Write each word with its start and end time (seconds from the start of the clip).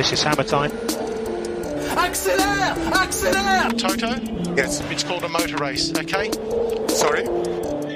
Lewis, 0.00 0.12
it's 0.12 0.22
hammer 0.22 0.44
time. 0.44 0.70
Accélère 1.94 2.74
Accélère 2.90 3.68
Toto? 3.76 4.08
Yes. 4.56 4.80
It's 4.90 5.04
called 5.04 5.24
a 5.24 5.28
motor 5.28 5.58
race, 5.58 5.92
okay? 5.94 6.30
Sorry? 6.88 7.28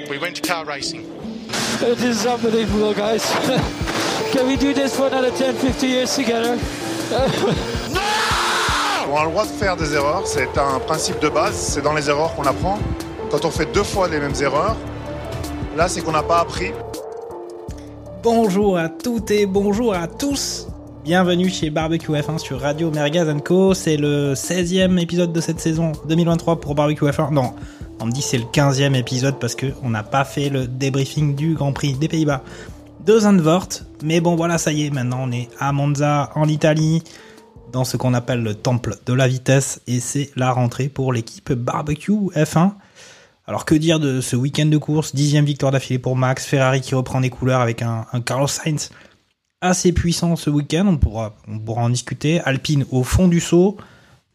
We 0.07 0.19
went 0.19 0.35
to 0.35 0.43
car 0.43 0.65
racing. 0.65 1.03
It 1.81 1.99
is 2.03 2.27
unbelievable, 2.27 2.93
guys. 2.93 3.25
Can 4.31 4.45
we 4.45 4.55
do 4.55 4.71
this 4.71 4.95
for 4.95 5.07
another 5.07 5.31
10, 5.31 5.55
50 5.55 5.87
years 5.87 6.15
together? 6.15 6.59
On 9.09 9.17
a 9.17 9.23
le 9.25 9.31
droit 9.31 9.45
de 9.45 9.49
faire 9.49 9.75
des 9.75 9.95
erreurs, 9.95 10.27
c'est 10.27 10.55
un 10.59 10.79
principe 10.81 11.19
de 11.19 11.29
base, 11.29 11.55
c'est 11.55 11.81
dans 11.81 11.93
les 11.93 12.07
erreurs 12.07 12.35
qu'on 12.35 12.45
apprend. 12.45 12.77
Quand 13.31 13.45
on 13.45 13.51
fait 13.51 13.65
deux 13.73 13.83
fois 13.83 14.07
les 14.07 14.19
mêmes 14.19 14.35
erreurs, 14.41 14.75
là 15.75 15.87
c'est 15.87 16.01
qu'on 16.01 16.11
n'a 16.11 16.23
pas 16.23 16.41
appris. 16.41 16.71
Bonjour 18.21 18.77
à 18.77 18.89
toutes 18.89 19.31
et 19.31 19.47
bonjour 19.47 19.95
à 19.95 20.07
tous. 20.07 20.67
Bienvenue 21.05 21.49
chez 21.49 21.69
Barbecue 21.69 22.13
F1 22.13 22.39
sur 22.39 22.59
Radio 22.59 22.89
Merguez 22.89 23.31
Co. 23.45 23.75
C'est 23.75 23.95
le 23.95 24.33
16e 24.33 24.97
épisode 24.97 25.31
de 25.31 25.39
cette 25.39 25.59
saison 25.59 25.91
2023 26.07 26.59
pour 26.59 26.73
Barbecue 26.73 27.05
F1. 27.05 27.31
Non, 27.31 27.53
on 27.99 28.07
me 28.07 28.11
dit 28.11 28.23
c'est 28.23 28.39
le 28.39 28.45
15e 28.45 28.95
épisode 28.95 29.37
parce 29.39 29.53
que 29.53 29.67
on 29.83 29.91
n'a 29.91 30.01
pas 30.01 30.25
fait 30.25 30.49
le 30.49 30.65
débriefing 30.65 31.35
du 31.35 31.53
Grand 31.53 31.73
Prix 31.73 31.93
des 31.93 32.07
Pays-Bas 32.07 32.41
de 33.05 33.19
Zandvoort. 33.19 33.67
Mais 34.01 34.19
bon 34.19 34.35
voilà, 34.35 34.57
ça 34.57 34.71
y 34.71 34.87
est, 34.87 34.89
maintenant 34.89 35.19
on 35.21 35.31
est 35.31 35.47
à 35.59 35.71
Monza 35.73 36.31
en 36.33 36.47
Italie 36.47 37.03
dans 37.71 37.83
ce 37.83 37.97
qu'on 37.97 38.15
appelle 38.15 38.41
le 38.41 38.55
temple 38.55 38.95
de 39.05 39.13
la 39.13 39.27
vitesse 39.27 39.81
et 39.85 39.99
c'est 39.99 40.31
la 40.35 40.51
rentrée 40.51 40.89
pour 40.89 41.13
l'équipe 41.13 41.53
Barbecue 41.53 42.31
F1. 42.33 42.71
Alors 43.45 43.65
que 43.65 43.75
dire 43.75 43.99
de 43.99 44.21
ce 44.21 44.35
week-end 44.35 44.65
de 44.65 44.77
course, 44.77 45.13
dixième 45.13 45.45
victoire 45.45 45.71
d'affilée 45.71 45.99
pour 45.99 46.15
Max, 46.15 46.47
Ferrari 46.47 46.81
qui 46.81 46.95
reprend 46.95 47.21
des 47.21 47.29
couleurs 47.29 47.61
avec 47.61 47.83
un, 47.83 48.07
un 48.11 48.21
Carlos 48.21 48.47
Sainz 48.47 48.89
assez 49.67 49.91
puissant 49.91 50.35
ce 50.35 50.49
week-end, 50.49 50.85
on 50.87 50.97
pourra, 50.97 51.35
on 51.47 51.59
pourra 51.59 51.83
en 51.83 51.89
discuter, 51.89 52.39
Alpine 52.41 52.85
au 52.91 53.03
fond 53.03 53.27
du 53.27 53.39
saut, 53.39 53.77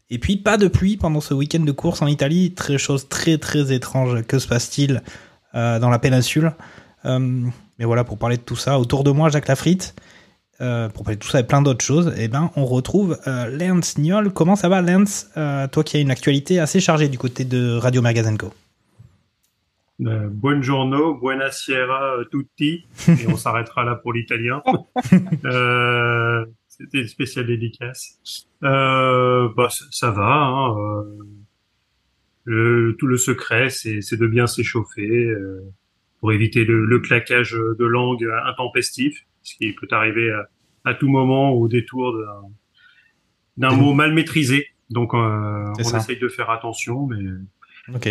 et 0.09 0.19
puis 0.19 0.37
pas 0.37 0.57
de 0.57 0.67
pluie 0.67 0.97
pendant 0.97 1.21
ce 1.21 1.33
week-end 1.33 1.61
de 1.61 1.71
course 1.71 2.01
en 2.01 2.07
Italie, 2.07 2.53
très 2.53 2.77
chose 2.77 3.07
très 3.09 3.37
très 3.37 3.73
étrange, 3.73 4.23
que 4.23 4.39
se 4.39 4.47
passe-t-il 4.47 5.01
euh, 5.55 5.79
dans 5.79 5.89
la 5.89 5.99
péninsule? 5.99 6.53
Euh, 7.05 7.47
Mais 7.79 7.85
voilà, 7.85 8.03
pour 8.03 8.17
parler 8.17 8.37
de 8.37 8.41
tout 8.41 8.55
ça, 8.55 8.79
autour 8.79 9.03
de 9.03 9.11
moi 9.11 9.29
Jacques 9.29 9.47
Lafritte, 9.47 9.95
euh, 10.59 10.89
pour 10.89 11.03
parler 11.03 11.15
de 11.15 11.21
tout 11.21 11.29
ça 11.29 11.39
et 11.39 11.43
plein 11.43 11.61
d'autres 11.61 11.83
choses, 11.83 12.13
eh 12.17 12.27
ben, 12.27 12.51
on 12.55 12.65
retrouve 12.65 13.17
Lance 13.25 13.97
Niol. 13.97 14.31
Comment 14.31 14.55
ça 14.55 14.69
va 14.69 14.81
Lance? 14.81 15.27
Toi 15.71 15.83
qui 15.83 15.97
as 15.97 15.99
une 15.99 16.11
actualité 16.11 16.59
assez 16.59 16.79
chargée 16.79 17.09
du 17.09 17.17
côté 17.17 17.45
de 17.45 17.75
Radio 17.77 18.01
Magazenco. 18.01 18.53
Euh, 20.03 20.29
buongiorno, 20.31 21.13
buonasera 21.15 22.15
euh, 22.17 22.25
tutti, 22.25 22.87
et 23.07 23.27
on 23.27 23.35
s'arrêtera 23.37 23.83
là 23.83 23.95
pour 23.95 24.13
l'italien. 24.13 24.63
euh, 25.45 26.43
C'était 26.67 27.01
une 27.01 27.07
spéciale 27.07 27.45
dédicace. 27.45 28.19
Euh, 28.63 29.49
bah, 29.55 29.69
ça, 29.69 29.85
ça 29.91 30.09
va. 30.11 30.33
Hein, 30.33 30.75
euh, 30.77 31.03
le, 32.45 32.95
tout 32.97 33.05
le 33.05 33.17
secret, 33.17 33.69
c'est 33.69 34.15
de 34.15 34.27
bien 34.27 34.47
s'échauffer 34.47 35.07
euh, 35.27 35.61
pour 36.19 36.31
éviter 36.31 36.65
le, 36.65 36.85
le 36.85 36.99
claquage 36.99 37.51
de 37.51 37.85
langue 37.85 38.27
intempestif, 38.45 39.25
ce 39.43 39.55
qui 39.55 39.71
peut 39.73 39.87
arriver 39.91 40.31
à, 40.31 40.49
à 40.85 40.93
tout 40.95 41.09
moment 41.09 41.51
au 41.51 41.67
détour 41.67 42.17
d'un 43.57 43.75
mot 43.75 43.93
mal 43.93 44.13
maîtrisé. 44.13 44.67
Donc, 44.89 45.13
euh, 45.13 45.17
on 45.77 45.83
ça. 45.83 45.97
essaye 45.97 46.17
de 46.17 46.27
faire 46.27 46.49
attention, 46.49 47.05
mais 47.05 47.17
Ok. 47.93 48.09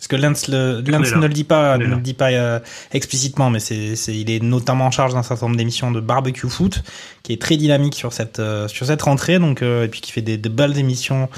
Parce 0.00 0.08
que 0.08 0.16
Lance, 0.16 0.48
le, 0.48 0.80
ne 0.80 1.26
le 1.26 1.28
dit 1.28 1.44
pas, 1.44 1.74
On 1.74 1.78
ne 1.78 1.84
est 1.84 1.86
là. 1.88 1.96
le 1.96 2.00
dit 2.00 2.14
pas 2.14 2.30
euh, 2.30 2.58
explicitement, 2.90 3.50
mais 3.50 3.60
c'est, 3.60 3.96
c'est, 3.96 4.16
il 4.16 4.30
est 4.30 4.42
notamment 4.42 4.86
en 4.86 4.90
charge 4.90 5.12
d'un 5.12 5.22
certain 5.22 5.44
nombre 5.44 5.58
d'émissions 5.58 5.90
de 5.90 6.00
barbecue 6.00 6.48
foot, 6.48 6.82
qui 7.22 7.34
est 7.34 7.42
très 7.42 7.58
dynamique 7.58 7.94
sur 7.94 8.14
cette 8.14 8.38
euh, 8.38 8.66
sur 8.66 8.86
cette 8.86 9.02
rentrée, 9.02 9.38
donc 9.38 9.60
euh, 9.60 9.84
et 9.84 9.88
puis 9.88 10.00
qui 10.00 10.10
fait 10.10 10.22
des 10.22 10.38
de 10.38 10.48
belles 10.48 10.78
émissions, 10.78 11.28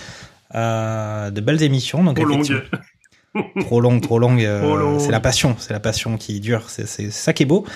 de 0.54 1.40
belles 1.40 1.60
émissions. 1.64 2.04
Donc 2.04 2.18
trop 2.18 2.24
longue. 2.24 2.62
trop 3.62 3.80
longue, 3.80 4.00
trop 4.00 4.20
longue. 4.20 4.48
Trop 4.60 4.76
longue. 4.76 5.00
C'est 5.00 5.10
la 5.10 5.18
passion, 5.18 5.56
c'est 5.58 5.72
la 5.72 5.80
passion 5.80 6.16
qui 6.16 6.38
dure. 6.38 6.62
C'est, 6.68 6.86
c'est 6.86 7.10
ça 7.10 7.32
qui 7.32 7.42
est 7.42 7.46
beau. 7.46 7.66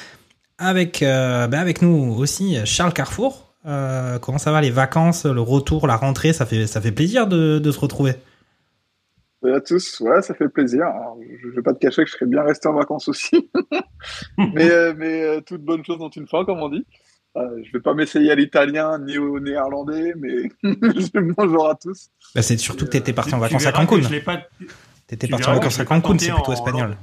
Avec 0.57 1.01
bah, 1.03 1.59
avec 1.59 1.83
nous 1.83 2.15
aussi 2.17 2.59
Charles 2.65 2.93
Carrefour. 2.93 3.55
Comment 3.65 4.39
ça 4.39 4.53
va 4.53 4.61
les 4.61 4.71
vacances, 4.71 5.27
le 5.27 5.41
retour, 5.41 5.89
la 5.89 5.97
rentrée, 5.97 6.33
ça 6.33 6.47
fait 6.47 6.69
ça 6.69 6.81
fait 6.81 6.93
plaisir 6.93 7.27
de, 7.27 7.59
de 7.59 7.73
se 7.73 7.81
retrouver? 7.81 8.15
Salut 9.47 9.59
à 9.59 9.61
tous, 9.61 10.01
ouais, 10.01 10.23
ça 10.23 10.35
fait 10.35 10.49
plaisir. 10.49 10.87
Alors, 10.87 11.19
je 11.41 11.47
ne 11.47 11.53
vais 11.53 11.63
pas 11.63 11.73
te 11.73 11.79
cacher 11.79 12.03
que 12.03 12.11
je 12.11 12.15
serais 12.17 12.27
bien 12.27 12.43
resté 12.43 12.67
en 12.67 12.73
vacances 12.73 13.07
aussi. 13.07 13.49
mais 14.39 14.69
euh, 14.69 14.93
mais 14.97 15.23
euh, 15.23 15.41
toute 15.41 15.63
bonne 15.63 15.85
chose 15.85 15.99
dans 15.99 16.11
une 16.11 16.27
fin, 16.27 16.45
comme 16.45 16.59
on 16.59 16.69
dit. 16.69 16.85
Euh, 17.37 17.63
je 17.63 17.71
vais 17.71 17.79
pas 17.81 17.95
m'essayer 17.95 18.33
à 18.33 18.35
l'italien 18.35 18.99
ni 18.99 19.19
au 19.19 19.39
néerlandais, 19.39 20.15
mais 20.17 20.49
bonjour 21.37 21.69
à 21.69 21.77
tous. 21.77 22.09
Bah, 22.35 22.43
c'est 22.43 22.57
surtout 22.57 22.87
que 22.87 22.91
t'étais 22.91 23.13
parti 23.13 23.35
en 23.35 23.37
Tu 23.37 23.43
vacances 23.43 23.67
à 23.67 23.73
Cancun. 23.73 24.01
Je 24.01 24.09
l'ai 24.11 24.21
pas, 24.21 24.43
T'étais 25.07 25.29
tu 25.29 25.31
parti 25.31 25.49
en 25.49 25.55
vacances 25.55 25.79
à 25.79 25.85
Cancun, 25.85 26.19
c'est 26.19 26.33
plutôt 26.33 26.51
en- 26.51 26.53
espagnol. 26.53 26.97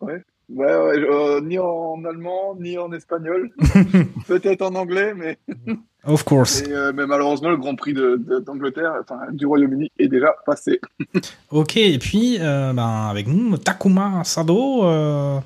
Ouais, 0.00 0.22
ouais, 0.48 0.66
euh, 0.70 1.40
ni 1.40 1.58
en 1.58 2.02
allemand, 2.04 2.56
ni 2.58 2.78
en 2.78 2.92
espagnol. 2.92 3.50
Peut-être 4.28 4.62
en 4.62 4.74
anglais, 4.74 5.14
mais, 5.14 5.38
Of 6.04 6.22
course. 6.22 6.62
et, 6.62 6.70
euh, 6.72 6.92
mais 6.94 7.04
malheureusement, 7.06 7.50
le 7.50 7.56
Grand 7.56 7.74
Prix 7.74 7.92
de- 7.92 8.16
de- 8.16 8.38
d'Angleterre, 8.38 8.92
enfin 9.00 9.18
du 9.32 9.44
Royaume-Uni, 9.46 9.90
est 9.98 10.08
déjà 10.08 10.34
passé. 10.46 10.80
Ok, 11.50 11.76
et 11.76 11.98
puis 11.98 12.36
euh, 12.40 12.72
ben, 12.72 13.08
avec 13.10 13.26
nous, 13.26 13.56
Takuma 13.58 14.22
Sado. 14.24 14.84
euh, 14.84 15.38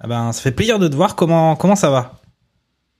ah 0.00 0.06
ben, 0.06 0.32
ça 0.32 0.40
fait 0.42 0.52
plaisir 0.52 0.78
de 0.78 0.86
te 0.88 0.94
voir. 0.94 1.16
Comment, 1.16 1.56
comment 1.56 1.74
ça 1.76 1.90
va? 1.90 2.12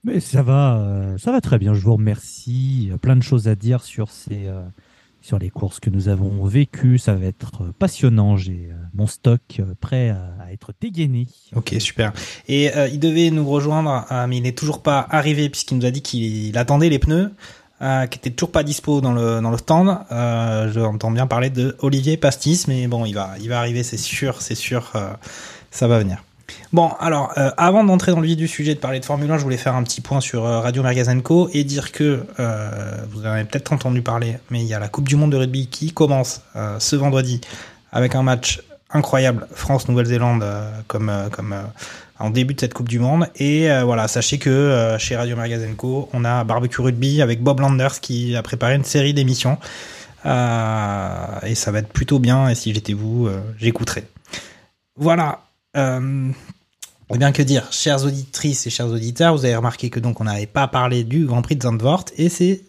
Mais 0.05 0.21
ça 0.21 0.43
va, 0.43 1.15
ça 1.19 1.31
va 1.33 1.41
très 1.41 1.59
bien. 1.59 1.75
Je 1.75 1.85
vous 1.85 1.95
remercie. 1.95 2.91
Plein 3.03 3.15
de 3.17 3.23
choses 3.23 3.47
à 3.49 3.55
dire 3.55 3.83
sur 3.83 4.11
ces, 4.11 4.47
euh, 4.47 4.63
sur 5.21 5.39
les 5.39 5.51
courses 5.51 5.81
que 5.81 5.91
nous 5.91 6.09
avons 6.09 6.45
vécues. 6.45 6.99
Ça 6.99 7.15
va 7.15 7.27
être 7.27 7.65
passionnant. 7.79 8.37
J'ai 8.37 8.71
euh, 8.71 8.75
mon 8.95 9.07
stock 9.07 9.41
euh, 9.61 9.75
prêt 9.81 10.11
à, 10.11 10.53
être 10.53 10.73
dégainé. 10.81 11.27
Ok, 11.55 11.75
super. 11.79 12.13
Et 12.47 12.75
euh, 12.77 12.89
il 12.89 13.01
devait 13.01 13.31
nous 13.31 13.49
rejoindre, 13.49 14.07
mais 14.29 14.39
il 14.39 14.43
n'est 14.43 14.53
toujours 14.53 14.83
pas 14.83 15.07
arrivé 15.11 15.49
puisqu'il 15.49 15.79
nous 15.79 15.87
a 15.87 15.91
dit 15.91 16.03
qu'il 16.03 16.49
il 16.49 16.59
attendait 16.59 16.89
les 16.89 16.99
pneus, 16.99 17.31
qui 17.81 18.19
était 18.19 18.31
toujours 18.31 18.51
pas 18.51 18.63
dispo 18.63 19.01
dans 19.01 19.13
le 19.13 19.41
dans 19.41 19.51
le 19.51 19.59
stand. 19.59 19.99
Je 20.11 20.81
entends 20.81 21.11
bien 21.11 21.27
parler 21.27 21.51
de 21.51 21.77
Olivier 21.81 22.17
Pastis, 22.17 22.67
mais 22.67 22.87
bon, 22.87 23.05
il 23.05 23.15
va 23.15 23.35
il 23.41 23.49
va 23.49 23.59
arriver, 23.59 23.83
c'est 23.83 23.99
sûr, 23.99 24.41
c'est 24.41 24.55
sûr, 24.55 24.93
ça 25.71 25.87
va 25.87 25.99
venir. 25.99 26.23
Bon, 26.73 26.91
alors, 27.01 27.33
euh, 27.39 27.51
avant 27.57 27.83
d'entrer 27.85 28.13
dans 28.13 28.21
le 28.21 28.27
vif 28.27 28.37
du 28.37 28.49
sujet, 28.49 28.75
de 28.75 28.79
parler 28.79 29.01
de 29.01 29.05
Formule 29.05 29.31
1, 29.31 29.39
je 29.39 29.43
voulais 29.43 29.57
faire 29.57 29.75
un 29.75 29.83
petit 29.83 30.01
point 30.01 30.21
sur 30.21 30.45
euh, 30.45 30.61
Radio 30.61 30.83
Mergazenco 30.83 31.49
et 31.55 31.65
dire 31.65 31.93
que, 31.93 32.25
euh, 32.39 33.05
vous 33.11 33.23
en 33.23 33.31
avez 33.31 33.45
peut-être 33.45 33.73
entendu 33.73 34.03
parler, 34.03 34.39
mais 34.51 34.61
il 34.61 34.67
y 34.67 34.75
a 34.75 34.79
la 34.79 34.89
Coupe 34.89 35.09
du 35.09 35.17
Monde 35.17 35.33
de 35.33 35.39
rugby 35.39 35.69
qui 35.69 35.93
commence 35.93 36.43
ce 36.79 36.97
vendredi 36.97 37.41
avec 37.93 38.15
un 38.15 38.23
match 38.23 38.61
incroyable 38.91 39.47
France-Nouvelle-Zélande 39.53 40.45
comme, 40.87 41.13
comme 41.31 41.55
en 42.19 42.31
début 42.31 42.55
de 42.55 42.61
cette 42.61 42.75
Coupe 42.75 42.89
du 42.89 42.99
Monde. 42.99 43.29
Et 43.37 43.69
voilà, 43.83 44.09
sachez 44.09 44.39
que 44.39 44.97
chez 44.99 45.17
Radio 45.17 45.37
Mergazenco, 45.37 46.09
on 46.13 46.25
a 46.25 46.45
Barbecue 46.45 46.81
Rugby 46.81 47.23
avec 47.23 47.43
Bob 47.43 47.61
Landers 47.61 48.01
qui 48.01 48.37
a 48.37 48.43
préparé 48.43 48.75
une 48.75 48.85
série 48.85 49.15
d'émissions. 49.15 49.59
Et 50.25 51.55
ça 51.55 51.71
va 51.71 51.79
être 51.79 51.93
plutôt 51.93 52.19
bien, 52.19 52.49
et 52.49 52.55
si 52.55 52.75
j'étais 52.75 52.95
vous, 52.95 53.29
j'écouterais. 53.59 54.05
Voilà. 54.97 55.41
Euh, 55.77 56.31
eh 57.11 57.19
bien 57.19 57.33
que 57.33 57.43
dire, 57.43 57.73
chères 57.73 58.05
auditrices 58.05 58.67
et 58.67 58.71
chers 58.71 58.89
auditeurs, 58.89 59.35
vous 59.35 59.45
avez 59.45 59.57
remarqué 59.57 59.89
que 59.89 59.99
donc 60.01 60.21
on 60.21 60.25
n'avait 60.25 60.47
pas 60.47 60.69
parlé 60.69 61.05
du 61.05 61.25
Grand 61.25 61.41
Prix 61.41 61.57
de 61.57 61.63
Zandvoort 61.63 62.05
et 62.17 62.29
c'est 62.29 62.65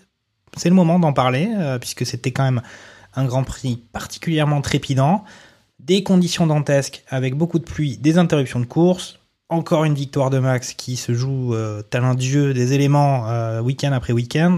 c'est 0.57 0.69
le 0.69 0.75
moment 0.75 0.97
d'en 0.97 1.13
parler 1.13 1.51
euh, 1.57 1.77
puisque 1.77 2.05
c'était 2.05 2.31
quand 2.31 2.43
même 2.43 2.61
un 3.15 3.25
Grand 3.25 3.43
Prix 3.43 3.77
particulièrement 3.91 4.61
trépidant, 4.61 5.23
des 5.79 6.03
conditions 6.03 6.47
dantesques 6.47 7.03
avec 7.09 7.35
beaucoup 7.35 7.59
de 7.59 7.63
pluie, 7.63 7.97
des 7.97 8.17
interruptions 8.17 8.59
de 8.59 8.65
course, 8.65 9.19
encore 9.49 9.83
une 9.83 9.93
victoire 9.93 10.29
de 10.29 10.39
Max 10.39 10.73
qui 10.73 10.95
se 10.95 11.13
joue 11.13 11.53
euh, 11.53 11.81
tel 11.81 12.03
un 12.03 12.15
dieu 12.15 12.53
des 12.53 12.73
éléments 12.73 13.29
euh, 13.29 13.61
week-end 13.61 13.91
après 13.91 14.13
week-end, 14.13 14.57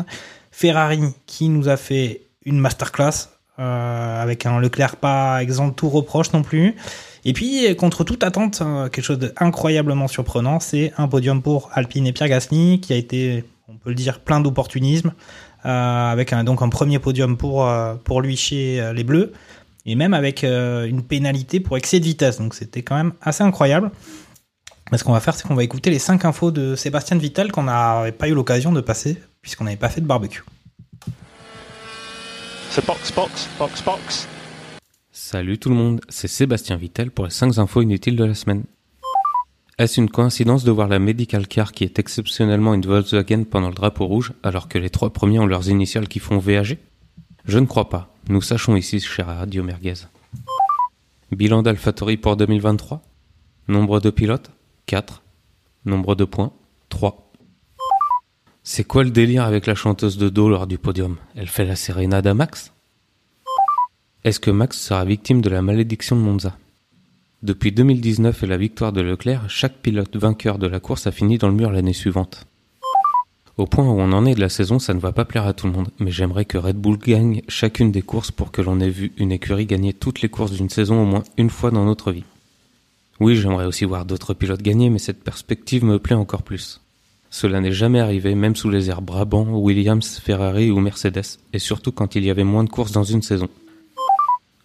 Ferrari 0.51 1.01
qui 1.25 1.49
nous 1.49 1.69
a 1.69 1.77
fait 1.77 2.21
une 2.45 2.59
masterclass 2.59 3.29
avec 3.57 4.47
un 4.47 4.59
Leclerc 4.59 4.95
pas 4.95 5.43
exempt 5.43 5.69
tout 5.69 5.87
reproche 5.87 6.33
non 6.33 6.41
plus. 6.41 6.75
Et 7.23 7.33
puis, 7.33 7.75
contre 7.75 8.03
toute 8.03 8.23
attente, 8.23 8.61
euh, 8.61 8.89
quelque 8.89 9.05
chose 9.05 9.19
d'incroyablement 9.19 10.07
surprenant, 10.07 10.59
c'est 10.59 10.91
un 10.97 11.07
podium 11.07 11.41
pour 11.41 11.69
Alpine 11.73 12.07
et 12.07 12.13
Pierre 12.13 12.29
Gasly, 12.29 12.79
qui 12.81 12.93
a 12.93 12.95
été, 12.95 13.43
on 13.67 13.75
peut 13.75 13.89
le 13.89 13.95
dire, 13.95 14.19
plein 14.19 14.39
d'opportunisme, 14.39 15.13
euh, 15.65 16.11
avec 16.11 16.33
donc 16.33 16.63
un 16.63 16.69
premier 16.69 16.97
podium 16.97 17.37
pour, 17.37 17.67
euh, 17.67 17.93
pour 18.03 18.21
lui 18.21 18.35
chez 18.35 18.81
euh, 18.81 18.93
les 18.93 19.03
Bleus, 19.03 19.31
et 19.85 19.95
même 19.95 20.13
avec 20.13 20.43
une 20.43 21.03
pénalité 21.03 21.59
pour 21.59 21.77
excès 21.77 21.99
de 21.99 22.05
vitesse. 22.05 22.37
Donc 22.37 22.53
c'était 22.53 22.83
quand 22.83 22.95
même 22.95 23.13
assez 23.21 23.43
incroyable. 23.43 23.91
Mais 24.91 24.97
ce 24.97 25.03
qu'on 25.03 25.13
va 25.13 25.19
faire, 25.19 25.35
c'est 25.35 25.47
qu'on 25.47 25.55
va 25.55 25.63
écouter 25.63 25.89
les 25.89 25.99
5 25.99 26.25
infos 26.25 26.51
de 26.51 26.75
Sébastien 26.75 27.17
Vittel 27.17 27.51
qu'on 27.51 27.63
n'avait 27.63 28.11
pas 28.11 28.27
eu 28.27 28.33
l'occasion 28.33 28.71
de 28.71 28.81
passer, 28.81 29.17
puisqu'on 29.41 29.63
n'avait 29.63 29.77
pas 29.77 29.89
fait 29.89 30.01
de 30.01 30.05
barbecue. 30.05 30.43
C'est 32.69 32.85
box, 32.85 33.11
box, 33.11 33.49
box, 33.57 33.81
box. 33.83 34.27
Salut 35.13 35.57
tout 35.57 35.67
le 35.67 35.75
monde, 35.75 35.99
c'est 36.07 36.29
Sébastien 36.29 36.77
Vittel 36.77 37.11
pour 37.11 37.25
les 37.25 37.31
5 37.31 37.57
infos 37.57 37.81
inutiles 37.81 38.15
de 38.15 38.23
la 38.23 38.33
semaine. 38.33 38.63
Est-ce 39.77 39.99
une 39.99 40.09
coïncidence 40.09 40.63
de 40.63 40.71
voir 40.71 40.87
la 40.87 40.99
Medical 40.99 41.49
Car 41.49 41.73
qui 41.73 41.83
est 41.83 41.99
exceptionnellement 41.99 42.73
une 42.73 42.85
Volkswagen 42.85 43.43
pendant 43.43 43.67
le 43.67 43.75
drapeau 43.75 44.05
rouge 44.05 44.31
alors 44.41 44.69
que 44.69 44.77
les 44.77 44.89
trois 44.89 45.11
premiers 45.11 45.39
ont 45.39 45.45
leurs 45.45 45.67
initiales 45.67 46.07
qui 46.07 46.19
font 46.19 46.37
VAG 46.37 46.77
Je 47.43 47.59
ne 47.59 47.65
crois 47.65 47.89
pas, 47.89 48.15
nous 48.29 48.41
sachons 48.41 48.77
ici 48.77 49.01
cher 49.01 49.27
Radio 49.27 49.63
Merguez. 49.63 50.05
Bilan 51.33 51.61
d'AlphaTauri 51.61 52.15
pour 52.15 52.37
2023 52.37 53.01
Nombre 53.67 53.99
de 53.99 54.11
pilotes? 54.11 54.51
4. 54.85 55.23
Nombre 55.83 56.15
de 56.15 56.23
points? 56.23 56.53
3. 56.87 57.33
C'est 58.63 58.85
quoi 58.85 59.03
le 59.03 59.11
délire 59.11 59.43
avec 59.43 59.65
la 59.65 59.75
chanteuse 59.75 60.17
de 60.17 60.29
dos 60.29 60.47
lors 60.47 60.67
du 60.67 60.77
podium? 60.77 61.17
Elle 61.35 61.49
fait 61.49 61.65
la 61.65 61.75
sérénade 61.75 62.27
à 62.27 62.33
Max? 62.33 62.71
Est-ce 64.23 64.39
que 64.39 64.51
Max 64.51 64.79
sera 64.79 65.03
victime 65.03 65.41
de 65.41 65.49
la 65.49 65.63
malédiction 65.63 66.15
de 66.15 66.21
Monza? 66.21 66.55
Depuis 67.41 67.71
2019 67.71 68.43
et 68.43 68.45
la 68.45 68.57
victoire 68.57 68.93
de 68.93 69.01
Leclerc, 69.01 69.49
chaque 69.49 69.77
pilote 69.77 70.15
vainqueur 70.15 70.59
de 70.59 70.67
la 70.67 70.79
course 70.79 71.07
a 71.07 71.11
fini 71.11 71.39
dans 71.39 71.47
le 71.47 71.55
mur 71.55 71.71
l'année 71.71 71.91
suivante. 71.91 72.45
Au 73.57 73.65
point 73.65 73.83
où 73.83 73.99
on 73.99 74.11
en 74.11 74.27
est 74.27 74.35
de 74.35 74.39
la 74.39 74.49
saison, 74.49 74.77
ça 74.77 74.93
ne 74.93 74.99
va 74.99 75.11
pas 75.11 75.25
plaire 75.25 75.47
à 75.47 75.53
tout 75.53 75.65
le 75.65 75.73
monde, 75.73 75.89
mais 75.97 76.11
j'aimerais 76.11 76.45
que 76.45 76.59
Red 76.59 76.77
Bull 76.77 76.99
gagne 76.99 77.41
chacune 77.47 77.91
des 77.91 78.03
courses 78.03 78.29
pour 78.29 78.51
que 78.51 78.61
l'on 78.61 78.79
ait 78.79 78.91
vu 78.91 79.11
une 79.17 79.31
écurie 79.31 79.65
gagner 79.65 79.91
toutes 79.91 80.21
les 80.21 80.29
courses 80.29 80.51
d'une 80.51 80.69
saison 80.69 81.01
au 81.01 81.05
moins 81.05 81.23
une 81.37 81.49
fois 81.49 81.71
dans 81.71 81.85
notre 81.85 82.11
vie. 82.11 82.25
Oui, 83.19 83.35
j'aimerais 83.35 83.65
aussi 83.65 83.85
voir 83.85 84.05
d'autres 84.05 84.35
pilotes 84.35 84.61
gagner, 84.61 84.91
mais 84.91 84.99
cette 84.99 85.23
perspective 85.23 85.83
me 85.83 85.97
plaît 85.97 86.13
encore 86.13 86.43
plus. 86.43 86.79
Cela 87.31 87.59
n'est 87.59 87.71
jamais 87.71 87.99
arrivé, 87.99 88.35
même 88.35 88.55
sous 88.55 88.69
les 88.69 88.91
airs 88.91 89.01
Brabant, 89.01 89.47
Williams, 89.49 90.19
Ferrari 90.19 90.69
ou 90.69 90.79
Mercedes, 90.79 91.39
et 91.53 91.59
surtout 91.59 91.91
quand 91.91 92.13
il 92.15 92.23
y 92.23 92.29
avait 92.29 92.43
moins 92.43 92.63
de 92.63 92.69
courses 92.69 92.91
dans 92.91 93.03
une 93.03 93.23
saison. 93.23 93.49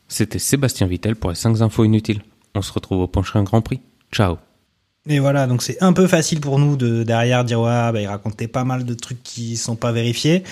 C'était 0.08 0.38
Sébastien 0.38 0.86
Vittel 0.86 1.16
pour 1.16 1.30
les 1.30 1.36
5 1.36 1.60
infos 1.60 1.84
inutiles. 1.84 2.22
On 2.54 2.62
se 2.62 2.72
retrouve 2.72 3.00
au 3.00 3.06
prochain 3.06 3.42
Grand 3.42 3.60
Prix. 3.60 3.80
Ciao 4.12 4.36
Et 5.06 5.18
voilà, 5.18 5.46
donc 5.46 5.62
c'est 5.62 5.82
un 5.82 5.92
peu 5.92 6.06
facile 6.06 6.40
pour 6.40 6.58
nous 6.58 6.76
de 6.76 7.02
derrière 7.02 7.44
dire 7.44 7.60
ouais, 7.60 7.92
bah, 7.92 8.00
il 8.00 8.06
racontait 8.06 8.48
pas 8.48 8.64
mal 8.64 8.84
de 8.84 8.94
trucs 8.94 9.22
qui 9.22 9.56
sont 9.56 9.76
pas 9.76 9.92
vérifiés. 9.92 10.44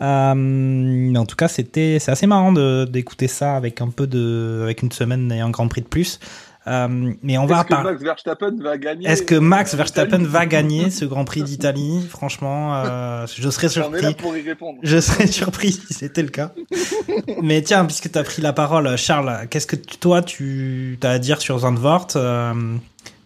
Euh, 0.00 0.34
mais 0.34 1.18
en 1.18 1.26
tout 1.26 1.36
cas, 1.36 1.48
c'était 1.48 1.98
c'est 1.98 2.10
assez 2.10 2.26
marrant 2.26 2.52
d'écouter 2.86 3.28
ça 3.28 3.56
avec 3.56 3.80
un 3.80 3.88
peu 3.88 4.06
de 4.06 4.60
avec 4.62 4.82
une 4.82 4.92
semaine 4.92 5.30
et 5.32 5.40
un 5.40 5.50
Grand 5.50 5.68
Prix 5.68 5.82
de 5.82 5.88
plus. 5.88 6.20
Euh, 6.66 7.14
mais 7.22 7.38
on 7.38 7.46
va 7.46 7.56
Est-ce 7.56 7.64
que 7.64 7.68
parler. 7.68 7.90
Max 7.92 8.02
Verstappen 8.02 8.56
va 8.60 8.76
gagner 8.76 9.08
Est-ce 9.08 9.22
que 9.22 9.34
Max 9.34 9.72
euh, 9.72 9.76
Verstappen 9.78 10.22
va 10.22 10.44
gagner 10.44 10.90
ce 10.90 11.06
Grand 11.06 11.24
Prix 11.24 11.42
d'Italie? 11.42 12.06
Franchement, 12.08 12.74
euh, 12.84 13.26
je 13.26 13.48
serais 13.48 13.68
là 13.68 13.72
surpris. 13.72 14.14
pour 14.14 14.36
y 14.36 14.42
répondre. 14.42 14.78
Je 14.82 15.00
serais 15.00 15.26
surpris 15.40 15.72
si 15.72 15.94
c'était 15.94 16.22
le 16.22 16.28
cas. 16.28 16.52
Mais 17.42 17.62
tiens, 17.62 17.86
puisque 17.86 18.12
tu 18.12 18.18
as 18.18 18.22
pris 18.24 18.42
la 18.42 18.52
parole, 18.52 18.96
Charles, 18.98 19.48
qu'est-ce 19.48 19.66
que 19.66 19.76
toi 19.76 20.20
tu 20.20 20.98
as 21.02 21.10
à 21.10 21.18
dire 21.18 21.40
sur 21.40 21.58
Zandvoort 21.58 22.08
euh, 22.16 22.52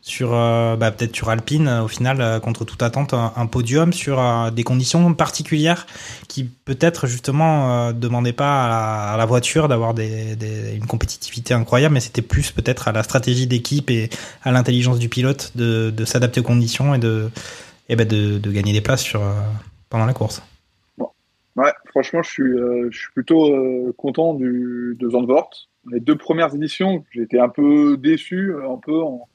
sur 0.05 0.35
euh, 0.35 0.77
bah, 0.77 0.91
peut-être 0.91 1.17
sur 1.17 1.31
Alpine 1.31 1.67
euh, 1.67 1.83
au 1.83 1.89
final 1.89 2.21
euh, 2.21 2.39
contre 2.39 2.67
toute 2.67 2.83
attente 2.83 3.15
un, 3.15 3.47
podium 3.47 3.95
sur 3.95 4.21
des 4.53 4.63
conditions 4.63 5.15
particulières 5.15 5.87
qui 6.29 6.45
peut-être 6.45 7.07
justement 7.07 7.93
demandaient 7.93 8.35
pas 8.35 9.13
à 9.13 9.17
la, 9.17 9.25
voiture 9.27 9.67
d'avoir 9.67 9.95
des, 9.95 10.37
une 10.75 10.87
compétitivité 10.87 11.55
incroyable 11.55 11.95
mais 11.95 12.01
c'était 12.01 12.23
plus 12.23 12.53
peut-être 12.53 12.89
à 12.89 12.93
la 12.93 13.03
stratégie 13.03 13.47
d'équipe 13.47 13.91
et 13.91 14.11
à 14.43 14.53
l'intelligence 14.53 14.99
du 14.99 15.09
pilote 15.09 15.53
de, 15.55 15.91
de 15.91 16.05
s'adapter 16.05 16.41
aux 16.41 16.45
conditions 16.45 16.95
et 16.95 16.99
de 16.99 17.31
et 17.89 17.97
ben 17.97 18.07
de, 18.07 18.39
de 18.39 18.51
gagner 18.51 18.75
des 18.75 18.83
places 18.83 19.03
sur 19.03 19.23
pendant 19.89 20.07
la 20.07 20.13
course. 20.13 20.43
Ouais, 21.57 21.73
franchement, 21.91 22.23
je 22.23 22.31
suis, 22.31 22.53
je 22.91 22.99
suis 22.99 23.13
plutôt 23.13 23.93
content 23.97 24.35
du, 24.35 24.97
de 24.99 25.11
Zandvoort. 25.11 25.51
Les 25.91 26.01
deux 26.01 26.17
premières 26.17 26.55
éditions, 26.55 27.05
été 27.15 27.39
un 27.39 27.49
peu 27.49 27.97
déçu, 27.97 28.55
un 28.69 28.79
peu 28.79 29.03
en- 29.03 29.29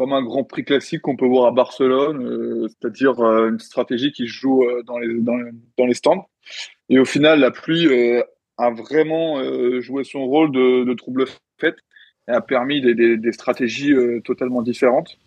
comme 0.00 0.14
un 0.14 0.22
Grand 0.22 0.44
Prix 0.44 0.64
classique 0.64 1.02
qu'on 1.02 1.16
peut 1.16 1.26
voir 1.26 1.48
à 1.48 1.50
Barcelone, 1.50 2.26
euh, 2.26 2.68
c'est-à-dire 2.68 3.20
euh, 3.20 3.50
une 3.50 3.58
stratégie 3.58 4.12
qui 4.12 4.26
se 4.26 4.32
joue 4.32 4.64
euh, 4.64 4.82
dans, 4.82 4.96
les, 4.96 5.92
stands. 5.92 6.26
Et 6.88 6.98
au 6.98 7.04
final, 7.04 7.40
la 7.40 7.50
pluie 7.50 7.86
a 8.56 8.70
vraiment 8.70 9.42
joué 9.82 10.04
son 10.04 10.24
rôle 10.24 10.52
de, 10.52 10.94
trouble 10.94 11.26
fait 11.58 11.74
et 12.28 12.30
a 12.30 12.40
permis 12.40 12.80
des, 12.80 13.32
stratégies 13.32 13.92
totalement 14.24 14.62
différentes. 14.62 15.18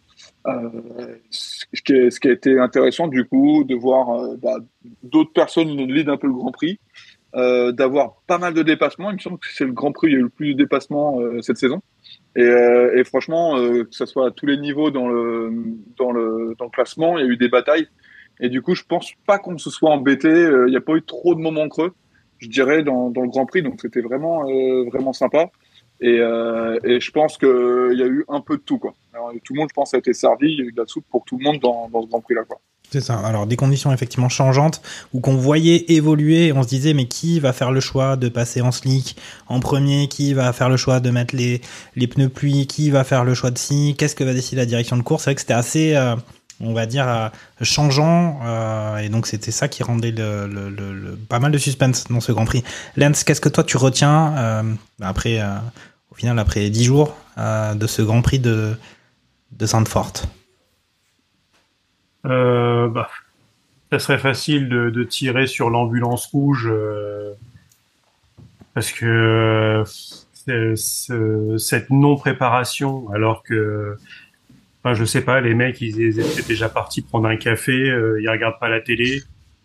Ce, 1.29 1.65
qui 1.79 2.27
a 2.27 2.31
été 2.31 2.57
intéressant 2.57 3.07
du 3.07 3.25
coup 3.25 3.63
de 3.65 3.75
voir 3.75 4.35
bah, 4.37 4.57
d'autres 5.03 5.33
personnes 5.33 5.77
lead 5.77 6.09
un 6.09 6.17
peu 6.17 6.25
le 6.25 6.33
Grand 6.33 6.51
Prix, 6.51 6.79
d'avoir 7.33 8.23
pas 8.25 8.39
mal 8.39 8.55
de 8.55 8.63
dépassements. 8.63 9.11
Il 9.11 9.17
me 9.17 9.19
semble 9.19 9.37
que 9.37 9.47
c'est 9.53 9.65
le 9.65 9.73
Grand 9.73 9.91
Prix 9.91 10.07
où 10.07 10.09
il 10.09 10.13
y 10.13 10.15
a 10.15 10.19
eu 10.19 10.23
le 10.23 10.29
plus 10.29 10.55
de 10.55 10.57
dépassements 10.57 11.19
cette 11.41 11.57
saison. 11.57 11.83
Et, 12.35 12.41
euh, 12.41 12.97
et 12.97 13.03
franchement, 13.03 13.57
euh, 13.57 13.83
que 13.83 13.93
ce 13.95 14.05
soit 14.05 14.27
à 14.27 14.31
tous 14.31 14.47
les 14.47 14.57
niveaux 14.57 14.89
dans 14.89 15.07
le, 15.07 15.51
dans, 15.97 16.11
le, 16.11 16.55
dans 16.57 16.65
le 16.65 16.71
classement, 16.71 17.17
il 17.17 17.25
y 17.25 17.27
a 17.27 17.31
eu 17.31 17.37
des 17.37 17.49
batailles. 17.49 17.87
Et 18.39 18.49
du 18.49 18.61
coup, 18.61 18.73
je 18.73 18.83
pense 18.83 19.11
pas 19.27 19.37
qu'on 19.37 19.57
se 19.57 19.69
soit 19.69 19.91
embêté. 19.91 20.27
Euh, 20.27 20.67
Il 20.67 20.71
n'y 20.71 20.77
a 20.77 20.81
pas 20.81 20.95
eu 20.95 21.03
trop 21.03 21.35
de 21.35 21.39
moments 21.39 21.69
creux, 21.69 21.93
je 22.39 22.49
dirais, 22.49 22.83
dans, 22.83 23.11
dans 23.11 23.21
le 23.21 23.29
Grand 23.29 23.45
Prix. 23.45 23.61
Donc 23.61 23.79
c'était 23.79 24.01
vraiment, 24.01 24.49
euh, 24.49 24.83
vraiment 24.85 25.13
sympa. 25.13 25.51
Et, 26.01 26.17
euh, 26.19 26.79
et 26.83 26.99
je 26.99 27.11
pense 27.11 27.37
qu'il 27.37 27.47
y 27.97 28.03
a 28.03 28.07
eu 28.07 28.25
un 28.27 28.41
peu 28.41 28.57
de 28.57 28.63
tout. 28.63 28.79
Quoi. 28.79 28.93
Alors, 29.13 29.31
tout 29.43 29.53
le 29.53 29.59
monde, 29.59 29.69
je 29.69 29.75
pense, 29.75 29.93
a 29.93 29.99
été 29.99 30.13
servi. 30.13 30.51
Il 30.53 30.59
y 30.59 30.61
a 30.63 30.65
eu 30.65 30.71
de 30.71 30.81
la 30.81 30.87
soupe 30.87 31.05
pour 31.09 31.23
tout 31.25 31.37
le 31.37 31.43
monde 31.43 31.59
dans, 31.59 31.87
dans 31.89 32.01
ce 32.01 32.07
Grand 32.07 32.21
Prix-là. 32.21 32.43
Quoi. 32.45 32.59
C'est 32.93 33.01
ça. 33.01 33.17
Alors 33.17 33.47
des 33.47 33.55
conditions 33.55 33.91
effectivement 33.91 34.29
changeantes 34.29 34.79
où 35.13 35.19
qu'on 35.19 35.35
voyait 35.35 35.91
évoluer, 35.91 36.53
on 36.53 36.61
se 36.61 36.67
disait 36.67 36.93
mais 36.93 37.07
qui 37.07 37.39
va 37.39 37.51
faire 37.51 37.71
le 37.71 37.79
choix 37.79 38.17
de 38.17 38.29
passer 38.29 38.61
en 38.61 38.71
slick 38.71 39.17
en 39.47 39.59
premier, 39.59 40.07
qui 40.07 40.35
va 40.35 40.53
faire 40.53 40.69
le 40.69 40.77
choix 40.77 40.99
de 40.99 41.09
mettre 41.09 41.35
les 41.35 42.07
pneus 42.07 42.29
pluie, 42.29 42.67
qui 42.67 42.91
va 42.91 43.03
faire 43.03 43.23
le 43.23 43.33
choix 43.33 43.49
de 43.49 43.57
si, 43.57 43.95
qu'est-ce 43.97 44.13
que 44.13 44.23
va 44.23 44.35
décider 44.35 44.57
la 44.57 44.67
direction 44.67 44.95
de 44.95 45.01
course? 45.01 45.23
C'est 45.23 45.31
vrai 45.31 45.35
que 45.35 45.41
c'était 45.41 45.55
assez 45.55 45.95
euh, 45.95 46.15
on 46.59 46.73
va 46.73 46.85
dire 46.85 47.07
euh, 47.07 47.29
changeant 47.63 48.41
euh, 48.45 48.97
et 48.97 49.09
donc 49.09 49.25
c'était 49.25 49.49
ça 49.49 49.67
qui 49.67 49.81
rendait 49.81 50.13
le, 50.15 51.17
pas 51.27 51.39
mal 51.39 51.51
de 51.51 51.57
suspense 51.57 52.03
dans 52.11 52.21
ce 52.21 52.31
Grand 52.31 52.45
Prix. 52.45 52.63
Lance, 52.95 53.23
qu'est-ce 53.23 53.41
que 53.41 53.49
toi 53.49 53.63
tu 53.63 53.77
retiens 53.77 54.75
après 55.01 55.41
au 56.11 56.15
final 56.15 56.37
après 56.37 56.69
10 56.69 56.83
jours 56.83 57.15
de 57.37 57.87
ce 57.87 58.03
Grand 58.03 58.21
Prix 58.21 58.37
de 58.37 58.75
de 59.51 59.65
Zandvoort 59.65 60.13
Euh, 62.25 62.87
bah, 62.87 63.09
ça 63.91 63.99
serait 63.99 64.17
facile 64.19 64.69
de, 64.69 64.89
de 64.89 65.03
tirer 65.03 65.47
sur 65.47 65.69
l'ambulance 65.69 66.27
rouge 66.27 66.67
euh, 66.71 67.33
parce 68.73 68.91
que 68.91 69.05
euh, 69.05 69.83
c'est- 70.33 70.75
c'est- 70.75 71.57
cette 71.57 71.89
non-préparation, 71.89 73.09
alors 73.11 73.43
que, 73.43 73.95
enfin, 74.83 74.93
je 74.95 75.05
sais 75.05 75.21
pas, 75.21 75.41
les 75.41 75.53
mecs, 75.53 75.81
ils, 75.81 76.19
étaient 76.19 76.43
déjà 76.47 76.69
partis 76.69 77.01
prendre 77.01 77.27
un 77.27 77.37
café, 77.37 77.73
euh, 77.89 78.21
ils 78.21 78.29
regardent 78.29 78.59
pas 78.59 78.69
la 78.69 78.81
télé. 78.81 79.21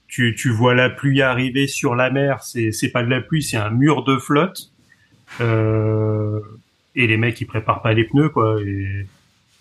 Tu, 0.09 0.35
tu 0.37 0.51
vois 0.51 0.75
la 0.75 0.91
pluie 0.91 1.23
arriver 1.23 1.67
sur 1.67 1.95
la 1.95 2.11
mer, 2.11 2.43
c'est 2.43 2.73
c'est 2.73 2.91
pas 2.91 3.03
de 3.03 3.11
la 3.11 3.21
pluie, 3.21 3.43
c'est 3.43 3.59
un 3.59 3.71
mur 3.71 4.05
de 4.05 4.19
flotte. 4.19 4.73
Euh, 5.41 6.41
et 6.97 7.07
les 7.07 7.17
mecs, 7.19 7.41
ils 7.41 7.47
préparent 7.47 7.83
pas 7.83 7.93
les 7.95 8.05
pneus, 8.05 8.31
quoi. 8.31 8.61
Et, 8.63 9.07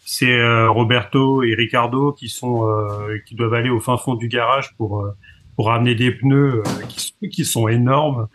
c'est 0.09 0.31
euh, 0.39 0.69
Roberto 0.69 1.43
et 1.43 1.53
Ricardo 1.53 2.13
qui 2.13 2.29
sont 2.29 2.65
euh, 2.65 3.17
qui 3.27 3.35
doivent 3.35 3.53
aller 3.55 3.69
au 3.69 3.81
fin 3.81 3.97
fond 3.97 4.15
du 4.15 4.29
garage 4.29 4.73
pour 4.77 5.01
euh, 5.01 5.11
pour 5.57 5.67
ramener 5.67 5.95
des 5.95 6.11
pneus 6.11 6.63
euh, 6.65 6.81
qui, 6.87 7.01
sont- 7.01 7.27
qui 7.29 7.43
sont 7.43 7.67
énormes. 7.67 8.27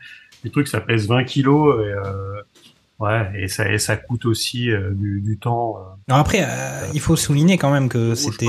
Les 0.44 0.50
trucs 0.50 0.68
ça 0.68 0.82
pèse 0.82 1.08
20 1.08 1.24
kilos 1.24 1.76
et 1.80 1.88
euh, 1.92 2.42
ouais 2.98 3.30
et 3.36 3.48
ça 3.48 3.72
et 3.72 3.78
ça 3.78 3.96
coûte 3.96 4.26
aussi 4.26 4.70
euh, 4.70 4.90
du, 4.92 5.22
du 5.22 5.38
temps. 5.38 5.76
euh. 5.78 5.82
Alors 6.08 6.20
après, 6.20 6.42
euh, 6.42 6.88
il 6.92 7.00
faut 7.00 7.16
souligner 7.16 7.56
quand 7.56 7.70
même 7.72 7.88
que 7.88 8.14
c'était, 8.16 8.46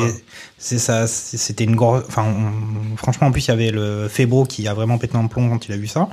c'est 0.58 0.80
ça, 0.80 1.06
c'était 1.08 1.64
une 1.64 1.76
grosse. 1.78 2.04
Enfin, 2.08 2.26
on- 2.26 2.98
franchement, 2.98 3.28
en 3.28 3.32
plus, 3.32 3.46
il 3.46 3.50
y 3.50 3.54
avait 3.54 3.72
le 3.72 4.08
Febro 4.10 4.44
qui 4.46 4.68
a 4.68 4.74
vraiment 4.74 4.98
pété 4.98 5.16
un 5.16 5.28
plomb 5.28 5.50
quand 5.50 5.66
il 5.68 5.72
a 5.72 5.78
vu 5.78 5.88
ça. 5.88 6.10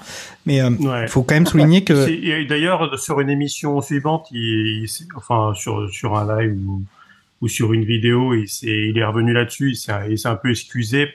Mais 0.47 0.61
euh, 0.61 0.71
il 0.79 0.87
Ouais. 0.87 1.09
faut 1.09 1.23
quand 1.25 1.35
même 1.35 1.47
souligner 1.47 1.83
que. 1.83 2.47
D'ailleurs, 2.49 2.99
sur 3.01 3.19
une 3.21 3.31
émission 3.31 3.81
suivante, 3.81 4.29
il, 4.31 4.85
il- 4.85 5.09
enfin 5.17 5.55
sur 5.55 5.89
sur 5.91 6.17
un 6.17 6.37
live 6.41 6.57
ou, 6.69 6.83
ou 7.41 7.49
sur 7.49 7.73
une 7.73 7.85
vidéo, 7.85 8.35
il, 8.35 8.49
s'est- 8.49 8.89
il 8.89 8.99
est 8.99 9.05
revenu 9.05 9.33
là-dessus. 9.33 9.71
Il 9.73 10.19
s'est 10.19 10.29
un 10.29 10.37
peu 10.37 10.51
excusé, 10.51 11.09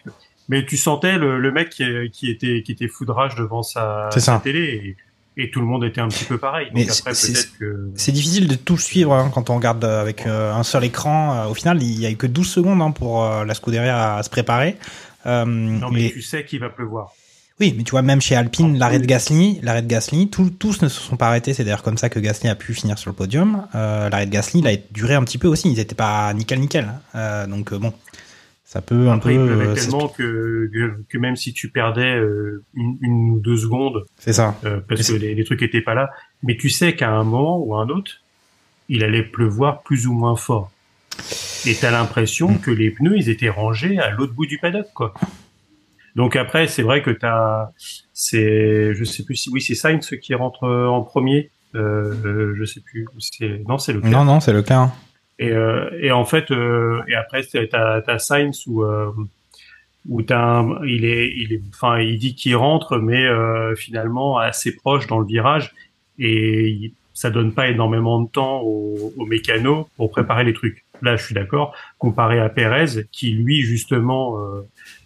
mais 0.50 0.66
tu 0.66 0.78
sentais 0.78 1.18
le, 1.18 1.40
le 1.40 1.52
mec 1.52 1.70
qui, 1.70 1.84
qui 2.12 2.30
était 2.30 2.62
qui 2.64 2.72
était 2.72 2.88
foudrage 2.88 3.36
devant 3.36 3.64
sa, 3.64 4.10
télé 4.40 4.96
et, 5.38 5.44
et 5.44 5.52
tout 5.52 5.60
le 5.60 5.66
monde 5.68 5.84
était 5.84 6.02
un 6.02 6.08
petit 6.08 6.26
peu 6.26 6.38
pareil. 6.38 6.70
Mais 6.74 6.86
Donc 6.86 6.96
après, 7.00 7.14
c'est- 7.14 7.34
peut-être 7.34 7.58
que 7.60 7.92
C'est 7.96 8.12
difficile 8.12 8.48
de 8.48 8.56
tout 8.56 8.78
suivre 8.78 9.14
hein, 9.14 9.30
quand 9.34 9.50
on 9.50 9.56
regarde 9.58 9.84
euh, 9.84 10.02
avec 10.02 10.26
euh, 10.26 10.54
un 10.54 10.64
seul 10.64 10.84
écran. 10.86 11.36
Euh, 11.36 11.48
au 11.50 11.54
final, 11.54 11.82
il 11.84 12.00
y 12.00 12.06
a 12.06 12.12
eu 12.12 12.16
que 12.16 12.28
12 12.28 12.48
secondes 12.50 12.82
hein, 12.82 12.92
pour 12.92 13.24
euh, 13.24 13.44
la 13.46 13.54
Scuderia 13.54 14.16
à 14.16 14.24
se 14.24 14.30
préparer. 14.30 14.78
Euh, 15.26 15.44
non, 15.46 15.90
mais 15.92 16.04
mais- 16.04 16.12
tu 16.12 16.22
sais 16.22 16.46
qu'il 16.46 16.60
va 16.60 16.70
pleuvoir. 16.70 17.14
Oui, 17.62 17.74
mais 17.78 17.84
tu 17.84 17.92
vois, 17.92 18.02
même 18.02 18.20
chez 18.20 18.36
Alpine, 18.36 18.78
l'arrêt 18.78 19.00
de 19.00 19.06
Gasly, 19.06 19.60
l'arrêt 19.64 19.82
de 19.82 19.88
Gasly, 19.88 20.30
tous, 20.30 20.50
tous 20.50 20.82
ne 20.82 20.90
se 20.90 21.00
sont 21.00 21.16
pas 21.16 21.28
arrêtés. 21.28 21.54
C'est 21.54 21.64
d'ailleurs 21.64 21.84
comme 21.84 21.98
ça 21.98 22.10
que 22.10 22.20
Gasly 22.20 22.50
a 22.50 22.56
pu 22.56 22.74
finir 22.74 22.98
sur 22.98 23.10
le 23.10 23.16
podium. 23.16 23.66
Euh, 23.76 24.10
l'arrêt 24.10 24.26
de 24.26 24.32
Gasly, 24.32 24.60
il 24.60 24.68
a 24.68 24.76
duré 24.92 25.14
un 25.14 25.24
petit 25.24 25.38
peu 25.38 25.48
aussi. 25.48 25.70
Ils 25.72 25.78
n'étaient 25.78 25.96
pas 25.96 26.34
nickel 26.34 26.60
nickel. 26.60 26.92
Euh, 27.16 27.48
donc 27.48 27.72
euh, 27.72 27.78
bon, 27.80 27.94
ça 28.66 28.82
peut 28.82 29.08
un 29.08 29.14
Après, 29.16 29.36
peu. 29.36 29.40
il 29.40 29.46
pleuvait 29.48 29.74
tellement 29.74 30.08
que, 30.10 31.18
même 31.18 31.38
si 31.38 31.54
tu 31.54 31.70
perdais 31.70 32.18
une, 32.74 32.98
une 33.02 33.30
ou 33.32 33.40
deux 33.40 33.56
secondes, 33.58 34.04
C'est 34.20 34.34
ça. 34.34 34.56
euh, 34.66 34.82
parce 34.90 35.08
que 35.08 35.14
les, 35.14 35.34
les 35.34 35.44
trucs 35.46 35.62
étaient 35.62 35.80
pas 35.82 35.94
là, 35.94 36.10
mais 36.44 36.58
tu 36.58 36.70
sais 36.70 36.94
qu'à 36.94 37.10
un 37.12 37.24
moment 37.24 37.58
ou 37.60 37.74
à 37.76 37.82
un 37.84 37.88
autre, 37.88 38.20
il 38.90 39.02
allait 39.02 39.24
pleuvoir 39.24 39.82
plus 39.82 40.08
ou 40.08 40.14
moins 40.14 40.36
fort. 40.36 40.72
Et 41.66 41.74
t'as 41.74 41.92
l'impression 41.92 42.50
Mm. 42.52 42.60
que 42.60 42.72
les 42.72 42.92
pneus, 42.92 43.16
ils 43.16 43.30
étaient 43.30 43.48
rangés 43.50 43.98
à 43.98 44.10
l'autre 44.10 44.34
bout 44.34 44.46
du 44.46 44.58
paddock, 44.58 44.88
quoi. 44.94 45.14
Donc 46.16 46.36
après, 46.36 46.68
c'est 46.68 46.82
vrai 46.82 47.02
que 47.02 47.12
t'as, 47.12 47.70
c'est, 48.14 48.94
je 48.94 49.04
sais 49.04 49.24
plus 49.24 49.36
si 49.36 49.50
oui, 49.50 49.62
c'est 49.62 49.76
Sainz 49.76 50.10
qui 50.22 50.34
rentre 50.34 50.68
en 50.68 51.02
premier. 51.02 51.50
Euh, 51.76 52.14
euh, 52.26 52.56
je 52.58 52.64
sais 52.64 52.80
plus. 52.80 53.06
C'est, 53.20 53.62
non, 53.68 53.78
c'est 53.78 53.92
le. 53.94 54.00
Non, 54.02 54.24
non, 54.24 54.40
c'est 54.40 54.54
le 54.54 54.62
cas. 54.64 54.92
Et, 55.40 55.52
euh, 55.52 55.90
et 56.00 56.12
en 56.14 56.24
fait, 56.24 56.52
euh, 56.52 57.02
et 57.10 57.16
après, 57.16 57.44
t'as 57.44 58.02
t'as 58.02 58.20
Sainz 58.20 58.64
où 58.68 58.84
euh, 58.84 59.12
où 60.08 60.22
t'as 60.22 60.40
un- 60.60 60.86
il 60.86 61.04
est 61.04 61.34
il 61.36 61.52
est 61.52 61.62
enfin 61.74 62.00
il 62.00 62.18
dit 62.18 62.34
qu'il 62.36 62.56
rentre, 62.56 62.98
mais 62.98 63.26
euh, 63.26 63.76
finalement 63.76 64.38
assez 64.38 64.74
proche 64.74 65.08
dans 65.08 65.20
le 65.20 65.26
virage 65.26 65.74
et 66.18 66.70
il- 66.70 66.94
ça 67.14 67.30
donne 67.30 67.54
pas 67.54 67.68
énormément 67.70 68.22
de 68.22 68.30
temps 68.30 68.62
aux, 68.62 69.14
aux 69.18 69.26
mécanos 69.26 69.86
pour 69.98 70.12
préparer 70.12 70.44
les 70.44 70.54
trucs. 70.54 70.86
Là, 71.02 71.16
je 71.18 71.24
suis 71.26 71.34
d'accord. 71.36 71.74
Comparé 71.98 72.40
à 72.40 72.48
Perez, 72.50 73.04
qui 73.12 73.32
lui 73.32 73.62
justement 73.62 74.38
euh, 74.40 74.62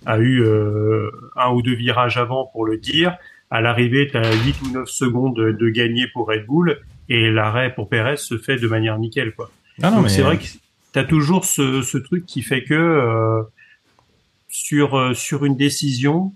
a 0.06 0.18
eu 0.20 0.42
euh, 0.44 1.10
un 1.36 1.52
ou 1.52 1.62
deux 1.62 1.76
virages 1.76 2.18
avant 2.18 2.46
pour 2.52 2.66
le 2.66 2.78
dire. 2.78 3.18
À 3.52 3.62
l'arrivée, 3.62 4.08
tu 4.08 4.18
as 4.18 4.32
8 4.46 4.56
ou 4.64 4.72
9 4.74 4.88
secondes 4.90 5.36
de, 5.36 5.52
de 5.52 5.70
gagner 5.70 6.08
pour 6.14 6.28
Red 6.28 6.46
Bull 6.46 6.80
et 7.10 7.32
l'arrêt 7.32 7.74
pour 7.74 7.90
Perez 7.90 8.18
se 8.18 8.38
fait 8.38 8.58
de 8.58 8.68
manière 8.68 8.98
nickel. 9.00 9.34
Quoi. 9.34 9.50
Ah 9.82 9.90
non, 9.90 9.98
Donc 9.98 10.04
mais- 10.06 10.10
c'est 10.10 10.22
vrai 10.22 10.38
que 10.38 10.44
tu 10.44 11.00
as 11.00 11.04
toujours 11.04 11.46
ce, 11.46 11.82
ce 11.82 11.98
truc 11.98 12.26
qui 12.26 12.42
fait 12.44 12.64
que 12.64 12.74
euh, 12.76 13.42
sur, 14.48 14.96
euh, 14.98 15.14
sur 15.14 15.46
une 15.46 15.56
décision, 15.58 16.34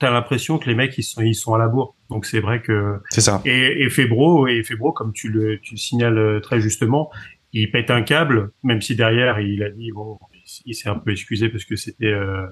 tu 0.00 0.06
as 0.06 0.10
l'impression 0.10 0.58
que 0.58 0.68
les 0.68 0.74
mecs 0.74 0.96
ils 0.98 1.02
sont, 1.02 1.22
ils 1.22 1.34
sont 1.34 1.54
à 1.54 1.58
la 1.58 1.68
bourre. 1.68 1.94
Donc 2.10 2.26
c'est 2.26 2.40
vrai 2.40 2.60
que... 2.60 2.96
C'est 3.10 3.20
ça. 3.20 3.40
Et, 3.44 3.82
et 3.84 3.90
Febro, 3.90 4.46
et 4.46 4.62
Febro, 4.62 4.92
comme 4.92 5.12
tu 5.12 5.28
le, 5.28 5.58
tu 5.60 5.74
le 5.74 5.78
signales 5.78 6.40
très 6.42 6.60
justement, 6.60 7.10
il 7.52 7.70
pète 7.70 7.90
un 7.90 8.02
câble, 8.02 8.50
même 8.62 8.82
si 8.82 8.96
derrière 8.96 9.38
il 9.40 9.62
a 9.62 9.70
dit, 9.70 9.92
bon, 9.92 10.18
il 10.66 10.74
s'est 10.74 10.88
un 10.88 10.96
peu 10.98 11.12
excusé 11.12 11.48
parce 11.48 11.64
que 11.64 11.76
c'était 11.76 12.06
euh, 12.06 12.46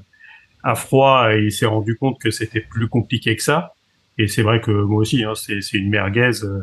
à 0.62 0.75
froid 0.75 1.28
et 1.35 1.42
il 1.45 1.52
s'est 1.52 1.66
rendu 1.66 1.97
compte 1.97 2.19
que 2.21 2.31
c'était 2.31 2.61
plus 2.61 2.88
compliqué 2.88 3.35
que 3.37 3.42
ça. 3.42 3.75
Et 4.19 4.28
c'est 4.28 4.42
vrai 4.42 4.61
que 4.61 4.71
moi 4.71 5.00
aussi, 5.00 5.25
hein, 5.25 5.35
c'est 5.35 5.61
c'est 5.61 5.78
une 5.78 5.88
merguez. 5.90 6.45
euh, 6.45 6.61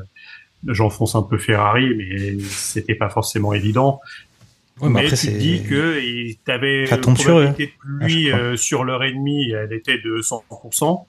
J'enfonce 0.67 1.15
un 1.15 1.23
peu 1.23 1.37
Ferrari, 1.37 1.93
mais 1.95 2.37
c'était 2.41 2.95
pas 2.95 3.09
forcément 3.09 3.53
évident. 3.53 4.01
Ouais, 4.81 4.89
mais 4.89 5.01
mais 5.01 5.05
après, 5.07 5.17
tu 5.17 5.31
dis 5.37 5.63
que 5.63 5.99
il- 6.01 6.37
t'avais 6.45 6.85
une 6.85 6.93
eux, 6.95 6.99
probabilité 7.13 7.65
de 7.67 7.71
à 7.71 7.99
pluie 8.05 8.31
euh, 8.31 8.55
sur 8.57 8.83
l'heure 8.83 9.03
et 9.03 9.11
demie, 9.13 9.51
elle 9.51 9.71
était 9.73 9.97
de 9.99 10.21
100%. 10.21 11.05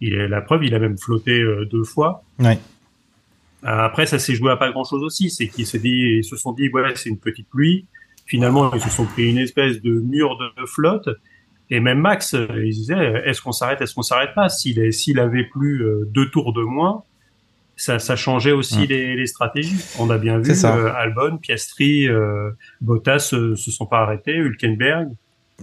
Il 0.00 0.14
est 0.14 0.28
la 0.28 0.40
preuve, 0.40 0.64
il 0.64 0.74
a 0.74 0.78
même 0.80 0.98
flotté 0.98 1.40
euh, 1.40 1.64
deux 1.64 1.84
fois. 1.84 2.22
Ouais. 2.40 2.58
Après, 3.62 4.06
ça 4.06 4.18
s'est 4.20 4.34
joué 4.36 4.52
à 4.52 4.56
pas 4.56 4.70
grand 4.70 4.84
chose 4.84 5.02
aussi. 5.02 5.30
C'est 5.30 5.48
qu'ils 5.48 5.66
s'est 5.66 5.80
dit, 5.80 6.18
ils 6.18 6.24
se 6.24 6.36
sont 6.36 6.52
dit, 6.52 6.68
ouais, 6.68 6.94
c'est 6.94 7.08
une 7.08 7.18
petite 7.18 7.48
pluie. 7.48 7.86
Finalement, 8.26 8.72
ils 8.74 8.80
se 8.80 8.90
sont 8.90 9.04
pris 9.06 9.30
une 9.30 9.38
espèce 9.38 9.80
de 9.82 9.90
mur 10.00 10.36
de 10.38 10.66
flotte. 10.66 11.08
Et 11.70 11.80
même 11.80 11.98
Max, 12.00 12.34
euh, 12.34 12.46
il 12.64 12.70
disait, 12.72 13.22
est-ce 13.26 13.42
qu'on 13.42 13.52
s'arrête, 13.52 13.80
est-ce 13.82 13.94
qu'on 13.94 14.02
s'arrête 14.02 14.34
pas? 14.34 14.48
S'il 14.48 14.92
s'il 14.92 15.18
avait 15.20 15.44
plus 15.44 15.82
euh, 15.84 16.04
deux 16.10 16.30
tours 16.30 16.52
de 16.52 16.62
moins, 16.62 17.02
ça, 17.76 17.98
ça 17.98 18.16
changeait 18.16 18.52
aussi 18.52 18.80
Mm. 18.80 18.86
les, 18.88 19.16
les 19.16 19.26
stratégies. 19.26 19.76
On 19.98 20.08
a 20.10 20.18
bien 20.18 20.38
vu, 20.38 20.50
euh, 20.64 20.92
Albon, 20.94 21.36
Piastri, 21.36 22.08
euh, 22.08 22.50
Bottas 22.80 23.30
euh, 23.34 23.54
se 23.54 23.70
sont 23.70 23.86
pas 23.86 24.00
arrêtés, 24.00 24.34
Hülkenberg, 24.36 25.08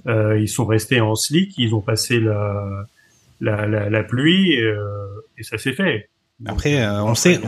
euh, 0.08 0.40
ils 0.40 0.48
sont 0.48 0.66
restés 0.66 1.02
en 1.02 1.16
slick, 1.16 1.58
ils 1.58 1.74
ont 1.74 1.82
passé 1.82 2.20
la, 2.20 2.86
la, 3.42 3.66
la, 3.68 3.90
la 3.90 4.04
pluie, 4.04 4.62
euh, 4.62 4.78
et 5.38 5.44
ça 5.44 5.58
s'est 5.58 5.74
fait. 5.74 6.10
Après, 6.46 6.84
euh, 6.84 7.02
on 7.04 7.16
sait, 7.16 7.40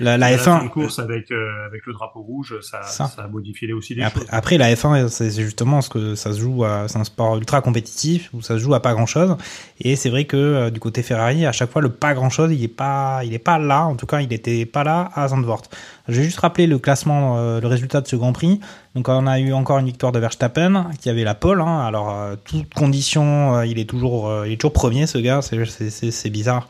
la, 0.00 0.18
la 0.18 0.30
il 0.30 0.32
y 0.32 0.34
a 0.34 0.38
fin 0.38 0.58
F1, 0.58 0.64
de 0.64 0.68
course 0.68 0.98
avec 0.98 1.30
euh, 1.30 1.66
avec 1.66 1.86
le 1.86 1.92
drapeau 1.92 2.20
rouge, 2.20 2.56
ça, 2.62 2.82
Ça. 2.82 3.06
ça. 3.06 3.22
a 3.22 3.28
modifié 3.28 3.72
aussi 3.72 3.94
des 3.94 4.02
Après, 4.02 4.20
choses. 4.20 4.28
après, 4.32 4.58
la 4.58 4.74
F1, 4.74 5.08
c'est 5.08 5.30
justement 5.30 5.80
ce 5.80 5.88
que 5.88 6.14
ça 6.14 6.32
se 6.32 6.40
joue 6.40 6.64
à, 6.64 6.86
c'est 6.88 6.98
un 6.98 7.04
sport 7.04 7.36
ultra 7.36 7.60
compétitif 7.60 8.30
où 8.32 8.42
ça 8.42 8.54
se 8.54 8.58
joue 8.58 8.74
à 8.74 8.80
pas 8.80 8.92
grand 8.92 9.06
chose. 9.06 9.36
Et 9.80 9.96
c'est 9.96 10.10
vrai 10.10 10.24
que 10.24 10.36
euh, 10.36 10.70
du 10.70 10.80
côté 10.80 11.02
Ferrari, 11.02 11.46
à 11.46 11.52
chaque 11.52 11.70
fois, 11.70 11.82
le 11.82 11.90
pas 11.90 12.14
grand 12.14 12.30
chose, 12.30 12.50
il 12.52 12.62
est 12.62 12.68
pas, 12.68 13.20
il 13.24 13.32
est 13.34 13.38
pas 13.38 13.58
là. 13.58 13.84
En 13.86 13.96
tout 13.96 14.06
cas, 14.06 14.20
il 14.20 14.32
était 14.32 14.66
pas 14.66 14.84
là 14.84 15.10
à 15.14 15.28
Zandvoort. 15.28 15.62
Je 16.08 16.18
vais 16.20 16.24
juste 16.24 16.40
rappeler 16.40 16.66
le 16.66 16.78
classement, 16.78 17.38
euh, 17.38 17.60
le 17.60 17.66
résultat 17.66 18.00
de 18.00 18.06
ce 18.08 18.16
Grand 18.16 18.32
Prix. 18.32 18.60
Donc, 18.94 19.08
on 19.08 19.26
a 19.26 19.40
eu 19.40 19.52
encore 19.52 19.78
une 19.78 19.86
victoire 19.86 20.12
de 20.12 20.18
Verstappen 20.18 20.90
qui 21.00 21.08
avait 21.08 21.24
la 21.24 21.34
pole. 21.34 21.60
Hein. 21.60 21.80
Alors, 21.80 22.10
euh, 22.14 22.36
toute 22.44 22.72
condition, 22.74 23.56
euh, 23.56 23.66
il 23.66 23.78
est 23.78 23.88
toujours, 23.88 24.28
euh, 24.28 24.46
il 24.46 24.52
est 24.52 24.56
toujours 24.56 24.72
premier, 24.72 25.06
ce 25.06 25.18
gars. 25.18 25.40
C'est 25.42 26.30
bizarre. 26.30 26.68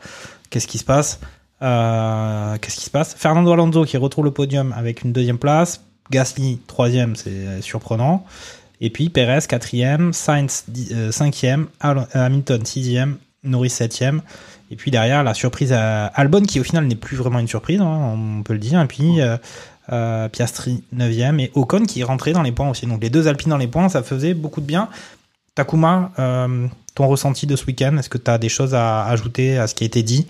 Qu'est-ce 0.49 0.67
qui 0.67 0.77
se 0.77 0.85
passe? 0.85 1.19
Euh, 1.65 2.57
Qu'est-ce 2.61 2.75
qui 2.77 2.85
se 2.85 2.89
passe? 2.89 3.15
Fernando 3.17 3.51
Alonso 3.51 3.83
qui 3.85 3.97
retrouve 3.97 4.25
le 4.25 4.31
podium 4.31 4.73
avec 4.77 5.03
une 5.03 5.11
deuxième 5.11 5.39
place. 5.39 5.81
Gasly 6.11 6.59
troisième, 6.67 7.15
c'est 7.15 7.61
surprenant. 7.61 8.25
Et 8.81 8.89
puis 8.89 9.09
Perez 9.09 9.47
quatrième, 9.47 10.13
Sainz 10.13 10.65
euh, 10.91 11.11
cinquième, 11.11 11.67
Hamilton 11.79 12.65
sixième, 12.65 13.17
Norris 13.43 13.71
septième. 13.71 14.21
Et 14.69 14.75
puis 14.75 14.91
derrière 14.91 15.23
la 15.23 15.33
surprise 15.33 15.73
à 15.73 16.05
Albon 16.07 16.41
qui 16.41 16.59
au 16.59 16.63
final 16.63 16.85
n'est 16.85 16.95
plus 16.95 17.17
vraiment 17.17 17.39
une 17.39 17.47
surprise, 17.47 17.81
hein, 17.81 18.13
on 18.15 18.43
peut 18.43 18.53
le 18.53 18.59
dire. 18.59 18.79
Et 18.79 18.87
puis 18.87 19.19
euh, 19.91 20.29
Piastri 20.29 20.83
neuvième 20.91 21.39
et 21.39 21.51
Ocon 21.55 21.85
qui 21.85 22.01
est 22.01 22.03
rentré 22.03 22.33
dans 22.33 22.43
les 22.43 22.51
points 22.51 22.69
aussi. 22.69 22.85
Donc 22.85 23.01
les 23.01 23.09
deux 23.09 23.27
Alpines 23.27 23.49
dans 23.49 23.57
les 23.57 23.67
points, 23.67 23.89
ça 23.89 24.03
faisait 24.03 24.35
beaucoup 24.35 24.61
de 24.61 24.67
bien. 24.67 24.89
Takuma, 25.55 26.11
ton 26.95 27.07
ressenti 27.07 27.47
de 27.47 27.55
ce 27.55 27.65
week-end, 27.65 27.95
est-ce 27.97 28.09
que 28.09 28.17
tu 28.17 28.29
as 28.29 28.37
des 28.37 28.49
choses 28.49 28.75
à 28.75 29.05
ajouter 29.05 29.57
à 29.57 29.67
ce 29.67 29.73
qui 29.73 29.85
a 29.85 29.87
été 29.87 30.03
dit? 30.03 30.27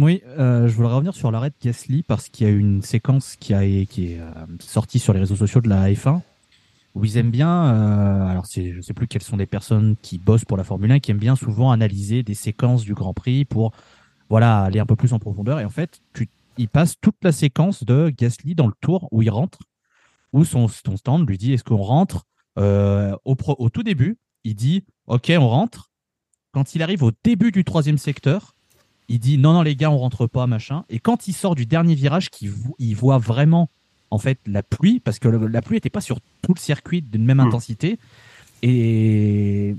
Oui, 0.00 0.22
euh, 0.38 0.68
je 0.68 0.76
voudrais 0.76 0.94
revenir 0.94 1.12
sur 1.12 1.32
l'arrêt 1.32 1.50
de 1.50 1.56
Gasly 1.60 2.04
parce 2.04 2.28
qu'il 2.28 2.46
y 2.46 2.50
a 2.50 2.52
une 2.52 2.82
séquence 2.82 3.34
qui, 3.34 3.52
a, 3.52 3.64
est 3.64 3.98
euh, 3.98 4.30
sortie 4.60 5.00
sur 5.00 5.12
les 5.12 5.18
réseaux 5.18 5.34
sociaux 5.34 5.60
de 5.60 5.68
la 5.68 5.90
F1 5.90 6.20
où 6.94 7.04
ils 7.04 7.16
aiment 7.16 7.32
bien, 7.32 7.74
euh, 7.74 8.28
alors 8.28 8.44
je 8.44 8.80
sais 8.80 8.94
plus 8.94 9.08
quelles 9.08 9.24
sont 9.24 9.36
les 9.36 9.46
personnes 9.46 9.96
qui 10.00 10.18
bossent 10.18 10.44
pour 10.44 10.56
la 10.56 10.62
Formule 10.62 10.92
1, 10.92 11.00
qui 11.00 11.10
aiment 11.10 11.18
bien 11.18 11.34
souvent 11.34 11.72
analyser 11.72 12.22
des 12.22 12.34
séquences 12.34 12.84
du 12.84 12.94
Grand 12.94 13.12
Prix 13.12 13.44
pour 13.44 13.72
voilà 14.28 14.62
aller 14.62 14.78
un 14.78 14.86
peu 14.86 14.94
plus 14.94 15.12
en 15.12 15.18
profondeur. 15.18 15.58
Et 15.58 15.64
en 15.64 15.70
fait, 15.70 16.00
tu, 16.14 16.28
il 16.58 16.68
passe 16.68 16.94
toute 17.00 17.16
la 17.22 17.32
séquence 17.32 17.82
de 17.82 18.12
Gasly 18.16 18.54
dans 18.54 18.68
le 18.68 18.74
tour 18.80 19.08
où 19.10 19.22
il 19.22 19.30
rentre, 19.30 19.58
où 20.32 20.44
son, 20.44 20.68
stand 20.68 21.28
lui 21.28 21.38
dit 21.38 21.54
est-ce 21.54 21.64
qu'on 21.64 21.76
rentre 21.76 22.24
au, 22.56 23.16
au 23.24 23.68
tout 23.68 23.82
début, 23.82 24.16
il 24.44 24.54
dit 24.54 24.84
ok 25.08 25.32
on 25.36 25.48
rentre. 25.48 25.90
Quand 26.52 26.76
il 26.76 26.84
arrive 26.84 27.02
au 27.02 27.10
début 27.24 27.50
du 27.50 27.64
troisième 27.64 27.98
secteur, 27.98 28.54
il 29.08 29.18
dit 29.18 29.38
non 29.38 29.52
non 29.54 29.62
les 29.62 29.74
gars 29.76 29.90
on 29.90 29.98
rentre 29.98 30.26
pas 30.26 30.46
machin. 30.46 30.84
Et 30.90 30.98
quand 30.98 31.28
il 31.28 31.32
sort 31.32 31.54
du 31.54 31.66
dernier 31.66 31.94
virage 31.94 32.30
qu'il 32.30 32.52
il 32.78 32.94
voit 32.94 33.18
vraiment 33.18 33.68
en 34.10 34.18
fait 34.18 34.38
la 34.46 34.62
pluie 34.62 35.00
parce 35.00 35.18
que 35.18 35.28
le- 35.28 35.46
la 35.46 35.62
pluie 35.62 35.76
n'était 35.76 35.90
pas 35.90 36.00
sur 36.00 36.18
tout 36.42 36.54
le 36.54 36.60
circuit 36.60 37.02
d'une 37.02 37.24
même 37.24 37.38
Mm. 37.38 37.48
intensité. 37.48 37.98
Et 38.62 39.74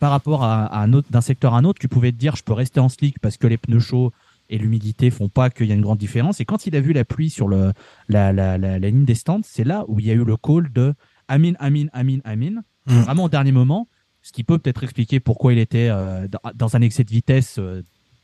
par 0.00 0.10
rapport 0.10 0.42
à, 0.42 0.64
à 0.66 0.80
un 0.82 0.92
autre 0.94 1.08
d'un 1.10 1.20
secteur 1.20 1.54
à 1.54 1.58
un 1.58 1.64
autre 1.64 1.78
tu 1.80 1.88
pouvais 1.88 2.10
te 2.12 2.16
dire 2.16 2.34
je 2.36 2.42
peux 2.42 2.52
rester 2.54 2.80
en 2.80 2.88
slick 2.88 3.18
parce 3.20 3.36
que 3.36 3.46
les 3.46 3.56
pneus 3.58 3.80
chauds 3.80 4.12
et 4.50 4.58
l'humidité 4.58 5.10
font 5.10 5.28
pas 5.28 5.48
qu'il 5.48 5.66
y 5.66 5.72
a 5.72 5.74
une 5.74 5.80
grande 5.82 5.98
différence. 5.98 6.40
Et 6.40 6.44
quand 6.44 6.66
il 6.66 6.74
a 6.76 6.80
vu 6.80 6.92
la 6.92 7.04
pluie 7.04 7.30
sur 7.30 7.48
le 7.48 7.72
la, 8.08 8.32
la, 8.32 8.58
la, 8.58 8.78
la 8.78 8.88
ligne 8.90 9.04
des 9.04 9.14
stands 9.14 9.40
c'est 9.44 9.64
là 9.64 9.84
où 9.88 10.00
il 10.00 10.06
y 10.06 10.10
a 10.10 10.14
eu 10.14 10.24
le 10.24 10.36
call 10.36 10.72
de 10.72 10.94
Amin 11.28 11.52
Amin 11.58 11.86
Amin 11.92 12.18
Amin 12.24 12.62
Mm. 12.84 12.94
vraiment 13.02 13.24
au 13.24 13.28
dernier 13.28 13.52
moment. 13.52 13.86
Ce 14.22 14.32
qui 14.32 14.42
peut 14.42 14.58
peut-être 14.58 14.82
expliquer 14.82 15.20
pourquoi 15.20 15.52
il 15.52 15.60
était 15.60 15.86
euh, 15.88 16.26
dans, 16.26 16.40
dans 16.52 16.74
un 16.76 16.80
excès 16.80 17.04
de 17.04 17.10
vitesse 17.10 17.56
euh, 17.60 17.82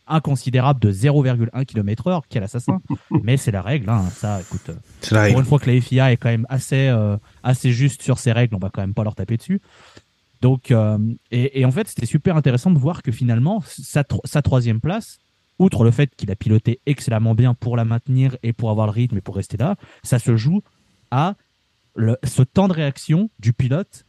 inconsidérable 0.09 0.81
de 0.81 0.93
0,1 0.93 1.65
km 1.65 2.07
heure, 2.09 2.23
quel 2.29 2.43
assassin. 2.43 2.81
Mais 3.23 3.37
c'est 3.37 3.51
la 3.51 3.63
règle, 3.63 3.89
hein. 3.91 4.05
ça, 4.11 4.41
écoute. 4.41 4.71
C'est 5.01 5.13
la 5.15 5.21
Pour 5.21 5.25
règle. 5.27 5.39
une 5.41 5.45
fois 5.47 5.59
que 5.59 5.71
la 5.71 5.81
FIA 5.81 6.13
est 6.13 6.17
quand 6.17 6.29
même 6.31 6.47
assez, 6.49 6.89
euh, 6.89 7.17
assez 7.43 7.73
juste 7.73 8.03
sur 8.03 8.19
ses 8.19 8.33
règles, 8.33 8.55
on 8.55 8.59
va 8.59 8.71
quand 8.71 8.81
même 8.81 8.95
pas 8.95 9.05
leur 9.05 9.15
taper 9.15 9.37
dessus. 9.37 9.61
Donc, 10.41 10.71
euh, 10.71 10.99
et, 11.31 11.61
et 11.61 11.65
en 11.65 11.71
fait, 11.73 11.89
c'était 11.89 12.07
super 12.07 12.37
intéressant 12.37 12.71
de 12.71 12.79
voir 12.79 13.03
que 13.03 13.11
finalement, 13.13 13.63
sa, 13.67 14.05
tro- 14.05 14.21
sa 14.25 14.41
troisième 14.43 14.81
place, 14.81 15.19
outre 15.59 15.83
le 15.83 15.91
fait 15.91 16.15
qu'il 16.15 16.31
a 16.31 16.37
piloté 16.37 16.81
excellemment 16.87 17.35
bien 17.35 17.55
pour 17.55 17.77
la 17.77 17.85
maintenir 17.85 18.37
et 18.45 18.53
pour 18.53 18.71
avoir 18.71 18.87
le 18.87 18.93
rythme 18.93 19.17
et 19.17 19.21
pour 19.21 19.35
rester 19.35 19.57
là, 19.57 19.75
ça 20.05 20.21
se 20.21 20.37
joue 20.37 20.63
à 21.11 21.35
le, 21.97 22.17
ce 22.23 22.43
temps 22.43 22.69
de 22.69 22.73
réaction 22.73 23.31
du 23.41 23.53
pilote 23.53 24.05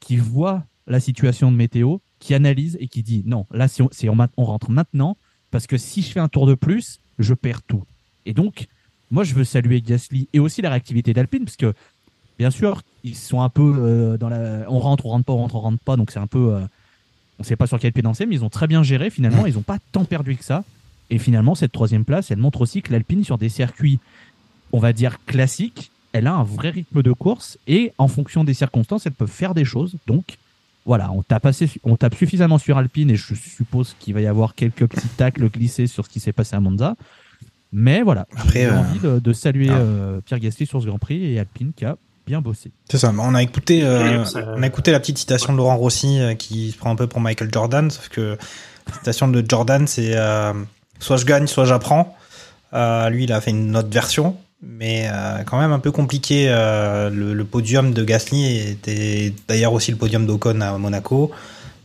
qui 0.00 0.16
voit 0.16 0.64
la 0.88 0.98
situation 0.98 1.52
de 1.52 1.56
météo, 1.56 1.98
qui 2.18 2.34
analyse 2.34 2.76
et 2.80 2.88
qui 2.88 3.04
dit 3.04 3.22
non, 3.26 3.46
là, 3.52 3.68
si 3.68 3.80
on, 3.82 3.88
si 3.92 4.08
on, 4.08 4.16
ma- 4.16 4.28
on 4.36 4.44
rentre 4.44 4.72
maintenant, 4.72 5.16
parce 5.50 5.66
que 5.66 5.76
si 5.76 6.02
je 6.02 6.10
fais 6.10 6.20
un 6.20 6.28
tour 6.28 6.46
de 6.46 6.54
plus, 6.54 7.00
je 7.18 7.34
perds 7.34 7.62
tout. 7.62 7.84
Et 8.26 8.34
donc, 8.34 8.66
moi, 9.10 9.24
je 9.24 9.34
veux 9.34 9.44
saluer 9.44 9.80
Gasly 9.80 10.28
et 10.32 10.40
aussi 10.40 10.62
la 10.62 10.70
réactivité 10.70 11.12
d'Alpine, 11.14 11.44
parce 11.44 11.56
que, 11.56 11.72
bien 12.38 12.50
sûr, 12.50 12.82
ils 13.04 13.16
sont 13.16 13.40
un 13.40 13.48
peu 13.48 13.74
euh, 13.78 14.16
dans 14.18 14.28
la. 14.28 14.64
On 14.68 14.78
rentre, 14.78 15.06
on 15.06 15.10
rentre 15.10 15.24
pas, 15.24 15.32
on 15.32 15.38
rentre, 15.38 15.54
on 15.56 15.60
rentre 15.60 15.82
pas, 15.82 15.96
donc 15.96 16.10
c'est 16.10 16.18
un 16.18 16.26
peu. 16.26 16.54
euh, 16.54 16.60
On 17.38 17.42
ne 17.42 17.44
sait 17.44 17.56
pas 17.56 17.66
sur 17.66 17.78
quel 17.78 17.92
pied 17.92 18.02
danser, 18.02 18.26
mais 18.26 18.34
ils 18.34 18.44
ont 18.44 18.50
très 18.50 18.66
bien 18.66 18.82
géré. 18.82 19.10
Finalement, 19.10 19.46
ils 19.46 19.54
n'ont 19.54 19.62
pas 19.62 19.78
tant 19.92 20.04
perdu 20.04 20.36
que 20.36 20.44
ça. 20.44 20.64
Et 21.10 21.18
finalement, 21.18 21.54
cette 21.54 21.72
troisième 21.72 22.04
place, 22.04 22.30
elle 22.30 22.38
montre 22.38 22.60
aussi 22.60 22.82
que 22.82 22.92
l'Alpine, 22.92 23.24
sur 23.24 23.38
des 23.38 23.48
circuits, 23.48 23.98
on 24.72 24.78
va 24.78 24.92
dire 24.92 25.24
classiques, 25.24 25.90
elle 26.12 26.26
a 26.26 26.34
un 26.34 26.42
vrai 26.42 26.70
rythme 26.70 27.02
de 27.02 27.12
course 27.12 27.56
et 27.66 27.92
en 27.96 28.08
fonction 28.08 28.44
des 28.44 28.54
circonstances, 28.54 29.06
elle 29.06 29.12
peut 29.12 29.26
faire 29.26 29.54
des 29.54 29.64
choses. 29.64 29.94
Donc, 30.06 30.36
voilà, 30.88 31.12
on 31.12 31.22
tape, 31.22 31.44
assez, 31.44 31.70
on 31.84 31.96
tape 31.96 32.14
suffisamment 32.14 32.56
sur 32.58 32.78
Alpine 32.78 33.10
et 33.10 33.16
je 33.16 33.34
suppose 33.34 33.94
qu'il 34.00 34.14
va 34.14 34.22
y 34.22 34.26
avoir 34.26 34.54
quelques 34.54 34.86
petits 34.86 35.08
tacles 35.16 35.48
glissés 35.50 35.86
sur 35.86 36.06
ce 36.06 36.10
qui 36.10 36.18
s'est 36.18 36.32
passé 36.32 36.56
à 36.56 36.60
Monza. 36.60 36.96
Mais 37.72 38.00
voilà, 38.00 38.26
j'ai 38.52 38.64
euh, 38.64 38.78
envie 38.78 38.98
de, 38.98 39.18
de 39.18 39.32
saluer 39.34 39.68
ah. 39.70 39.76
euh, 39.76 40.20
Pierre 40.24 40.40
Gasly 40.40 40.66
sur 40.66 40.80
ce 40.80 40.86
Grand 40.86 40.98
Prix 40.98 41.34
et 41.34 41.38
Alpine 41.38 41.72
qui 41.76 41.84
a 41.84 41.96
bien 42.26 42.40
bossé. 42.40 42.72
C'est 42.90 42.96
ça. 42.96 43.12
On 43.18 43.34
a 43.34 43.42
écouté, 43.42 43.82
euh, 43.84 44.24
on 44.56 44.62
a 44.62 44.66
écouté 44.66 44.90
la 44.90 44.98
petite 44.98 45.18
citation 45.18 45.52
de 45.52 45.58
Laurent 45.58 45.76
Rossi 45.76 46.20
euh, 46.20 46.34
qui 46.34 46.70
se 46.70 46.78
prend 46.78 46.90
un 46.90 46.96
peu 46.96 47.06
pour 47.06 47.20
Michael 47.20 47.50
Jordan, 47.52 47.90
sauf 47.90 48.08
que 48.08 48.38
la 48.86 48.94
citation 48.94 49.28
de 49.28 49.44
Jordan, 49.46 49.86
c'est 49.86 50.16
euh, 50.16 50.54
soit 51.00 51.18
je 51.18 51.26
gagne, 51.26 51.46
soit 51.46 51.66
j'apprends. 51.66 52.16
Euh, 52.72 53.10
lui, 53.10 53.24
il 53.24 53.32
a 53.32 53.42
fait 53.42 53.50
une 53.50 53.76
autre 53.76 53.90
version, 53.90 54.36
mais 54.62 55.08
euh, 55.12 55.42
quand 55.44 55.58
même 55.58 55.72
un 55.72 55.78
peu 55.78 55.90
compliqué. 55.92 56.46
euh, 56.48 57.10
le, 57.10 57.34
le 57.34 57.44
podium 57.44 57.92
de 57.92 58.04
Gasly 58.04 58.58
était 58.70 59.32
d'ailleurs 59.46 59.72
aussi 59.72 59.90
le 59.90 59.96
podium 59.96 60.26
d'Ocon 60.26 60.60
à 60.60 60.76
Monaco. 60.78 61.30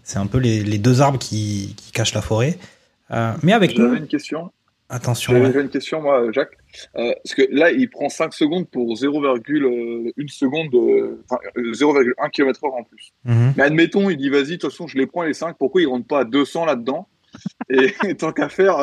C'est 0.03 0.17
un 0.19 0.25
peu 0.27 0.37
les, 0.39 0.63
les 0.63 0.77
deux 0.79 1.01
arbres 1.01 1.19
qui, 1.19 1.75
qui 1.77 1.91
cachent 1.91 2.13
la 2.13 2.21
forêt. 2.21 2.57
Euh, 3.11 3.31
mais 3.43 3.53
avec 3.53 3.75
J'avais 3.75 3.97
une 3.97 4.07
question. 4.07 4.51
attention. 4.89 5.33
J'avais 5.33 5.55
ouais. 5.55 5.61
une 5.61 5.69
question, 5.69 6.01
moi, 6.01 6.31
Jacques. 6.31 6.57
Parce 6.93 7.35
que 7.35 7.43
là, 7.51 7.71
il 7.71 7.89
prend 7.89 8.09
5 8.09 8.33
secondes 8.33 8.67
pour 8.67 8.95
0,1 8.95 10.27
seconde, 10.29 10.69
de- 10.71 11.21
enfin, 11.29 11.39
euh, 11.57 11.73
0,1 11.73 12.29
km 12.31 12.63
heure 12.65 12.73
en 12.73 12.83
plus. 12.83 13.13
Mhm. 13.25 13.53
Mais 13.55 13.63
admettons, 13.63 14.09
il 14.09 14.17
dit, 14.17 14.29
vas-y, 14.29 14.43
de 14.43 14.55
toute 14.55 14.71
façon, 14.71 14.87
je 14.87 14.97
les 14.97 15.05
prends 15.07 15.23
les 15.23 15.33
5. 15.33 15.55
Pourquoi 15.57 15.81
il 15.81 15.87
rentre 15.87 16.07
pas 16.07 16.21
à 16.21 16.23
200 16.25 16.65
là-dedans? 16.65 17.07
Et, 17.69 17.93
tant 18.17 18.31
qu'à 18.33 18.49
faire, 18.49 18.79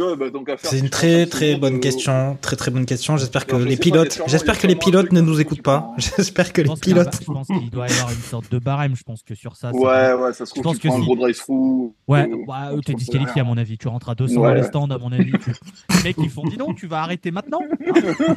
tu 0.00 0.16
vois, 0.16 0.30
bah, 0.30 0.56
faire. 0.56 0.70
C'est 0.70 0.78
une 0.78 0.90
très 0.90 1.26
très 1.26 1.56
bonne 1.56 1.76
euh, 1.76 1.78
question, 1.78 2.36
très 2.40 2.56
très 2.56 2.70
bonne 2.70 2.86
question. 2.86 3.16
J'espère 3.16 3.46
que 3.46 3.58
je 3.58 3.64
les 3.64 3.76
pas, 3.76 3.82
pilotes, 3.82 4.12
sûrement- 4.12 4.28
j'espère 4.28 4.58
que 4.58 4.66
les 4.66 4.76
pilotes 4.76 5.12
ne 5.12 5.20
nous 5.20 5.40
écoutent 5.40 5.62
pas. 5.62 5.90
J'espère 5.98 6.52
que 6.52 6.62
Je 6.62 6.64
les 6.64 6.68
pense 6.70 6.80
pilotes. 6.80 7.18
je 7.20 7.26
pense 7.26 7.46
qu'il 7.46 7.70
doit 7.70 7.88
y 7.88 7.92
avoir 7.92 8.10
une 8.10 8.18
sorte 8.20 8.50
de 8.50 8.58
barème. 8.58 8.96
Je 8.96 9.02
pense 9.02 9.22
que 9.22 9.34
sur 9.34 9.56
ça, 9.56 9.70
c'est 9.72 9.78
Ouais, 9.78 10.12
ouais, 10.14 10.32
ça 10.32 10.46
se 10.46 10.50
Je 10.50 10.60
trouve, 10.60 10.62
pense 10.64 10.76
tu 10.78 10.82
que 10.82 10.88
prends 10.88 10.96
un 10.96 11.00
si- 11.00 11.06
gros 11.06 11.16
drive-through. 11.16 11.92
Ouais, 12.08 12.22
euh, 12.30 12.36
bah, 12.46 12.70
t'es 12.84 12.94
disqualifié 12.94 13.40
à 13.40 13.44
mon 13.44 13.56
avis. 13.56 13.78
Tu 13.78 13.88
rentres 13.88 14.08
à 14.10 14.14
200 14.14 14.40
Ouais. 14.40 14.48
dans 14.48 14.54
les 14.54 14.62
stands 14.64 14.90
à 14.90 14.98
mon 14.98 15.12
avis. 15.12 15.32
Tu... 15.32 15.50
Les 15.96 16.02
mecs 16.04 16.16
ils 16.18 16.30
font 16.30 16.44
dis 16.44 16.56
donc, 16.56 16.76
tu 16.76 16.86
vas 16.86 17.02
arrêter 17.02 17.30
maintenant. 17.30 17.60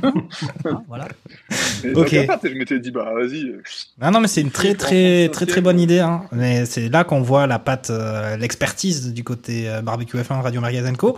Hein 0.04 0.14
Hein, 0.66 0.84
voilà. 0.88 1.08
Et 1.84 1.94
Ok. 1.94 2.10
je 2.10 2.50
m'étais 2.58 2.80
dit, 2.80 2.92
bah, 2.92 3.12
vas-y. 3.14 3.44
euh, 3.46 3.62
Non, 4.02 4.12
non, 4.12 4.20
mais 4.22 4.28
c'est 4.28 4.42
une 4.42 4.52
très 4.52 4.72
Je 4.72 4.78
très 4.78 5.26
pense 5.28 5.36
très 5.38 5.46
très 5.46 5.62
bonne 5.62 5.80
idée. 5.80 6.00
Hein. 6.00 6.24
Mais 6.32 6.66
c'est 6.66 6.90
là 6.90 7.04
qu'on 7.04 7.22
voit 7.22 7.48
la 7.48 7.60
patte, 7.60 7.90
euh, 7.90 8.38
l'expertise 8.38 9.14
du 9.14 9.24
côté 9.24 9.70
euh, 9.70 9.82
barbecue 9.82 10.18
F1 10.18 10.42
Radio 10.42 10.62
Magazenco. 10.62 11.18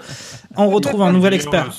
On 0.56 0.70
retrouve 0.70 1.02
un 1.02 1.12
nouvel 1.12 1.34
expert, 1.34 1.74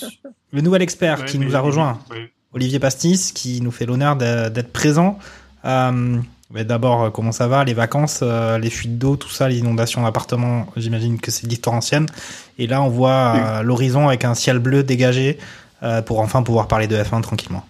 le 0.53 0.61
nouvel 0.61 0.83
expert 0.83 1.25
qui 1.25 1.39
nous 1.39 1.57
a 1.57 1.61
rejoint, 1.61 1.99
Ouais. 2.11 2.31
Olivier 2.53 2.79
Pastis, 2.79 3.33
qui 3.33 3.61
nous 3.61 3.71
fait 3.71 3.85
l'honneur 3.87 4.17
d'être 4.17 4.73
présent. 4.73 5.19
Euh, 5.65 6.19
mais 6.53 6.65
d'abord, 6.65 7.03
euh, 7.03 7.11
comment 7.11 7.33
ça 7.33 7.49
va 7.49 7.65
Les 7.65 7.75
vacances, 7.75 8.21
euh, 8.23 8.59
les 8.59 8.71
fuites 8.71 8.99
d'eau, 8.99 9.17
tout 9.17 9.29
ça, 9.29 9.49
les 9.49 9.59
inondations 9.59 10.03
d'appartements, 10.03 10.67
j'imagine 10.77 11.21
que 11.21 11.31
c'est 11.31 11.45
de 11.45 11.51
l'histoire 11.51 11.75
ancienne. 11.75 12.07
Et 12.59 12.67
là, 12.67 12.83
on 12.83 12.89
voit 12.89 13.35
euh, 13.37 13.63
l'horizon 13.63 14.09
avec 14.09 14.25
un 14.25 14.35
ciel 14.35 14.59
bleu 14.61 14.83
dégagé 14.83 15.39
euh, 15.83 16.03
pour 16.03 16.21
enfin 16.21 16.43
pouvoir 16.43 16.69
parler 16.69 16.87
de 16.87 16.97
F1 16.97 17.21
tranquillement. 17.21 17.67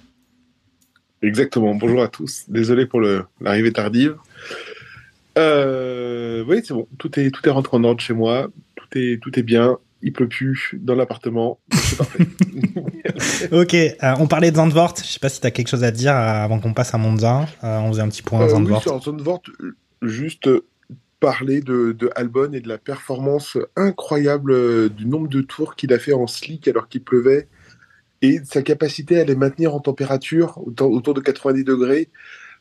Exactement. 1.23 1.75
Bonjour 1.75 2.03
à 2.03 2.09
tous. 2.09 2.45
Désolé 2.49 2.87
pour 2.87 3.01
l'arrivée 3.41 3.73
tardive. 3.73 4.17
Euh, 5.39 6.45
oui, 6.47 6.61
c'est 6.63 6.75
bon. 6.75 6.87
Tout 6.99 7.19
est, 7.19 7.31
tout 7.31 7.47
est 7.49 7.51
rentré 7.51 7.77
en 7.77 7.85
ordre 7.85 8.01
chez 8.01 8.15
moi. 8.15 8.49
Tout 8.77 8.99
est, 8.99 9.21
tout 9.23 9.37
est 9.39 9.43
bien. 9.43 9.79
Il 10.03 10.13
pleut 10.13 10.29
plus 10.29 10.75
dans 10.79 10.95
l'appartement. 10.95 11.59
C'est 11.73 11.97
parfait. 11.97 12.27
Ok, 13.53 13.75
euh, 13.75 13.95
on 14.19 14.27
parlait 14.27 14.51
de 14.51 14.57
Zandvoort. 14.57 14.95
Je 14.99 15.05
sais 15.05 15.19
pas 15.19 15.29
si 15.29 15.41
tu 15.41 15.47
as 15.47 15.51
quelque 15.51 15.69
chose 15.69 15.85
à 15.85 15.91
dire 15.91 16.13
euh, 16.13 16.45
avant 16.45 16.59
qu'on 16.59 16.75
passe 16.75 16.95
à 16.95 16.99
Monza. 16.99 17.47
Euh, 17.65 17.79
on 17.79 17.93
faisait 17.93 18.03
un 18.03 18.09
petit 18.09 18.23
point 18.23 18.41
à 18.41 18.45
oui, 18.45 18.51
Zandvoort. 18.51 18.83
sur 18.83 19.03
Zandvoort, 19.03 19.43
juste 20.03 20.51
parler 21.21 21.61
de, 21.61 21.93
de 21.93 22.11
Albon 22.15 22.53
et 22.53 22.61
de 22.61 22.69
la 22.69 22.79
performance 22.79 23.57
incroyable 23.75 24.91
du 24.91 25.07
nombre 25.07 25.29
de 25.29 25.41
tours 25.41 25.77
qu'il 25.77 25.93
a 25.93 25.99
fait 25.99 26.13
en 26.13 26.27
slick 26.27 26.69
alors 26.69 26.89
qu'il 26.89 27.03
pleuvait 27.03 27.49
et 28.23 28.41
de 28.41 28.47
sa 28.47 28.63
capacité 28.63 29.21
à 29.21 29.25
les 29.25 29.35
maintenir 29.35 29.75
en 29.75 29.81
température 29.81 30.59
autour, 30.67 30.91
autour 30.91 31.15
de 31.15 31.21
90 31.21 31.65
degrés 31.65 32.11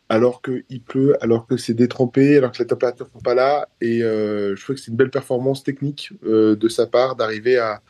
alors 0.10 0.41
qu'il 0.41 0.82
pleut, 0.84 1.15
alors 1.24 1.48
que 1.48 1.58
c'est 1.58 1.74
détrempé, 1.74 2.38
alors 2.38 2.52
que 2.52 2.60
les 2.60 2.68
températures 2.68 3.08
sont 3.12 3.20
pas 3.20 3.34
là. 3.36 3.68
Et 3.82 4.04
euh, 4.04 4.56
je 4.56 4.63
trouve 4.63 4.76
que 4.76 4.82
c'est 4.82 4.91
une 4.91 4.98
belle 4.98 5.10
performance 5.10 5.63
technique 5.63 6.12
euh, 6.26 6.56
de 6.56 6.68
sa 6.70 6.86
part 6.88 7.15
d'arriver 7.15 7.58
à, 7.58 7.82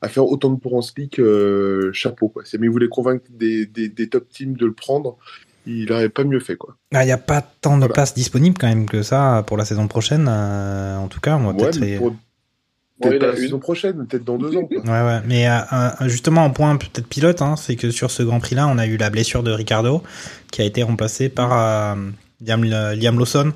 à 0.00 0.08
faire 0.08 0.24
autant 0.26 0.50
de 0.50 0.60
tours 0.60 0.74
en 0.74 0.82
slick. 0.82 1.18
euh, 1.18 1.90
chapeau, 1.92 2.28
quoi. 2.28 2.44
Si 2.44 2.56
mais 2.58 2.66
il 2.66 2.70
voulait 2.70 2.88
convaincre 2.88 3.24
des, 3.30 3.66
des, 3.66 3.88
des 3.88 4.08
top 4.08 4.28
teams 4.28 4.54
de 4.56 4.66
le 4.66 4.72
prendre, 4.72 5.16
il 5.66 5.86
n'aurait 5.88 6.10
pas 6.10 6.24
mieux 6.24 6.40
fait, 6.40 6.56
quoi. 6.56 6.76
Il 6.92 6.98
n'y 7.00 7.10
a 7.10 7.18
pas 7.18 7.40
tant 7.40 7.78
de 7.78 7.86
places 7.86 8.14
disponibles 8.14 8.56
quand 8.58 8.68
même 8.68 8.86
que 8.88 9.02
ça 9.02 9.42
pour 9.46 9.56
la 9.56 9.64
saison 9.64 9.88
prochaine. 9.88 10.28
en 10.28 11.08
tout 11.08 11.20
cas, 11.20 11.36
on 11.36 11.40
va 11.52 11.52
Ouais, 11.52 11.70
peut-être. 11.70 11.98
pour- 11.98 12.14
Peut-être 13.02 13.22
la 13.22 13.30
une. 13.32 13.36
saison 13.36 13.58
prochaine, 13.58 14.06
peut-être 14.06 14.24
dans 14.24 14.38
deux 14.38 14.56
ans. 14.56 14.64
Quoi. 14.66 14.78
Ouais, 14.84 14.90
ouais. 15.06 15.20
Mais 15.26 15.48
euh, 15.48 15.58
justement, 16.02 16.44
un 16.44 16.50
point 16.50 16.76
peut-être 16.76 17.06
pilote, 17.06 17.42
hein, 17.42 17.56
c'est 17.56 17.76
que 17.76 17.90
sur 17.90 18.10
ce 18.10 18.22
Grand 18.22 18.38
Prix-là, 18.40 18.68
on 18.68 18.78
a 18.78 18.86
eu 18.86 18.96
la 18.96 19.10
blessure 19.10 19.42
de 19.42 19.50
Ricardo, 19.50 20.02
qui 20.52 20.62
a 20.62 20.64
été 20.64 20.82
remplacé 20.82 21.28
par 21.28 21.52
euh, 21.52 21.94
Liam, 22.46 22.62
Liam 22.64 23.18
Lawson 23.18 23.52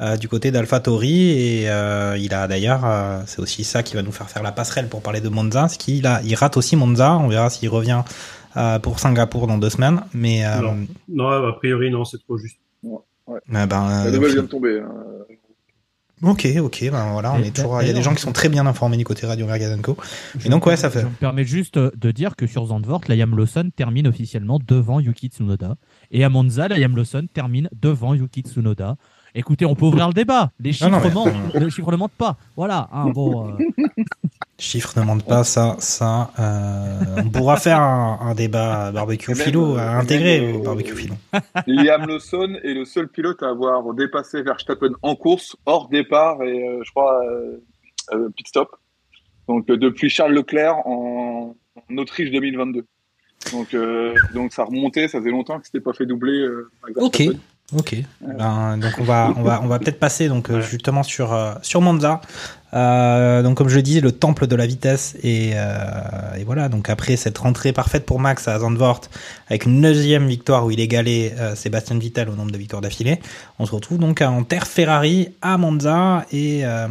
euh, 0.00 0.16
du 0.16 0.26
côté 0.28 0.50
d'Alpha 0.50 0.80
Tauri. 0.80 1.30
Et 1.62 1.68
euh, 1.70 2.16
il 2.18 2.32
a 2.32 2.48
d'ailleurs, 2.48 2.80
euh, 2.86 3.20
c'est 3.26 3.40
aussi 3.40 3.62
ça 3.64 3.82
qui 3.82 3.94
va 3.94 4.02
nous 4.02 4.12
faire 4.12 4.30
faire 4.30 4.42
la 4.42 4.52
passerelle 4.52 4.88
pour 4.88 5.02
parler 5.02 5.20
de 5.20 5.28
Monza, 5.28 5.68
c'est 5.68 5.76
qu'il 5.78 6.06
a, 6.06 6.22
il 6.24 6.34
rate 6.34 6.56
aussi 6.56 6.74
Monza. 6.76 7.16
On 7.18 7.28
verra 7.28 7.50
s'il 7.50 7.68
revient 7.68 8.02
euh, 8.56 8.78
pour 8.78 9.00
Singapour 9.00 9.46
dans 9.48 9.58
deux 9.58 9.70
semaines. 9.70 10.00
Mais 10.14 10.46
euh, 10.46 10.60
Non. 10.62 10.76
non, 11.08 11.28
a 11.48 11.52
priori, 11.52 11.90
non, 11.90 12.04
c'est 12.06 12.18
trop 12.24 12.38
juste. 12.38 12.56
Ouais. 12.82 12.96
euh, 13.54 13.66
ben, 13.66 13.66
La 13.68 14.04
euh, 14.06 14.10
nouvelle 14.12 14.32
vient 14.32 14.42
de 14.44 14.48
tomber. 14.48 14.80
hein. 14.80 14.88
Ok, 16.22 16.48
ok, 16.60 16.88
ben 16.90 17.12
voilà, 17.12 17.34
on 17.34 17.42
Et 17.42 17.48
est 17.48 17.50
toujours. 17.54 17.80
Il 17.82 17.86
y 17.86 17.90
a 17.90 17.94
des 17.94 18.02
gens 18.02 18.14
qui 18.14 18.20
sont 18.20 18.32
très 18.32 18.48
bien 18.48 18.66
informés 18.66 18.96
du 18.96 19.04
côté 19.04 19.26
Radio 19.26 19.46
Mergazenco. 19.46 19.96
Et 20.44 20.48
donc 20.48 20.66
ouais, 20.66 20.76
ça 20.76 20.90
fait. 20.90 21.00
Je 21.02 21.06
me 21.06 21.10
permets 21.10 21.44
juste 21.44 21.78
de 21.78 22.10
dire 22.10 22.34
que 22.36 22.46
sur 22.46 22.66
Zandvoort, 22.66 23.02
Liam 23.08 23.36
Lawson 23.36 23.70
termine 23.74 24.06
officiellement 24.08 24.58
devant 24.66 25.00
Yuki 25.00 25.28
Tsunoda. 25.28 25.76
Et 26.10 26.24
à 26.24 26.28
Monza, 26.28 26.68
Liam 26.68 26.96
Lawson 26.96 27.26
termine 27.32 27.68
devant 27.72 28.14
Yuki 28.14 28.42
Tsunoda. 28.42 28.96
Écoutez, 29.38 29.64
on 29.64 29.74
peut 29.74 29.86
ouvrir 29.86 30.08
le 30.08 30.12
débat. 30.14 30.50
Les 30.60 30.72
chiffres, 30.72 30.90
Non, 30.90 30.98
non, 30.98 31.04
mais- 31.04 31.14
mentent, 31.14 31.54
les 31.54 31.70
chiffres 31.70 31.90
ne 31.92 31.96
mentent 31.96 32.12
pas. 32.12 32.36
Voilà. 32.56 32.88
hein, 32.92 33.10
bon, 33.10 33.48
euh, 33.48 33.52
Chiffres 34.58 34.98
ne 34.98 35.04
mentent 35.04 35.24
pas, 35.24 35.44
ça, 35.44 35.76
ça. 35.78 36.32
euh, 36.40 37.22
on 37.24 37.30
pourra 37.30 37.56
faire 37.58 37.80
un, 37.80 38.18
un 38.20 38.34
débat 38.34 38.90
barbecue 38.90 39.30
même, 39.32 39.38
philo 39.46 39.76
euh, 39.76 39.78
à 39.78 39.98
intégrer 39.98 40.52
au 40.52 40.58
barbecue 40.62 40.94
philo. 40.96 41.14
Liam 41.68 42.06
Lawson 42.06 42.56
est 42.64 42.74
le 42.74 42.84
seul 42.84 43.06
pilote 43.08 43.40
à 43.44 43.50
avoir 43.50 43.94
dépassé 43.94 44.42
Verstappen 44.42 44.90
en 45.02 45.14
course, 45.14 45.56
hors 45.64 45.88
départ 45.88 46.42
et 46.42 46.68
euh, 46.68 46.82
je 46.84 46.90
crois 46.90 47.20
euh, 47.24 47.62
euh, 48.14 48.28
pit 48.36 48.48
stop. 48.48 48.70
Donc 49.46 49.70
euh, 49.70 49.76
depuis 49.76 50.10
Charles 50.10 50.32
Leclerc 50.34 50.84
en, 50.86 51.54
en 51.90 51.96
Autriche 51.96 52.32
2022. 52.32 52.84
Donc, 53.52 53.72
euh, 53.74 54.12
donc 54.34 54.52
ça 54.52 54.64
remontait, 54.64 55.06
ça 55.06 55.20
faisait 55.20 55.30
longtemps 55.30 55.60
que 55.60 55.66
c'était 55.66 55.80
pas 55.80 55.92
fait 55.92 56.04
doubler. 56.06 56.32
euh, 56.40 56.68
Ok, 56.96 57.18
Verstappen. 57.18 57.38
Ok. 57.76 57.96
Ben, 58.20 58.78
donc 58.78 58.92
on 58.98 59.04
va, 59.04 59.32
on 59.36 59.42
va, 59.42 59.60
on 59.62 59.66
va 59.66 59.78
peut-être 59.78 59.98
passer 59.98 60.28
donc 60.28 60.50
euh, 60.50 60.60
justement 60.60 61.02
sur 61.02 61.32
euh, 61.32 61.54
sur 61.62 61.80
Monza. 61.80 62.20
Euh, 62.74 63.42
donc 63.42 63.56
comme 63.56 63.68
je 63.68 63.76
le 63.76 63.82
disais, 63.82 64.00
le 64.00 64.12
temple 64.12 64.46
de 64.46 64.54
la 64.54 64.66
vitesse 64.66 65.16
et, 65.22 65.52
euh, 65.54 66.34
et 66.38 66.44
voilà. 66.44 66.68
Donc 66.68 66.90
après 66.90 67.16
cette 67.16 67.38
rentrée 67.38 67.72
parfaite 67.72 68.04
pour 68.04 68.20
Max 68.20 68.46
à 68.46 68.58
Zandvoort 68.58 69.02
avec 69.48 69.64
une 69.64 69.80
neuvième 69.80 70.26
victoire 70.26 70.66
où 70.66 70.70
il 70.70 70.80
égalait 70.80 71.34
euh, 71.38 71.54
Sébastien 71.54 71.98
Vettel 71.98 72.28
au 72.28 72.36
nombre 72.36 72.50
de 72.50 72.58
victoires 72.58 72.82
d'affilée, 72.82 73.20
on 73.58 73.66
se 73.66 73.72
retrouve 73.74 73.98
donc 73.98 74.20
en 74.20 74.42
terre 74.44 74.66
Ferrari 74.66 75.30
à 75.40 75.56
Monza 75.56 76.26
et 76.30 76.66
euh, 76.66 76.88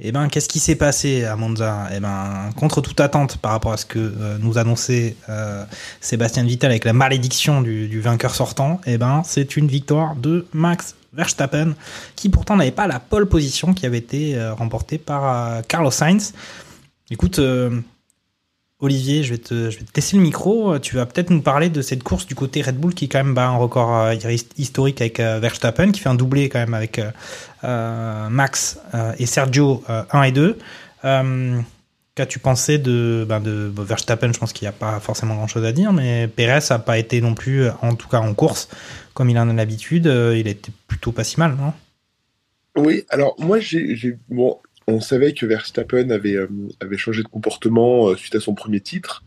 eh 0.00 0.12
ben, 0.12 0.28
qu'est-ce 0.28 0.48
qui 0.48 0.60
s'est 0.60 0.76
passé 0.76 1.24
à 1.24 1.34
Monza 1.34 1.88
Eh 1.94 1.98
ben, 1.98 2.50
contre 2.56 2.80
toute 2.80 3.00
attente 3.00 3.38
par 3.38 3.50
rapport 3.50 3.72
à 3.72 3.76
ce 3.76 3.84
que 3.84 3.98
euh, 3.98 4.38
nous 4.38 4.56
annonçait 4.56 5.16
euh, 5.28 5.64
Sébastien 6.00 6.44
Vettel 6.44 6.70
avec 6.70 6.84
la 6.84 6.92
malédiction 6.92 7.62
du, 7.62 8.00
vainqueur 8.00 8.34
sortant, 8.34 8.80
eh 8.86 8.96
ben, 8.96 9.22
c'est 9.24 9.56
une 9.56 9.66
victoire 9.66 10.14
de 10.14 10.46
Max 10.52 10.94
Verstappen, 11.12 11.74
qui 12.14 12.28
pourtant 12.28 12.56
n'avait 12.56 12.70
pas 12.70 12.86
la 12.86 13.00
pole 13.00 13.26
position 13.26 13.74
qui 13.74 13.86
avait 13.86 13.98
été 13.98 14.36
euh, 14.36 14.54
remportée 14.54 14.98
par 14.98 15.62
Carlos 15.66 15.90
Sainz. 15.90 16.32
Écoute, 17.10 17.40
Olivier, 18.80 19.24
je 19.24 19.30
vais, 19.32 19.38
te, 19.38 19.70
je 19.70 19.78
vais 19.78 19.84
te 19.84 19.90
laisser 19.96 20.16
le 20.16 20.22
micro. 20.22 20.78
Tu 20.78 20.94
vas 20.94 21.04
peut-être 21.04 21.30
nous 21.30 21.42
parler 21.42 21.68
de 21.68 21.82
cette 21.82 22.04
course 22.04 22.26
du 22.26 22.36
côté 22.36 22.62
Red 22.62 22.76
Bull 22.76 22.94
qui 22.94 23.08
quand 23.08 23.18
même 23.18 23.34
bat 23.34 23.48
un 23.48 23.56
record 23.56 23.92
euh, 23.92 24.14
historique 24.56 25.00
avec 25.00 25.18
euh, 25.18 25.40
Verstappen, 25.40 25.90
qui 25.90 26.00
fait 26.00 26.08
un 26.08 26.14
doublé 26.14 26.48
quand 26.48 26.60
même 26.60 26.74
avec 26.74 27.00
euh, 27.64 28.28
Max 28.28 28.78
et 29.18 29.26
Sergio 29.26 29.82
euh, 29.90 30.04
1 30.12 30.22
et 30.22 30.32
2. 30.32 30.58
Euh, 31.04 31.60
Qu'as-tu 32.14 32.40
pensé 32.40 32.78
de, 32.78 33.24
ben 33.28 33.38
de 33.38 33.70
Verstappen 33.76 34.32
Je 34.32 34.38
pense 34.40 34.52
qu'il 34.52 34.64
n'y 34.64 34.70
a 34.70 34.72
pas 34.72 34.98
forcément 34.98 35.36
grand-chose 35.36 35.64
à 35.64 35.70
dire, 35.70 35.92
mais 35.92 36.26
Perez 36.26 36.66
n'a 36.70 36.80
pas 36.80 36.98
été 36.98 37.20
non 37.20 37.34
plus, 37.34 37.68
en 37.80 37.94
tout 37.94 38.08
cas 38.08 38.18
en 38.18 38.34
course, 38.34 38.68
comme 39.14 39.30
il 39.30 39.38
en 39.38 39.48
a 39.48 39.52
l'habitude. 39.52 40.06
Il 40.06 40.48
était 40.48 40.72
plutôt 40.88 41.12
pas 41.12 41.22
si 41.22 41.38
mal, 41.38 41.54
non? 41.54 41.72
Oui, 42.76 43.04
alors 43.10 43.36
moi, 43.38 43.60
j'ai- 43.60 44.18
bon, 44.28 44.58
on 44.88 45.00
savait 45.00 45.34
que 45.34 45.44
Verstappen 45.44 46.10
avait, 46.10 46.36
euh, 46.36 46.48
avait 46.80 46.96
changé 46.96 47.22
de 47.22 47.28
comportement 47.28 48.08
euh, 48.08 48.16
suite 48.16 48.34
à 48.34 48.40
son 48.40 48.54
premier 48.54 48.80
titre, 48.80 49.22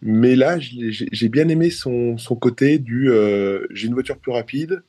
mais 0.00 0.36
là, 0.36 0.58
j'ai 0.60 1.28
bien 1.28 1.48
aimé 1.48 1.70
son, 1.70 2.16
son 2.16 2.36
côté 2.36 2.78
du 2.78 3.10
euh, 3.10 3.66
j'ai 3.70 3.88
une 3.88 3.94
voiture 3.94 4.18
plus 4.18 4.32
rapide, 4.32 4.82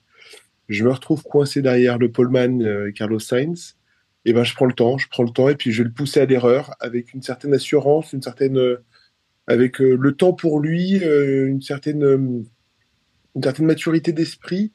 je 0.70 0.84
me 0.84 0.92
retrouve 0.92 1.24
coincé 1.24 1.62
derrière 1.62 1.98
le 1.98 2.12
poleman 2.12 2.92
Carlos 2.94 3.20
Sainz, 3.20 3.78
et 4.26 4.34
ben 4.34 4.44
je 4.44 4.54
prends 4.54 4.66
le 4.66 4.74
temps, 4.74 4.98
je 4.98 5.08
prends 5.10 5.24
le 5.24 5.30
temps, 5.30 5.50
et 5.50 5.56
puis 5.56 5.72
je 5.72 5.80
vais 5.84 5.88
le 5.88 5.94
pousser 5.94 6.20
à 6.20 6.26
l'erreur 6.26 6.72
avec 6.80 7.14
une 7.14 7.22
certaine 7.22 7.54
assurance, 7.54 8.14
une 8.14 8.22
certaine, 8.22 8.60
avec 9.48 9.80
le 9.80 10.12
temps 10.12 10.34
pour 10.34 10.60
lui, 10.60 10.98
une 10.98 11.62
certaine 11.62 12.46
une 13.36 13.44
certaine 13.44 13.66
maturité 13.66 14.14
d'esprit 14.14 14.72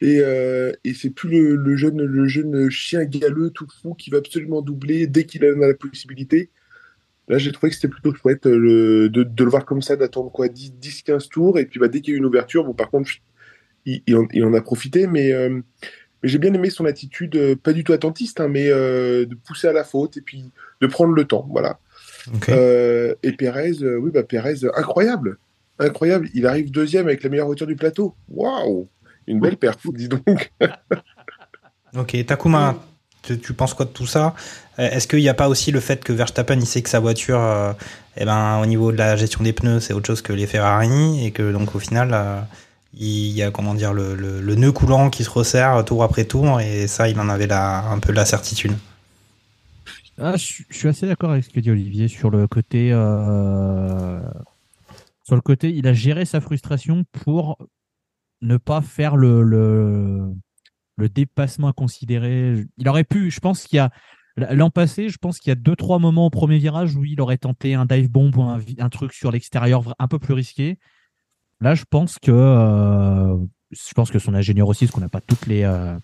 et, 0.00 0.20
euh, 0.20 0.72
et 0.84 0.94
c'est 0.94 1.10
plus 1.10 1.30
le, 1.30 1.56
le 1.56 1.76
jeune 1.76 2.02
le 2.02 2.28
jeune 2.28 2.68
chien 2.70 3.04
galeux 3.04 3.50
tout 3.50 3.66
fou 3.80 3.94
qui 3.94 4.10
va 4.10 4.18
absolument 4.18 4.60
doubler 4.60 5.06
dès 5.06 5.24
qu'il 5.24 5.44
en 5.44 5.62
a 5.62 5.68
la 5.68 5.74
possibilité. 5.74 6.50
Là, 7.28 7.38
j'ai 7.38 7.52
trouvé 7.52 7.70
que 7.70 7.76
c'était 7.76 7.88
plutôt 7.88 8.12
chouette 8.14 8.46
euh, 8.46 8.58
le, 8.58 9.08
de, 9.08 9.22
de 9.22 9.44
le 9.44 9.50
voir 9.50 9.64
comme 9.64 9.80
ça, 9.80 9.96
d'attendre 9.96 10.30
quoi 10.30 10.48
10, 10.48 10.74
10 10.74 11.02
15 11.02 11.28
tours 11.28 11.58
et 11.58 11.66
puis 11.66 11.80
bah, 11.80 11.88
dès 11.88 12.00
qu'il 12.00 12.12
y 12.12 12.14
a 12.14 12.16
eu 12.16 12.18
une 12.18 12.26
ouverture, 12.26 12.64
bon 12.64 12.74
par 12.74 12.90
contre 12.90 13.10
il, 13.86 14.02
il 14.06 14.16
en, 14.16 14.26
il 14.32 14.44
en 14.44 14.52
a 14.52 14.60
profité 14.60 15.06
mais, 15.06 15.32
euh, 15.32 15.60
mais 16.22 16.28
j'ai 16.28 16.38
bien 16.38 16.52
aimé 16.52 16.68
son 16.68 16.84
attitude 16.84 17.56
pas 17.62 17.72
du 17.72 17.82
tout 17.84 17.92
attentiste 17.92 18.40
hein, 18.40 18.48
mais 18.48 18.68
euh, 18.68 19.24
de 19.24 19.34
pousser 19.34 19.68
à 19.68 19.72
la 19.72 19.84
faute 19.84 20.18
et 20.18 20.20
puis 20.20 20.50
de 20.80 20.86
prendre 20.86 21.14
le 21.14 21.24
temps, 21.24 21.48
voilà. 21.50 21.78
Et 23.22 23.32
Pérez, 23.32 23.82
oui, 23.82 24.10
bah 24.12 24.22
Pérez, 24.22 24.60
incroyable, 24.76 25.38
incroyable. 25.82 26.28
Il 26.34 26.46
arrive 26.46 26.70
deuxième 26.70 27.06
avec 27.06 27.22
la 27.22 27.30
meilleure 27.30 27.46
voiture 27.46 27.66
du 27.66 27.76
plateau. 27.76 28.14
Waouh, 28.28 28.88
une 29.26 29.40
belle 29.40 29.56
perf, 29.56 29.78
dis 29.94 30.08
donc. 30.08 30.52
Ok, 31.96 32.24
Takuma, 32.24 32.76
tu, 33.22 33.38
tu 33.38 33.52
penses 33.52 33.74
quoi 33.74 33.84
de 33.84 33.90
tout 33.90 34.06
ça? 34.06 34.34
Euh, 34.78 34.88
Est-ce 34.90 35.06
qu'il 35.06 35.18
n'y 35.18 35.28
a 35.28 35.34
pas 35.34 35.48
aussi 35.48 35.70
le 35.72 35.80
fait 35.80 36.02
que 36.02 36.12
Verstappen 36.12 36.54
il 36.58 36.66
sait 36.66 36.80
que 36.80 36.88
sa 36.88 37.00
voiture, 37.00 37.38
euh, 37.38 37.72
eh 38.16 38.24
ben, 38.24 38.58
au 38.62 38.66
niveau 38.66 38.92
de 38.92 38.96
la 38.96 39.14
gestion 39.16 39.44
des 39.44 39.52
pneus, 39.52 39.80
c'est 39.80 39.92
autre 39.92 40.06
chose 40.06 40.22
que 40.22 40.32
les 40.32 40.46
Ferrari 40.46 41.22
et 41.24 41.32
que 41.32 41.52
donc 41.52 41.74
au 41.74 41.78
final, 41.78 42.10
euh, 42.14 42.40
il 42.94 43.28
y 43.32 43.42
a 43.42 43.50
comment 43.50 43.74
dire 43.74 43.92
le, 43.92 44.14
le, 44.14 44.40
le 44.40 44.54
nœud 44.54 44.72
coulant 44.72 45.10
qui 45.10 45.22
se 45.24 45.30
resserre 45.30 45.84
tour 45.84 46.02
après 46.02 46.24
tour 46.24 46.60
et 46.62 46.86
ça, 46.86 47.08
il 47.10 47.20
en 47.20 47.28
avait 47.28 47.46
la, 47.46 47.80
un 47.90 47.98
peu 47.98 48.12
la 48.12 48.24
certitude. 48.24 48.72
Ah, 50.18 50.32
je, 50.36 50.44
suis- 50.44 50.66
je 50.70 50.76
suis 50.78 50.88
assez 50.88 51.06
d'accord 51.06 51.30
avec 51.32 51.44
ce 51.44 51.50
que 51.50 51.60
dit 51.60 51.70
Olivier 51.70 52.08
sur 52.08 52.30
le 52.30 52.46
côté. 52.46 52.90
euh, 52.92 54.18
Sur 55.24 55.36
le 55.36 55.40
côté, 55.40 55.70
il 55.74 55.86
a 55.86 55.92
géré 55.92 56.24
sa 56.24 56.40
frustration 56.40 57.04
pour 57.12 57.56
ne 58.40 58.56
pas 58.56 58.80
faire 58.80 59.16
le, 59.16 59.42
le, 59.42 60.32
le 60.96 61.08
dépassement 61.08 61.68
inconsidéré. 61.68 62.64
Il 62.76 62.88
aurait 62.88 63.04
pu, 63.04 63.30
je 63.30 63.40
pense 63.40 63.64
qu'il 63.64 63.76
y 63.76 63.80
a. 63.80 63.90
L'an 64.36 64.70
passé, 64.70 65.10
je 65.10 65.18
pense 65.18 65.38
qu'il 65.38 65.50
y 65.50 65.52
a 65.52 65.56
deux 65.56 65.76
trois 65.76 65.98
moments 65.98 66.26
au 66.26 66.30
premier 66.30 66.56
virage 66.56 66.96
où 66.96 67.04
il 67.04 67.20
aurait 67.20 67.36
tenté 67.36 67.74
un 67.74 67.84
dive 67.84 68.10
bomb 68.10 68.30
ou 68.34 68.42
un, 68.42 68.88
truc 68.88 69.12
sur 69.12 69.30
l'extérieur 69.30 69.94
un 69.98 70.08
peu 70.08 70.18
plus 70.18 70.32
risqué. 70.32 70.78
Là, 71.60 71.74
je 71.74 71.84
pense 71.88 72.18
que 72.18 72.32
euh, 72.32 73.36
je 73.70 73.92
pense 73.94 74.10
que 74.10 74.18
son 74.18 74.32
ingénieur 74.34 74.68
aussi, 74.68 74.86
parce 74.86 74.94
qu'on 74.94 75.02
n'a 75.02 75.10
pas 75.10 75.20
toutes 75.20 75.46
les 75.46 75.64
euh, 75.64 75.94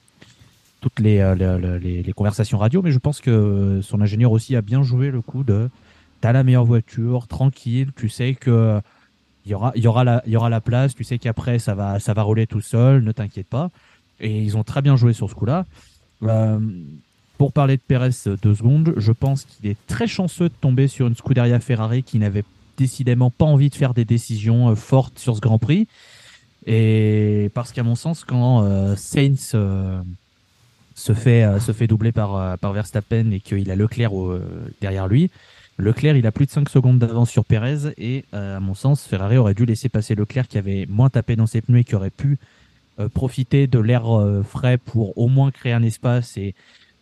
toutes 0.82 1.00
euh, 1.00 1.78
les- 1.78 2.02
les 2.02 2.12
conversations 2.12 2.58
radio, 2.58 2.82
mais 2.82 2.90
je 2.90 2.98
pense 2.98 3.22
que 3.22 3.80
son 3.82 4.00
ingénieur 4.02 4.30
aussi 4.30 4.56
a 4.56 4.60
bien 4.60 4.82
joué 4.82 5.10
le 5.10 5.22
coup 5.22 5.42
de 5.42 5.70
t'as 6.20 6.32
la 6.32 6.44
meilleure 6.44 6.66
voiture, 6.66 7.28
tranquille, 7.28 7.92
tu 7.96 8.10
sais 8.10 8.34
que 8.34 8.80
il 9.48 9.52
y 9.52 9.54
aura, 9.54 9.72
y 9.74 9.86
aura 9.86 10.04
la, 10.04 10.22
y 10.26 10.36
aura 10.36 10.50
la 10.50 10.60
place, 10.60 10.94
tu 10.94 11.04
sais 11.04 11.18
qu'après 11.18 11.58
ça 11.58 11.74
va, 11.74 11.98
ça 12.00 12.12
va 12.12 12.22
rouler 12.22 12.46
tout 12.46 12.60
seul, 12.60 13.02
ne 13.02 13.12
t'inquiète 13.12 13.46
pas. 13.46 13.70
Et 14.20 14.42
ils 14.42 14.58
ont 14.58 14.64
très 14.64 14.82
bien 14.82 14.94
joué 14.94 15.14
sur 15.14 15.30
ce 15.30 15.34
coup-là. 15.34 15.64
Euh, 16.24 16.58
pour 17.38 17.52
parler 17.52 17.76
de 17.76 17.82
Perez 17.86 18.10
euh, 18.26 18.36
deux 18.42 18.54
secondes, 18.54 18.92
je 18.96 19.12
pense 19.12 19.44
qu'il 19.44 19.70
est 19.70 19.78
très 19.86 20.06
chanceux 20.06 20.50
de 20.50 20.54
tomber 20.60 20.86
sur 20.86 21.06
une 21.06 21.14
Scuderia 21.14 21.60
Ferrari 21.60 22.02
qui 22.02 22.18
n'avait 22.18 22.44
décidément 22.76 23.30
pas 23.30 23.46
envie 23.46 23.70
de 23.70 23.74
faire 23.74 23.94
des 23.94 24.04
décisions 24.04 24.68
euh, 24.68 24.74
fortes 24.74 25.18
sur 25.18 25.34
ce 25.34 25.40
Grand 25.40 25.58
Prix. 25.58 25.86
Et 26.66 27.50
parce 27.54 27.72
qu'à 27.72 27.84
mon 27.84 27.94
sens, 27.94 28.24
quand 28.24 28.64
euh, 28.64 28.96
Sainz 28.96 29.56
se 30.94 31.12
fait 31.14 31.60
se 31.60 31.72
fait 31.72 31.86
doubler 31.86 32.10
par 32.10 32.58
par 32.58 32.72
Verstappen 32.72 33.30
et 33.30 33.38
qu'il 33.38 33.70
a 33.70 33.76
Leclerc 33.76 34.10
derrière 34.80 35.06
lui, 35.06 35.30
Leclerc 35.78 36.16
il 36.16 36.26
a 36.26 36.32
plus 36.32 36.46
de 36.46 36.50
5 36.50 36.68
secondes 36.68 36.98
d'avance 36.98 37.30
sur 37.30 37.44
Perez 37.44 37.94
et 37.96 38.24
euh, 38.34 38.56
à 38.56 38.60
mon 38.60 38.74
sens 38.74 39.06
Ferrari 39.06 39.36
aurait 39.36 39.54
dû 39.54 39.64
laisser 39.64 39.88
passer 39.88 40.16
Leclerc 40.16 40.48
qui 40.48 40.58
avait 40.58 40.86
moins 40.86 41.08
tapé 41.08 41.36
dans 41.36 41.46
ses 41.46 41.60
pneus 41.60 41.78
et 41.78 41.84
qui 41.84 41.94
aurait 41.94 42.10
pu 42.10 42.38
euh, 42.98 43.08
profiter 43.08 43.68
de 43.68 43.78
l'air 43.78 44.12
euh, 44.12 44.42
frais 44.42 44.76
pour 44.76 45.16
au 45.16 45.28
moins 45.28 45.52
créer 45.52 45.72
un 45.72 45.84
espace 45.84 46.36
et 46.36 46.56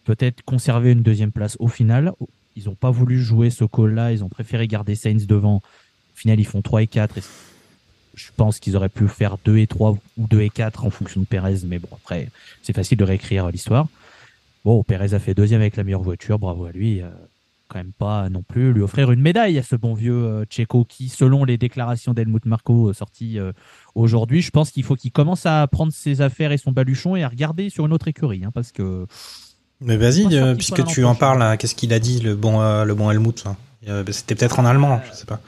peut-être 0.04 0.42
conserver 0.42 0.92
une 0.92 1.02
deuxième 1.02 1.32
place 1.32 1.56
au 1.58 1.68
final. 1.68 2.12
Ils 2.54 2.66
n'ont 2.66 2.74
pas 2.74 2.90
voulu 2.90 3.18
jouer 3.18 3.48
ce 3.48 3.64
call-là, 3.64 4.12
ils 4.12 4.22
ont 4.22 4.28
préféré 4.28 4.68
garder 4.68 4.94
Sainz 4.94 5.26
devant. 5.26 5.56
Au 5.56 6.18
final, 6.18 6.38
ils 6.38 6.46
font 6.46 6.60
3 6.60 6.82
et 6.82 6.86
4. 6.86 7.18
Et 7.18 7.22
je 8.14 8.28
pense 8.36 8.60
qu'ils 8.60 8.76
auraient 8.76 8.90
pu 8.90 9.08
faire 9.08 9.36
2 9.44 9.58
et 9.58 9.66
3 9.66 9.98
ou 10.18 10.26
2 10.26 10.40
et 10.42 10.50
4 10.50 10.84
en 10.84 10.90
fonction 10.90 11.20
de 11.20 11.26
Perez, 11.26 11.60
mais 11.66 11.78
bon, 11.78 11.88
après, 11.92 12.28
c'est 12.62 12.74
facile 12.74 12.98
de 12.98 13.04
réécrire 13.04 13.50
l'histoire. 13.50 13.88
Bon, 14.64 14.82
Perez 14.82 15.14
a 15.14 15.18
fait 15.18 15.34
deuxième 15.34 15.60
avec 15.60 15.76
la 15.76 15.84
meilleure 15.84 16.02
voiture, 16.02 16.38
bravo 16.38 16.66
à 16.66 16.72
lui. 16.72 17.02
Quand 17.68 17.79
même 17.79 17.92
pas 17.92 18.29
non 18.29 18.42
plus 18.42 18.72
lui 18.72 18.83
offrir 18.83 19.11
une 19.11 19.20
médaille 19.20 19.59
à 19.59 19.62
ce 19.62 19.76
bon 19.76 19.94
vieux 19.94 20.24
euh, 20.24 20.85
qui, 20.88 21.09
selon 21.09 21.44
les 21.44 21.59
déclarations 21.59 22.14
d'Helmut 22.14 22.44
Marko 22.46 22.88
euh, 22.88 22.92
sorties 22.92 23.38
euh, 23.38 23.52
aujourd'hui, 23.94 24.42
je 24.42 24.50
pense 24.50 24.70
qu'il 24.70 24.83
faut 24.85 24.96
qu'il 24.96 25.12
commence 25.12 25.46
à 25.46 25.66
prendre 25.66 25.92
ses 25.92 26.20
affaires 26.20 26.52
et 26.52 26.59
son 26.59 26.72
baluchon 26.72 27.16
et 27.16 27.22
à 27.24 27.29
regarder 27.29 27.70
sur 27.70 27.87
une 27.87 27.92
autre 27.92 28.09
écurie, 28.09 28.44
hein, 28.44 28.50
parce 28.55 28.72
que 28.72 29.07
Mais 29.81 29.96
vas-y, 29.96 30.35
euh, 30.37 30.55
puisque 30.55 30.85
tu 30.85 31.05
en 31.05 31.14
parles, 31.14 31.38
là, 31.38 31.57
qu'est-ce 31.57 31.74
qu'il 31.74 31.92
a 31.92 31.98
dit 31.98 32.20
le 32.20 32.35
bon 32.35 32.61
euh, 32.61 32.85
le 32.85 32.94
bon 32.94 33.11
Helmut 33.11 33.44
Euh, 33.88 34.05
C'était 34.11 34.35
peut-être 34.35 34.59
en 34.59 34.64
allemand, 34.64 35.00
je 35.09 35.12
sais 35.16 35.26
pas. 35.26 35.40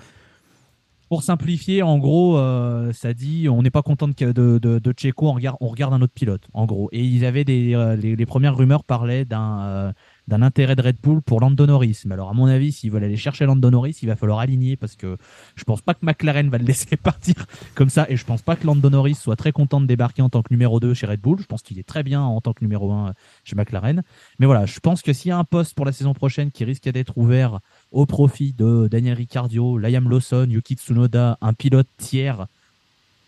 pour 1.09 1.22
simplifier, 1.22 1.83
en 1.83 1.96
gros, 1.98 2.37
euh, 2.37 2.92
ça 2.92 3.14
dit 3.14 3.48
on 3.48 3.62
n'est 3.62 3.70
pas 3.70 3.83
content 3.83 4.09
de, 4.09 4.14
de, 4.14 4.59
de, 4.59 4.78
de 4.78 4.94
Checo, 4.96 5.28
on 5.28 5.33
regarde, 5.33 5.57
on 5.61 5.68
regarde 5.68 5.94
un 5.94 6.02
autre 6.02 6.12
pilote, 6.12 6.42
en 6.52 6.66
gros. 6.66 6.88
Et 6.92 7.02
ils 7.02 7.24
avaient 7.24 7.44
des, 7.44 7.74
les, 8.00 8.14
les 8.14 8.26
premières 8.26 8.57
rumeurs 8.57 8.85
parlaient 8.85 9.24
d'un 9.24 9.94
d'un 10.28 10.42
intérêt 10.42 10.76
de 10.76 10.82
Red 10.82 10.98
Bull 11.02 11.22
pour 11.22 11.40
Lando 11.40 11.66
Norris. 11.66 12.02
Mais 12.04 12.12
alors, 12.12 12.28
à 12.28 12.34
mon 12.34 12.46
avis, 12.46 12.70
s'ils 12.70 12.90
veulent 12.90 13.02
aller 13.02 13.16
chercher 13.16 13.46
Lando 13.46 13.70
Norris, 13.70 13.96
il 14.02 14.08
va 14.08 14.14
falloir 14.14 14.38
aligner 14.38 14.76
parce 14.76 14.94
que 14.94 15.16
je 15.56 15.64
pense 15.64 15.80
pas 15.80 15.94
que 15.94 16.04
McLaren 16.04 16.50
va 16.50 16.58
le 16.58 16.64
laisser 16.66 16.98
partir 16.98 17.34
comme 17.74 17.88
ça. 17.88 18.06
Et 18.10 18.16
je 18.16 18.24
pense 18.26 18.42
pas 18.42 18.54
que 18.54 18.66
Lando 18.66 18.90
Norris 18.90 19.14
soit 19.14 19.36
très 19.36 19.52
content 19.52 19.80
de 19.80 19.86
débarquer 19.86 20.20
en 20.20 20.28
tant 20.28 20.42
que 20.42 20.52
numéro 20.52 20.80
2 20.80 20.92
chez 20.92 21.06
Red 21.06 21.20
Bull. 21.20 21.38
Je 21.40 21.46
pense 21.46 21.62
qu'il 21.62 21.78
est 21.78 21.86
très 21.86 22.02
bien 22.02 22.22
en 22.22 22.42
tant 22.42 22.52
que 22.52 22.62
numéro 22.62 22.92
1 22.92 23.14
chez 23.42 23.56
McLaren. 23.56 24.02
Mais 24.38 24.44
voilà, 24.44 24.66
je 24.66 24.78
pense 24.80 25.00
que 25.00 25.14
s'il 25.14 25.30
y 25.30 25.32
a 25.32 25.38
un 25.38 25.44
poste 25.44 25.74
pour 25.74 25.86
la 25.86 25.92
saison 25.92 26.12
prochaine 26.12 26.50
qui 26.50 26.62
risque 26.64 26.88
d'être 26.90 27.16
ouvert 27.16 27.60
au 27.90 28.04
profit 28.04 28.52
de 28.52 28.86
Daniel 28.90 29.14
Ricciardo, 29.14 29.78
Liam 29.78 30.10
Lawson, 30.10 30.46
Yuki 30.50 30.74
Tsunoda, 30.74 31.38
un 31.40 31.54
pilote 31.54 31.88
tiers, 31.96 32.46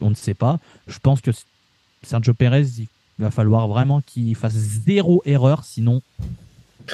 on 0.02 0.10
ne 0.10 0.14
sait 0.14 0.34
pas. 0.34 0.58
Je 0.86 0.98
pense 0.98 1.22
que 1.22 1.30
Sergio 2.02 2.34
Perez, 2.34 2.66
il 2.78 2.88
va 3.18 3.30
falloir 3.30 3.68
vraiment 3.68 4.02
qu'il 4.02 4.34
fasse 4.34 4.52
zéro 4.52 5.22
erreur, 5.24 5.64
sinon 5.64 6.02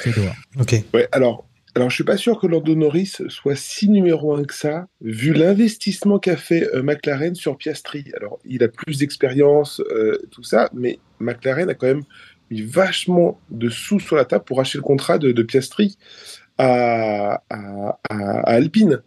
c'est 0.03 0.15
dehors. 0.15 0.35
Ok. 0.59 0.75
Ouais, 0.93 1.07
alors, 1.11 1.45
alors 1.75 1.89
je 1.89 1.95
suis 1.95 2.03
pas 2.03 2.17
sûr 2.17 2.39
que 2.39 2.47
Lando 2.47 2.75
Norris 2.75 3.17
soit 3.27 3.55
si 3.55 3.89
numéro 3.89 4.35
un 4.35 4.43
que 4.43 4.53
ça, 4.53 4.87
vu 5.01 5.33
l'investissement 5.33 6.19
qu'a 6.19 6.37
fait 6.37 6.67
euh, 6.73 6.81
McLaren 6.83 7.35
sur 7.35 7.57
Piastri. 7.57 8.05
Alors, 8.15 8.39
il 8.45 8.63
a 8.63 8.67
plus 8.67 8.97
d'expérience, 8.99 9.81
euh, 9.91 10.17
tout 10.31 10.43
ça, 10.43 10.69
mais 10.73 10.99
McLaren 11.19 11.69
a 11.69 11.73
quand 11.75 11.87
même 11.87 12.03
mis 12.49 12.61
vachement 12.61 13.39
de 13.49 13.69
sous 13.69 13.99
sur 13.99 14.15
la 14.15 14.25
table 14.25 14.45
pour 14.45 14.59
acheter 14.61 14.77
le 14.77 14.83
contrat 14.83 15.17
de, 15.17 15.31
de 15.31 15.43
Piastri 15.43 15.97
à, 16.57 17.43
à, 17.49 17.99
à- 18.09 18.39
à 18.39 18.53
Alpine. 18.53 19.01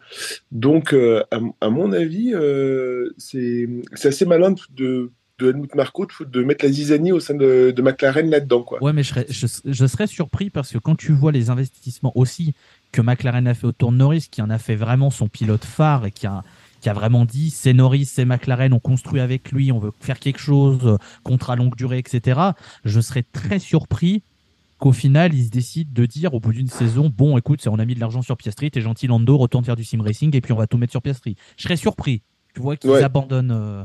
Donc, 0.53 0.92
euh, 0.92 1.24
à, 1.31 1.40
à 1.61 1.70
mon 1.70 1.92
avis, 1.92 2.33
euh, 2.35 3.11
c'est 3.18 3.66
c'est 3.94 4.09
assez 4.09 4.26
malin 4.26 4.55
de, 4.76 5.11
de 5.40 5.50
Helmut 5.50 5.74
Marko 5.74 6.07
de, 6.26 6.42
mettre 6.44 6.64
la 6.64 6.70
zizanie 6.70 7.12
au 7.12 7.20
sein 7.20 7.35
de, 7.35 7.72
de 7.74 7.83
McLaren 7.83 8.29
là-dedans, 8.31 8.62
quoi. 8.62 8.83
Ouais, 8.83 8.92
mais 8.92 9.03
je 9.03 9.09
serais, 9.09 9.26
je, 9.29 9.46
je 9.64 9.87
serais 9.87 10.07
surpris 10.07 10.50
parce 10.50 10.70
que 10.70 10.79
quand 10.79 10.96
tu 10.96 11.12
vois 11.12 11.33
les 11.33 11.50
investissements 11.50 12.12
aussi 12.16 12.55
que 12.92 13.00
McLaren 13.00 13.46
a 13.46 13.55
fait 13.55 13.66
autour 13.66 13.92
de 13.92 13.96
Norris, 13.96 14.26
qui 14.31 14.42
en 14.42 14.50
a 14.50 14.59
fait 14.59 14.76
vraiment 14.76 15.11
son 15.11 15.29
pilote 15.29 15.64
phare 15.64 16.07
et 16.07 16.11
qui 16.11 16.26
a, 16.26 16.42
qui 16.81 16.88
a 16.88 16.92
vraiment 16.92 17.24
dit 17.24 17.50
c'est 17.50 17.72
Norris, 17.72 18.07
c'est 18.07 18.24
McLaren, 18.24 18.72
on 18.72 18.79
construit 18.81 19.20
avec 19.20 19.53
lui, 19.53 19.70
on 19.72 19.79
veut 19.79 19.92
faire 20.00 20.18
quelque 20.18 20.40
chose, 20.40 20.96
contrat 21.24 21.57
longue 21.57 21.76
durée, 21.76 21.98
etc. 21.98 22.40
Je 22.85 23.00
serais 23.00 23.22
très 23.33 23.59
surpris 23.59 24.22
qu'au 24.79 24.92
final, 24.92 25.35
ils 25.35 25.44
se 25.44 25.50
décident 25.50 25.90
de 25.92 26.07
dire 26.07 26.33
au 26.33 26.40
bout 26.40 26.53
d'une 26.55 26.68
saison, 26.68 27.12
bon, 27.14 27.37
écoute, 27.37 27.66
on 27.66 27.79
a 27.79 27.85
mis 27.85 27.94
de 27.94 28.00
l'argent 28.00 28.22
sur 28.22 28.37
Piastri, 28.38 28.70
t'es 28.70 28.81
gentil 28.81 29.07
Lando, 29.09 29.37
retourne 29.37 29.62
faire 29.64 29.76
du 29.76 29.85
sim 29.85 30.00
racing 30.03 30.35
et 30.35 30.40
puis 30.40 30.53
on 30.53 30.57
va 30.57 30.66
tout 30.66 30.79
mettre 30.79 30.92
sur 30.92 31.03
Piastri. 31.03 31.37
Je 31.59 31.64
serais 31.64 31.76
surpris. 31.76 32.22
Tu 32.55 32.62
vois 32.62 32.76
qu'ils 32.76 32.90
Ouais. 32.90 33.03
abandonnent. 33.03 33.50
euh, 33.53 33.85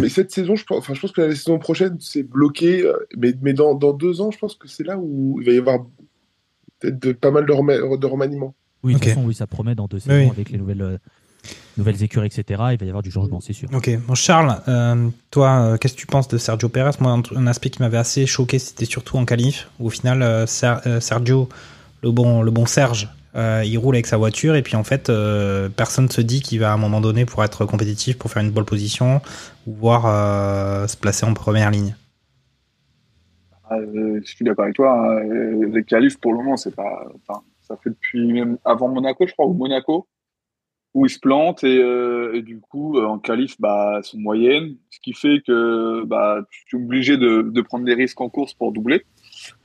Mais 0.00 0.08
cette 0.08 0.30
saison, 0.30 0.54
je 0.54 0.64
pense, 0.64 0.78
enfin, 0.78 0.94
je 0.94 1.00
pense 1.00 1.12
que 1.12 1.22
la 1.22 1.34
saison 1.34 1.58
prochaine, 1.58 1.96
c'est 2.00 2.22
bloqué. 2.22 2.82
euh, 2.84 2.94
Mais, 3.16 3.32
mais 3.42 3.52
dans, 3.52 3.74
dans 3.74 3.92
deux 3.92 4.20
ans, 4.20 4.30
je 4.30 4.38
pense 4.38 4.54
que 4.54 4.68
c'est 4.68 4.84
là 4.84 4.96
où 4.98 5.38
il 5.40 5.46
va 5.46 5.52
y 5.52 5.58
avoir 5.58 5.84
peut-être 6.80 6.98
de- 7.00 7.12
pas 7.12 7.30
mal 7.30 7.46
de, 7.46 7.52
rema- 7.52 7.98
de 7.98 8.06
remaniements. 8.06 8.54
Oui, 8.82 8.92
de 8.92 8.96
Ok. 8.98 9.02
toute 9.02 9.12
façon, 9.14 9.26
oui, 9.26 9.34
ça 9.34 9.46
promet 9.46 9.74
dans 9.74 9.86
deux 9.86 9.98
saisons 9.98 10.14
oui. 10.16 10.30
avec 10.30 10.50
les 10.50 10.58
nouvelles, 10.58 10.82
euh, 10.82 10.98
nouvelles 11.76 12.00
écuries, 12.02 12.26
etc. 12.26 12.44
Il 12.72 12.78
va 12.78 12.86
y 12.86 12.88
avoir 12.88 13.02
du 13.02 13.10
changement, 13.10 13.40
c'est 13.40 13.52
sûr. 13.52 13.68
Ok. 13.74 13.90
Bon, 14.06 14.14
Charles, 14.14 14.60
euh, 14.68 15.08
toi, 15.32 15.60
euh, 15.72 15.76
qu'est-ce 15.78 15.94
que 15.94 15.98
tu 16.00 16.06
penses 16.06 16.28
de 16.28 16.38
Sergio 16.38 16.68
Perez 16.68 16.92
Moi, 17.00 17.10
un, 17.10 17.22
un 17.36 17.46
aspect 17.48 17.70
qui 17.70 17.82
m'avait 17.82 17.96
assez 17.98 18.24
choqué, 18.26 18.58
c'était 18.60 18.84
surtout 18.84 19.16
en 19.16 19.24
qualif, 19.24 19.68
où 19.80 19.86
au 19.86 19.90
final, 19.90 20.46
Ser- 20.46 21.00
Sergio, 21.00 21.48
le 22.02 22.12
bon, 22.12 22.42
le 22.42 22.50
bon 22.52 22.66
Serge, 22.66 23.08
euh, 23.36 23.62
il 23.64 23.76
roule 23.76 23.96
avec 23.96 24.06
sa 24.06 24.16
voiture, 24.16 24.56
et 24.56 24.62
puis 24.62 24.76
en 24.76 24.84
fait, 24.84 25.10
euh, 25.10 25.68
personne 25.68 26.08
se 26.08 26.22
dit 26.22 26.40
qu'il 26.40 26.60
va 26.60 26.70
à 26.70 26.74
un 26.74 26.78
moment 26.78 27.02
donné 27.02 27.26
pour 27.26 27.44
être 27.44 27.66
compétitif, 27.66 28.16
pour 28.16 28.30
faire 28.30 28.42
une 28.42 28.50
bonne 28.50 28.64
position, 28.64 29.20
ou 29.66 29.74
voir 29.74 30.06
euh, 30.06 30.86
se 30.86 30.96
placer 30.96 31.26
en 31.26 31.34
première 31.34 31.70
ligne. 31.70 31.94
Euh, 33.72 34.20
je 34.24 34.30
suis 34.30 34.44
d'accord 34.44 34.64
avec 34.64 34.76
toi. 34.76 34.92
hein. 34.92 35.18
Euh, 35.28 35.70
Les 35.72 35.84
qualifs, 35.84 36.18
pour 36.18 36.32
le 36.32 36.38
moment, 36.38 36.56
c'est 36.56 36.74
pas. 36.74 37.06
Ça 37.60 37.76
fait 37.82 37.90
depuis 37.90 38.32
même 38.32 38.58
avant 38.64 38.88
Monaco, 38.88 39.26
je 39.26 39.32
crois, 39.32 39.46
ou 39.46 39.52
Monaco, 39.52 40.06
où 40.94 41.04
ils 41.04 41.10
se 41.10 41.18
plantent 41.18 41.64
et, 41.64 42.42
du 42.42 42.60
coup, 42.60 42.98
en 42.98 43.18
qualif, 43.18 43.60
bah, 43.60 43.98
sont 44.02 44.18
moyennes, 44.18 44.76
ce 44.88 45.00
qui 45.02 45.12
fait 45.12 45.42
que 45.44 46.04
bah, 46.04 46.38
tu 46.68 46.76
es 46.76 46.78
obligé 46.80 47.16
de, 47.16 47.60
prendre 47.60 47.84
des 47.84 47.94
risques 47.94 48.20
en 48.20 48.28
course 48.28 48.54
pour 48.54 48.70
doubler. 48.70 49.04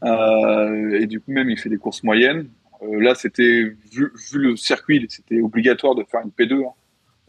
Et 0.03 1.05
du 1.05 1.21
coup, 1.21 1.31
même, 1.31 1.51
il 1.51 1.59
fait 1.59 1.69
des 1.69 1.77
courses 1.77 2.03
moyennes. 2.03 2.49
Euh, 2.83 2.99
là, 2.99 3.15
c'était 3.15 3.73
vu, 3.91 4.11
vu 4.31 4.39
le 4.39 4.55
circuit, 4.55 5.05
c'était 5.09 5.41
obligatoire 5.41 5.95
de 5.95 6.03
faire 6.03 6.21
une 6.21 6.31
P2 6.31 6.65
hein, 6.65 6.71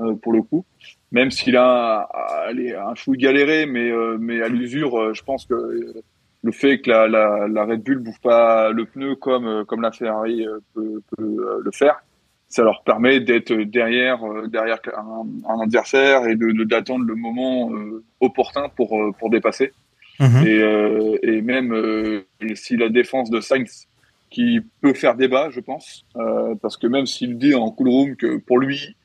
euh, 0.01 0.15
pour 0.15 0.33
le 0.33 0.43
coup. 0.43 0.65
Même 1.11 1.31
s'il 1.31 1.57
a 1.57 2.09
allez, 2.47 2.75
un 2.75 2.95
chou 2.95 3.12
galéré, 3.12 3.67
mais, 3.67 3.91
euh, 3.91 4.17
mais 4.19 4.43
à 4.43 4.49
l'usure, 4.49 5.15
je 5.15 5.23
pense 5.23 5.47
que 5.47 6.03
le 6.45 6.53
fait 6.53 6.81
que 6.81 6.91
la, 6.91 7.07
la, 7.07 7.47
la 7.49 7.65
Red 7.65 7.83
Bull 7.83 7.99
bouffe 7.99 8.21
pas 8.21 8.71
le 8.71 8.87
pneu 8.87 9.15
comme, 9.15 9.65
comme 9.67 9.83
la 9.83 9.93
Ferrari 9.93 10.47
peut, 10.75 11.03
peut 11.17 11.61
le 11.62 11.71
faire, 11.71 12.03
ça 12.49 12.62
leur 12.62 12.83
permet 12.83 13.21
d'être 13.21 13.53
derrière, 13.53 14.21
derrière 14.49 14.79
un, 14.97 15.27
un 15.49 15.61
adversaire 15.61 16.27
et 16.27 16.35
de, 16.35 16.65
d'attendre 16.65 17.05
le 17.05 17.15
moment 17.15 17.73
euh, 17.73 18.03
opportun 18.21 18.69
pour, 18.71 18.99
pour 19.19 19.31
dépasser. 19.31 19.73
Mhm. 20.21 20.47
Et, 20.47 20.59
euh, 20.62 21.19
et 21.23 21.43
même 21.43 21.73
euh, 21.73 22.25
si 22.55 22.77
la 22.77 22.88
défense 22.88 23.31
de 23.31 23.41
Sainz, 23.41 23.88
qui 24.33 24.61
peut 24.81 24.95
faire 24.95 25.14
débat, 25.14 25.51
je 25.51 25.61
pense, 25.61 26.05
euh, 26.16 26.55
parce 26.61 26.77
que 26.77 26.87
même 26.87 27.07
s'il 27.07 27.38
dit 27.38 27.55
en 27.55 27.71
cool 27.71 27.88
room 27.88 28.16
que 28.16 28.38
pour 28.38 28.59
lui, 28.59 28.97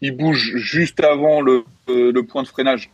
il 0.00 0.16
bouge 0.16 0.56
juste 0.56 1.02
avant 1.02 1.40
le, 1.40 1.64
euh, 1.90 2.22
point 2.22 2.42
de 2.42 2.48
freinage, 2.48 2.90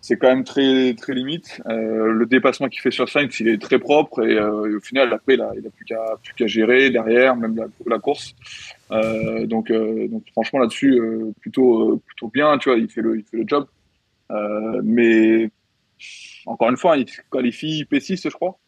c'est 0.00 0.16
quand 0.16 0.28
même 0.28 0.44
très 0.44 0.94
très 0.94 1.14
limite. 1.14 1.62
Euh, 1.66 2.12
le 2.12 2.26
dépassement 2.26 2.68
qu'il 2.68 2.80
fait 2.80 2.90
sur 2.90 3.08
Sainz, 3.08 3.38
il 3.40 3.48
est 3.48 3.62
très 3.62 3.78
propre 3.78 4.22
et, 4.22 4.38
au 4.38 4.80
final, 4.80 5.12
après, 5.12 5.34
a, 5.34 5.52
il 5.56 5.66
a 5.66 5.70
plus 5.70 5.84
qu'à 5.84 6.18
plus 6.22 6.48
gérer 6.48 6.90
derrière, 6.90 7.36
même 7.36 7.56
la, 7.86 7.98
course. 7.98 8.34
Donc, 8.90 9.72
donc 9.72 10.24
franchement 10.32 10.58
là-dessus, 10.58 11.00
plutôt 11.40 12.02
plutôt 12.04 12.28
bien, 12.28 12.58
tu 12.58 12.68
vois, 12.68 12.78
il 12.78 12.88
fait 12.88 13.00
le 13.00 13.18
il 13.18 13.24
fait 13.24 13.38
le 13.38 13.44
job. 13.46 13.66
Mais 14.82 15.50
encore 16.46 16.68
une 16.68 16.76
fois, 16.76 16.96
il 16.96 17.06
qualifie 17.30 17.84
P6, 17.90 18.24
je 18.24 18.34
crois. 18.34 18.58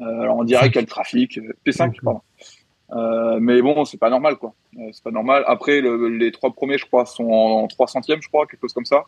Euh, 0.00 0.20
alors 0.22 0.36
on 0.38 0.44
dirait 0.44 0.66
qu'il 0.68 0.76
y 0.76 0.78
a 0.78 0.82
le 0.82 0.86
trafic, 0.86 1.38
euh, 1.38 1.52
P5, 1.66 1.94
pardon. 2.02 2.20
Euh, 2.94 3.38
mais 3.40 3.60
bon, 3.62 3.84
c'est 3.84 3.96
pas 3.98 4.10
normal, 4.10 4.36
quoi. 4.36 4.54
C'est 4.92 5.02
pas 5.02 5.10
normal. 5.10 5.44
Après, 5.46 5.80
le- 5.80 6.08
les 6.08 6.30
trois 6.32 6.52
premiers, 6.52 6.78
je 6.78 6.84
crois, 6.86 7.06
sont 7.06 7.24
en, 7.24 7.62
en 7.62 7.66
3 7.68 7.86
centièmes, 7.88 8.20
je 8.22 8.28
crois, 8.28 8.46
quelque 8.46 8.60
chose 8.62 8.72
comme 8.74 8.84
ça, 8.86 9.04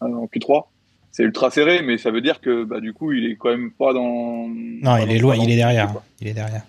en 0.00 0.26
Q3. 0.26 0.64
C'est 1.10 1.22
ultra 1.24 1.50
serré, 1.50 1.82
mais 1.82 1.98
ça 1.98 2.10
veut 2.10 2.20
dire 2.20 2.40
que, 2.40 2.64
bah, 2.64 2.80
du 2.80 2.92
coup, 2.92 3.12
il 3.12 3.30
est 3.30 3.36
quand 3.36 3.48
même 3.50 3.70
pas 3.70 3.92
dans. 3.92 4.46
Non, 4.48 4.96
il 4.98 5.10
est 5.10 5.18
loin, 5.18 5.34
il 5.36 5.50
est 5.50 5.56
derrière. 5.56 5.92
Il 6.20 6.28
est 6.28 6.34
derrière. 6.34 6.62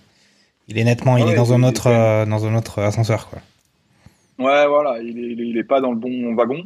Il 0.67 0.77
est 0.77 0.83
nettement, 0.83 1.17
il 1.17 1.25
Ouais, 1.25 1.31
est 1.33 1.35
dans 1.35 1.53
un 1.53 1.63
autre, 1.63 1.87
euh, 1.87 2.25
dans 2.25 2.45
un 2.45 2.55
autre 2.55 2.79
ascenseur, 2.81 3.29
quoi. 3.29 3.39
Ouais, 4.37 4.67
voilà, 4.67 5.01
il 5.01 5.17
est, 5.19 5.31
il 5.31 5.41
est, 5.41 5.47
il 5.47 5.57
est 5.57 5.63
pas 5.63 5.81
dans 5.81 5.91
le 5.91 5.97
bon 5.97 6.33
wagon. 6.35 6.63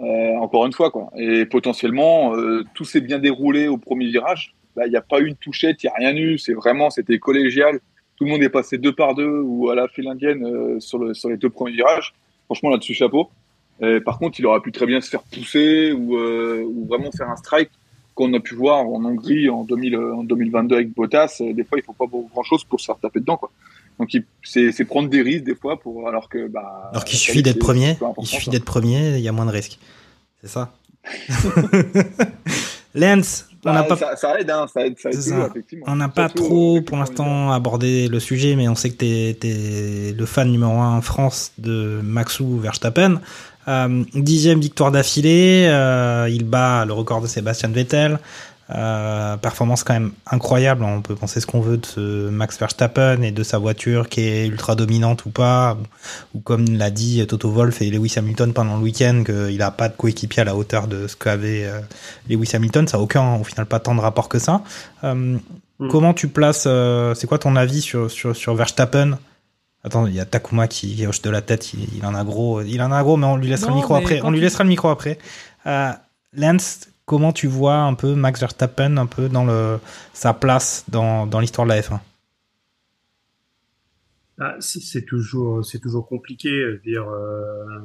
Euh, 0.00 0.36
encore 0.38 0.64
une 0.66 0.72
fois, 0.72 0.90
quoi. 0.90 1.10
Et 1.16 1.44
potentiellement, 1.46 2.34
euh, 2.34 2.64
tout 2.74 2.84
s'est 2.84 3.00
bien 3.00 3.18
déroulé 3.18 3.66
au 3.68 3.76
premier 3.76 4.06
virage. 4.08 4.54
Là, 4.80 4.86
il 4.86 4.90
n'y 4.90 4.96
a 4.96 5.02
pas 5.02 5.20
eu 5.20 5.26
une 5.26 5.36
touchette, 5.36 5.82
il 5.82 5.86
n'y 5.86 5.90
a 6.06 6.10
rien 6.10 6.16
eu. 6.16 6.38
C'est 6.38 6.54
vraiment, 6.54 6.88
c'était 6.88 7.18
collégial. 7.18 7.80
Tout 8.16 8.24
le 8.24 8.30
monde 8.30 8.42
est 8.42 8.48
passé 8.48 8.78
deux 8.78 8.94
par 8.94 9.14
deux 9.14 9.40
ou 9.44 9.68
à 9.68 9.74
la 9.74 9.88
file 9.88 10.08
indienne 10.08 10.42
euh, 10.42 10.80
sur, 10.80 10.98
le, 10.98 11.12
sur 11.12 11.28
les 11.28 11.36
deux 11.36 11.50
premiers 11.50 11.72
virages. 11.72 12.14
Franchement, 12.46 12.70
là-dessus, 12.70 12.94
chapeau. 12.94 13.28
Et 13.82 14.00
par 14.00 14.18
contre, 14.18 14.40
il 14.40 14.46
aurait 14.46 14.60
pu 14.60 14.72
très 14.72 14.86
bien 14.86 15.02
se 15.02 15.10
faire 15.10 15.22
pousser 15.22 15.92
ou, 15.92 16.16
euh, 16.16 16.64
ou 16.64 16.86
vraiment 16.86 17.10
faire 17.12 17.28
un 17.28 17.36
strike 17.36 17.70
qu'on 18.14 18.32
a 18.32 18.40
pu 18.40 18.54
voir 18.54 18.86
en 18.86 19.04
Hongrie 19.04 19.50
en, 19.50 19.64
2000, 19.64 19.94
euh, 19.94 20.16
en 20.16 20.24
2022 20.24 20.74
avec 20.74 20.94
Bottas. 20.94 21.40
Des 21.40 21.64
fois, 21.64 21.78
il 21.78 21.84
faut 21.84 21.92
pas 21.92 22.06
grand-chose 22.06 22.64
pour 22.64 22.80
se 22.80 22.86
faire 22.86 22.98
taper 22.98 23.20
dedans, 23.20 23.36
quoi. 23.36 23.50
Donc, 23.98 24.16
c'est 24.42 24.84
prendre 24.86 25.10
des 25.10 25.20
risques 25.20 25.44
des 25.44 25.54
fois 25.54 25.78
pour 25.78 26.08
alors 26.08 26.30
que 26.30 26.48
bah. 26.48 26.88
Alors 26.90 27.04
qu'il 27.04 27.18
suffit 27.18 27.42
d'être 27.42 27.58
premier, 27.58 27.98
il 28.18 28.26
suffit 28.26 28.48
d'être 28.48 28.64
premier, 28.64 29.18
il 29.18 29.20
y 29.20 29.28
a 29.28 29.32
moins 29.32 29.44
de 29.44 29.50
risques. 29.50 29.78
C'est 30.40 30.48
ça. 30.48 30.72
Lance, 32.94 33.49
on 33.64 33.72
n'a 33.72 33.82
Bah, 33.82 33.88
pas, 33.88 33.96
ça, 33.96 34.16
ça 34.16 34.40
aide, 34.40 34.50
hein, 34.50 34.66
ça 34.72 34.86
aide, 34.86 34.96
ça 34.98 35.10
aide 35.10 35.16
toujours, 35.22 35.46
effectivement. 35.46 35.84
on 35.88 35.96
n'a 35.96 36.08
pas 36.08 36.28
trop 36.28 36.80
pour 36.82 36.96
l'instant 36.96 37.52
abordé 37.52 38.08
le 38.08 38.20
sujet, 38.20 38.56
mais 38.56 38.68
on 38.68 38.74
sait 38.74 38.90
que 38.90 38.96
t'es 38.96 39.48
es 39.48 40.12
le 40.12 40.26
fan 40.26 40.50
numéro 40.50 40.72
un 40.72 40.96
en 40.98 41.02
France 41.02 41.52
de 41.58 42.00
Maxou 42.02 42.58
Verstappen. 42.58 43.20
Euh, 43.68 44.04
dixième 44.14 44.60
victoire 44.60 44.90
d'affilée, 44.90 45.66
euh, 45.68 46.28
il 46.30 46.44
bat 46.44 46.84
le 46.86 46.92
record 46.92 47.20
de 47.20 47.26
Sébastien 47.26 47.68
Vettel. 47.68 48.18
Euh, 48.72 49.36
performance 49.36 49.82
quand 49.82 49.94
même 49.94 50.12
incroyable. 50.30 50.84
On 50.84 51.02
peut 51.02 51.16
penser 51.16 51.40
ce 51.40 51.46
qu'on 51.46 51.60
veut 51.60 51.76
de 51.76 51.86
ce 51.86 52.28
Max 52.28 52.58
Verstappen 52.58 53.20
et 53.22 53.32
de 53.32 53.42
sa 53.42 53.58
voiture 53.58 54.08
qui 54.08 54.20
est 54.20 54.46
ultra 54.46 54.76
dominante 54.76 55.24
ou 55.24 55.30
pas, 55.30 55.76
ou, 56.34 56.38
ou 56.38 56.40
comme 56.40 56.64
l'a 56.76 56.90
dit 56.90 57.26
Toto 57.26 57.50
Wolff 57.50 57.82
et 57.82 57.90
Lewis 57.90 58.14
Hamilton 58.16 58.52
pendant 58.52 58.76
le 58.76 58.82
week-end, 58.82 59.24
qu'il 59.26 59.56
n'a 59.58 59.70
pas 59.72 59.88
de 59.88 59.96
coéquipier 59.96 60.42
à 60.42 60.44
la 60.44 60.54
hauteur 60.54 60.86
de 60.86 61.08
ce 61.08 61.16
qu'avait 61.16 61.64
euh, 61.64 61.80
Lewis 62.28 62.50
Hamilton. 62.54 62.86
Ça 62.86 62.96
n'a 62.98 63.02
aucun, 63.02 63.34
au 63.36 63.44
final, 63.44 63.66
pas 63.66 63.80
tant 63.80 63.94
de 63.94 64.00
rapport 64.00 64.28
que 64.28 64.38
ça. 64.38 64.62
Euh, 65.04 65.36
Comment 65.90 66.12
tu 66.12 66.28
places 66.28 66.64
euh, 66.66 67.14
C'est 67.14 67.26
quoi 67.26 67.38
ton 67.38 67.56
avis 67.56 67.80
sur 67.80 68.10
sur, 68.10 68.36
sur 68.36 68.54
Verstappen? 68.54 69.18
Attends, 69.82 70.06
il 70.06 70.14
y 70.14 70.20
a 70.20 70.26
Takuma 70.26 70.68
qui 70.68 71.06
hoche 71.06 71.22
de 71.22 71.30
la 71.30 71.40
tête. 71.40 71.72
Il, 71.72 71.88
il 71.96 72.04
en 72.04 72.14
a 72.14 72.22
gros. 72.22 72.60
Il 72.60 72.82
en 72.82 72.92
a 72.92 73.02
gros, 73.02 73.16
mais 73.16 73.24
on 73.26 73.36
lui 73.36 73.48
laissera 73.48 73.70
Non, 73.70 73.76
le 73.76 73.80
micro 73.80 73.94
après. 73.94 74.20
On 74.22 74.30
lui 74.30 74.38
tu- 74.38 74.44
laissera 74.44 74.62
le 74.62 74.68
micro 74.68 74.90
après. 74.90 75.16
Euh, 75.66 75.90
Lance, 76.36 76.80
comment 77.10 77.32
tu 77.32 77.48
vois 77.48 77.78
un 77.78 77.94
peu 77.94 78.14
Max 78.14 78.38
Verstappen 78.38 78.96
un 78.96 79.06
peu 79.06 79.28
dans 79.28 79.80
sa 80.12 80.32
place 80.32 80.84
dans 80.88 81.40
l'histoire 81.40 81.66
de 81.66 81.72
la 81.72 81.80
F1 81.80 81.98
Ah, 84.38 84.54
c'est 84.60 85.04
toujours, 85.06 85.60
toujours 85.82 86.06
compliqué. 86.06 86.78
Dire, 86.84 87.08
euh, 87.08 87.80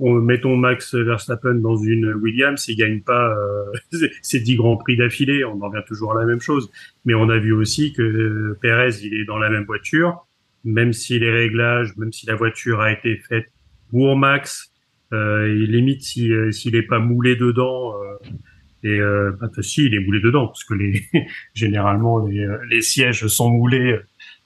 on, 0.00 0.14
mettons 0.14 0.56
Max 0.56 0.96
Verstappen 0.96 1.54
dans 1.54 1.76
une 1.76 2.12
Williams, 2.14 2.66
il 2.66 2.76
gagne 2.76 3.02
pas 3.02 3.36
euh, 3.36 3.66
dix 4.32 4.56
grands 4.56 4.76
prix 4.76 4.96
d'affilée. 4.96 5.44
On 5.44 5.62
en 5.62 5.68
revient 5.68 5.84
toujours 5.86 6.16
à 6.16 6.20
la 6.20 6.26
même 6.26 6.40
chose. 6.40 6.68
Mais 7.04 7.14
on 7.14 7.28
a 7.28 7.38
vu 7.38 7.52
aussi 7.52 7.92
que 7.92 8.02
euh, 8.02 8.58
Perez, 8.60 8.96
il 9.00 9.14
est 9.14 9.26
dans 9.26 9.38
la 9.38 9.48
même 9.48 9.64
voiture, 9.64 10.26
même 10.64 10.92
si 10.92 11.20
les 11.20 11.30
réglages, 11.30 11.96
même 11.98 12.12
si 12.12 12.26
la 12.26 12.34
voiture 12.34 12.80
a 12.80 12.90
été 12.90 13.16
faite 13.28 13.46
pour 13.90 14.16
Max, 14.16 14.72
euh, 15.12 15.46
et 15.46 15.66
limite 15.68 16.02
si 16.02 16.32
euh, 16.32 16.50
s'il 16.50 16.74
est 16.74 16.82
pas 16.82 16.98
moulé 16.98 17.36
dedans. 17.36 17.94
Et 18.82 18.98
euh, 19.00 19.32
bah, 19.40 19.48
si, 19.60 19.86
il 19.86 19.94
est 19.94 20.00
moulé 20.04 20.20
dedans, 20.20 20.46
parce 20.46 20.64
que 20.64 20.74
les 20.74 21.02
généralement 21.54 22.24
les, 22.26 22.40
euh, 22.40 22.58
les 22.70 22.82
sièges 22.82 23.26
sont 23.26 23.50
moulés 23.50 23.98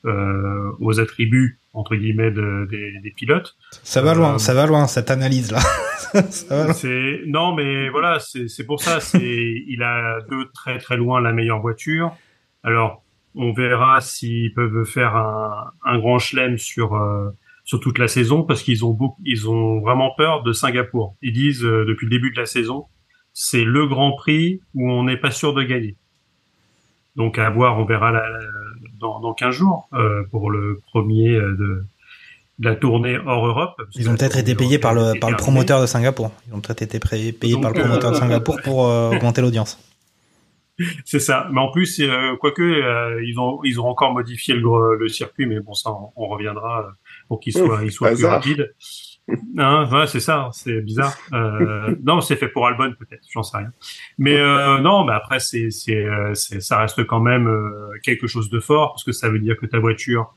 euh, 0.05 0.71
aux 0.81 0.99
attributs 1.01 1.59
entre 1.73 1.95
guillemets 1.95 2.31
de- 2.31 2.67
des, 2.71 2.99
des 3.01 3.11
pilotes. 3.11 3.55
Ça 3.85 4.03
va 4.03 4.15
loin, 4.15 4.35
Euh, 4.35 4.39
ça 4.39 4.55
va 4.55 4.67
loin 4.67 4.87
cette 4.87 5.11
analyse 5.11 5.53
là. 5.53 5.61
C'est 6.73 7.21
non, 7.27 7.55
mais 7.55 7.89
voilà, 7.91 8.19
c'est 8.19 8.49
c'est 8.49 8.65
pour 8.65 8.81
ça. 8.83 8.99
C'est 9.01 9.21
il 9.69 9.83
a 9.83 10.21
de 10.29 10.51
très 10.53 10.79
très 10.79 10.97
loin 10.97 11.21
la 11.21 11.33
meilleure 11.33 11.61
voiture. 11.61 12.17
Alors 12.65 13.05
on 13.37 13.53
verra 13.53 14.01
s'ils 14.01 14.53
peuvent 14.55 14.85
faire 14.85 15.15
un, 15.17 15.71
un 15.85 15.99
grand 15.99 16.19
chelem 16.19 16.59
sur 16.59 16.95
euh, 16.97 17.31
sur 17.65 17.79
toute 17.79 17.99
la 17.99 18.09
saison 18.09 18.43
parce 18.43 18.63
qu'ils 18.63 18.85
ont 18.85 18.91
beaucoup, 18.93 19.21
ils 19.25 19.49
ont 19.49 19.81
vraiment 19.81 20.11
peur 20.17 20.43
de 20.43 20.53
Singapour. 20.53 21.15
Ils 21.23 21.33
disent 21.33 21.65
euh, 21.65 21.85
depuis 21.87 22.07
le 22.07 22.11
début 22.11 22.33
de 22.33 22.37
la 22.41 22.47
saison, 22.47 22.87
c'est 23.33 23.65
le 23.65 23.87
Grand 23.87 24.13
Prix 24.13 24.61
où 24.75 24.91
on 24.91 25.05
n'est 25.05 25.17
pas 25.17 25.31
sûr 25.31 25.55
de 25.55 25.63
gagner. 25.63 25.97
Donc 27.17 27.39
à 27.39 27.51
voir, 27.51 27.79
on 27.79 27.85
verra 27.85 28.11
la- 28.13 28.29
la- 28.29 28.41
dans, 28.99 29.21
dans 29.21 29.35
15 29.35 29.55
jours 29.55 29.89
euh, 29.95 30.23
pour 30.31 30.51
le 30.51 30.79
premier 30.93 31.31
euh, 31.35 31.53
de, 31.57 31.85
de 32.59 32.69
la 32.69 32.77
tournée 32.77 33.19
hors 33.19 33.47
Europe. 33.47 33.81
Ils 33.95 34.09
ont 34.09 34.15
peut-être 34.17 34.37
été 34.39 34.55
payés 34.55 34.79
par 34.79 34.95
le 34.95 35.19
par 35.19 35.31
le 35.31 35.37
promoteur 35.37 35.81
de 35.81 35.87
Singapour. 35.87 36.31
Ils 36.49 36.55
ont 36.55 36.61
peut-être 36.61 36.83
été 36.83 36.99
payés 37.01 37.55
Donc, 37.55 37.63
par 37.63 37.73
le 37.73 37.81
promoteur 37.81 38.11
de 38.13 38.17
euh, 38.17 38.21
Singapour 38.21 38.61
pour 38.63 38.87
euh, 38.87 39.11
augmenter 39.17 39.41
l'audience. 39.43 39.79
C'est 41.05 41.21
ça. 41.21 41.47
Mais 41.53 41.61
en 41.61 41.71
plus, 41.71 42.01
euh, 42.01 42.37
quoique 42.41 42.63
euh, 42.63 43.23
ils 43.25 43.39
ont 43.39 43.61
ils 43.65 43.79
ont 43.81 43.87
encore 43.87 44.15
modifié 44.15 44.55
le, 44.55 44.97
le 44.97 45.09
circuit, 45.09 45.45
mais 45.47 45.61
bon 45.61 45.75
ça 45.75 45.91
on, 45.91 46.11
on 46.17 46.29
reviendra 46.29 46.93
pour 47.29 47.41
qu'il 47.41 47.53
soit 47.53 47.65
Ouf, 47.77 47.81
il 47.85 47.93
soit 47.93 48.09
plus 48.09 48.25
hasard. 48.25 48.33
rapide. 48.35 48.75
Hein, 49.59 49.89
ouais, 49.93 50.07
c'est 50.07 50.21
ça, 50.21 50.49
c'est 50.53 50.81
bizarre. 50.81 51.15
Euh, 51.33 51.95
non, 52.03 52.21
c'est 52.21 52.37
fait 52.37 52.49
pour 52.49 52.67
Albon 52.67 52.93
peut-être, 52.99 53.23
j'en 53.33 53.43
sais 53.43 53.59
rien. 53.59 53.73
Mais 54.19 54.37
euh, 54.37 54.79
non, 54.79 55.07
après 55.09 55.41
c'est 55.41 55.69
euh, 55.91 56.35
c'est- 56.35 56.61
ça 56.61 56.79
reste 56.79 57.05
quand 57.05 57.21
même 57.21 57.47
euh, 57.49 57.91
quelque 58.03 58.27
chose 58.27 58.49
de 58.51 58.61
fort 58.61 58.93
parce 58.93 59.05
que 59.05 59.13
ça 59.13 59.29
veut 59.29 59.39
dire 59.39 59.57
que 59.57 59.67
ta 59.67 59.79
voiture 59.79 60.35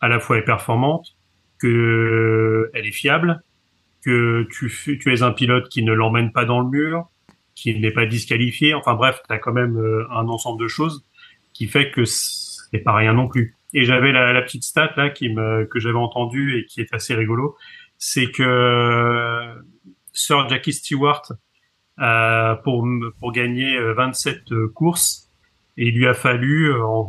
à 0.00 0.08
la 0.08 0.18
fois 0.20 0.38
est 0.38 0.42
performante, 0.44 1.14
que 1.58 2.70
elle 2.74 2.86
est 2.86 2.92
fiable 2.92 3.42
que 4.04 4.46
tu, 4.50 4.98
tu 4.98 5.12
es 5.14 5.22
un 5.22 5.30
pilote 5.32 5.68
qui 5.68 5.82
ne 5.84 5.92
l'emmène 5.92 6.32
pas 6.32 6.44
dans 6.44 6.60
le 6.60 6.68
mur, 6.68 7.08
qui 7.54 7.78
n'est 7.78 7.92
pas 7.92 8.04
disqualifié. 8.06 8.74
Enfin 8.74 8.94
bref, 8.94 9.20
tu 9.26 9.32
as 9.32 9.38
quand 9.38 9.52
même 9.52 9.76
euh, 9.76 10.04
un 10.10 10.26
ensemble 10.28 10.60
de 10.60 10.66
choses 10.68 11.04
qui 11.52 11.68
fait 11.68 11.90
que 11.92 12.04
c'est 12.04 12.78
pas 12.80 12.94
rien 12.94 13.12
non 13.12 13.28
plus. 13.28 13.54
Et 13.74 13.84
j'avais 13.84 14.12
la, 14.12 14.32
la 14.32 14.42
petite 14.42 14.64
stat 14.64 14.92
là 14.96 15.08
qui 15.10 15.28
me 15.28 15.64
que 15.66 15.78
j'avais 15.78 15.96
entendue 15.98 16.58
et 16.58 16.66
qui 16.66 16.80
est 16.80 16.92
assez 16.92 17.14
rigolo, 17.14 17.56
c'est 18.04 18.32
que 18.32 18.42
euh, 18.42 19.54
Sir 20.12 20.48
Jackie 20.48 20.72
Stewart 20.72 21.22
euh, 22.00 22.56
pour 22.64 22.84
pour 23.20 23.30
gagner 23.30 23.76
euh, 23.76 23.94
27 23.94 24.42
courses, 24.74 25.30
et 25.76 25.86
il 25.86 25.94
lui 25.94 26.08
a 26.08 26.14
fallu 26.14 26.72
euh, 26.72 26.84
en, 26.84 27.02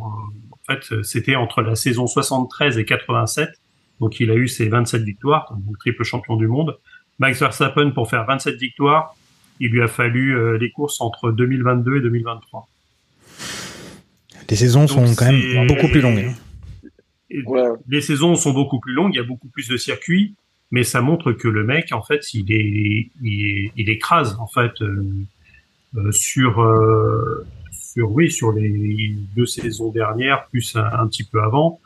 en 0.51 0.59
fait 0.67 1.01
c'était 1.03 1.35
entre 1.35 1.63
la 1.63 1.75
saison 1.75 2.05
73 2.05 2.77
et 2.77 2.85
87, 2.85 3.49
donc 4.01 4.19
il 4.19 4.29
a 4.29 4.35
eu 4.35 4.47
ses 4.47 4.69
27 4.69 5.01
victoires, 5.01 5.51
donc 5.65 5.79
triple 5.79 6.03
champion 6.03 6.35
du 6.35 6.47
monde. 6.47 6.77
Max 7.17 7.39
Verstappen 7.39 7.89
pour 7.89 8.07
faire 8.07 8.25
27 8.27 8.55
victoires, 8.57 9.15
il 9.59 9.71
lui 9.71 9.81
a 9.81 9.87
fallu 9.87 10.37
euh, 10.37 10.59
les 10.59 10.69
courses 10.69 11.01
entre 11.01 11.31
2022 11.31 11.97
et 11.97 12.01
2023. 12.01 12.67
Les 14.47 14.55
saisons 14.57 14.85
sont 14.87 15.15
quand 15.15 15.31
même 15.31 15.67
beaucoup 15.67 15.87
plus 15.87 16.01
longues. 16.01 16.19
hein. 17.31 17.75
Les 17.87 18.01
saisons 18.01 18.35
sont 18.35 18.53
beaucoup 18.53 18.79
plus 18.79 18.93
longues, 18.93 19.15
il 19.15 19.17
y 19.17 19.19
a 19.19 19.23
beaucoup 19.23 19.47
plus 19.47 19.67
de 19.67 19.77
circuits, 19.77 20.35
mais 20.71 20.83
ça 20.83 21.01
montre 21.01 21.31
que 21.33 21.47
le 21.47 21.63
mec, 21.63 21.91
en 21.91 22.03
fait, 22.03 22.33
il 22.33 22.51
est, 22.51 23.11
il, 23.21 23.71
il 23.75 23.89
écrase 23.89 24.37
en 24.39 24.47
fait 24.47 24.81
euh, 24.81 25.13
euh, 25.95 26.11
sur 26.11 26.61
euh, 26.61 27.45
sur 27.93 28.11
oui 28.11 28.31
sur 28.31 28.51
les 28.51 29.15
deux 29.35 29.45
saisons 29.45 29.91
dernières 29.91 30.47
plus 30.47 30.75
un, 30.75 31.07
petit 31.07 31.23
peu 31.23 31.41
avant, 31.41 31.79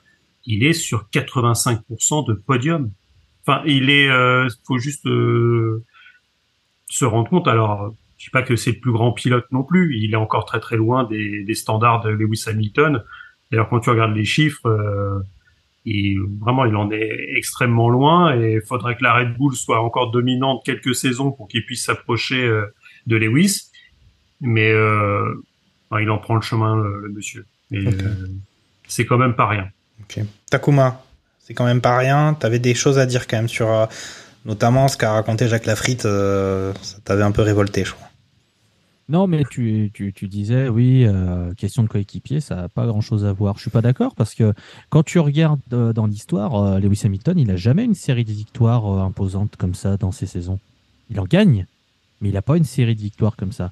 il 0.45 0.63
est 0.63 0.73
sur 0.73 1.07
85% 1.11 2.27
de 2.27 2.33
podium. 2.33 2.91
Enfin, 3.45 3.61
il 3.65 3.89
est, 3.89 4.09
euh, 4.09 4.47
faut 4.65 4.77
juste 4.77 5.05
euh, 5.05 5.83
se 6.89 7.05
rendre 7.05 7.29
compte. 7.29 7.47
Alors, 7.47 7.93
je 8.17 8.25
dis 8.25 8.29
pas 8.29 8.41
que 8.41 8.55
c'est 8.55 8.71
le 8.71 8.79
plus 8.79 8.91
grand 8.91 9.11
pilote 9.11 9.45
non 9.51 9.63
plus. 9.63 9.97
Il 9.97 10.13
est 10.13 10.17
encore 10.17 10.45
très 10.45 10.59
très 10.59 10.77
loin 10.77 11.03
des, 11.03 11.43
des 11.43 11.55
standards 11.55 12.01
de 12.01 12.09
Lewis 12.09 12.43
Hamilton. 12.47 13.03
D'ailleurs, 13.51 13.69
quand 13.69 13.81
tu 13.81 13.89
regardes 13.89 14.15
les 14.15 14.25
chiffres, 14.25 14.65
euh, 14.67 15.19
il, 15.89 16.19
vraiment, 16.41 16.65
il 16.65 16.75
en 16.75 16.91
est 16.91 17.37
extrêmement 17.37 17.89
loin 17.89 18.35
et 18.37 18.55
il 18.55 18.61
faudrait 18.61 18.97
que 18.97 19.03
la 19.03 19.13
Red 19.13 19.37
Bull 19.37 19.55
soit 19.55 19.79
encore 19.79 20.11
dominante 20.11 20.61
quelques 20.65 20.93
saisons 20.93 21.31
pour 21.31 21.47
qu'il 21.47 21.65
puisse 21.65 21.85
s'approcher 21.85 22.43
euh, 22.43 22.65
de 23.05 23.15
Lewis. 23.15 23.71
Mais 24.41 24.69
euh, 24.69 25.33
il 25.99 26.09
en 26.09 26.17
prend 26.17 26.35
le 26.35 26.41
chemin, 26.41 26.75
le, 26.75 27.01
le 27.01 27.09
monsieur. 27.09 27.45
Euh, 27.73 27.91
c'est 28.87 29.05
quand 29.05 29.17
même 29.17 29.33
pas 29.33 29.47
rien. 29.47 29.69
Takuma, 30.49 31.03
c'est 31.39 31.53
quand 31.53 31.65
même 31.65 31.81
pas 31.81 31.97
rien. 31.97 32.33
T'avais 32.33 32.59
des 32.59 32.75
choses 32.75 32.99
à 32.99 33.05
dire 33.05 33.25
quand 33.25 33.37
même 33.37 33.49
sur, 33.49 33.71
euh, 33.71 33.85
notamment 34.45 34.89
ce 34.89 34.97
qu'a 34.97 35.13
raconté 35.13 35.47
Jacques 35.47 35.65
Lafritte. 35.65 36.01
ça 36.01 36.97
t'avait 37.05 37.23
un 37.23 37.31
peu 37.31 37.41
révolté, 37.43 37.85
je 37.85 37.93
crois. 37.93 38.09
Non, 39.09 39.25
mais 39.25 39.43
tu, 39.49 39.89
tu, 39.93 40.11
tu 40.11 40.27
disais, 40.27 40.67
oui, 40.67 41.05
euh, 41.05 41.53
question 41.53 41.83
de 41.83 41.87
coéquipier, 41.87 42.41
ça 42.41 42.55
n'a 42.55 42.69
pas 42.69 42.85
grand-chose 42.85 43.23
à 43.23 43.31
voir. 43.31 43.55
Je 43.55 43.61
suis 43.61 43.69
pas 43.69 43.81
d'accord 43.81 44.15
parce 44.15 44.35
que 44.35 44.53
quand 44.89 45.03
tu 45.03 45.19
regardes 45.19 45.61
euh, 45.71 45.93
dans 45.93 46.07
l'histoire, 46.07 46.55
euh, 46.55 46.79
Lewis 46.79 47.03
Hamilton, 47.05 47.39
il 47.39 47.49
a 47.49 47.55
jamais 47.55 47.85
une 47.85 47.95
série 47.95 48.25
de 48.25 48.33
victoires 48.33 48.85
imposantes 48.85 49.55
comme 49.55 49.75
ça 49.75 49.95
dans 49.95 50.11
ses 50.11 50.25
saisons. 50.25 50.59
Il 51.09 51.21
en 51.21 51.23
gagne, 51.23 51.67
mais 52.19 52.29
il 52.29 52.33
n'a 52.33 52.41
pas 52.41 52.57
une 52.57 52.65
série 52.65 52.95
de 52.95 53.01
victoires 53.01 53.37
comme 53.37 53.53
ça. 53.53 53.71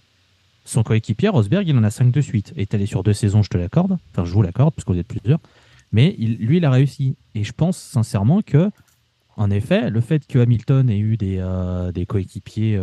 Son 0.64 0.84
coéquipier, 0.84 1.28
Rosberg, 1.28 1.68
il 1.68 1.78
en 1.78 1.84
a 1.84 1.92
cinq 1.92 2.12
de 2.12 2.22
suite. 2.22 2.54
Étalé 2.56 2.86
sur 2.86 3.04
deux 3.04 3.14
saisons, 3.14 3.44
je 3.44 3.50
te 3.50 3.58
l'accorde. 3.58 3.98
Enfin, 4.12 4.24
je 4.24 4.32
vous 4.32 4.42
l'accorde 4.42 4.74
parce 4.74 4.86
qu'on 4.86 4.96
est 4.96 5.04
plusieurs. 5.04 5.40
Mais 5.92 6.16
lui, 6.18 6.58
il 6.58 6.66
a 6.66 6.72
réussi. 6.72 7.18
Et 7.36 7.44
je 7.44 7.52
pense 7.52 7.78
sincèrement 7.78 8.42
que, 8.42 8.72
en 9.36 9.52
effet, 9.52 9.90
le 9.90 10.00
fait 10.00 10.26
que 10.26 10.40
Hamilton 10.40 10.90
ait 10.90 10.98
eu 10.98 11.18
des, 11.18 11.46
des 11.94 12.06
coéquipiers, 12.06 12.80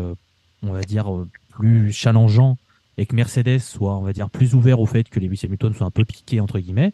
on 0.62 0.73
va 0.73 0.83
dire, 0.83 1.11
plus 1.53 1.93
challengeants 1.93 2.59
et 2.99 3.07
que 3.07 3.15
Mercedes 3.17 3.59
soit, 3.61 3.97
on 3.97 4.03
va 4.03 4.12
dire, 4.12 4.29
plus 4.31 4.55
ouvert 4.55 4.81
au 4.81 4.87
fait 4.87 5.09
que 5.09 5.19
Lewis 5.21 5.41
Hamilton 5.45 5.73
soit 5.75 5.87
un 5.87 5.91
peu 5.91 6.05
piqué, 6.05 6.41
entre 6.41 6.59
guillemets, 6.59 6.93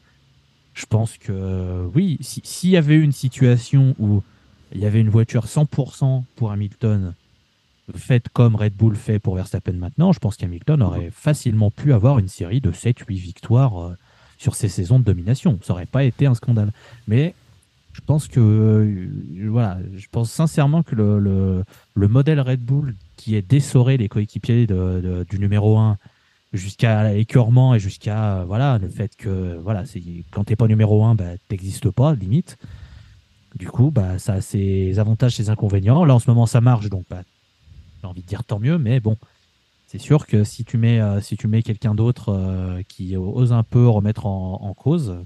je 0.75 0.87
pense 0.87 1.19
que, 1.19 1.33
euh, 1.33 1.87
oui, 1.95 2.19
si- 2.21 2.41
s'il 2.45 2.71
y 2.71 2.77
avait 2.77 2.95
eu 2.95 3.03
une 3.03 3.13
situation 3.13 3.95
où 3.99 4.23
il 4.73 4.81
y 4.81 4.87
avait 4.87 5.01
une 5.01 5.09
voiture 5.09 5.47
100% 5.47 6.25
pour 6.37 6.53
Hamilton, 6.53 7.15
faite 7.97 8.29
comme 8.33 8.55
Red 8.55 8.75
Bull 8.75 8.95
fait 8.97 9.19
pour 9.19 9.35
Verstappen 9.35 9.73
maintenant, 9.73 10.13
je 10.13 10.19
pense 10.19 10.37
qu'Hamilton 10.37 10.83
aurait 10.83 11.11
facilement 11.11 11.71
pu 11.71 11.93
avoir 11.93 12.19
une 12.19 12.29
série 12.29 12.61
de 12.61 12.71
7-8 12.71 13.19
victoires 13.19 13.83
euh, 13.83 13.95
sur 14.37 14.55
ces 14.55 14.69
saisons 14.69 14.99
de 15.01 15.05
domination. 15.05 15.59
Ça 15.63 15.73
aurait 15.73 15.87
pas 15.87 16.05
été 16.05 16.27
un 16.27 16.35
scandale. 16.35 16.71
Mais 17.09 17.35
je 17.95 18.01
pense 18.03 18.29
que, 18.29 18.39
euh, 18.39 19.49
voilà, 19.51 19.79
je 19.97 20.07
pense 20.13 20.31
sincèrement 20.31 20.83
que 20.85 20.95
le, 20.95 21.19
le, 21.19 21.65
le 21.95 22.09
modèle 22.09 22.41
Red 22.41 22.61
Bull 22.61 22.95
qui 23.19 23.35
est 23.37 23.43
d'essorer 23.43 23.99
les 23.99 24.09
coéquipiers 24.09 24.67
de- 24.67 25.01
de- 25.03 25.27
du 25.29 25.39
numéro 25.39 25.77
1 25.77 25.99
jusqu'à 26.55 27.13
l'écœurement 27.13 27.75
et 27.75 27.79
jusqu'à 27.79 28.39
euh, 28.39 28.45
voilà 28.47 28.79
le 28.79 28.89
fait 28.89 29.15
que 29.17 29.59
voilà 29.63 29.85
c'est 29.85 30.03
quand 30.31 30.45
t'es 30.45 30.57
pas 30.57 30.67
numéro 30.67 31.05
1 31.05 31.15
bah 31.15 31.37
t'existes 31.49 31.91
pas 31.91 32.15
limite. 32.15 32.57
Du 33.55 33.69
coup 33.69 33.91
bah 33.91 34.19
ça 34.19 34.35
a 34.35 34.41
ses 34.41 34.99
avantages 34.99 35.35
ses 35.37 35.51
inconvénients. 35.51 36.05
Là 36.07 36.15
en 36.15 36.19
ce 36.19 36.31
moment 36.31 36.47
ça 36.47 36.61
marche 36.63 36.89
donc 36.89 37.05
bah 37.11 37.23
j'ai 38.01 38.07
envie 38.07 38.23
de 38.23 38.27
dire 38.27 38.45
tant 38.45 38.59
mieux 38.61 38.79
mais 38.79 39.01
bon 39.01 39.17
c'est 39.89 39.99
sûr 39.99 40.27
que 40.27 40.45
si 40.45 40.65
tu 40.65 40.79
mets 40.79 41.01
euh, 41.01 41.21
si 41.21 41.37
tu 41.37 41.49
mets 41.49 41.63
quelqu'un 41.63 41.95
d'autre 41.95 42.29
euh, 42.33 42.81
qui 42.89 43.17
ose 43.17 43.53
un 43.53 43.63
peu 43.65 43.87
remettre 43.89 44.25
en, 44.27 44.61
en 44.63 44.73
cause 44.75 45.17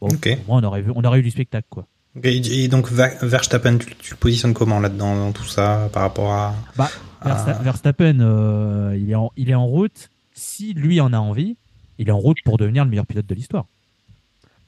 bon, 0.00 0.08
Ok. 0.08 0.28
au 0.42 0.46
moins 0.48 0.60
on 0.60 0.64
aurait 0.64 0.82
vu 0.82 0.92
on 0.94 1.02
aurait 1.04 1.20
eu 1.20 1.22
du 1.22 1.30
spectacle 1.30 1.66
quoi 1.70 1.86
Et 2.22 2.64
et 2.64 2.68
donc 2.68 2.90
Ver- 2.90 3.18
Verstappen, 3.22 3.78
tu, 3.78 3.94
tu 3.96 4.10
le 4.12 4.16
positionnes 4.16 4.54
comment 4.54 4.80
là-dedans, 4.80 5.16
dans 5.16 5.32
tout 5.32 5.44
ça, 5.44 5.88
par 5.92 6.02
rapport 6.02 6.32
à... 6.32 6.54
Bah, 6.76 6.90
à- 7.20 7.52
Verstappen, 7.62 8.20
euh, 8.20 8.96
il, 8.98 9.10
est 9.10 9.14
en, 9.14 9.30
il 9.36 9.50
est 9.50 9.54
en 9.54 9.66
route. 9.66 10.08
Si 10.32 10.72
lui 10.74 11.00
en 11.00 11.12
a 11.12 11.18
envie, 11.18 11.56
il 11.98 12.08
est 12.08 12.12
en 12.12 12.18
route 12.18 12.38
pour 12.44 12.56
devenir 12.58 12.84
le 12.84 12.90
meilleur 12.90 13.06
pilote 13.06 13.26
de 13.26 13.34
l'histoire. 13.34 13.66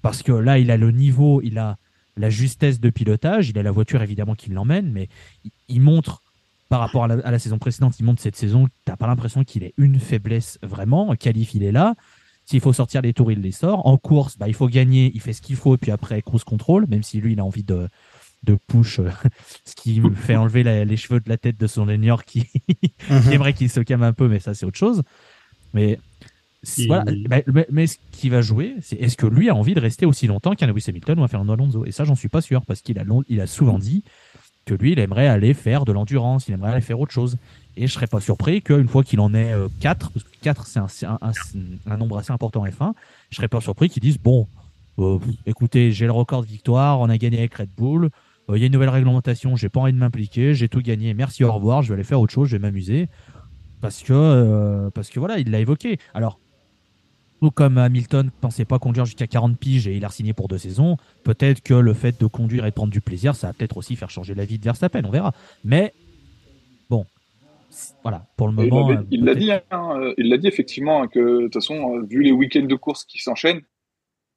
Parce 0.03 0.23
que 0.23 0.33
là, 0.33 0.59
il 0.59 0.71
a 0.71 0.77
le 0.77 0.91
niveau, 0.91 1.41
il 1.43 1.59
a 1.59 1.77
la 2.17 2.31
justesse 2.31 2.81
de 2.81 2.91
pilotage, 2.91 3.49
il 3.51 3.59
a 3.59 3.63
la 3.63 3.71
voiture 3.71 4.03
évidemment 4.03 4.35
qui 4.35 4.51
l'emmène, 4.51 4.91
mais 4.91 5.09
il, 5.45 5.51
il 5.69 5.81
montre, 5.81 6.23
par 6.69 6.81
rapport 6.81 7.05
à 7.05 7.09
la, 7.09 7.15
à 7.27 7.31
la 7.31 7.39
saison 7.39 7.59
précédente, 7.59 7.99
il 7.99 8.05
montre 8.05 8.21
cette 8.21 8.37
saison, 8.37 8.69
t'as 8.85 8.97
pas 8.97 9.07
l'impression 9.07 9.45
qu'il 9.45 9.63
ait 9.65 9.75
une 9.79 9.99
faiblesse 10.01 10.59
vraiment. 10.63 11.09
En 11.09 11.17
qualif, 11.17 11.55
il 11.55 11.63
est 11.63 11.73
là. 11.73 11.95
S'il 12.49 12.61
faut 12.61 12.73
sortir 12.73 13.03
les 13.03 13.13
tours, 13.13 13.31
il 13.31 13.41
les 13.43 13.53
sort. 13.53 13.87
En 13.87 13.99
course, 13.99 14.39
bah, 14.39 14.49
il 14.49 14.55
faut 14.55 14.69
gagner, 14.69 15.11
il 15.15 15.21
fait 15.21 15.35
ce 15.35 15.43
qu'il 15.43 15.57
faut, 15.57 15.75
et 15.75 15.79
puis 15.79 15.91
après, 15.91 16.23
cruise 16.23 16.45
control, 16.45 16.87
même 16.89 17.03
si 17.03 17.21
lui, 17.21 17.33
il 17.35 17.41
a 17.41 17.45
envie 17.45 17.63
de, 17.63 17.89
de 18.45 18.57
push, 18.69 19.01
euh, 19.01 19.11
ce 19.67 19.75
qui 19.75 20.01
me 20.01 20.15
fait 20.15 20.37
enlever 20.37 20.63
la- 20.63 20.85
les 20.87 20.97
cheveux 20.97 21.21
de 21.21 21.29
la 21.29 21.37
tête 21.37 21.59
de 21.61 21.67
son 21.67 21.87
senior 21.87 22.25
qui, 22.25 22.45
qui 22.69 22.93
Mhm. 23.11 23.33
aimerait 23.33 23.53
qu'il 23.53 23.69
se 23.69 23.81
calme 23.81 24.03
un 24.03 24.13
peu, 24.15 24.29
mais 24.29 24.39
ça, 24.41 24.55
c'est 24.55 24.65
autre 24.65 24.79
chose. 24.79 25.03
Mais, 25.75 25.99
Il- 26.79 26.87
voilà, 26.87 27.05
mais, 27.29 27.45
mais- 27.47 27.67
mais 27.71 27.87
ce 27.87 27.99
qui 28.13 28.31
va 28.31 28.41
jouer, 28.41 28.75
c'est 28.81 28.97
est-ce 28.97 29.17
que 29.19 29.27
lui 29.27 29.51
a 29.51 29.55
envie 29.55 29.75
de 29.75 29.81
rester 29.81 30.07
aussi 30.07 30.27
longtemps 30.27 30.55
qu'un 30.55 30.67
Lewis 30.69 30.85
Hamilton 30.89 31.19
ou 31.21 31.25
un 31.25 31.29
Fernando 31.29 31.53
Alonso? 31.53 31.85
Et 31.85 31.93
ça, 31.93 32.05
j'en 32.05 32.15
suis 32.17 32.29
pas 32.31 32.41
sûr, 32.41 32.65
parce 32.65 32.81
qu'il 32.81 32.99
a, 32.99 33.05
long- 33.05 33.25
il 33.29 33.41
a 33.43 33.47
souvent 33.47 33.79
dit 33.79 34.05
que 34.65 34.73
lui, 34.75 34.93
il 34.93 34.99
aimerait 34.99 35.29
aller 35.29 35.53
faire 35.55 35.85
de 35.85 35.93
l'endurance, 35.93 36.49
il 36.49 36.55
aimerait 36.55 36.73
aller 36.73 36.81
faire 36.81 36.99
autre 37.01 37.13
chose. 37.13 37.37
Et 37.81 37.87
je 37.87 37.93
serais 37.93 38.09
pas 38.09 38.21
surpris 38.21 38.61
qu'une 38.61 38.89
fois 38.89 39.05
qu'il 39.05 39.21
en 39.21 39.33
ait 39.35 39.55
4, 39.81 40.11
parce 40.11 40.25
que 40.25 40.31
4 40.43 40.67
c'est 40.89 41.07
un, 41.07 41.97
nombre 41.97 42.19
assez 42.19 42.33
important 42.33 42.63
en 42.63 42.67
F1, 42.67 42.93
je 43.31 43.37
serais 43.37 43.47
pas 43.47 43.61
surpris 43.61 43.89
qu'ils 43.89 44.03
disent 44.03 44.19
bon, 44.19 44.49
euh, 44.99 45.19
écoutez, 45.47 45.93
j'ai 45.93 46.07
le 46.07 46.13
record 46.13 46.43
de 46.43 46.49
victoire, 46.49 46.99
on 47.01 47.09
a 47.09 47.17
gagné 47.19 47.39
avec 47.39 47.55
Red 47.55 47.71
Bull, 47.77 48.11
euh, 48.51 48.57
il 48.57 48.61
y 48.61 48.65
a 48.65 48.67
une 48.67 48.73
nouvelle 48.73 48.89
réglementation, 48.89 49.55
j'ai 49.55 49.69
pas 49.69 49.81
envie 49.81 49.93
de 49.93 49.99
m'impliquer, 49.99 50.55
j'ai 50.55 50.69
tout 50.69 50.81
gagné, 50.81 51.15
merci, 51.15 51.45
au 51.45 51.53
revoir, 51.53 51.83
je 51.83 51.89
vais 51.89 51.95
aller 51.95 52.05
faire 52.05 52.21
autre 52.21 52.33
chose, 52.33 52.49
je 52.49 52.57
vais 52.57 52.63
m'amuser. 52.63 53.09
Parce 53.81 54.03
que, 54.03 54.13
euh, 54.13 54.91
parce 54.91 55.09
que 55.09 55.21
voilà, 55.21 55.39
il 55.39 55.53
l'a 55.53 55.61
évoqué. 55.61 55.99
Alors, 56.15 56.41
tout 57.41 57.53
comme 57.53 57.79
Hamilton 57.79 58.33
pensait 58.41 58.65
pas 58.65 58.81
conduire 58.81 59.05
jusqu'à 59.05 59.29
40 59.29 59.57
piges 59.57 59.87
et 59.87 59.97
il 59.97 60.05
a 60.05 60.11
signé 60.11 60.33
pour 60.33 60.49
deux 60.49 60.59
saisons, 60.59 60.97
peut-être 61.23 61.63
que 61.63 61.75
le 61.75 61.95
fait 61.95 62.21
de 62.21 62.27
conduire 62.27 62.67
et 62.67 62.71
de 62.71 62.75
prendre 62.75 62.93
du 62.93 63.01
plaisir, 63.01 63.37
ça 63.37 63.47
va 63.47 63.53
peut-être 63.53 63.77
aussi 63.77 63.95
faire 63.95 64.11
changer 64.11 64.35
la 64.35 64.45
vie 64.45 64.59
de 64.59 64.65
Verstappen, 64.65 65.05
on 65.05 65.11
verra. 65.11 65.33
Mais 65.65 65.95
voilà, 68.03 68.27
pour 68.37 68.49
le 68.49 68.55
moment. 68.55 68.89
il 69.11 69.25
l'a 69.25 69.35
dit, 69.35 69.51
hein, 69.53 69.63
euh, 70.01 70.15
il 70.19 70.29
l'a 70.29 70.37
dit 70.39 70.47
effectivement 70.49 71.03
hein, 71.03 71.09
que 71.09 71.19
de 71.19 71.43
toute 71.45 71.55
façon, 71.55 71.97
euh, 71.97 72.03
vu 72.09 72.23
les 72.23 72.33
week-ends 72.33 72.67
de 72.67 72.75
course 72.75 73.05
qui 73.05 73.19
s'enchaînent, 73.19 73.63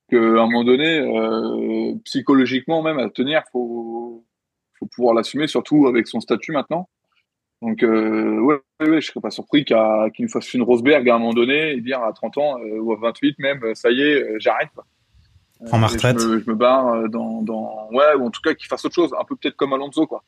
qu'à 0.09 0.17
un 0.17 0.45
moment 0.45 0.63
donné, 0.63 0.99
euh, 0.99 1.93
psychologiquement 2.05 2.81
même 2.81 2.99
à 2.99 3.09
tenir, 3.09 3.43
faut 3.51 4.25
faut 4.79 4.85
pouvoir 4.87 5.13
l'assumer, 5.13 5.47
surtout 5.47 5.87
avec 5.87 6.07
son 6.07 6.19
statut 6.19 6.51
maintenant. 6.51 6.89
Donc 7.61 7.83
euh, 7.83 8.39
ouais, 8.39 8.55
ouais, 8.79 8.89
ouais, 8.89 9.01
je 9.01 9.07
serais 9.07 9.21
pas 9.21 9.29
surpris 9.29 9.63
qu'à- 9.63 10.09
qu'il 10.15 10.25
nous 10.25 10.31
fasse 10.31 10.51
une 10.55 10.63
Rosberg 10.63 11.07
à 11.07 11.15
un 11.15 11.19
moment 11.19 11.33
donné 11.33 11.73
et 11.73 11.81
dire 11.81 12.01
à 12.01 12.11
30 12.11 12.37
ans 12.39 12.57
euh, 12.59 12.79
ou 12.79 12.91
à 12.93 12.97
28 12.99 13.37
même, 13.39 13.61
ça 13.75 13.91
y 13.91 14.01
est, 14.01 14.23
euh, 14.23 14.35
j'arrête. 14.39 14.69
Prends 15.67 15.77
ma 15.77 15.85
retraite. 15.87 16.19
Je 16.19 16.27
me, 16.27 16.39
je 16.39 16.49
me 16.49 16.55
barre 16.55 17.07
dans, 17.09 17.43
dans 17.43 17.87
ouais 17.91 18.15
ou 18.17 18.25
en 18.25 18.31
tout 18.31 18.41
cas 18.41 18.55
qu'il 18.55 18.67
fasse 18.67 18.83
autre 18.83 18.95
chose, 18.95 19.13
un 19.19 19.23
peu 19.23 19.35
peut-être 19.35 19.55
comme 19.55 19.73
Alonso 19.73 20.07
quoi. 20.07 20.23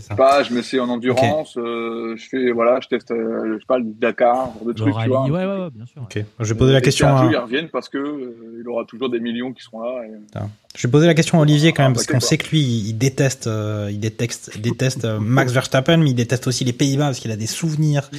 C'est 0.00 0.04
Je 0.04 0.08
sais 0.08 0.14
pas, 0.16 0.42
je 0.42 0.52
m'essaie 0.54 0.78
en 0.80 0.88
endurance, 0.88 1.56
euh, 1.56 2.14
je 2.16 2.28
fais, 2.28 2.50
voilà, 2.52 2.78
je 2.80 2.88
teste, 2.88 3.10
euh, 3.10 3.54
je 3.54 3.58
sais 3.58 3.66
pas, 3.66 3.78
le 3.78 3.84
Dakar, 3.86 4.52
genre 4.54 4.64
de 4.66 4.72
trucs, 4.72 4.94
tu 5.02 5.08
vois. 5.08 5.24
ouais, 5.24 5.30
ouais, 5.30 5.44
ouais, 5.46 5.68
bien 5.74 5.86
sûr. 5.86 6.02
Ok. 6.02 6.24
Je 6.40 6.44
vais 6.52 6.58
poser 6.58 6.72
la 6.72 6.78
Et 6.78 6.82
question. 6.82 7.08
à- 7.08 7.22
jour, 7.22 7.30
ils 7.32 7.36
reviennent 7.36 7.68
parce 7.68 7.88
que 7.88 7.98
euh, 7.98 8.60
il 8.60 8.68
aura 8.68 8.84
toujours 8.84 9.10
des 9.10 9.20
millions 9.20 9.52
qui 9.52 9.62
seront 9.62 9.82
là. 9.82 10.02
et- 10.04 10.38
Je 10.76 10.86
vais 10.86 10.90
poser 10.90 11.06
la 11.06 11.14
question 11.14 11.38
à 11.38 11.42
Olivier 11.42 11.72
quand 11.72 11.82
même, 11.82 11.92
Ah, 11.92 11.94
parce 11.96 12.06
qu'on 12.06 12.20
sait 12.20 12.38
que 12.38 12.50
lui, 12.50 12.60
il 12.60 12.92
déteste, 12.94 13.46
euh, 13.48 13.88
il 13.90 13.98
déteste, 14.00 14.52
il 14.54 14.60
déteste 14.62 15.04
euh, 15.04 15.18
Max 15.20 15.52
Verstappen, 15.52 15.96
mais 15.98 16.10
il 16.10 16.14
déteste 16.14 16.46
aussi 16.46 16.64
les 16.64 16.72
Pays-Bas 16.72 17.06
parce 17.06 17.18
qu'il 17.18 17.30
a 17.32 17.36
des 17.36 17.46
souvenirs 17.46 18.10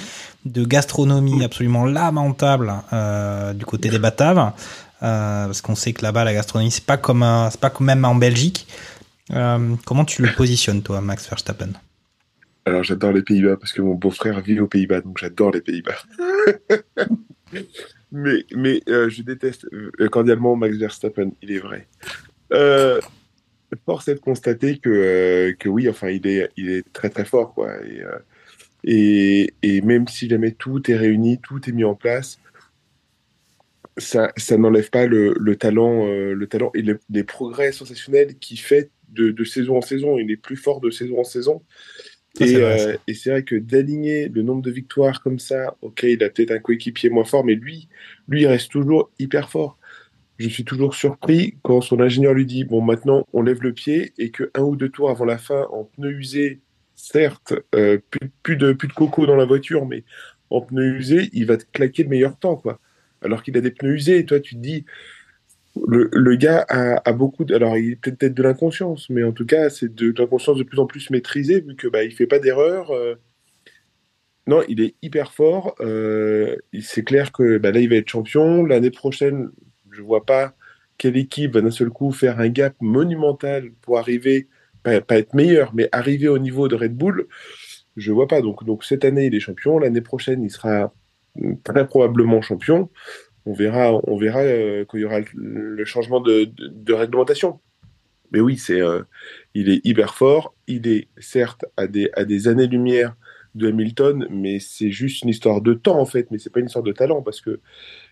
de 0.45 0.65
gastronomie 0.65 1.43
absolument 1.43 1.85
lamentables 1.85 2.73
euh, 2.93 3.53
du 3.53 3.65
côté 3.65 3.89
des 3.89 3.99
Bataves, 3.99 4.51
euh, 5.03 5.45
parce 5.45 5.61
qu'on 5.61 5.75
sait 5.75 5.93
que 5.93 6.01
là-bas 6.03 6.23
la 6.25 6.33
gastronomie 6.33 6.71
c'est 6.71 6.83
pas 6.85 6.97
comme, 6.97 7.23
un- 7.23 7.49
c'est 7.49 7.59
pas 7.59 7.69
comme 7.69 7.87
même 7.87 8.03
en 8.05 8.15
Belgique. 8.15 8.67
Euh, 9.31 9.75
comment 9.85 10.05
tu 10.05 10.21
le 10.21 10.29
positionnes 10.35 10.81
toi, 10.81 11.01
Max 11.01 11.29
Verstappen? 11.29 11.69
Alors 12.65 12.83
j'adore 12.83 13.13
les 13.13 13.21
Pays-Bas 13.21 13.57
parce 13.57 13.73
que 13.73 13.81
mon 13.81 13.95
beau-frère 13.95 14.41
vit 14.41 14.59
aux 14.59 14.67
Pays-Bas, 14.67 15.01
donc 15.01 15.17
j'adore 15.17 15.51
les 15.51 15.61
Pays-Bas. 15.61 15.97
mais 18.11 18.45
mais 18.55 18.81
euh, 18.89 19.09
je 19.09 19.21
déteste 19.23 19.65
euh, 19.73 20.09
cordialement 20.09 20.55
Max 20.55 20.75
Verstappen, 20.77 21.31
il 21.41 21.51
est 21.51 21.59
vrai. 21.59 21.87
Euh, 22.53 22.99
force 23.85 24.07
est 24.07 24.15
de 24.15 24.19
constater 24.19 24.77
que 24.79 24.89
euh, 24.89 25.53
que 25.53 25.69
oui, 25.69 25.87
enfin 25.89 26.09
il 26.09 26.25
est 26.27 26.49
il 26.57 26.69
est 26.69 26.91
très 26.93 27.09
très 27.09 27.25
fort 27.25 27.53
quoi. 27.53 27.75
Et, 27.85 28.01
euh, 28.03 28.17
et, 28.83 29.53
et 29.61 29.81
même 29.81 30.07
si 30.07 30.29
jamais 30.29 30.51
tout 30.51 30.89
est 30.89 30.95
réuni, 30.95 31.39
tout 31.39 31.67
est 31.69 31.73
mis 31.73 31.83
en 31.83 31.95
place, 31.95 32.39
ça, 33.97 34.31
ça 34.37 34.57
n'enlève 34.57 34.89
pas 34.89 35.05
le, 35.05 35.33
le 35.37 35.55
talent, 35.57 36.07
euh, 36.07 36.33
le 36.33 36.47
talent 36.47 36.71
et 36.73 36.81
le- 36.81 36.99
les 37.09 37.23
progrès 37.23 37.71
sensationnels 37.73 38.35
qu'il 38.39 38.59
fait 38.59 38.89
de, 39.11 39.31
de 39.31 39.43
saison 39.43 39.77
en 39.77 39.81
saison. 39.81 40.17
Il 40.17 40.31
est 40.31 40.37
plus 40.37 40.57
fort 40.57 40.81
de 40.81 40.89
saison 40.89 41.19
en 41.19 41.23
saison. 41.23 41.61
Ça, 42.35 42.45
c'est 42.45 42.53
et 42.53 42.57
vrai, 42.57 42.87
euh, 42.87 42.97
et 43.07 43.13
c'est 43.13 43.31
vrai 43.31 43.43
que 43.43 43.55
d'aligner 43.55 44.29
le 44.29 44.43
nombre 44.43 44.61
de 44.61 44.71
victoires 44.71 45.21
comme 45.21 45.39
ça, 45.39 45.75
ok, 45.81 46.03
il 46.03 46.23
a 46.23 46.29
peut-être 46.29 46.51
un 46.51 46.59
coéquipier 46.59 47.09
moins 47.09 47.25
fort, 47.25 47.43
mais 47.43 47.55
lui, 47.55 47.89
lui, 48.27 48.41
il 48.41 48.47
reste 48.47 48.71
toujours 48.71 49.09
hyper 49.19 49.49
fort. 49.49 49.79
Je 50.39 50.47
suis 50.47 50.63
toujours 50.63 50.95
surpris 50.95 51.57
quand 51.63 51.81
son 51.81 51.99
ingénieur 51.99 52.33
lui 52.33 52.45
dit 52.45 52.63
bon 52.63 52.81
maintenant 52.81 53.27
on 53.33 53.41
lève 53.41 53.61
le 53.61 53.73
pied 53.73 54.13
et 54.17 54.31
que 54.31 54.49
un 54.55 54.61
ou 54.61 54.77
deux 54.77 54.87
tours 54.87 55.09
avant 55.09 55.25
la 55.25 55.37
fin 55.37 55.67
en 55.71 55.83
pneu 55.83 56.11
usé, 56.11 56.61
certes 56.95 57.53
euh, 57.75 57.99
plus, 58.09 58.31
plus 58.41 58.55
de 58.55 58.71
plus 58.71 58.87
de 58.87 58.93
coco 58.93 59.25
dans 59.25 59.35
la 59.35 59.43
voiture, 59.43 59.85
mais 59.85 60.05
en 60.49 60.61
pneu 60.61 60.95
usé 60.95 61.29
il 61.33 61.45
va 61.45 61.57
te 61.57 61.65
claquer 61.73 62.03
le 62.03 62.09
meilleur 62.09 62.39
temps 62.39 62.55
quoi. 62.55 62.79
Alors 63.21 63.43
qu'il 63.43 63.57
a 63.57 63.61
des 63.61 63.71
pneus 63.71 63.95
usés 63.95 64.19
et 64.19 64.25
toi 64.25 64.39
tu 64.39 64.55
te 64.55 64.61
dis 64.61 64.85
le, 65.87 66.35
gars 66.35 66.65
a, 66.69 67.13
beaucoup 67.13 67.45
de, 67.45 67.55
alors 67.55 67.77
il 67.77 67.91
est 67.93 67.95
peut-être 67.95 68.33
de 68.33 68.43
l'inconscience, 68.43 69.09
mais 69.09 69.23
en 69.23 69.31
tout 69.31 69.45
cas 69.45 69.69
c'est 69.69 69.93
de, 69.93 70.13
l'inconscience 70.17 70.57
de 70.57 70.63
plus 70.63 70.79
en 70.79 70.85
plus 70.85 71.09
maîtrisée 71.09 71.61
vu 71.61 71.75
que 71.75 71.87
bah 71.87 72.03
il 72.03 72.13
fait 72.13 72.27
pas 72.27 72.39
d'erreur. 72.39 72.91
euh. 72.91 73.15
Non, 74.47 74.63
il 74.67 74.81
est 74.81 74.95
hyper 75.01 75.33
fort. 75.33 75.75
euh, 75.79 76.55
c'est 76.81 77.03
clair 77.03 77.31
que 77.31 77.57
bah, 77.57 77.71
là 77.71 77.79
il 77.79 77.89
va 77.89 77.95
être 77.95 78.09
champion 78.09 78.65
l'année 78.65 78.91
prochaine. 78.91 79.49
Je 79.91 80.01
vois 80.01 80.25
pas 80.25 80.55
quelle 80.97 81.17
équipe 81.17 81.53
va 81.53 81.61
d'un 81.61 81.71
seul 81.71 81.89
coup 81.89 82.11
faire 82.11 82.39
un 82.39 82.49
gap 82.49 82.75
monumental 82.81 83.71
pour 83.81 83.99
arriver, 83.99 84.47
pas, 84.83 85.01
pas 85.01 85.17
être 85.17 85.33
meilleur, 85.33 85.73
mais 85.73 85.89
arriver 85.91 86.27
au 86.27 86.39
niveau 86.39 86.67
de 86.67 86.75
Red 86.75 86.95
Bull. 86.95 87.27
Je 87.95 88.11
vois 88.11 88.27
pas. 88.27 88.41
Donc, 88.41 88.63
donc 88.65 88.83
cette 88.83 89.05
année, 89.05 89.27
il 89.27 89.35
est 89.35 89.39
champion. 89.39 89.79
L'année 89.79 90.01
prochaine, 90.01 90.43
il 90.43 90.51
sera 90.51 90.93
mm, 91.35 91.55
très 91.63 91.87
probablement 91.87 92.41
champion. 92.41 92.89
On 93.49 93.53
verra, 93.53 93.99
on 94.03 94.15
verra 94.15 94.41
euh, 94.41 94.85
y 94.93 95.03
aura 95.05 95.21
le, 95.33 95.83
changement 95.83 96.21
de, 96.21 96.93
réglementation. 96.93 97.59
Mais 98.31 98.39
oui, 98.39 98.57
c'est, 98.57 98.79
euh, 98.79 99.01
il 99.55 99.69
est 99.69 99.83
hyper 99.83 100.13
fort. 100.13 100.53
Il 100.67 100.87
est 100.87 101.07
certes 101.17 101.65
à 101.75 101.87
des, 101.87 102.11
à 102.13 102.25
des 102.25 102.47
années-lumière 102.47 103.15
de 103.55 103.69
Hamilton, 103.69 104.27
mais 104.29 104.59
c'est 104.59 104.91
juste 104.91 105.23
une 105.23 105.29
histoire 105.29 105.61
de 105.61 105.73
temps 105.73 105.99
en 105.99 106.05
fait. 106.05 106.29
Mais 106.29 106.37
c'est 106.37 106.51
pas 106.51 106.59
une 106.59 106.67
histoire 106.67 106.83
de 106.83 106.91
talent 106.91 107.23
parce 107.23 107.41
que 107.41 107.59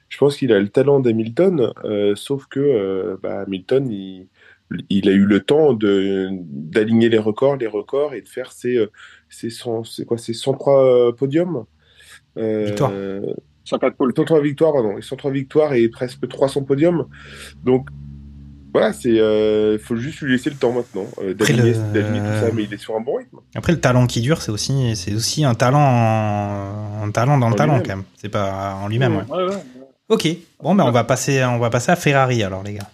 je 0.10 0.18
pense 0.18 0.38
qu'il 0.38 0.52
a 0.52 0.60
le 0.60 0.70
talent 0.70 1.00
d'Hamilton, 1.02 1.72
euh, 1.86 2.16
sauf 2.16 2.48
que 2.48 2.60
euh, 2.60 3.18
bah, 3.22 3.42
Hamilton, 3.42 3.92
il, 3.92 5.08
a 5.08 5.12
eu 5.12 5.26
le 5.26 5.40
temps 5.42 5.74
de 5.74 6.30
d'aligner 6.32 7.10
les 7.10 7.20
records, 7.20 7.58
les 7.58 7.68
records 7.68 8.16
et 8.16 8.24
de 8.24 8.28
faire 8.28 8.52
ses, 8.52 8.84
ses, 9.30 9.52
100 9.52 9.84
c'est 9.84 10.06
quoi, 10.06 10.18
ses 10.18 10.34
103 10.34 11.16
podiums. 11.16 11.66
Victoires. 12.36 12.92
104 13.68 13.96
pôles. 13.96 14.14
103 14.16 14.42
victoires, 14.42 14.74
pardon, 14.74 14.98
et 14.98 15.02
103 15.02 15.32
victoires 15.32 15.74
et 15.74 15.88
presque 15.90 16.28
300 16.28 16.64
podiums. 16.64 17.06
Donc 17.64 17.88
voilà, 18.74 18.94
c'est, 18.94 19.20
euh, 19.20 19.78
faut 19.80 19.96
juste 19.96 20.20
lui 20.22 20.32
laisser 20.34 20.50
le 20.50 20.56
temps 20.56 20.72
maintenant 20.72 21.06
euh, 21.22 21.34
le- 21.34 21.36
tout 22.20 22.40
ça, 22.40 22.52
mais 22.54 22.64
il 22.64 22.74
est 22.74 22.78
sur 22.78 22.96
un 22.96 23.00
bon 23.02 23.16
rythme. 23.16 23.38
Après 23.56 23.72
le 23.74 23.80
talent 23.80 24.06
qui 24.08 24.22
dure, 24.22 24.42
c'est 24.42 24.52
aussi, 24.52 24.96
c'est 24.96 25.14
aussi 25.16 25.44
un 25.46 25.56
talent, 25.56 25.80
en- 25.82 27.04
un 27.06 27.12
talent 27.12 27.38
dans 27.38 27.48
le 27.48 27.54
En 27.54 27.58
talent 27.58 27.74
lui-même. 27.78 27.88
quand 27.88 27.96
même. 27.98 28.06
C'est 28.18 28.30
pas 28.30 28.76
en 28.76 28.88
lui-même. 28.88 29.16
ouais. 29.16 29.24
Ouais, 29.36 29.44
ouais. 29.50 29.64
Ok, 30.10 30.26
bon 30.64 30.74
ben 30.74 30.86
on 30.86 30.92
va 30.92 31.04
passer, 31.04 31.44
on 31.44 31.58
va 31.60 31.70
passer 31.70 31.92
à 31.92 31.98
Ferrari 31.98 32.42
alors 32.42 32.64
les 32.64 32.74
gars. 32.76 32.88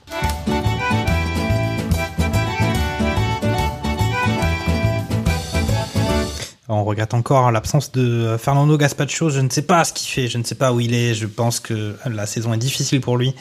Regrette 6.93 7.15
encore 7.15 7.51
l'absence 7.51 7.91
de 7.91 8.37
Fernando 8.37 8.77
Gaspacho. 8.77 9.29
Je 9.29 9.39
ne 9.39 9.49
sais 9.49 9.63
pas 9.63 9.83
ce 9.83 9.93
qu'il 9.93 10.07
fait, 10.09 10.27
je 10.27 10.37
ne 10.37 10.43
sais 10.43 10.55
pas 10.55 10.71
où 10.71 10.79
il 10.79 10.93
est. 10.93 11.15
Je 11.15 11.25
pense 11.25 11.59
que 11.59 11.95
la 12.05 12.27
saison 12.27 12.53
est 12.53 12.57
difficile 12.57 13.01
pour 13.01 13.17
lui 13.17 13.33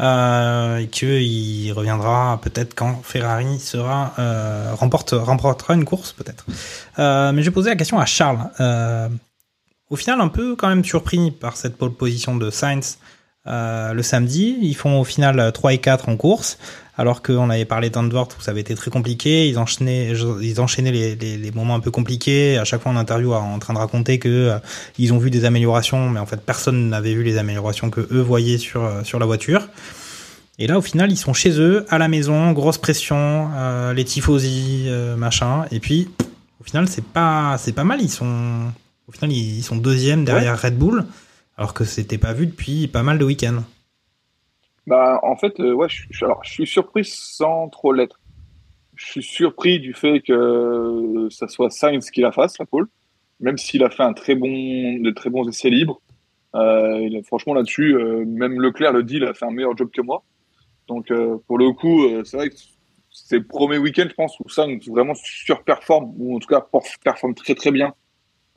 euh, 0.00 0.76
et 0.76 0.88
qu'il 0.88 1.72
reviendra 1.72 2.38
peut-être 2.42 2.74
quand 2.74 3.00
Ferrari 3.02 3.58
sera 3.60 4.12
euh, 4.18 4.74
remporte 4.74 5.14
remportera 5.16 5.74
une 5.74 5.86
course 5.86 6.12
peut-être. 6.12 6.44
Euh, 6.98 7.32
mais 7.32 7.42
je 7.42 7.48
vais 7.48 7.54
poser 7.54 7.70
la 7.70 7.76
question 7.76 7.98
à 7.98 8.04
Charles. 8.04 8.50
Euh, 8.60 9.08
au 9.88 9.96
final, 9.96 10.20
un 10.20 10.28
peu 10.28 10.54
quand 10.54 10.68
même 10.68 10.84
surpris 10.84 11.30
par 11.30 11.56
cette 11.56 11.78
pole 11.78 11.92
position 11.92 12.36
de 12.36 12.50
Sainz 12.50 12.98
euh, 13.48 13.92
le 13.92 14.02
samedi. 14.02 14.56
Ils 14.60 14.74
font 14.74 15.00
au 15.00 15.04
final 15.04 15.40
euh, 15.40 15.50
3 15.50 15.74
et 15.74 15.78
4 15.78 16.08
en 16.08 16.16
course, 16.16 16.58
alors 16.96 17.22
qu'on 17.22 17.50
avait 17.50 17.64
parlé 17.64 17.90
d'Andvort 17.90 18.28
où 18.38 18.42
ça 18.42 18.50
avait 18.50 18.60
été 18.60 18.74
très 18.74 18.90
compliqué. 18.90 19.48
Ils 19.48 19.58
enchaînaient, 19.58 20.12
ils 20.42 20.60
enchaînaient 20.60 20.92
les, 20.92 21.16
les, 21.16 21.36
les 21.36 21.50
moments 21.50 21.74
un 21.74 21.80
peu 21.80 21.90
compliqués. 21.90 22.58
À 22.58 22.64
chaque 22.64 22.82
fois 22.82 22.92
en 22.92 22.96
interview, 22.96 23.32
en 23.32 23.58
train 23.58 23.74
de 23.74 23.78
raconter 23.78 24.18
que 24.18 24.28
euh, 24.28 24.58
ils 24.98 25.12
ont 25.12 25.18
vu 25.18 25.30
des 25.30 25.44
améliorations, 25.44 26.10
mais 26.10 26.20
en 26.20 26.26
fait 26.26 26.40
personne 26.40 26.88
n'avait 26.88 27.14
vu 27.14 27.22
les 27.22 27.38
améliorations 27.38 27.90
que 27.90 28.00
eux 28.12 28.20
voyaient 28.20 28.58
sur 28.58 28.84
euh, 28.84 29.04
sur 29.04 29.18
la 29.18 29.26
voiture. 29.26 29.68
Et 30.60 30.66
là, 30.66 30.76
au 30.76 30.82
final, 30.82 31.12
ils 31.12 31.16
sont 31.16 31.32
chez 31.32 31.60
eux, 31.60 31.86
à 31.88 31.98
la 31.98 32.08
maison, 32.08 32.50
grosse 32.50 32.78
pression, 32.78 33.48
euh, 33.54 33.92
les 33.92 34.04
tifosi, 34.04 34.86
euh, 34.88 35.14
machin. 35.16 35.66
Et 35.70 35.78
puis, 35.78 36.08
au 36.60 36.64
final, 36.64 36.88
c'est 36.88 37.04
pas, 37.04 37.56
c'est 37.58 37.72
pas 37.72 37.84
mal. 37.84 38.02
Ils 38.02 38.10
sont, 38.10 38.72
au 39.06 39.12
final, 39.12 39.30
ils, 39.30 39.58
ils 39.58 39.62
sont 39.62 39.76
deuxième 39.76 40.24
derrière 40.24 40.60
Red 40.60 40.76
Bull, 40.76 41.04
alors 41.58 41.74
que 41.74 41.84
c'était 41.84 42.18
pas 42.18 42.32
vu 42.32 42.46
depuis 42.46 42.86
pas 42.86 43.02
mal 43.02 43.18
de 43.18 43.24
week-ends. 43.24 43.64
Bah, 44.86 45.18
en 45.24 45.36
fait, 45.36 45.58
euh, 45.60 45.76
je, 45.88 46.04
suis 46.44 46.66
surpris 46.66 47.04
sans 47.04 47.68
trop 47.68 47.92
l'être. 47.92 48.20
Je 48.94 49.04
suis 49.04 49.22
surpris 49.22 49.80
du 49.80 49.92
fait 49.92 50.20
que 50.20 51.28
ça 51.30 51.48
soit 51.48 51.70
Sainz 51.70 52.10
qui 52.10 52.20
la 52.20 52.32
fasse, 52.32 52.58
la 52.58 52.64
pole, 52.64 52.88
même 53.40 53.58
s'il 53.58 53.84
a 53.84 53.90
fait 53.90 54.04
un 54.04 54.12
très 54.12 54.34
bon, 54.34 54.48
de 54.48 55.10
très 55.10 55.30
bons 55.30 55.46
essais 55.48 55.68
libres. 55.68 56.00
Euh, 56.54 57.22
franchement, 57.24 57.54
là-dessus, 57.54 57.94
euh, 57.96 58.24
même 58.24 58.60
Leclerc 58.60 58.92
le 58.92 59.02
dit, 59.02 59.16
il 59.16 59.24
a 59.24 59.34
fait 59.34 59.44
un 59.44 59.50
meilleur 59.50 59.76
job 59.76 59.90
que 59.90 60.00
moi. 60.00 60.22
Donc, 60.86 61.12
pour 61.46 61.58
le 61.58 61.70
coup, 61.72 62.08
c'est 62.24 62.38
vrai 62.38 62.48
que 62.48 62.56
c'est 63.10 63.36
le 63.36 63.46
premier 63.46 63.76
week-end, 63.76 64.06
je 64.08 64.14
pense, 64.14 64.40
où 64.40 64.48
Sainz 64.48 64.88
vraiment 64.88 65.14
surperforme, 65.14 66.14
ou 66.16 66.36
en 66.36 66.38
tout 66.38 66.48
cas 66.48 66.66
performe 67.04 67.34
très 67.34 67.54
très 67.54 67.70
bien 67.70 67.92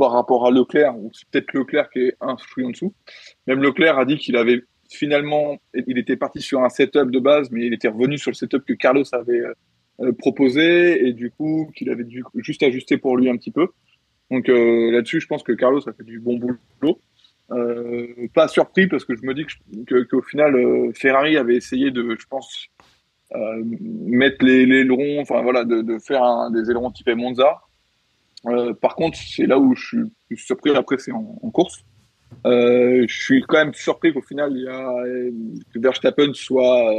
par 0.02 0.14
rapport 0.14 0.47
à 0.47 0.49
Leclerc, 0.49 0.97
ou 0.97 1.12
c'est 1.14 1.28
peut-être 1.30 1.54
Leclerc 1.54 1.88
qui 1.91 1.99
est 1.99 2.16
un 2.22 2.36
chouïa 2.36 2.66
en 2.66 2.72
dessous. 2.72 2.91
Même 3.45 3.62
Leclerc 3.62 3.99
a 3.99 4.06
dit 4.06 4.18
qu'il 4.18 4.36
avait 4.36 4.64
finalement, 4.89 5.60
il 5.76 5.99
était 5.99 6.16
parti 6.16 6.41
sur 6.41 6.64
un 6.64 6.70
setup 6.70 7.12
de 7.12 7.20
base, 7.20 7.52
mais 7.52 7.68
il 7.68 7.74
était 7.76 7.88
revenu 7.88 8.18
sur 8.18 8.32
le 8.32 8.36
setup 8.36 8.66
que 8.66 8.74
Carlos 8.74 9.04
avait 9.12 9.43
euh, 9.99 10.12
proposé, 10.14 11.08
et 11.08 11.14
du 11.14 11.30
coup, 11.30 11.70
qu'il 11.76 11.91
avait 11.91 12.04
dû 12.04 12.24
juste 12.38 12.64
ajuster 12.64 12.97
pour 12.97 13.16
lui 13.16 13.30
un 13.30 13.38
petit 13.38 13.52
peu. 13.52 13.68
Donc 14.32 14.49
euh, 14.49 14.89
là-dessus, 14.89 15.22
je 15.22 15.28
pense 15.28 15.43
que 15.43 15.52
Carlos 15.52 15.88
a 15.88 15.93
fait 15.93 16.04
du 16.04 16.20
bon 16.20 16.39
boulot. 16.39 16.99
Euh, 17.52 18.08
pas 18.34 18.47
surpris 18.47 18.88
parce 18.88 19.06
que 19.06 19.16
je 19.16 19.22
me 19.24 19.36
dis 19.36 19.45
je- 19.45 19.84
que- 19.84 20.04
qu'au 20.06 20.24
final, 20.24 20.56
Ferrari 20.95 21.38
avait 21.38 21.58
essayé 21.58 21.91
de, 21.91 22.16
je 22.20 22.26
pense, 22.28 22.70
mettre 23.70 24.43
les, 24.43 24.64
ailerons, 24.64 25.22
enfin 25.22 25.43
voilà, 25.43 25.64
de, 25.64 25.99
faire 25.99 26.49
des 26.49 26.72
ailerons 26.72 26.89
type 26.89 27.10
Monza. 27.16 27.62
Euh, 28.47 28.73
par 28.73 28.95
contre, 28.95 29.17
c'est 29.17 29.45
là 29.45 29.59
où 29.59 29.75
je 29.75 29.85
suis 29.85 30.03
plus 30.27 30.37
surpris 30.37 30.75
après, 30.75 30.97
c'est 30.97 31.11
en, 31.11 31.39
en 31.41 31.49
course. 31.51 31.83
Euh, 32.45 33.05
je 33.07 33.21
suis 33.21 33.41
quand 33.43 33.57
même 33.57 33.73
surpris 33.73 34.13
qu'au 34.13 34.21
final, 34.21 34.51
il 34.55 34.63
y 34.63 34.67
a, 34.67 35.03
que 35.73 35.79
Verstappen 35.79 36.33
soit, 36.33 36.91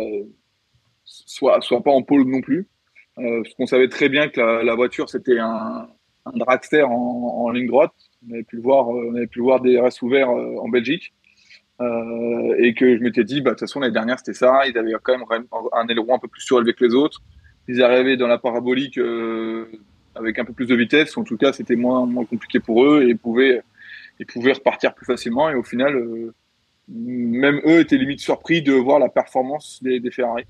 soit, 1.04 1.60
soit 1.60 1.82
pas 1.82 1.90
en 1.90 2.02
pôle 2.02 2.24
non 2.24 2.40
plus. 2.40 2.68
Euh, 3.18 3.42
parce 3.42 3.54
qu'on 3.54 3.66
savait 3.66 3.88
très 3.88 4.08
bien 4.08 4.28
que 4.28 4.40
la, 4.40 4.62
la 4.62 4.74
voiture, 4.74 5.10
c'était 5.10 5.38
un, 5.38 5.88
un 6.24 6.32
dragster 6.32 6.82
en, 6.82 6.90
en 6.92 7.50
ligne 7.50 7.66
droite. 7.66 7.92
On 8.28 8.34
avait 8.34 8.44
pu 8.44 8.56
le 8.56 8.62
voir, 8.62 8.88
euh, 8.90 9.10
on 9.10 9.16
avait 9.16 9.26
pu 9.26 9.38
le 9.38 9.44
voir 9.44 9.60
des 9.60 9.78
RS 9.78 10.02
ouverts 10.02 10.30
euh, 10.30 10.56
en 10.58 10.68
Belgique. 10.68 11.12
Euh, 11.80 12.54
et 12.58 12.74
que 12.74 12.96
je 12.96 13.02
m'étais 13.02 13.24
dit, 13.24 13.40
bah, 13.40 13.50
de 13.50 13.54
toute 13.54 13.60
façon, 13.60 13.80
l'année 13.80 13.92
dernière, 13.92 14.18
c'était 14.18 14.34
ça. 14.34 14.66
Ils 14.66 14.78
avaient 14.78 14.92
quand 15.02 15.18
même 15.18 15.46
un 15.72 15.88
aileron 15.88 16.14
un 16.14 16.18
peu 16.18 16.28
plus 16.28 16.42
surélevé 16.42 16.74
que 16.74 16.84
les 16.84 16.94
autres. 16.94 17.20
Ils 17.68 17.82
arrivaient 17.82 18.16
dans 18.16 18.28
la 18.28 18.38
parabolique, 18.38 18.98
euh, 18.98 19.66
avec 20.14 20.38
un 20.38 20.44
peu 20.44 20.52
plus 20.52 20.66
de 20.66 20.74
vitesse. 20.74 21.16
En 21.16 21.24
tout 21.24 21.36
cas, 21.36 21.52
c'était 21.52 21.76
moins, 21.76 22.06
moins 22.06 22.24
compliqué 22.24 22.60
pour 22.60 22.84
eux 22.84 23.02
et 23.02 23.08
ils 23.08 23.18
pouvaient, 23.18 23.62
ils 24.18 24.26
pouvaient 24.26 24.52
repartir 24.52 24.94
plus 24.94 25.06
facilement. 25.06 25.50
Et 25.50 25.54
au 25.54 25.62
final, 25.62 25.96
euh, 25.96 26.34
même 26.88 27.60
eux 27.64 27.80
étaient 27.80 27.96
limite 27.96 28.20
surpris 28.20 28.62
de 28.62 28.72
voir 28.72 28.98
la 28.98 29.08
performance 29.08 29.78
des, 29.82 30.00
des 30.00 30.10
Ferrari. 30.10 30.44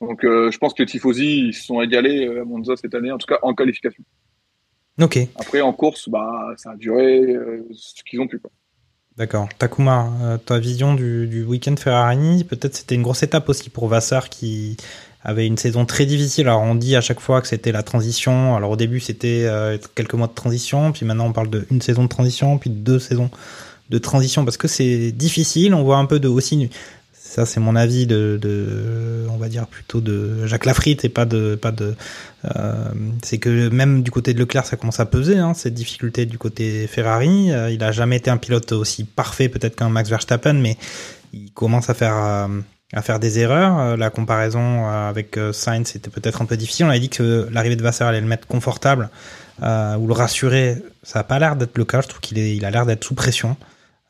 Donc, 0.00 0.24
euh, 0.24 0.50
je 0.50 0.58
pense 0.58 0.74
que 0.74 0.82
les 0.82 0.86
Tifosi 0.86 1.48
ils 1.48 1.54
se 1.54 1.64
sont 1.64 1.80
égalés 1.80 2.26
euh, 2.26 2.42
à 2.42 2.44
Monza 2.44 2.76
cette 2.76 2.94
année, 2.94 3.10
en 3.10 3.18
tout 3.18 3.26
cas 3.26 3.38
en 3.42 3.54
qualification. 3.54 4.04
Ok. 5.00 5.18
Après, 5.36 5.60
en 5.60 5.72
course, 5.72 6.08
bah, 6.08 6.54
ça 6.56 6.70
a 6.70 6.76
duré 6.76 7.20
euh, 7.20 7.66
ce 7.72 8.02
qu'ils 8.02 8.20
ont 8.20 8.26
pu. 8.26 8.38
Quoi. 8.38 8.50
D'accord. 9.16 9.48
Takuma, 9.58 10.10
euh, 10.22 10.36
ta 10.38 10.58
vision 10.58 10.94
du, 10.94 11.26
du 11.26 11.44
week-end 11.44 11.74
Ferrari, 11.76 12.44
peut-être 12.44 12.74
c'était 12.74 12.94
une 12.94 13.02
grosse 13.02 13.22
étape 13.22 13.48
aussi 13.48 13.70
pour 13.70 13.88
Vassar 13.88 14.28
qui 14.28 14.76
avait 15.26 15.46
une 15.46 15.58
saison 15.58 15.84
très 15.84 16.06
difficile. 16.06 16.46
Alors 16.46 16.62
on 16.62 16.76
dit 16.76 16.94
à 16.94 17.00
chaque 17.00 17.20
fois 17.20 17.42
que 17.42 17.48
c'était 17.48 17.72
la 17.72 17.82
transition. 17.82 18.54
Alors 18.56 18.70
au 18.70 18.76
début 18.76 19.00
c'était 19.00 19.42
euh, 19.44 19.76
quelques 19.96 20.14
mois 20.14 20.28
de 20.28 20.34
transition, 20.34 20.92
puis 20.92 21.04
maintenant 21.04 21.26
on 21.26 21.32
parle 21.32 21.50
de 21.50 21.66
une 21.70 21.82
saison 21.82 22.04
de 22.04 22.08
transition, 22.08 22.58
puis 22.58 22.70
de 22.70 22.76
deux 22.76 23.00
saisons 23.00 23.30
de 23.90 23.98
transition 23.98 24.44
parce 24.44 24.56
que 24.56 24.68
c'est 24.68 25.10
difficile. 25.10 25.74
On 25.74 25.82
voit 25.82 25.98
un 25.98 26.06
peu 26.06 26.20
de 26.20 26.28
aussi 26.28 26.70
ça 27.12 27.44
c'est 27.44 27.58
mon 27.58 27.74
avis 27.74 28.06
de, 28.06 28.38
de, 28.40 29.26
on 29.28 29.36
va 29.36 29.48
dire 29.48 29.66
plutôt 29.66 30.00
de 30.00 30.46
Jacques 30.46 30.64
Lafritte 30.64 31.04
et 31.04 31.08
pas 31.08 31.24
de 31.24 31.56
pas 31.56 31.72
de 31.72 31.96
euh, 32.44 32.84
c'est 33.24 33.38
que 33.38 33.68
même 33.68 34.04
du 34.04 34.12
côté 34.12 34.32
de 34.32 34.38
Leclerc 34.38 34.64
ça 34.64 34.76
commence 34.76 35.00
à 35.00 35.06
peser 35.06 35.38
hein, 35.38 35.52
cette 35.52 35.74
difficulté 35.74 36.24
du 36.24 36.38
côté 36.38 36.86
Ferrari 36.86 37.50
euh, 37.50 37.68
il 37.70 37.82
a 37.82 37.90
jamais 37.90 38.16
été 38.16 38.30
un 38.30 38.36
pilote 38.36 38.70
aussi 38.70 39.02
parfait 39.02 39.48
peut-être 39.48 39.74
qu'un 39.74 39.88
Max 39.88 40.08
Verstappen 40.08 40.54
mais 40.54 40.76
il 41.32 41.50
commence 41.50 41.90
à 41.90 41.94
faire 41.94 42.14
euh, 42.16 42.48
à 42.92 43.02
faire 43.02 43.18
des 43.18 43.38
erreurs. 43.38 43.78
Euh, 43.78 43.96
la 43.96 44.10
comparaison 44.10 44.86
euh, 44.86 45.08
avec 45.08 45.36
euh, 45.36 45.52
Sainz 45.52 45.88
c'était 45.88 46.10
peut-être 46.10 46.42
un 46.42 46.44
peu 46.44 46.56
difficile. 46.56 46.86
On 46.86 46.90
avait 46.90 47.00
dit 47.00 47.08
que 47.08 47.48
l'arrivée 47.50 47.76
de 47.76 47.82
Vassar 47.82 48.08
allait 48.08 48.20
le 48.20 48.26
mettre 48.26 48.46
confortable 48.46 49.10
euh, 49.62 49.96
ou 49.96 50.06
le 50.06 50.12
rassurer. 50.12 50.76
Ça 51.02 51.20
a 51.20 51.24
pas 51.24 51.38
l'air 51.38 51.56
d'être 51.56 51.76
le 51.78 51.84
cas. 51.84 52.00
Je 52.00 52.08
trouve 52.08 52.20
qu'il 52.20 52.38
il 52.38 52.64
a 52.64 52.70
l'air 52.70 52.86
d'être 52.86 53.04
sous 53.04 53.14
pression. 53.14 53.56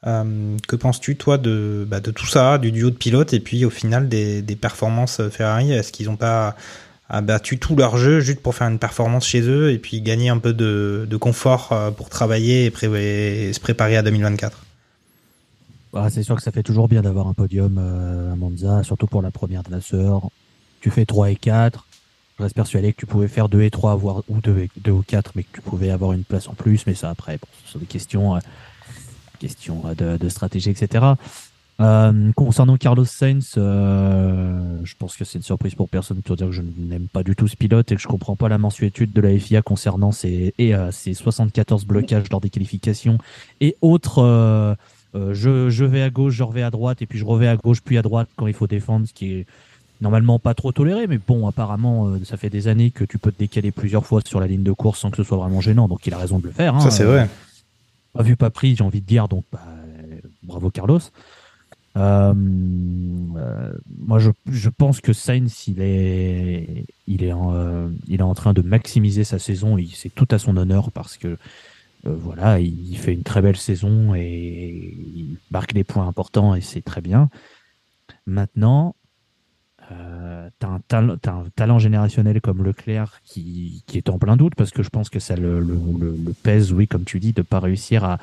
Euh, 0.06 0.56
que 0.68 0.76
penses-tu, 0.76 1.16
toi, 1.16 1.38
de, 1.38 1.86
bah, 1.88 2.00
de 2.00 2.10
tout 2.10 2.26
ça, 2.26 2.58
du 2.58 2.70
duo 2.70 2.90
de 2.90 2.96
pilotes, 2.96 3.32
et 3.32 3.40
puis 3.40 3.64
au 3.64 3.70
final 3.70 4.08
des, 4.08 4.42
des 4.42 4.56
performances 4.56 5.20
Ferrari? 5.30 5.72
Est-ce 5.72 5.90
qu'ils 5.90 6.06
n'ont 6.06 6.16
pas 6.16 6.54
abattu 7.08 7.58
tout 7.58 7.76
leur 7.76 7.96
jeu 7.96 8.20
juste 8.20 8.40
pour 8.40 8.54
faire 8.54 8.68
une 8.68 8.80
performance 8.80 9.26
chez 9.26 9.40
eux 9.42 9.70
et 9.70 9.78
puis 9.78 10.00
gagner 10.00 10.28
un 10.28 10.38
peu 10.38 10.52
de, 10.52 11.06
de 11.08 11.16
confort 11.16 11.92
pour 11.96 12.08
travailler 12.08 12.64
et, 12.66 12.70
pré 12.70 12.88
et 13.48 13.52
se 13.52 13.60
préparer 13.60 13.96
à 13.96 14.02
2024 14.02 14.65
Bah, 15.96 16.10
c'est 16.10 16.22
sûr 16.22 16.36
que 16.36 16.42
ça 16.42 16.52
fait 16.52 16.62
toujours 16.62 16.88
bien 16.88 17.00
d'avoir 17.00 17.26
un 17.26 17.32
podium 17.32 17.78
euh, 17.78 18.30
à 18.30 18.36
Monza, 18.36 18.82
surtout 18.82 19.06
pour 19.06 19.22
la 19.22 19.30
première 19.30 19.62
de 19.62 19.70
la 19.70 19.80
sœur. 19.80 20.28
Tu 20.82 20.90
fais 20.90 21.06
3 21.06 21.30
et 21.30 21.36
4. 21.36 21.86
Je 22.36 22.42
reste 22.42 22.54
persuadé 22.54 22.92
que 22.92 22.98
tu 22.98 23.06
pouvais 23.06 23.28
faire 23.28 23.48
2 23.48 23.62
et 23.62 23.70
3, 23.70 23.96
voire, 23.96 24.22
ou 24.28 24.42
2, 24.42 24.58
et, 24.58 24.70
2 24.76 24.90
ou 24.90 25.02
4, 25.02 25.32
mais 25.36 25.44
que 25.44 25.54
tu 25.54 25.62
pouvais 25.62 25.88
avoir 25.88 26.12
une 26.12 26.24
place 26.24 26.48
en 26.48 26.52
plus. 26.52 26.86
Mais 26.86 26.92
ça, 26.92 27.08
après, 27.08 27.38
ce 27.64 27.72
sont 27.72 27.78
des 27.78 27.86
questions, 27.86 28.36
euh, 28.36 28.40
euh, 30.02 30.18
de, 30.18 30.28
stratégie, 30.28 30.68
etc. 30.68 31.02
Concernant 31.78 32.76
Carlos 32.76 33.06
Sainz, 33.06 33.52
je 33.56 34.94
pense 34.98 35.16
que 35.16 35.24
c'est 35.24 35.38
une 35.38 35.44
surprise 35.44 35.74
pour 35.74 35.88
personne 35.88 36.20
pour 36.20 36.36
dire 36.36 36.48
que 36.48 36.52
je 36.52 36.62
n'aime 36.76 37.08
pas 37.08 37.22
du 37.22 37.34
tout 37.34 37.48
ce 37.48 37.56
pilote 37.56 37.90
et 37.90 37.96
que 37.96 38.02
je 38.02 38.06
comprends 38.06 38.36
pas 38.36 38.50
la 38.50 38.58
mensuétude 38.58 39.14
de 39.14 39.20
la 39.22 39.38
FIA 39.38 39.62
concernant 39.62 40.12
ses, 40.12 40.52
ses 40.90 41.14
74 41.14 41.86
blocages 41.86 42.28
lors 42.30 42.42
des 42.42 42.50
qualifications 42.50 43.16
et 43.62 43.78
autres. 43.80 44.76
Euh, 45.16 45.30
euh, 45.30 45.34
je, 45.34 45.70
je 45.70 45.84
vais 45.84 46.02
à 46.02 46.10
gauche, 46.10 46.34
je 46.34 46.42
reviens 46.42 46.66
à 46.66 46.70
droite 46.70 47.02
et 47.02 47.06
puis 47.06 47.18
je 47.18 47.24
reviens 47.24 47.52
à 47.52 47.56
gauche 47.56 47.80
puis 47.82 47.98
à 47.98 48.02
droite 48.02 48.28
quand 48.36 48.46
il 48.46 48.54
faut 48.54 48.66
défendre, 48.66 49.06
ce 49.08 49.12
qui 49.12 49.32
est 49.32 49.46
normalement 50.00 50.38
pas 50.38 50.54
trop 50.54 50.72
toléré, 50.72 51.06
mais 51.06 51.18
bon, 51.18 51.48
apparemment, 51.48 52.08
euh, 52.08 52.18
ça 52.24 52.36
fait 52.36 52.50
des 52.50 52.68
années 52.68 52.90
que 52.90 53.04
tu 53.04 53.18
peux 53.18 53.32
te 53.32 53.38
décaler 53.38 53.70
plusieurs 53.70 54.04
fois 54.04 54.20
sur 54.24 54.40
la 54.40 54.46
ligne 54.46 54.62
de 54.62 54.72
course 54.72 55.00
sans 55.00 55.10
que 55.10 55.16
ce 55.16 55.22
soit 55.22 55.38
vraiment 55.38 55.60
gênant, 55.60 55.88
donc 55.88 56.06
il 56.06 56.12
a 56.14 56.18
raison 56.18 56.38
de 56.38 56.44
le 56.46 56.52
faire. 56.52 56.74
Hein. 56.74 56.80
Ça, 56.80 56.90
c'est 56.90 57.04
vrai. 57.04 57.28
Pas 58.12 58.22
vu, 58.22 58.36
pas 58.36 58.50
pris, 58.50 58.76
j'ai 58.76 58.84
envie 58.84 59.00
de 59.00 59.06
dire, 59.06 59.28
donc 59.28 59.44
bah, 59.52 59.60
euh, 59.66 60.16
bravo 60.42 60.70
Carlos. 60.70 61.00
Euh, 61.96 62.34
euh, 63.36 63.72
moi, 63.98 64.18
je, 64.18 64.30
je 64.50 64.68
pense 64.68 65.00
que 65.00 65.12
Sainz, 65.12 65.64
il 65.66 65.80
est, 65.80 66.84
il 67.06 67.24
est, 67.24 67.32
en, 67.32 67.54
euh, 67.54 67.88
il 68.06 68.20
est 68.20 68.22
en 68.22 68.34
train 68.34 68.52
de 68.52 68.62
maximiser 68.62 69.24
sa 69.24 69.38
saison. 69.38 69.78
et 69.78 69.88
C'est 69.94 70.14
tout 70.14 70.28
à 70.30 70.38
son 70.38 70.56
honneur 70.56 70.90
parce 70.92 71.16
que 71.16 71.28
euh, 71.28 71.36
voilà, 72.14 72.60
il, 72.60 72.96
fait 72.96 73.12
une 73.12 73.22
très 73.22 73.42
belle 73.42 73.56
saison 73.56 74.14
et 74.14 74.94
il 75.14 75.36
marque 75.50 75.72
des 75.72 75.84
points 75.84 76.06
importants 76.06 76.54
et 76.54 76.60
c'est 76.60 76.82
très 76.82 77.00
bien. 77.00 77.28
Maintenant, 78.26 78.94
euh, 79.92 80.48
tal- 80.58 81.18
t'as 81.20 81.32
un 81.32 81.44
talent 81.54 81.78
générationnel 81.78 82.40
comme 82.40 82.64
Leclerc 82.64 83.20
qui, 83.24 83.82
qui 83.86 83.98
est 83.98 84.08
en 84.08 84.18
plein 84.18 84.36
doute 84.36 84.54
parce 84.54 84.70
que 84.70 84.82
je 84.82 84.88
pense 84.88 85.10
que 85.10 85.18
ça 85.20 85.36
le, 85.36 85.60
le, 85.60 86.32
pèse, 86.42 86.72
oui, 86.72 86.88
comme 86.88 87.04
tu 87.04 87.20
dis, 87.20 87.32
de 87.32 87.42
pas 87.42 87.60
réussir 87.60 88.04
à, 88.04 88.18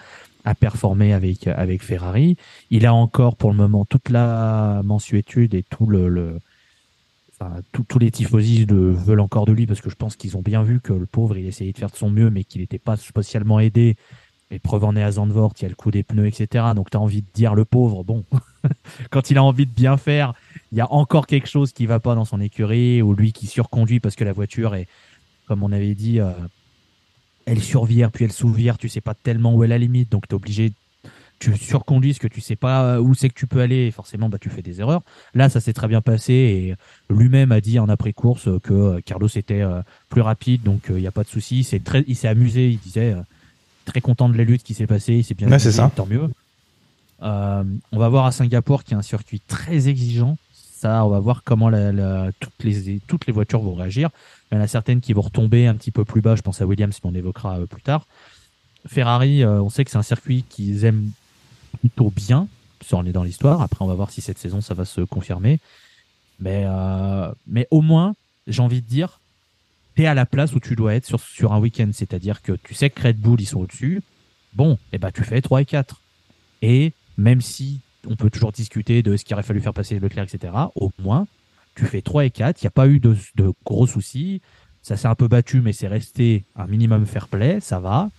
à 0.45 0.55
performer 0.55 1.13
avec, 1.13 1.47
avec 1.47 1.83
Ferrari. 1.83 2.37
Il 2.69 2.85
a 2.85 2.93
encore 2.93 3.35
pour 3.35 3.51
le 3.51 3.57
moment 3.57 3.85
toute 3.85 4.09
la 4.09 4.81
mensuétude 4.83 5.53
et 5.53 5.63
tout 5.63 5.85
le 5.85 6.39
tous 7.71 7.99
les 7.99 8.11
tifosi 8.11 8.65
le 8.65 8.91
veulent 8.91 9.19
encore 9.19 9.45
de 9.45 9.51
lui 9.51 9.65
parce 9.65 9.81
que 9.81 9.89
je 9.89 9.95
pense 9.95 10.15
qu'ils 10.15 10.37
ont 10.37 10.41
bien 10.41 10.63
vu 10.63 10.79
que 10.79 10.93
le 10.93 11.05
pauvre 11.05 11.37
il 11.37 11.45
essayait 11.45 11.71
de 11.71 11.77
faire 11.77 11.89
de 11.89 11.95
son 11.95 12.09
mieux 12.09 12.29
mais 12.29 12.43
qu'il 12.43 12.61
n'était 12.61 12.79
pas 12.79 12.97
spécialement 12.97 13.59
aidé. 13.59 13.95
Et 14.51 14.59
preuve 14.59 14.83
en 14.83 14.95
est 14.95 15.01
à 15.01 15.11
Zandvoort, 15.13 15.53
il 15.57 15.63
y 15.63 15.65
a 15.65 15.69
le 15.69 15.75
coup 15.75 15.89
des 15.89 16.03
pneus, 16.03 16.27
etc. 16.27 16.65
Donc 16.75 16.91
tu 16.91 16.97
as 16.97 16.99
envie 16.99 17.23
de 17.23 17.27
dire 17.33 17.55
le 17.55 17.65
pauvre, 17.65 18.03
bon, 18.03 18.23
quand 19.09 19.31
il 19.31 19.37
a 19.39 19.43
envie 19.43 19.65
de 19.65 19.71
bien 19.71 19.97
faire, 19.97 20.33
il 20.71 20.77
y 20.77 20.81
a 20.81 20.91
encore 20.91 21.25
quelque 21.25 21.47
chose 21.47 21.73
qui 21.73 21.87
va 21.87 21.99
pas 21.99 22.13
dans 22.13 22.25
son 22.25 22.39
écurie 22.39 23.01
ou 23.01 23.15
lui 23.15 23.31
qui 23.31 23.47
surconduit 23.47 23.99
parce 23.99 24.15
que 24.15 24.23
la 24.23 24.33
voiture 24.33 24.75
est, 24.75 24.87
comme 25.47 25.63
on 25.63 25.71
avait 25.71 25.95
dit, 25.95 26.19
euh, 26.19 26.31
elle 27.45 27.61
survire 27.61 28.11
puis 28.11 28.25
elle 28.25 28.31
souvire, 28.31 28.77
tu 28.77 28.89
sais 28.89 29.01
pas 29.01 29.15
tellement 29.15 29.55
où 29.55 29.63
est 29.63 29.67
la 29.67 29.79
limite, 29.79 30.11
donc 30.11 30.27
tu 30.27 30.33
es 30.33 30.35
obligé, 30.35 30.73
tu 31.51 31.57
surconduis 31.57 32.11
parce 32.11 32.19
que 32.19 32.27
tu 32.27 32.41
sais 32.41 32.55
pas 32.55 32.99
où 33.01 33.13
c'est 33.13 33.29
que 33.29 33.33
tu 33.33 33.47
peux 33.47 33.61
aller, 33.61 33.87
et 33.87 33.91
forcément 33.91 34.29
bah, 34.29 34.37
tu 34.39 34.49
fais 34.49 34.61
des 34.61 34.79
erreurs. 34.81 35.01
Là, 35.33 35.49
ça 35.49 35.59
s'est 35.59 35.73
très 35.73 35.87
bien 35.87 36.01
passé 36.01 36.33
et 36.33 36.75
lui-même 37.13 37.51
a 37.51 37.61
dit 37.61 37.79
en 37.79 37.89
après-course 37.89 38.49
que 38.63 38.73
euh, 38.73 38.99
Carlos 39.05 39.27
était 39.27 39.61
euh, 39.61 39.81
plus 40.09 40.21
rapide, 40.21 40.63
donc 40.63 40.83
il 40.89 40.95
n'y 40.95 41.07
a 41.07 41.11
pas 41.11 41.23
de 41.23 41.29
souci. 41.29 41.63
C'est 41.63 41.83
très, 41.83 42.03
il 42.07 42.15
s'est 42.15 42.27
amusé, 42.27 42.69
il 42.69 42.79
disait 42.79 43.13
euh, 43.13 43.21
très 43.85 44.01
content 44.01 44.29
de 44.29 44.37
la 44.37 44.43
lutte 44.43 44.63
qui 44.63 44.73
s'est 44.73 44.87
passée, 44.87 45.13
il 45.15 45.23
s'est 45.23 45.33
bien 45.33 45.47
Ouais, 45.47 45.53
amusé, 45.53 45.71
c'est 45.71 45.77
ça. 45.77 45.91
tant 45.95 46.05
mieux. 46.05 46.29
Euh, 47.21 47.63
on 47.91 47.97
va 47.99 48.09
voir 48.09 48.25
à 48.25 48.31
Singapour 48.31 48.83
qui 48.83 48.93
est 48.93 48.97
un 48.97 49.01
circuit 49.01 49.39
très 49.39 49.87
exigeant. 49.87 50.37
Ça, 50.53 51.05
on 51.05 51.09
va 51.09 51.19
voir 51.19 51.43
comment 51.45 51.69
la- 51.69 51.91
la- 51.93 52.29
toutes, 52.39 52.63
les, 52.63 52.99
toutes 53.07 53.25
les 53.27 53.31
voitures 53.33 53.61
vont 53.61 53.73
réagir. 53.75 54.09
Il 54.51 54.55
y 54.55 54.57
en 54.57 54.61
a 54.61 54.67
certaines 54.67 54.99
qui 54.99 55.13
vont 55.13 55.21
retomber 55.21 55.65
un 55.67 55.75
petit 55.75 55.91
peu 55.91 56.03
plus 56.03 56.19
bas. 56.21 56.35
Je 56.35 56.41
pense 56.41 56.61
à 56.61 56.65
Williams, 56.65 56.99
mais 57.03 57.09
on 57.09 57.15
évoquera 57.15 57.59
euh, 57.59 57.65
plus 57.65 57.81
tard. 57.81 58.05
Ferrari, 58.85 59.43
euh, 59.43 59.61
on 59.61 59.69
sait 59.69 59.85
que 59.85 59.91
c'est 59.91 59.97
un 59.97 60.01
circuit 60.03 60.43
qu'ils 60.49 60.83
aiment 60.83 61.09
plutôt 61.83 62.11
bien. 62.15 62.47
Ça, 62.85 62.95
on 62.95 63.05
est 63.05 63.11
dans 63.11 63.23
l'histoire. 63.23 63.61
Après, 63.61 63.83
on 63.83 63.87
va 63.87 63.93
voir 63.93 64.09
si 64.09 64.21
cette 64.21 64.37
saison, 64.37 64.61
ça 64.61 64.73
va 64.73 64.85
se 64.85 65.01
confirmer. 65.01 65.59
Mais, 66.39 66.63
euh, 66.65 67.31
mais 67.45 67.67
au 67.71 67.81
moins, 67.81 68.15
j'ai 68.47 68.61
envie 68.61 68.81
de 68.81 68.87
dire, 68.87 69.19
t'es 69.95 70.05
à 70.05 70.13
la 70.13 70.25
place 70.25 70.53
où 70.53 70.61
tu 70.61 70.75
dois 70.75 70.95
être 70.95 71.05
sur, 71.05 71.19
sur 71.19 71.51
un 71.51 71.59
week-end. 71.59 71.89
C'est-à-dire 71.91 72.41
que 72.41 72.53
tu 72.53 72.73
sais 72.73 72.89
que 72.89 73.01
Red 73.01 73.19
Bull, 73.19 73.41
ils 73.41 73.45
sont 73.45 73.59
au-dessus. 73.59 74.01
Bon, 74.53 74.77
et 74.93 74.97
ben 74.97 75.11
tu 75.11 75.23
fais 75.23 75.41
3 75.41 75.61
et 75.61 75.65
4. 75.65 76.01
Et 76.61 76.93
même 77.17 77.41
si 77.41 77.81
on 78.07 78.15
peut 78.15 78.29
toujours 78.29 78.53
discuter 78.53 79.03
de 79.03 79.17
ce 79.17 79.25
qu'il 79.25 79.33
aurait 79.33 79.43
fallu 79.43 79.59
faire 79.59 79.73
passer 79.73 79.99
Leclerc, 79.99 80.25
etc., 80.25 80.53
au 80.75 80.91
moins, 80.99 81.27
tu 81.75 81.85
fais 81.85 82.01
3 82.01 82.25
et 82.25 82.31
4. 82.31 82.61
Il 82.61 82.65
n'y 82.65 82.67
a 82.67 82.71
pas 82.71 82.87
eu 82.87 82.99
de, 82.99 83.17
de 83.35 83.51
gros 83.65 83.87
soucis. 83.87 84.41
Ça 84.81 84.95
s'est 84.95 85.07
un 85.07 85.15
peu 85.15 85.27
battu, 85.27 85.61
mais 85.61 85.73
c'est 85.73 85.87
resté 85.87 86.45
un 86.55 86.67
minimum 86.67 87.05
fair 87.05 87.27
play. 87.27 87.59
Ça 87.59 87.79
va. 87.79 88.09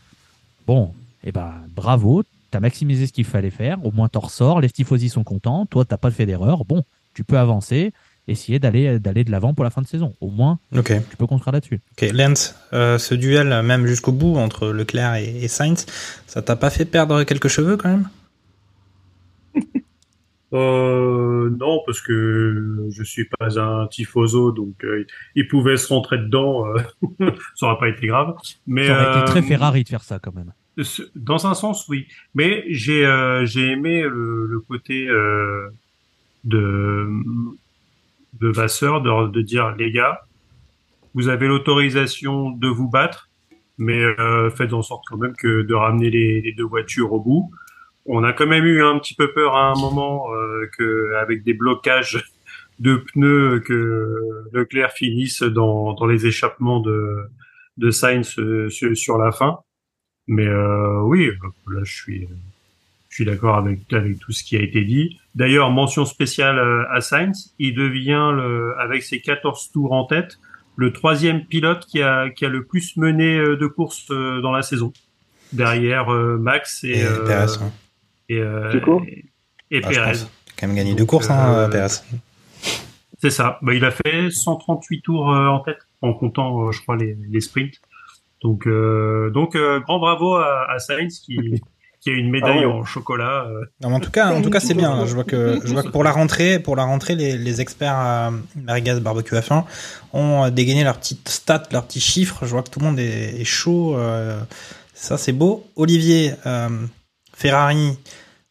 Bon, 0.66 0.94
et 1.22 1.32
ben 1.32 1.52
bravo. 1.74 2.24
T'as 2.54 2.60
maximisé 2.60 3.08
ce 3.08 3.12
qu'il 3.12 3.24
fallait 3.24 3.50
faire. 3.50 3.84
Au 3.84 3.90
moins, 3.90 4.06
t'en 4.08 4.20
ressors. 4.20 4.60
Les 4.60 4.70
tifosi 4.70 5.08
sont 5.08 5.24
contents. 5.24 5.66
Toi, 5.66 5.84
t'as 5.84 5.96
pas 5.96 6.12
fait 6.12 6.24
d'erreur. 6.24 6.64
Bon, 6.64 6.84
tu 7.12 7.24
peux 7.24 7.36
avancer. 7.36 7.92
Essayer 8.28 8.60
d'aller 8.60 9.00
d'aller 9.00 9.24
de 9.24 9.32
l'avant 9.32 9.54
pour 9.54 9.64
la 9.64 9.70
fin 9.70 9.82
de 9.82 9.88
saison. 9.88 10.14
Au 10.20 10.30
moins, 10.30 10.60
Ok. 10.72 10.92
tu 11.10 11.16
peux 11.16 11.26
construire 11.26 11.52
là-dessus. 11.54 11.80
Ok, 12.00 12.08
Lens, 12.12 12.54
euh, 12.72 12.96
ce 12.98 13.16
duel, 13.16 13.60
même 13.64 13.86
jusqu'au 13.86 14.12
bout, 14.12 14.36
entre 14.36 14.68
Leclerc 14.68 15.16
et, 15.16 15.42
et 15.42 15.48
Sainz, 15.48 15.84
ça 16.28 16.42
t'a 16.42 16.54
pas 16.54 16.70
fait 16.70 16.84
perdre 16.84 17.24
quelques 17.24 17.48
cheveux 17.48 17.76
quand 17.76 17.88
même? 17.88 18.08
Euh, 20.52 21.50
non, 21.58 21.80
parce 21.84 22.00
que 22.00 22.86
je 22.90 23.02
suis 23.02 23.24
pas 23.24 23.58
un 23.58 23.88
tifoso, 23.88 24.52
donc 24.52 24.84
euh, 24.84 25.04
il 25.34 25.48
pouvait 25.48 25.76
se 25.76 25.88
rentrer 25.88 26.16
dedans, 26.18 26.64
euh, 26.68 26.78
ça 27.56 27.66
aurait 27.66 27.78
pas 27.80 27.88
été 27.88 28.06
grave. 28.06 28.36
Mais 28.64 28.86
Ça 28.86 28.92
aurait 28.94 29.18
été 29.18 29.24
très 29.26 29.42
Ferrari 29.42 29.82
de 29.82 29.88
faire 29.88 30.04
ça 30.04 30.20
quand 30.20 30.32
même. 30.32 30.52
Dans 31.14 31.46
un 31.46 31.54
sens, 31.54 31.86
oui. 31.88 32.06
Mais 32.34 32.64
j'ai 32.68 33.06
euh, 33.06 33.46
j'ai 33.46 33.70
aimé 33.70 34.02
le, 34.02 34.46
le 34.46 34.60
côté 34.60 35.06
euh, 35.08 35.68
de 36.44 37.08
de 38.40 38.48
Vasseur 38.48 39.00
de, 39.00 39.28
de 39.28 39.40
dire 39.40 39.74
les 39.76 39.92
gars, 39.92 40.22
vous 41.14 41.28
avez 41.28 41.46
l'autorisation 41.46 42.50
de 42.50 42.66
vous 42.68 42.88
battre, 42.88 43.30
mais 43.78 44.02
euh, 44.02 44.50
faites 44.50 44.72
en 44.72 44.82
sorte 44.82 45.04
quand 45.08 45.16
même 45.16 45.36
que 45.36 45.62
de 45.62 45.74
ramener 45.74 46.10
les, 46.10 46.40
les 46.40 46.52
deux 46.52 46.64
voitures 46.64 47.12
au 47.12 47.20
bout. 47.20 47.50
On 48.06 48.24
a 48.24 48.32
quand 48.32 48.46
même 48.46 48.64
eu 48.64 48.82
un 48.82 48.98
petit 48.98 49.14
peu 49.14 49.32
peur 49.32 49.56
à 49.56 49.70
un 49.70 49.74
moment 49.74 50.26
euh, 50.34 50.66
que 50.76 51.14
avec 51.14 51.42
des 51.44 51.54
blocages 51.54 52.32
de 52.80 52.96
pneus 52.96 53.60
que 53.60 54.44
Leclerc 54.52 54.92
finisse 54.92 55.42
dans, 55.42 55.94
dans 55.94 56.06
les 56.06 56.26
échappements 56.26 56.80
de 56.80 57.18
de 57.76 57.90
Sainz 57.90 58.38
euh, 58.38 58.68
sur 58.68 59.18
la 59.18 59.32
fin. 59.32 59.60
Mais 60.26 60.46
euh, 60.46 61.00
oui, 61.02 61.30
là 61.68 61.80
je 61.84 61.92
suis 61.92 62.28
je 63.10 63.14
suis 63.14 63.24
d'accord 63.24 63.56
avec 63.56 63.92
avec 63.92 64.18
tout 64.18 64.32
ce 64.32 64.42
qui 64.42 64.56
a 64.56 64.60
été 64.60 64.82
dit. 64.84 65.20
D'ailleurs, 65.34 65.70
mention 65.70 66.04
spéciale 66.04 66.58
euh, 66.58 66.84
à 66.90 67.00
Sainz, 67.00 67.54
il 67.58 67.74
devient 67.74 68.32
le, 68.34 68.74
avec 68.78 69.02
ses 69.02 69.20
14 69.20 69.70
tours 69.72 69.92
en 69.92 70.04
tête 70.04 70.38
le 70.76 70.92
troisième 70.92 71.44
pilote 71.44 71.86
qui 71.86 72.02
a 72.02 72.30
qui 72.30 72.44
a 72.44 72.48
le 72.48 72.64
plus 72.64 72.96
mené 72.96 73.36
euh, 73.36 73.56
de 73.56 73.66
courses 73.66 74.10
euh, 74.10 74.40
dans 74.40 74.52
la 74.52 74.62
saison, 74.62 74.92
derrière 75.52 76.12
euh, 76.12 76.38
Max 76.38 76.84
et 76.84 76.98
Et 76.98 77.04
euh, 77.04 77.24
Perez, 77.24 77.58
ouais. 77.58 77.70
et, 78.28 78.38
euh, 78.40 78.80
et, 79.70 79.78
et 79.78 79.82
Ah, 79.84 80.10
a 80.10 80.12
quand 80.58 80.66
même 80.66 80.76
gagné 80.76 80.94
deux 80.94 81.06
courses, 81.06 81.30
hein, 81.30 81.54
euh, 81.54 81.68
Perez. 81.68 82.02
C'est 83.20 83.30
ça. 83.30 83.58
Bah, 83.62 83.74
il 83.74 83.84
a 83.84 83.90
fait 83.90 84.30
138 84.30 85.00
tours 85.02 85.32
euh, 85.32 85.46
en 85.48 85.60
tête, 85.60 85.78
en 86.02 86.12
comptant, 86.12 86.66
euh, 86.68 86.72
je 86.72 86.82
crois, 86.82 86.96
les, 86.96 87.16
les 87.30 87.40
sprints. 87.40 87.80
Donc, 88.44 88.66
euh, 88.66 89.30
donc 89.30 89.56
euh, 89.56 89.80
grand 89.80 89.98
bravo 89.98 90.34
à, 90.36 90.70
à 90.70 90.78
Sainz 90.78 91.18
qui, 91.18 91.36
qui 92.00 92.10
a 92.10 92.12
une 92.12 92.30
médaille 92.30 92.60
Ah 92.62 92.68
ouais. 92.68 92.72
en 92.74 92.84
chocolat. 92.84 93.46
euh. 93.48 93.64
Non, 93.80 93.88
mais 93.88 93.94
en 93.96 94.00
tout 94.00 94.10
cas, 94.10 94.28
en 94.32 94.42
tout 94.42 94.50
cas, 94.50 94.60
c'est 94.60 94.74
bien. 94.74 95.06
Je 95.06 95.14
vois 95.14 95.24
que, 95.24 95.58
je 95.64 95.72
vois 95.72 95.82
que 95.82 95.88
pour 95.88 96.04
la 96.04 96.12
rentrée, 96.12 96.58
pour 96.58 96.76
la 96.76 96.84
rentrée, 96.84 97.14
les, 97.16 97.38
les 97.38 97.60
experts 97.62 97.98
euh, 97.98 98.30
Marigas 98.62 99.00
Barbecue 99.00 99.34
F1 99.34 99.64
ont 100.12 100.44
euh, 100.44 100.50
dégainé 100.50 100.84
leurs 100.84 100.98
petites 100.98 101.28
stats, 101.28 101.62
leurs 101.72 101.86
petits 101.86 102.00
chiffres. 102.00 102.40
Je 102.44 102.50
vois 102.50 102.62
que 102.62 102.68
tout 102.70 102.80
le 102.80 102.84
monde 102.86 102.98
est, 103.00 103.40
est 103.40 103.44
chaud. 103.44 103.96
euh, 103.96 104.38
ça, 104.92 105.16
c'est 105.16 105.32
beau. 105.32 105.64
Olivier, 105.76 106.32
euh, 106.46 106.68
Ferrari. 107.34 107.98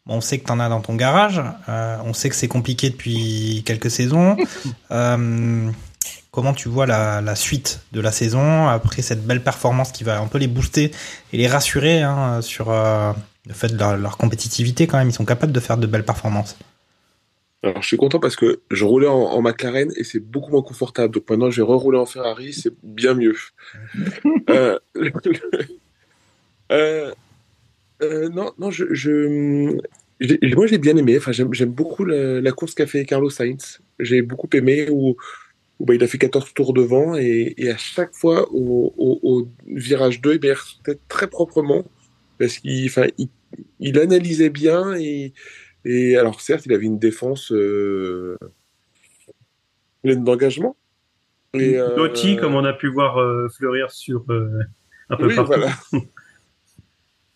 Bon, 0.06 0.16
on 0.16 0.22
sait 0.22 0.40
que 0.40 0.46
t'en 0.46 0.60
as 0.60 0.68
dans 0.70 0.82
ton 0.82 0.96
garage. 0.96 1.40
euh, 1.70 1.98
on 2.04 2.14
sait 2.14 2.28
que 2.30 2.36
c'est 2.36 2.48
compliqué 2.50 2.90
depuis 2.90 3.62
quelques 3.66 3.92
saisons. 3.92 4.36
Comment 6.34 6.54
tu 6.54 6.68
vois 6.68 6.88
la, 6.88 7.22
la 7.22 7.36
suite 7.36 7.82
de 7.92 8.02
la 8.02 8.12
saison 8.12 8.68
après 8.68 9.04
cette 9.04 9.24
belle 9.24 9.44
performance 9.44 9.92
qui 9.92 10.04
va 10.04 10.20
un 10.20 10.26
peu 10.26 10.40
les 10.40 10.48
booster 10.48 10.90
et 11.32 11.38
les 11.38 11.46
rassurer 11.46 12.02
hein, 12.02 12.42
sur 12.42 12.72
euh, 12.72 13.14
le 13.46 13.54
fait 13.54 13.68
de 13.68 13.78
leur, 13.78 13.98
leur 13.98 14.18
compétitivité 14.18 14.88
quand 14.88 14.98
même. 14.98 15.10
Ils 15.10 15.14
sont 15.14 15.26
capables 15.26 15.52
de 15.52 15.60
faire 15.60 15.78
de 15.78 15.86
belles 15.86 16.04
performances. 16.04 16.58
Alors, 17.62 17.84
je 17.84 17.88
suis 17.88 17.98
content 17.98 18.20
parce 18.20 18.36
que 18.36 18.62
je 18.72 18.84
roulais 18.84 19.06
en, 19.06 19.14
en 19.14 19.42
McLaren 19.44 19.92
et 19.96 20.04
c'est 20.04 20.20
beaucoup 20.20 20.50
moins 20.50 20.64
confortable. 20.64 21.14
Donc 21.14 21.30
maintenant, 21.30 21.52
je 21.52 21.62
vais 21.62 21.68
rerouler 21.68 22.00
en 22.00 22.08
Ferrari, 22.08 22.52
c'est 22.52 22.74
bien 22.82 23.14
mieux. 23.14 23.36
euh, 24.50 24.80
euh, 26.72 27.14
euh, 28.02 28.30
non, 28.30 28.54
non, 28.58 28.72
je, 28.72 29.78
moi 30.56 30.66
j'ai 30.66 30.80
bien 30.80 30.98
aimé. 30.98 31.16
Enfin, 31.16 31.32
j'aime, 31.32 31.54
j'aime 31.54 31.70
beaucoup 31.70 32.06
la, 32.06 32.42
la 32.42 32.52
course 32.52 32.74
qu'a 32.74 32.88
fait 32.88 33.06
Carlos 33.06 33.30
Sainz. 33.30 33.82
J'ai 34.00 34.24
beaucoup 34.24 34.50
aimé 34.54 34.88
où, 34.90 35.16
où 35.84 35.86
bah, 35.86 35.94
il 35.96 36.02
a 36.02 36.08
fait 36.08 36.18
14 36.18 36.54
tours 36.54 36.72
devant 36.72 37.18
et, 37.18 37.54
et 37.58 37.70
à 37.70 37.76
chaque 37.78 38.16
fois 38.16 38.48
au, 38.54 38.94
au, 38.98 39.20
au 39.22 39.50
virage 39.68 40.22
2, 40.22 40.36
eh 40.36 40.40
bien, 40.40 40.52
il 40.52 40.56
restait 40.56 40.98
très 41.10 41.28
proprement 41.28 41.84
parce 42.40 42.58
qu'il, 42.60 42.86
enfin, 42.88 43.08
il, 43.18 43.28
il 43.82 44.00
analysait 44.00 44.50
bien 44.50 44.96
et, 44.96 45.34
et 45.84 46.16
alors 46.16 46.40
certes, 46.40 46.66
il 46.66 46.72
avait 46.74 46.86
une 46.86 47.00
défense 47.00 47.52
euh, 47.52 48.38
pleine 50.04 50.24
d'engagement. 50.24 50.78
Et, 51.54 51.78
euh, 51.78 51.98
Doty, 51.98 52.38
comme 52.38 52.56
on 52.56 52.64
a 52.64 52.72
pu 52.72 52.88
voir 52.88 53.18
euh, 53.18 53.50
fleurir 53.50 53.92
sur 53.92 54.24
un 55.10 55.18
peu 55.18 55.28
oui, 55.28 55.36
partout. 55.36 55.48
voilà. 55.52 55.74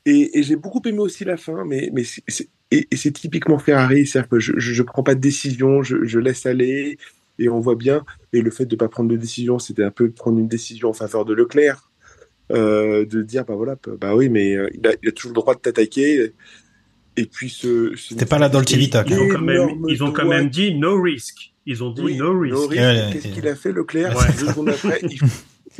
Et, 0.05 0.39
et 0.39 0.43
j'ai 0.43 0.55
beaucoup 0.55 0.81
aimé 0.85 0.99
aussi 0.99 1.25
la 1.25 1.35
fin, 1.35 1.65
mais, 1.65 1.89
mais 1.91 2.05
c'est- 2.05 2.23
c'est- 2.29 2.47
et, 2.71 2.87
et 2.89 2.95
c'est 2.95 3.11
typiquement 3.11 3.59
Ferrari, 3.59 4.07
c'est-à-dire 4.07 4.29
que 4.29 4.39
je, 4.39 4.53
je 4.57 4.81
prends 4.83 5.03
pas 5.03 5.15
de 5.15 5.19
décision, 5.19 5.83
je, 5.83 6.05
je 6.05 6.17
laisse 6.19 6.45
aller, 6.45 6.97
et 7.39 7.49
on 7.49 7.59
voit 7.59 7.75
bien. 7.75 8.03
Et 8.33 8.41
le 8.41 8.51
fait 8.51 8.65
de 8.65 8.75
pas 8.75 8.87
prendre 8.89 9.09
de 9.09 9.15
décision, 9.17 9.59
c'était 9.59 9.83
un 9.83 9.91
peu 9.91 10.09
prendre 10.11 10.39
une 10.39 10.47
décision 10.47 10.89
en 10.89 10.93
faveur 10.93 11.25
de 11.25 11.33
Leclerc, 11.33 11.91
euh, 12.51 13.05
de 13.05 13.21
dire 13.21 13.45
bah 13.45 13.55
voilà, 13.55 13.75
bah 13.99 14.15
oui, 14.15 14.29
mais 14.29 14.55
euh, 14.55 14.69
il 14.73 14.87
a, 14.87 14.91
il 15.03 15.09
a 15.09 15.11
toujours 15.11 15.31
le 15.31 15.35
droit 15.35 15.55
de 15.55 15.59
t'attaquer. 15.59 16.33
Et 17.19 17.25
puis 17.25 17.49
ce, 17.49 17.93
C'était 17.95 18.25
pas 18.25 18.37
la 18.39 18.47
Dolce 18.49 18.71
Vita. 18.73 19.03
Ils 19.07 19.19
ont 19.19 19.27
quand 19.27 19.41
même, 19.41 19.69
ils 19.87 20.03
ont 20.03 20.11
quand 20.11 20.27
même 20.27 20.49
dit 20.49 20.75
no 20.75 21.01
risk. 21.01 21.53
Ils 21.65 21.83
ont 21.83 21.91
dit 21.91 22.01
Oui, 22.01 22.15
no 22.15 22.39
risk. 22.39 22.53
no 22.55 22.67
risk. 22.67 22.81
Ouais, 22.81 23.09
Qu'est-ce 23.11 23.27
ouais. 23.27 23.33
qu'il 23.33 23.47
a 23.47 23.55
fait 23.55 23.71
Leclerc? 23.71 24.15
Ouais. 24.15 24.25
Deux 24.39 24.47
secondes 24.47 24.69
après, 24.69 24.99
il- 25.03 25.19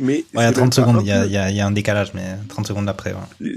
mais 0.00 0.14
Ouais, 0.16 0.24
il 0.34 0.40
y 0.40 0.42
a 0.42 0.48
c'est 0.48 0.52
30 0.54 0.62
même 0.62 0.68
pas 0.68 0.74
secondes, 0.74 0.96
un 0.96 1.00
il 1.00 1.06
y 1.06 1.12
a, 1.12 1.20
pneu. 1.20 1.26
il 1.28 1.32
y 1.32 1.36
a- 1.38 1.50
il 1.50 1.56
y 1.56 1.60
a 1.60 1.66
un 1.66 1.70
décalage, 1.70 2.12
mais 2.14 2.36
30 2.48 2.66
secondes 2.66 2.88
après. 2.88 3.12
ouais. 3.14 3.52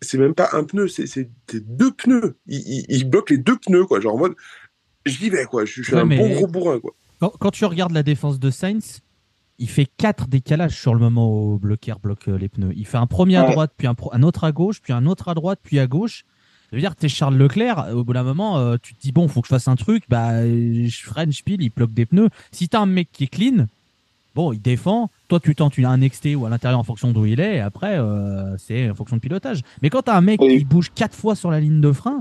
C'est- 0.00 0.16
même 0.18 0.34
pas 0.34 0.48
un 0.52 0.62
pneu, 0.64 0.86
c'est 0.88 1.28
deux 1.52 1.90
pneus. 1.92 2.36
Il, 2.46 2.58
il, 2.60 2.84
il 2.88 3.10
bloque 3.10 3.30
les 3.30 3.38
deux 3.38 3.56
pneus, 3.58 3.84
quoi. 3.84 4.00
Genre 4.00 4.14
en 4.14 4.18
mode, 4.18 4.34
j'y 5.04 5.28
vais, 5.28 5.44
quoi. 5.44 5.64
Je, 5.64 5.72
suis- 5.72 5.82
je 5.82 5.86
suis 5.88 5.94
Ouais, 5.96 6.00
un 6.02 6.04
mais- 6.06 6.16
bon 6.18 6.30
gros 6.34 6.46
bourrin, 6.46 6.78
quoi. 6.80 6.94
Quand, 7.20 7.32
quand 7.38 7.50
tu 7.50 7.64
regardes 7.64 7.92
la 7.92 8.02
défense 8.02 8.38
de 8.38 8.50
Sainz, 8.50 9.00
il 9.58 9.68
fait 9.68 9.86
quatre 9.96 10.28
décalages 10.28 10.78
sur 10.80 10.94
le 10.94 11.00
moment 11.00 11.28
où 11.32 11.58
Blocker 11.58 11.94
bloque 12.02 12.28
euh, 12.28 12.38
les 12.38 12.48
pneus. 12.48 12.72
Il 12.76 12.86
fait 12.86 12.96
un 12.98 13.06
premier 13.08 13.36
à 13.36 13.50
droite, 13.50 13.72
puis 13.76 13.86
un, 13.88 13.94
un 14.12 14.22
autre 14.22 14.44
à 14.44 14.52
gauche, 14.52 14.80
puis 14.80 14.92
un 14.92 15.04
autre 15.06 15.28
à 15.28 15.34
droite, 15.34 15.58
puis 15.62 15.78
à 15.80 15.86
gauche. 15.86 16.24
Ça 16.70 16.76
veut 16.76 16.80
dire 16.80 16.94
que 16.94 17.00
t'es 17.00 17.08
Charles 17.08 17.36
Leclerc, 17.36 17.88
au 17.94 18.04
bout 18.04 18.12
d'un 18.12 18.22
moment, 18.22 18.58
euh, 18.58 18.76
tu 18.80 18.94
te 18.94 19.00
dis, 19.00 19.10
bon, 19.10 19.26
faut 19.26 19.40
que 19.40 19.48
je 19.48 19.54
fasse 19.54 19.68
un 19.68 19.74
truc, 19.74 20.04
bah, 20.08 20.44
je 20.46 21.00
freine, 21.02 21.32
je 21.32 21.42
pile, 21.42 21.62
il 21.62 21.70
bloque 21.70 21.92
des 21.92 22.06
pneus. 22.06 22.28
Si 22.52 22.68
t'as 22.68 22.80
un 22.80 22.86
mec 22.86 23.08
qui 23.10 23.24
est 23.24 23.28
clean, 23.28 23.66
bon, 24.34 24.52
il 24.52 24.60
défend, 24.60 25.10
toi 25.28 25.40
tu 25.40 25.54
tentes 25.54 25.78
une- 25.78 25.86
un 25.86 25.98
XT 26.06 26.36
ou 26.36 26.44
à 26.46 26.50
l'intérieur 26.50 26.78
en 26.78 26.84
fonction 26.84 27.10
d'où 27.10 27.24
il 27.24 27.40
est, 27.40 27.56
et 27.56 27.60
après, 27.60 27.98
euh, 27.98 28.54
c'est 28.58 28.90
en 28.90 28.94
fonction 28.94 29.16
de 29.16 29.20
pilotage. 29.22 29.62
Mais 29.82 29.88
quand 29.90 30.02
t'as 30.02 30.16
un 30.16 30.20
mec 30.20 30.40
Oui. 30.42 30.58
qui 30.58 30.64
bouge 30.66 30.92
quatre 30.94 31.16
fois 31.16 31.34
sur 31.34 31.50
la 31.50 31.58
ligne 31.58 31.80
de 31.80 31.90
frein, 31.90 32.20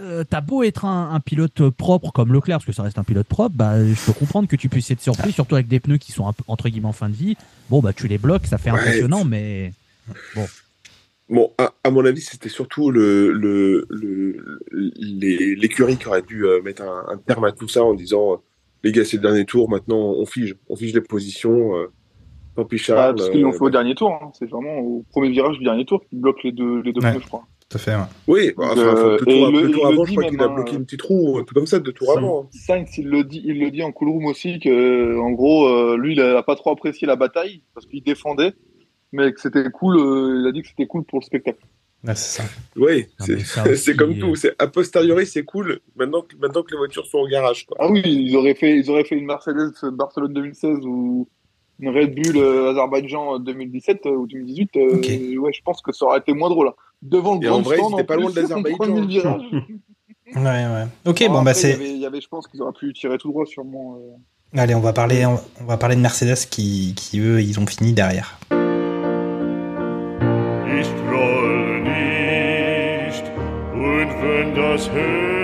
euh, 0.00 0.24
t'as 0.28 0.40
beau 0.40 0.62
être 0.62 0.84
un, 0.84 1.10
un 1.12 1.20
pilote 1.20 1.68
propre 1.70 2.10
comme 2.12 2.32
Leclerc, 2.32 2.58
parce 2.58 2.66
que 2.66 2.72
ça 2.72 2.82
reste 2.82 2.98
un 2.98 3.04
pilote 3.04 3.26
propre, 3.26 3.54
bah, 3.56 3.84
je 3.84 4.04
peux 4.06 4.12
comprendre 4.12 4.48
que 4.48 4.56
tu 4.56 4.68
puisses 4.68 4.90
être 4.90 5.00
surpris, 5.00 5.32
surtout 5.32 5.54
avec 5.54 5.68
des 5.68 5.80
pneus 5.80 5.98
qui 5.98 6.12
sont 6.12 6.26
un 6.26 6.32
peu, 6.32 6.42
entre 6.48 6.68
guillemets 6.68 6.88
en 6.88 6.92
fin 6.92 7.08
de 7.08 7.14
vie. 7.14 7.36
Bon, 7.70 7.80
bah, 7.80 7.92
tu 7.92 8.08
les 8.08 8.18
bloques, 8.18 8.46
ça 8.46 8.58
fait 8.58 8.70
Ouais. 8.70 8.78
impressionnant, 8.78 9.24
mais 9.24 9.72
bon. 10.34 10.46
Bon, 11.30 11.50
à, 11.56 11.72
à 11.82 11.90
mon 11.90 12.04
avis, 12.04 12.20
c'était 12.20 12.50
surtout 12.50 12.90
le, 12.90 13.32
le, 13.32 13.86
le, 13.88 14.60
les- 14.72 15.54
l'écurie 15.56 15.96
qui 15.96 16.06
aurait 16.08 16.20
dû 16.22 16.44
euh, 16.44 16.60
mettre 16.62 16.82
un, 16.82 17.06
un 17.12 17.16
terme 17.16 17.44
à 17.44 17.52
tout 17.52 17.66
ça 17.68 17.82
en 17.82 17.94
disant, 17.94 18.32
euh, 18.34 18.36
les 18.82 18.92
gars, 18.92 19.04
c'est 19.06 19.16
le 19.16 19.22
dernier 19.22 19.46
tour, 19.46 19.70
maintenant 19.70 19.96
on 19.96 20.26
fige, 20.26 20.54
on 20.68 20.76
fige 20.76 20.92
les 20.92 21.00
positions. 21.00 21.76
euh, 21.76 21.86
tant 22.56 22.64
pis 22.66 22.76
Ah, 22.76 22.84
Charles. 22.84 23.16
parce 23.16 23.30
qu'ils 23.30 23.40
l'ont 23.40 23.48
euh, 23.48 23.52
fait 23.52 23.64
au 23.64 23.70
dernier 23.70 23.94
tour. 23.94 24.10
hein. 24.12 24.30
C'est 24.38 24.48
vraiment 24.50 24.78
au 24.78 25.02
premier 25.10 25.30
virage 25.30 25.56
du 25.58 25.64
dernier 25.64 25.86
tour 25.86 26.02
qui 26.08 26.14
bloque 26.16 26.42
les 26.44 26.52
deux, 26.52 26.82
les 26.82 26.92
deux 26.92 27.00
Ouais. 27.00 27.10
pneus, 27.12 27.20
je 27.22 27.26
crois. 27.26 27.44
Tout 27.70 27.76
à 27.76 27.80
fait. 27.80 27.94
ouais. 27.94 28.02
Oui, 28.26 28.52
bah, 28.56 28.68
enfin, 28.72 28.80
Euh, 28.80 29.18
deux 29.18 29.24
tours, 29.24 29.50
le- 29.50 29.62
deux 29.62 29.70
tours 29.72 29.86
avant, 29.86 30.04
je 30.04 30.10
crois 30.12 30.24
qu'il 30.30 30.40
a 30.42 30.48
bloqué 30.48 30.72
hein. 30.72 30.78
une 30.78 30.84
petite 30.84 31.02
roue, 31.02 31.38
un 31.38 31.44
truc 31.44 31.54
comme 31.56 31.66
ça, 31.66 31.78
deux 31.80 31.92
tours 31.92 32.16
avant. 32.16 32.48
Sainz, 32.52 32.90
il 32.98 33.08
le 33.08 33.24
dit, 33.24 33.42
il 33.44 33.58
le 33.58 33.70
dit 33.70 33.82
en 33.82 33.90
cool 33.90 34.10
room 34.10 34.26
aussi 34.26 34.58
que, 34.60 35.18
en 35.18 35.30
gros, 35.32 35.66
euh, 35.66 35.96
lui, 35.96 36.12
il 36.12 36.20
a 36.20 36.42
pas 36.42 36.56
trop 36.56 36.70
apprécié 36.70 37.06
la 37.06 37.16
bataille 37.16 37.62
parce 37.74 37.86
qu'il 37.86 38.02
défendait, 38.02 38.52
mais 39.12 39.32
que 39.32 39.40
c'était 39.40 39.68
cool. 39.70 39.96
euh, 39.98 40.40
il 40.42 40.46
a 40.48 40.52
dit 40.52 40.62
que 40.62 40.68
c'était 40.68 40.86
cool 40.86 41.04
pour 41.04 41.20
le 41.20 41.24
spectacle. 41.24 41.60
C'est 42.06 42.16
ça. 42.16 42.44
Oui, 42.76 43.06
c'est 43.76 43.96
comme 43.96 44.10
euh, 44.12 44.20
tout. 44.20 44.34
C'est 44.36 44.54
a 44.58 44.66
posteriori, 44.66 45.24
c'est 45.26 45.44
cool. 45.44 45.80
Maintenant, 45.96 46.20
que- 46.20 46.36
maintenant 46.36 46.62
que 46.62 46.70
les 46.72 46.76
voitures 46.76 47.06
sont 47.06 47.18
au 47.18 47.26
garage, 47.26 47.64
quoi. 47.64 47.78
Ah 47.80 47.88
oui, 47.90 48.02
ils 48.04 48.36
auraient 48.36 48.54
fait, 48.54 48.76
ils 48.76 48.90
auraient 48.90 49.04
fait 49.04 49.16
une 49.16 49.24
Mercedes 49.24 49.72
Barcelone 49.90 50.34
2016 50.34 50.80
ou 50.84 51.26
une 51.80 51.88
Red 51.90 52.14
Bull 52.14 52.36
euh, 52.36 52.70
Azerbaïdjan 52.70 53.38
2017 53.40 54.06
euh, 54.06 54.10
ou 54.10 54.26
2018. 54.26 54.76
euh. 54.76 55.36
Ouais, 55.38 55.52
je 55.52 55.62
pense 55.62 55.80
que 55.82 55.92
ça 55.92 56.06
aurait 56.06 56.18
été 56.18 56.32
moins 56.32 56.48
drôle. 56.50 56.68
hein. 56.68 56.74
Devant 57.02 57.34
le 57.38 57.44
Et 57.44 57.48
en 57.48 57.52
grand 57.60 57.62
vrai, 57.62 57.76
stand, 57.78 57.92
étaient 57.94 58.04
pas 58.04 58.14
plus, 58.14 58.22
loin 58.22 58.30
de 58.32 58.40
l'Azerbaïdjan. 58.40 59.06
virage. 59.06 59.42
Ouais, 60.34 60.40
ouais. 60.42 60.86
Ok, 61.06 61.20
Alors 61.20 61.34
bon, 61.34 61.42
bah 61.42 61.50
après, 61.50 61.54
c'est. 61.54 61.74
avait- 61.74 61.90
Il 61.90 61.98
y 61.98 62.06
avait, 62.06 62.20
je 62.20 62.28
pense 62.28 62.48
qu'ils 62.48 62.60
auraient 62.62 62.72
pu 62.72 62.92
tirer 62.94 63.18
tout 63.18 63.28
droit 63.28 63.44
sûrement. 63.44 63.96
euh. 63.98 64.58
Allez, 64.58 64.74
on 64.74 64.80
va 64.80 64.92
parler, 64.94 65.26
on, 65.26 65.38
on 65.60 65.64
va 65.66 65.76
parler 65.76 65.96
de 65.96 66.00
Mercedes 66.00 66.48
qui, 66.50 66.94
qui 66.96 67.20
eux, 67.20 67.40
ils 67.42 67.60
ont 67.60 67.66
fini 67.66 67.92
derrière. 67.92 68.38
Ich 70.80 70.88
troll 71.06 71.82
nicht, 71.84 73.24
und 73.74 74.08
wenn 74.22 74.54
das 74.54 74.88
Herz 74.88 75.43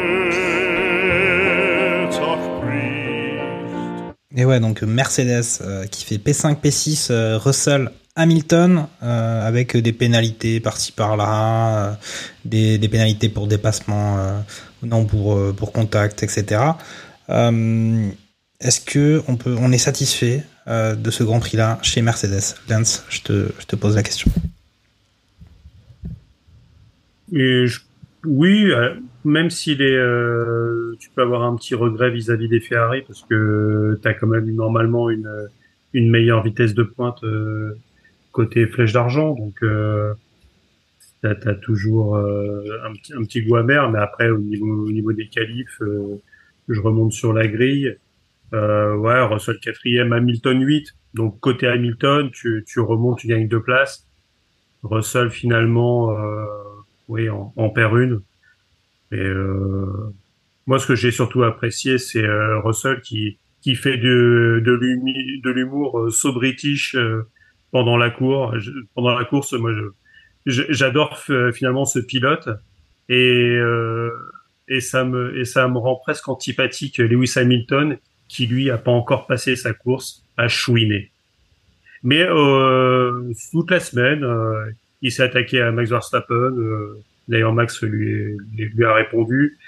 Et 4.41 4.47
ouais, 4.47 4.59
donc 4.59 4.81
Mercedes 4.81 5.61
euh, 5.61 5.85
qui 5.85 6.03
fait 6.03 6.17
P5, 6.17 6.63
P6, 6.63 7.09
euh, 7.11 7.37
Russell, 7.37 7.91
Hamilton, 8.17 8.87
euh, 9.03 9.47
avec 9.47 9.77
des 9.77 9.93
pénalités 9.93 10.61
par-ci 10.61 10.93
par-là, 10.93 11.99
des, 12.47 12.79
pénalités 12.89 13.29
pour 13.29 13.47
dépassement, 13.47 14.43
non 14.83 15.05
pour 15.05 15.55
pour 15.55 15.73
contact, 15.73 16.23
etc. 16.23 16.63
Est-ce 17.29 18.81
que 18.81 19.23
on 19.29 19.73
est 19.73 19.79
satisfait 19.79 20.43
de 20.67 21.11
ce 21.11 21.23
Grand 21.23 21.41
Prix-là 21.41 21.79
chez 21.83 22.01
Mercedes? 22.01 22.57
Lance, 22.71 23.05
je 23.11 23.21
te, 23.21 23.77
pose 23.77 23.95
la 23.95 24.03
question. 24.03 24.31
Oui, 28.25 28.73
même 29.25 29.51
s'il 29.51 29.83
est, 29.83 29.97
euh, 29.97 30.95
tu 30.99 31.11
peux 31.11 31.23
avoir 31.23 31.43
un 31.43 31.57
petit 31.57 31.75
regret 31.75 32.11
vis-à-vis 32.11 32.49
des 32.49 32.61
Ferrari 32.61 33.03
parce 33.07 33.23
que 33.23 33.99
tu 34.01 34.09
as 34.09 34.15
quand 34.15 34.27
même 34.27 34.51
normalement 34.51 35.11
une, 35.11 35.31
une 35.93 36.11
meilleure 36.11 36.43
vitesse 36.43 36.75
de 36.75 36.83
pointe 36.83 37.23
euh, 37.25 37.75
côté 38.33 38.67
flèche 38.67 38.93
d'argent, 38.93 39.35
donc 39.35 39.55
euh, 39.63 40.15
t'as 41.23 41.31
as 41.31 41.55
toujours 41.55 42.17
euh, 42.17 42.65
un, 42.85 42.93
petit, 42.93 43.13
un 43.15 43.23
petit 43.25 43.43
goût 43.43 43.57
amer. 43.57 43.91
Mais 43.91 43.99
après, 43.99 44.31
au 44.31 44.39
niveau, 44.39 44.87
au 44.87 44.91
niveau 44.91 45.13
des 45.13 45.29
qualifs, 45.29 45.81
euh, 45.83 46.21
je 46.69 46.81
remonte 46.81 47.13
sur 47.13 47.33
la 47.33 47.47
grille. 47.47 47.97
Euh, 48.53 48.97
ouais, 48.97 49.21
Russell 49.23 49.59
quatrième, 49.61 50.13
Hamilton 50.13 50.61
8. 50.61 50.95
Donc 51.15 51.41
côté 51.41 51.67
Hamilton, 51.67 52.31
tu, 52.33 52.65
tu 52.67 52.81
remontes, 52.81 53.19
tu 53.19 53.27
gagnes 53.27 53.49
deux 53.49 53.63
places. 53.63 54.07
Russell 54.83 55.31
finalement, 55.31 56.17
oui, 57.09 57.29
en, 57.29 57.53
en 57.57 57.69
perd 57.69 57.99
une. 57.99 58.21
Et 59.13 59.17
euh, 59.19 59.87
moi, 60.67 60.79
ce 60.79 60.87
que 60.87 60.95
j'ai 60.95 61.11
surtout 61.11 61.43
apprécié, 61.43 61.99
c'est 61.99 62.25
euh, 62.25 62.61
Russell 62.61 63.01
qui 63.01 63.39
qui 63.63 63.75
fait 63.75 63.99
de 63.99 64.63
de 64.65 65.51
l'humour 65.51 65.99
euh, 66.01 66.11
so 66.11 66.33
british 66.33 66.97
pendant 67.73 67.97
la 67.97 68.11
cour, 68.11 68.59
je- 68.59 68.71
pendant 68.95 69.19
la 69.19 69.25
course. 69.25 69.53
Moi, 69.53 69.73
j'adore 70.47 71.19
finalement 71.55 71.85
ce 71.85 71.99
pilote 71.99 72.49
et 73.09 73.57
euh, 73.59 74.11
et 74.69 74.81
ça 74.81 75.05
me 75.05 75.37
et 75.39 75.45
ça 75.45 75.69
me 75.69 75.79
rend 75.79 75.97
presque 75.97 76.29
antipathique 76.29 76.99
Lewis 76.99 77.33
Hamilton 77.37 77.99
qui 78.29 78.47
lui 78.47 78.71
a 78.71 78.79
pas 78.79 78.93
encore 78.93 79.27
passé 79.27 79.57
sa 79.57 79.73
course 79.73 80.23
à 80.37 80.47
chouiner. 80.49 81.11
Mais 82.03 82.23
euh, 82.23 83.33
toute 83.51 83.71
la 83.71 83.81
semaine, 83.81 84.25
euh, 84.25 84.71
il 85.03 85.13
s'est 85.13 85.25
attaqué 85.25 85.61
à 85.61 85.73
Max 85.73 85.91
Verstappen. 85.91 86.53
D'ailleurs, 87.31 87.53
Max 87.53 87.83
lui, 87.83 88.37
lui 88.55 88.85
a 88.85 88.95
répondu. 88.95 89.59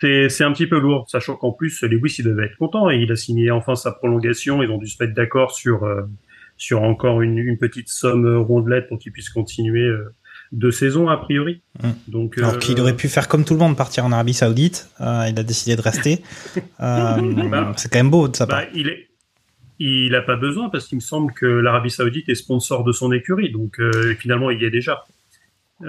C'est 0.00 0.44
un 0.44 0.52
petit 0.52 0.66
peu 0.66 0.78
lourd, 0.78 1.08
sachant 1.08 1.34
qu'en 1.34 1.52
plus 1.52 1.82
Lewis 1.82 2.16
il 2.18 2.26
devait 2.26 2.44
être 2.46 2.58
content 2.58 2.90
et 2.90 2.96
il 2.98 3.10
a 3.10 3.16
signé 3.16 3.50
enfin 3.50 3.74
sa 3.74 3.90
prolongation. 3.90 4.62
Ils 4.62 4.70
ont 4.70 4.76
dû 4.76 4.86
se 4.86 5.02
mettre 5.02 5.14
d'accord 5.14 5.52
sur 5.52 5.84
euh, 5.84 6.02
sur 6.58 6.82
encore 6.82 7.22
une, 7.22 7.38
une 7.38 7.56
petite 7.56 7.88
somme 7.88 8.36
rondelette 8.36 8.88
pour 8.88 8.98
qu'il 8.98 9.12
puisse 9.12 9.30
continuer 9.30 9.84
euh, 9.84 10.14
deux 10.52 10.72
saisons 10.72 11.08
a 11.08 11.16
priori. 11.16 11.62
Mm. 11.82 11.88
Donc 12.08 12.36
Alors 12.36 12.54
euh, 12.54 12.58
qu'il 12.58 12.78
aurait 12.80 12.96
pu 12.96 13.08
faire 13.08 13.28
comme 13.28 13.46
tout 13.46 13.54
le 13.54 13.60
monde, 13.60 13.78
partir 13.78 14.04
en 14.04 14.12
Arabie 14.12 14.34
Saoudite. 14.34 14.90
Il 15.00 15.04
a 15.38 15.42
décidé 15.42 15.74
de 15.74 15.80
rester. 15.80 16.20
Bah, 16.78 17.72
c'est 17.78 17.90
quand 17.90 17.98
même 17.98 18.10
beau 18.10 18.28
de 18.28 18.36
sa 18.36 18.46
part. 18.46 18.60
Bah, 18.60 18.68
il 18.74 18.88
est, 18.88 19.08
il 19.78 20.14
a 20.14 20.22
pas 20.22 20.36
besoin 20.36 20.68
parce 20.70 20.86
qu'il 20.86 20.96
me 20.96 21.00
semble 21.00 21.32
que 21.32 21.46
l'Arabie 21.46 21.90
Saoudite 21.90 22.28
est 22.28 22.34
sponsor 22.34 22.84
de 22.84 22.92
son 22.92 23.12
écurie, 23.12 23.50
donc 23.50 23.80
euh, 23.80 24.14
finalement 24.14 24.50
il 24.50 24.60
y 24.62 24.64
est 24.64 24.70
déjà. 24.70 25.04
Euh, 25.82 25.86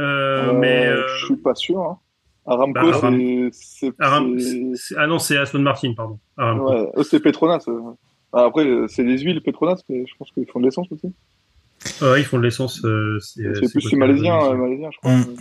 Euh, 0.49 0.53
mais 0.53 0.87
euh, 0.87 1.07
Je 1.19 1.25
suis 1.25 1.35
pas 1.37 1.55
sûr. 1.55 1.79
Hein. 1.79 1.99
Aramco, 2.47 2.73
bah, 2.73 2.97
Aram- 2.97 3.17
c'est- 3.17 3.49
c'est. 3.53 3.93
Aram- 3.99 4.39
c'est- 4.39 4.75
c'est- 4.75 4.95
ah 4.97 5.07
non, 5.07 5.17
c'est 5.19 5.37
Aston 5.37 5.59
Martin, 5.59 5.93
pardon. 5.95 6.19
Ouais, 6.37 6.85
eux, 6.97 7.03
c'est 7.03 7.19
Petronas. 7.19 7.63
euh. 7.67 7.79
Ah, 8.33 8.45
Après, 8.45 8.65
euh, 8.65 8.87
c'est 8.87 9.03
les 9.03 9.17
huiles 9.19 9.41
Petronas, 9.41 9.81
mais 9.89 10.05
je 10.05 10.13
pense 10.19 10.29
qu'ils 10.31 10.45
font 10.51 10.59
de 10.59 10.65
l'essence 10.65 10.87
aussi. 10.91 11.07
Ouais, 12.01 12.21
ils 12.21 12.25
font 12.25 12.37
de 12.37 12.43
l'essence. 12.43 12.83
euh, 12.85 13.17
c'est 13.19 13.43
C'est 13.55 13.65
c'est 13.67 13.71
plus 13.73 13.83
côté 13.85 13.95
malaisien, 13.95 14.35
euh, 14.43 14.55
malaisien, 14.55 14.89
je 14.91 14.97
crois. 14.97 15.11
Mm. 15.15 15.35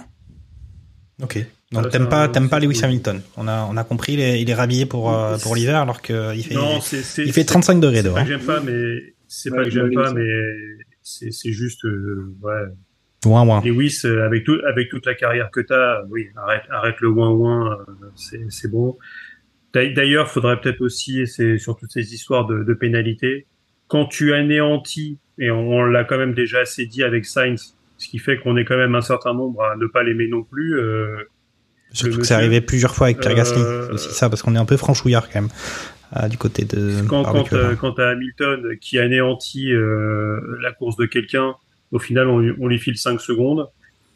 Ok. 1.22 1.46
Donc 1.72 1.84
Ah, 1.86 1.88
t'aimes 1.90 2.08
pas, 2.08 2.28
t'aimes 2.28 2.48
pas 2.48 2.60
c'est 2.60 2.66
Lewis. 2.66 2.80
Hamilton. 2.84 3.20
On 3.36 3.48
a, 3.48 3.66
on 3.70 3.76
a 3.76 3.84
compris, 3.84 4.12
il 4.14 4.20
est, 4.20 4.40
il 4.40 4.48
est 4.50 4.54
rhabillé 4.54 4.86
pour, 4.86 5.12
euh, 5.12 5.36
pour 5.38 5.56
l'hiver 5.56 5.76
alors 5.80 6.00
qu'il 6.02 6.44
fait, 6.44 6.54
Non, 6.54 6.80
c'est- 6.80 7.02
c'est- 7.02 7.22
il 7.24 7.32
fait 7.32 7.40
c'est- 7.40 7.46
35 7.46 7.80
degrés 7.80 7.96
C'est 7.98 8.02
dehors. 8.04 8.14
pas 8.14 8.22
que 8.22 8.28
j'aime 8.28 8.40
pas, 8.46 8.60
mais 8.60 9.14
c'est 9.26 9.50
Ouais, 9.50 9.56
pas 9.58 9.64
que 9.64 9.70
j'aime 9.70 9.92
pas, 9.92 10.12
mais 10.12 10.28
c'est 11.02 11.32
c'est 11.32 11.52
juste 11.52 11.84
euh, 11.84 12.32
ouais. 12.42 12.52
Ouin, 13.24 13.46
ouin. 13.46 13.60
Lewis, 13.64 14.02
avec 14.04 14.44
tout, 14.44 14.58
avec 14.66 14.88
toute 14.90 15.06
la 15.06 15.14
carrière 15.14 15.50
que 15.50 15.60
t'as, 15.60 16.02
oui, 16.10 16.28
arrête, 16.36 16.62
arrête 16.70 16.96
le 17.00 17.08
ouin 17.08 17.30
ouin, 17.30 17.78
euh, 17.88 18.38
c'est 18.50 18.70
bon. 18.70 18.96
D'a- 19.72 19.88
D'ailleurs, 19.90 20.28
faudrait 20.30 20.60
peut-être 20.60 20.80
aussi, 20.80 21.26
c'est 21.26 21.58
sur 21.58 21.76
toutes 21.76 21.90
ces 21.92 22.14
histoires 22.14 22.46
de, 22.46 22.62
de 22.62 22.74
pénalités, 22.74 23.46
quand 23.88 24.06
tu 24.06 24.32
anéantis, 24.34 25.18
et 25.38 25.50
on, 25.50 25.70
on 25.72 25.84
l'a 25.84 26.04
quand 26.04 26.18
même 26.18 26.34
déjà 26.34 26.60
assez 26.60 26.86
dit 26.86 27.02
avec 27.02 27.24
Sainz, 27.26 27.76
ce 27.98 28.08
qui 28.08 28.18
fait 28.18 28.38
qu'on 28.38 28.56
est 28.56 28.64
quand 28.64 28.76
même 28.76 28.94
un 28.94 29.00
certain 29.00 29.34
nombre 29.34 29.62
à 29.62 29.76
ne 29.76 29.86
pas 29.86 30.02
l'aimer 30.02 30.28
non 30.28 30.42
plus. 30.42 30.78
Euh, 30.78 31.16
Surtout 31.92 32.18
que 32.18 32.24
c'est 32.24 32.34
arrivé 32.34 32.60
plusieurs 32.60 32.94
fois 32.94 33.06
avec 33.08 33.20
Pierre 33.20 33.34
Gasly. 33.34 33.60
euh, 33.62 33.92
aussi 33.92 34.12
ça, 34.12 34.28
parce 34.28 34.42
qu'on 34.42 34.54
est 34.56 34.58
un 34.58 34.64
peu 34.64 34.76
franchouillard 34.76 35.28
quand 35.30 35.42
même, 35.42 36.28
du 36.28 36.36
côté 36.38 36.64
de 36.64 37.02
quand, 37.08 37.22
quand, 37.24 37.52
euh, 37.52 37.74
Hamilton 38.12 38.76
qui 38.80 38.98
anéantit 38.98 39.70
la 39.72 40.72
course 40.72 40.96
de 40.96 41.06
quelqu'un, 41.06 41.54
au 41.94 41.98
final 41.98 42.28
on, 42.28 42.38
lui- 42.40 42.54
on 42.60 42.66
lui 42.68 42.78
file 42.78 42.98
5 42.98 43.18
secondes. 43.20 43.66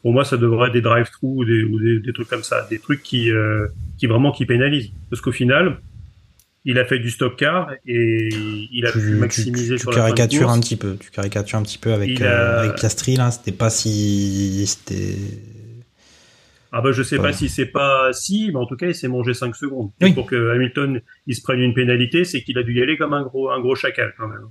Pour 0.03 0.12
moi, 0.12 0.24
ça 0.24 0.37
devrait 0.37 0.68
être 0.68 0.74
des 0.74 0.81
drive-through 0.81 1.39
ou 1.39 1.45
des, 1.45 1.64
ou 1.64 1.81
des, 1.81 1.99
des 1.99 2.12
trucs 2.12 2.29
comme 2.29 2.45
ça, 2.45 2.66
des 2.70 2.79
trucs 2.79 3.03
qui, 3.03 3.31
euh, 3.33 3.66
qui 3.99 4.07
vraiment 4.07 4.31
qui 4.31 4.47
pénalisent. 4.47 4.93
Parce 5.11 5.20
qu'au 5.20 5.33
final, 5.33 5.79
il 6.64 6.79
a 6.79 6.85
fait 6.85 6.99
du 7.01 7.11
stop 7.11 7.37
car 7.37 7.72
et 7.87 8.29
il 8.70 8.87
a 8.87 8.93
tu, 8.93 8.99
pu 9.01 9.05
tu- 9.07 9.14
maximiser 9.16 9.74
tu 9.74 9.81
sur 9.81 9.91
la 9.91 9.97
caricatures 9.97 10.51
un 10.51 10.61
petit 10.61 10.76
peu. 10.76 10.97
Tu 11.01 11.11
caricatures 11.11 11.59
un 11.59 11.62
petit 11.62 11.79
peu 11.79 11.93
avec, 11.93 12.20
euh, 12.20 12.26
a- 12.29 12.61
avec 12.61 12.74
Piastri, 12.76 13.16
là. 13.16 13.31
C'était 13.33 13.51
pas 13.53 13.70
si. 13.70 14.64
C'était. 14.66 15.16
Ah 16.70 16.81
bah 16.83 16.93
je 16.93 17.03
sais 17.03 17.16
Ouais. 17.16 17.22
pas 17.22 17.33
si 17.33 17.49
c'est 17.49 17.66
pas 17.66 18.12
si, 18.12 18.51
mais 18.53 18.59
en 18.59 18.66
tout 18.66 18.76
cas 18.76 18.87
il 18.89 18.95
s'est 18.95 19.09
mangé 19.09 19.33
5 19.35 19.57
secondes. 19.57 19.91
Oui. 20.03 20.11
Et 20.11 20.12
pour 20.12 20.26
que 20.26 20.51
Hamilton 20.55 21.01
il 21.26 21.35
se 21.35 21.41
prenne 21.43 21.61
une 21.61 21.72
pénalité, 21.74 22.24
c'est 22.24 22.43
qu'il 22.43 22.59
a 22.59 22.62
dû 22.62 22.74
y 22.79 22.83
aller 22.83 22.97
comme 22.99 23.14
un 23.14 23.22
gros 23.22 23.51
un 23.51 23.59
gros 23.61 23.74
chacal 23.74 24.12
quand 24.18 24.29
même. 24.29 24.47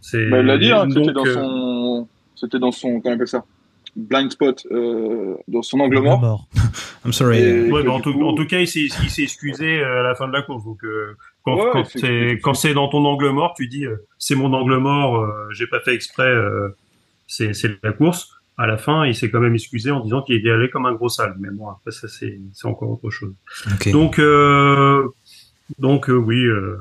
C'est 0.00 0.28
Bah, 0.30 0.40
il 0.40 0.46
l'a 0.46 0.58
dit, 0.58 0.72
hein, 0.72 0.86
c'était 0.92 1.12
dans 1.12 1.24
euh, 1.26 1.34
son, 1.34 1.40
c'était 2.40 2.58
dans 2.58 2.72
son, 2.72 3.00
comment 3.00 3.12
on 3.12 3.14
appelle 3.16 3.28
ça, 3.28 3.44
blind 3.96 4.30
spot, 4.30 4.66
euh, 4.70 5.34
dans 5.48 5.62
son 5.62 5.80
angle 5.80 6.00
mort. 6.00 6.20
mort. 6.20 6.48
I'm 7.04 7.12
sorry. 7.12 7.38
Et 7.38 7.70
Ouais, 7.70 7.82
que 7.82 7.86
bah, 7.86 7.92
en, 7.94 8.00
tout, 8.00 8.12
coup- 8.12 8.24
en 8.24 8.34
tout 8.34 8.46
cas, 8.46 8.58
il 8.60 8.68
s'est, 8.68 8.82
il 9.02 9.10
s'est 9.10 9.22
excusé 9.22 9.80
euh, 9.80 10.00
à 10.00 10.02
la 10.02 10.14
fin 10.14 10.28
de 10.28 10.32
la 10.32 10.42
course. 10.42 10.64
Donc, 10.64 10.82
euh, 10.84 11.14
quand, 11.44 11.56
Ouais, 11.56 11.70
quand 11.72 11.84
c'est, 11.84 11.98
excusé. 11.98 12.38
quand 12.40 12.54
c'est 12.54 12.74
dans 12.74 12.88
ton 12.88 13.04
angle 13.04 13.30
mort, 13.30 13.54
tu 13.56 13.66
dis, 13.68 13.84
euh, 13.86 13.96
c'est 14.18 14.34
mon 14.34 14.52
angle 14.52 14.76
mort, 14.78 15.16
euh, 15.16 15.48
j'ai 15.52 15.66
pas 15.66 15.80
fait 15.80 15.94
exprès, 15.94 16.28
euh, 16.28 16.68
c'est, 17.26 17.54
c'est 17.54 17.82
la 17.82 17.92
course. 17.92 18.30
À 18.60 18.66
la 18.66 18.76
fin, 18.76 19.06
il 19.06 19.14
s'est 19.14 19.30
quand 19.30 19.38
même 19.40 19.54
excusé 19.54 19.90
en 19.92 20.00
disant 20.00 20.20
qu'il 20.22 20.34
était 20.34 20.50
allé 20.50 20.68
comme 20.68 20.84
un 20.86 20.92
gros 20.92 21.08
sale. 21.08 21.36
Mais 21.38 21.48
bon, 21.50 21.68
après, 21.68 21.92
ça, 21.92 22.08
c'est, 22.08 22.40
c'est 22.52 22.66
encore 22.66 22.90
autre 22.90 23.08
chose. 23.10 23.32
Donc, 23.92 24.18
euh, 24.18 25.06
donc 25.78 26.10
euh, 26.10 26.14
oui, 26.14 26.44
euh, 26.44 26.76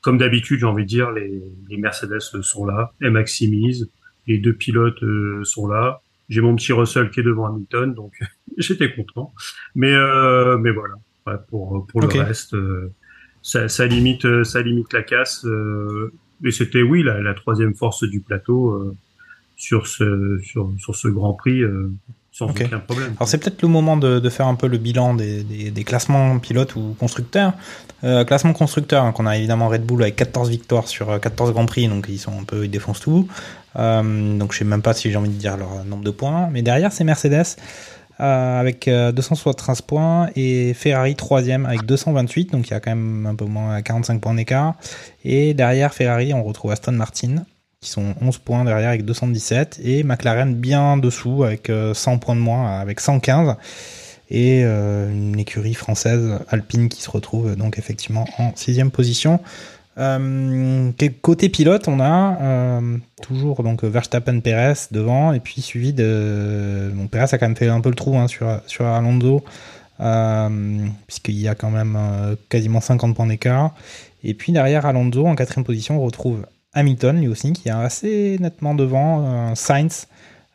comme 0.00 0.16
d'habitude, 0.16 0.60
j'ai 0.60 0.66
envie 0.66 0.84
de 0.84 0.88
dire, 0.88 1.10
les, 1.10 1.42
les 1.68 1.76
Mercedes 1.76 2.20
sont 2.20 2.64
là, 2.64 2.92
elles 3.02 3.10
maximisent, 3.10 3.90
les 4.26 4.38
deux 4.38 4.54
pilotes 4.54 5.02
euh, 5.02 5.42
sont 5.44 5.66
là. 5.66 6.00
J'ai 6.28 6.40
mon 6.40 6.56
petit 6.56 6.72
Russell 6.72 7.10
qui 7.10 7.20
est 7.20 7.24
devant 7.24 7.46
Hamilton, 7.46 7.94
donc 7.94 8.18
j'étais 8.56 8.92
content. 8.94 9.32
Mais 9.74 9.92
euh, 9.92 10.56
mais 10.58 10.70
voilà, 10.70 10.94
Ouais, 11.26 11.34
pour 11.48 11.86
pour 11.86 12.00
le 12.02 12.08
reste, 12.08 12.54
euh, 12.54 12.92
ça, 13.40 13.68
ça 13.68 13.86
limite 13.86 14.26
euh, 14.26 14.44
ça 14.44 14.60
limite 14.60 14.92
la 14.92 15.02
casse. 15.02 15.44
Euh, 15.46 16.12
et 16.44 16.50
c'était 16.50 16.82
oui 16.82 17.02
la, 17.02 17.20
la 17.22 17.32
troisième 17.32 17.74
force 17.74 18.04
du 18.04 18.20
plateau 18.20 18.72
euh, 18.72 18.96
sur 19.56 19.86
ce 19.86 20.38
sur 20.42 20.74
sur 20.78 20.94
ce 20.94 21.08
Grand 21.08 21.32
Prix 21.32 21.62
euh, 21.62 21.90
sans 22.36 22.46
Ok. 22.50 22.62
aucun 22.66 22.80
problème. 22.80 23.14
Alors 23.16 23.28
c'est 23.28 23.38
peut-être 23.38 23.62
le 23.62 23.68
moment 23.68 23.96
de, 23.96 24.18
de 24.18 24.28
faire 24.28 24.48
un 24.48 24.56
peu 24.56 24.66
le 24.66 24.76
bilan 24.76 25.14
des, 25.14 25.44
des, 25.44 25.70
des 25.70 25.84
classements 25.84 26.38
pilotes 26.40 26.74
ou 26.74 26.96
constructeurs. 26.98 27.52
Euh, 28.02 28.24
classement 28.24 28.52
constructeur, 28.52 29.04
donc 29.04 29.18
on 29.20 29.24
a 29.26 29.36
évidemment 29.38 29.68
Red 29.68 29.86
Bull 29.86 30.02
avec 30.02 30.16
14 30.16 30.50
victoires 30.50 30.88
sur 30.88 31.08
euh, 31.10 31.18
14 31.18 31.52
Grands 31.52 31.64
Prix, 31.66 31.86
donc 31.88 32.06
ils 32.08 32.18
sont 32.18 32.32
un 32.38 32.42
peu 32.44 32.64
ils 32.64 32.70
défoncent 32.70 33.00
tout. 33.00 33.28
Euh, 33.76 34.36
donc 34.36 34.52
je 34.52 34.58
sais 34.58 34.64
même 34.64 34.82
pas 34.82 34.94
si 34.94 35.10
j'ai 35.10 35.16
envie 35.16 35.28
de 35.30 35.34
dire 35.38 35.56
leur 35.56 35.84
nombre 35.84 36.02
de 36.02 36.10
points. 36.10 36.48
Mais 36.50 36.62
derrière 36.62 36.92
c'est 36.92 37.04
Mercedes 37.04 37.56
euh, 38.20 38.60
avec 38.60 38.88
euh, 38.88 39.12
273 39.12 39.82
points 39.82 40.28
et 40.34 40.74
Ferrari 40.74 41.14
troisième 41.14 41.66
avec 41.66 41.84
228, 41.86 42.50
donc 42.52 42.66
il 42.68 42.72
y 42.72 42.74
a 42.74 42.80
quand 42.80 42.90
même 42.90 43.26
un 43.26 43.36
peu 43.36 43.44
moins 43.44 43.80
45 43.80 44.20
points 44.20 44.34
d'écart. 44.34 44.74
Et 45.24 45.54
derrière 45.54 45.94
Ferrari 45.94 46.34
on 46.34 46.42
retrouve 46.42 46.72
Aston 46.72 46.92
Martin 46.92 47.44
qui 47.84 47.90
sont 47.90 48.14
11 48.22 48.38
points 48.38 48.64
derrière 48.64 48.88
avec 48.88 49.04
217 49.04 49.80
et 49.84 50.02
McLaren 50.02 50.54
bien 50.54 50.96
dessous 50.96 51.44
avec 51.44 51.68
euh, 51.68 51.92
100 51.92 52.18
points 52.18 52.34
de 52.34 52.40
moins 52.40 52.80
avec 52.80 52.98
115 52.98 53.56
et 54.30 54.62
euh, 54.64 55.10
une 55.10 55.38
écurie 55.38 55.74
française 55.74 56.38
Alpine 56.48 56.88
qui 56.88 57.02
se 57.02 57.10
retrouve 57.10 57.50
euh, 57.50 57.56
donc 57.56 57.78
effectivement 57.78 58.26
en 58.38 58.52
sixième 58.56 58.90
position. 58.90 59.40
Euh, 59.96 60.90
côté 61.22 61.48
pilote, 61.50 61.86
on 61.86 62.00
a 62.00 62.36
euh, 62.40 62.96
toujours 63.22 63.62
donc 63.62 63.84
Verstappen 63.84 64.40
Perez 64.40 64.88
devant 64.90 65.32
et 65.32 65.40
puis 65.40 65.60
suivi 65.60 65.92
de 65.92 66.90
bon 66.94 67.06
Perez 67.06 67.26
a 67.32 67.38
quand 67.38 67.46
même 67.46 67.56
fait 67.56 67.68
un 67.68 67.80
peu 67.80 67.90
le 67.90 67.94
trou 67.94 68.16
hein, 68.16 68.26
sur 68.26 68.60
sur 68.66 68.86
Alonso 68.86 69.44
euh, 70.00 70.86
puisqu'il 71.06 71.38
y 71.38 71.46
a 71.46 71.54
quand 71.54 71.70
même 71.70 71.96
euh, 71.96 72.34
quasiment 72.48 72.80
50 72.80 73.14
points 73.14 73.26
d'écart 73.26 73.72
et 74.24 74.34
puis 74.34 74.50
derrière 74.50 74.86
Alonso 74.86 75.26
en 75.26 75.36
quatrième 75.36 75.64
position 75.64 75.98
on 75.98 76.04
retrouve 76.04 76.44
Hamilton 76.74 77.20
lui 77.20 77.28
aussi 77.28 77.52
qui 77.52 77.68
est 77.68 77.72
assez 77.72 78.36
nettement 78.40 78.74
devant 78.74 79.24
euh, 79.26 79.54
Sainz 79.54 80.06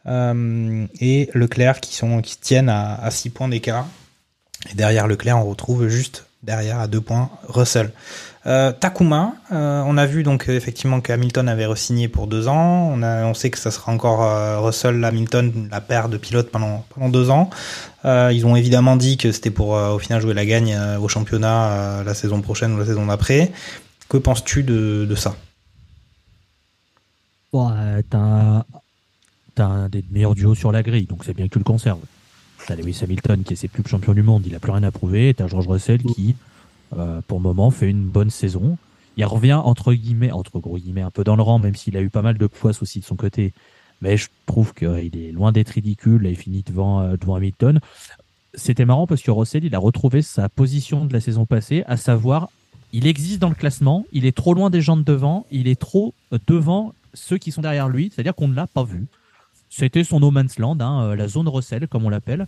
euh, 0.06 0.86
et 1.00 1.30
Leclerc 1.34 1.80
qui 1.82 1.96
sont 1.96 2.22
qui 2.22 2.38
tiennent 2.38 2.70
à, 2.70 2.96
à 2.96 3.12
6 3.12 3.30
points 3.30 3.48
d'écart 3.48 3.88
et 4.72 4.76
derrière 4.76 5.08
Leclerc 5.08 5.38
on 5.38 5.50
retrouve 5.50 5.88
juste 5.88 6.26
derrière 6.44 6.80
à 6.80 6.88
2 6.88 7.02
points 7.02 7.30
Russell 7.48 7.92
euh, 8.48 8.72
Takuma, 8.72 9.34
on 9.52 9.98
a 9.98 10.06
vu 10.06 10.24
donc 10.24 10.48
effectivement 10.48 11.02
que 11.02 11.12
Hamilton 11.12 11.50
avait 11.50 11.66
re-signé 11.66 12.08
pour 12.08 12.26
deux 12.26 12.48
ans. 12.48 12.98
On, 12.98 13.34
sait 13.34 13.50
que 13.50 13.58
ça 13.58 13.70
sera 13.70 13.92
encore 13.92 14.64
Russell, 14.64 15.04
Hamilton, 15.04 15.68
la 15.70 15.82
paire 15.82 16.08
de 16.08 16.16
pilotes 16.16 16.50
pendant 16.50 16.86
pendant 16.96 17.10
deux 17.10 17.30
ans. 17.32 17.50
Ils 18.06 18.46
ont 18.46 18.56
évidemment 18.56 18.96
dit 18.96 19.18
que 19.18 19.34
c'était 19.34 19.52
pour 19.52 19.72
au 19.72 20.00
final 20.00 20.22
jouer 20.22 20.34
la 20.34 20.46
gagne 20.46 20.76
au 21.02 21.10
championnat 21.10 22.02
la 22.06 22.14
saison 22.14 22.40
prochaine 22.40 22.74
ou 22.74 22.78
la 22.78 22.86
saison 22.86 23.08
d'après. 23.08 23.52
Que 24.08 24.18
penses-tu 24.18 24.64
de 24.64 25.16
ça? 25.16 25.36
Bon, 27.52 27.72
euh, 27.72 28.02
t'as 28.08 28.18
un, 28.20 28.66
un 29.58 29.90
des 29.90 30.04
meilleurs 30.12 30.36
duos 30.36 30.56
sur 30.56 30.72
la 30.72 30.84
grille, 30.84 31.06
donc 31.06 31.24
c'est 31.24 31.34
bien 31.34 31.48
que 31.48 31.54
tu 31.54 31.58
le 31.58 31.64
conserves. 31.64 32.00
T'as 32.68 32.76
Lewis 32.76 33.00
Hamilton 33.02 33.44
qui 33.44 33.54
est 33.54 33.56
ses 33.56 33.68
plus 33.68 33.84
champion 33.88 34.14
du 34.14 34.22
monde, 34.22 34.44
il 34.46 34.54
a 34.56 34.60
plus 34.60 34.72
rien 34.72 34.84
à 34.84 34.92
prouver. 34.92 35.34
T'as 35.34 35.48
George 35.48 35.68
Russell 35.68 36.04
qui, 36.04 36.36
euh, 36.98 37.22
pour 37.28 37.40
le 37.40 37.44
moment, 37.44 37.72
fait 37.72 37.90
une 37.90 38.04
bonne 38.04 38.30
saison. 38.30 38.78
Il 39.18 39.26
revient 39.26 39.54
entre 39.54 39.94
guillemets, 39.94 40.32
entre 40.32 40.60
gros 40.60 40.78
guillemets, 40.78 41.02
un 41.02 41.12
peu 41.12 41.24
dans 41.24 41.36
le 41.36 41.42
rang, 41.42 41.60
même 41.60 41.76
s'il 41.76 41.98
a 41.98 42.02
eu 42.02 42.10
pas 42.10 42.22
mal 42.22 42.38
de 42.38 42.48
poisses 42.48 42.82
aussi 42.82 43.00
de 43.00 43.06
son 43.06 43.16
côté. 43.16 43.54
Mais 44.02 44.16
je 44.16 44.28
trouve 44.46 44.74
qu'il 44.74 45.18
est 45.18 45.32
loin 45.32 45.52
d'être 45.52 45.70
ridicule. 45.70 46.22
Là, 46.24 46.30
il 46.30 46.38
finit 46.38 46.64
devant, 46.64 47.02
euh, 47.02 47.18
devant 47.18 47.36
Hamilton. 47.36 47.80
C'était 48.54 48.86
marrant 48.86 49.08
parce 49.08 49.22
que 49.22 49.32
Russell, 49.32 49.66
il 49.66 49.76
a 49.76 49.80
retrouvé 49.80 50.22
sa 50.22 50.50
position 50.50 51.06
de 51.06 51.14
la 51.14 51.20
saison 51.20 51.46
passée, 51.46 51.84
à 51.88 51.98
savoir, 51.98 52.50
il 52.94 53.06
existe 53.06 53.40
dans 53.40 53.50
le 53.50 53.56
classement, 53.56 54.06
il 54.12 54.26
est 54.26 54.36
trop 54.36 54.56
loin 54.56 54.70
des 54.72 54.82
gens 54.82 54.98
de 54.98 55.04
devant, 55.04 55.46
il 55.52 55.68
est 55.68 55.80
trop 55.80 56.16
devant 56.48 56.94
ceux 57.14 57.38
qui 57.38 57.52
sont 57.52 57.62
derrière 57.62 57.90
lui, 57.90 58.12
c'est-à-dire 58.14 58.36
qu'on 58.36 58.48
ne 58.48 58.56
l'a 58.56 58.68
pas 58.68 58.84
vu. 58.84 59.06
C'était 59.70 60.04
son 60.04 60.20
no 60.20 60.32
man's 60.32 60.58
land, 60.58 60.78
hein, 60.80 61.04
euh, 61.04 61.16
la 61.16 61.28
zone 61.28 61.48
Russell, 61.48 61.88
comme 61.88 62.06
on 62.06 62.10
l'appelle. 62.10 62.48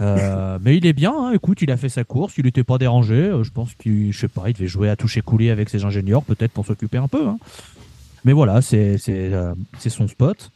Euh, 0.00 0.58
mais 0.62 0.76
il 0.76 0.86
est 0.86 0.92
bien, 0.92 1.12
hein. 1.12 1.32
écoute, 1.32 1.62
il 1.62 1.70
a 1.70 1.76
fait 1.76 1.88
sa 1.88 2.04
course, 2.04 2.34
il 2.38 2.44
n'était 2.44 2.64
pas 2.64 2.78
dérangé. 2.78 3.14
Euh, 3.14 3.44
je 3.44 3.50
pense 3.50 3.74
qu'il, 3.74 4.12
je 4.12 4.18
sais 4.18 4.28
pas, 4.28 4.44
il 4.48 4.54
devait 4.54 4.66
jouer 4.66 4.88
à 4.90 4.96
toucher 4.96 5.20
coulé 5.20 5.50
avec 5.50 5.68
ses 5.68 5.84
ingénieurs, 5.84 6.22
peut-être 6.22 6.52
pour 6.52 6.66
s'occuper 6.66 6.98
un 6.98 7.08
peu. 7.08 7.26
hein. 7.26 7.38
Mais 8.24 8.32
voilà, 8.32 8.60
c'est 8.62 8.98
euh, 9.08 9.54
son 9.76 10.08
spot. 10.08 10.50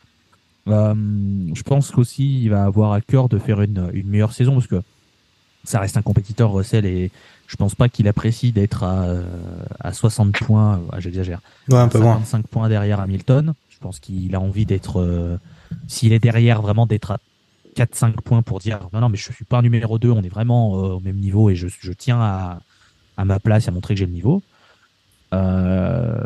Euh, 0.68 0.94
je 1.54 1.62
pense 1.62 1.90
qu'aussi 1.90 2.42
il 2.44 2.50
va 2.50 2.64
avoir 2.64 2.92
à 2.92 3.00
cœur 3.00 3.28
de 3.28 3.38
faire 3.38 3.60
une, 3.62 3.90
une 3.94 4.06
meilleure 4.06 4.32
saison 4.32 4.54
parce 4.54 4.68
que 4.68 4.80
ça 5.64 5.80
reste 5.80 5.96
un 5.96 6.02
compétiteur 6.02 6.52
Russell 6.52 6.86
et 6.86 7.10
je 7.52 7.56
pense 7.56 7.74
pas 7.74 7.90
qu'il 7.90 8.08
apprécie 8.08 8.50
d'être 8.50 8.82
à, 8.82 9.02
euh, 9.02 9.22
à 9.78 9.92
60 9.92 10.32
points, 10.32 10.80
ah, 10.90 11.00
j'exagère, 11.00 11.40
Ouais, 11.68 11.76
un 11.76 11.88
peu 11.88 11.98
moins. 11.98 12.14
55 12.14 12.46
points 12.46 12.68
derrière 12.70 12.98
Hamilton. 12.98 13.52
Je 13.68 13.76
pense 13.78 13.98
qu'il 14.00 14.34
a 14.34 14.40
envie 14.40 14.64
d'être, 14.64 15.00
euh, 15.02 15.36
s'il 15.86 16.14
est 16.14 16.18
derrière 16.18 16.62
vraiment 16.62 16.86
d'être 16.86 17.10
à 17.10 17.18
4-5 17.76 18.20
points 18.22 18.40
pour 18.42 18.58
dire 18.58 18.80
non 18.94 19.00
non 19.00 19.08
mais 19.10 19.16
je 19.18 19.30
suis 19.32 19.44
pas 19.44 19.58
un 19.58 19.62
numéro 19.62 19.98
2, 19.98 20.10
on 20.10 20.22
est 20.22 20.28
vraiment 20.28 20.76
euh, 20.76 20.88
au 20.94 21.00
même 21.00 21.16
niveau 21.16 21.50
et 21.50 21.54
je, 21.56 21.68
je 21.68 21.92
tiens 21.92 22.18
à, 22.20 22.60
à 23.18 23.24
ma 23.26 23.38
place 23.38 23.66
et 23.66 23.68
à 23.68 23.72
montrer 23.72 23.94
que 23.94 23.98
j'ai 24.00 24.06
le 24.06 24.12
niveau. 24.12 24.42
Euh, 25.34 26.20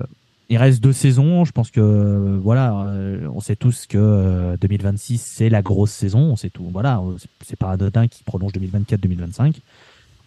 il 0.49 0.59
reste 0.59 0.81
deux 0.83 0.93
saisons. 0.93 1.45
Je 1.45 1.53
pense 1.53 1.71
que 1.71 1.81
euh, 1.81 2.39
voilà, 2.43 2.87
euh, 2.89 3.29
on 3.35 3.41
sait 3.41 3.57
tous 3.57 3.87
que 3.87 3.99
euh, 3.99 4.57
2026 4.61 5.19
c'est 5.21 5.49
la 5.49 5.63
grosse 5.63 5.91
saison. 5.93 6.21
On 6.21 6.37
sait 6.37 6.51
tout. 6.51 6.69
Voilà, 6.73 6.99
euh, 6.99 7.17
c'est- 7.19 7.29
c'est 7.45 7.57
pas 7.59 7.71
anodin 7.71 8.07
qui 8.09 8.23
prolonge 8.23 8.53
2024-2025. 8.53 9.61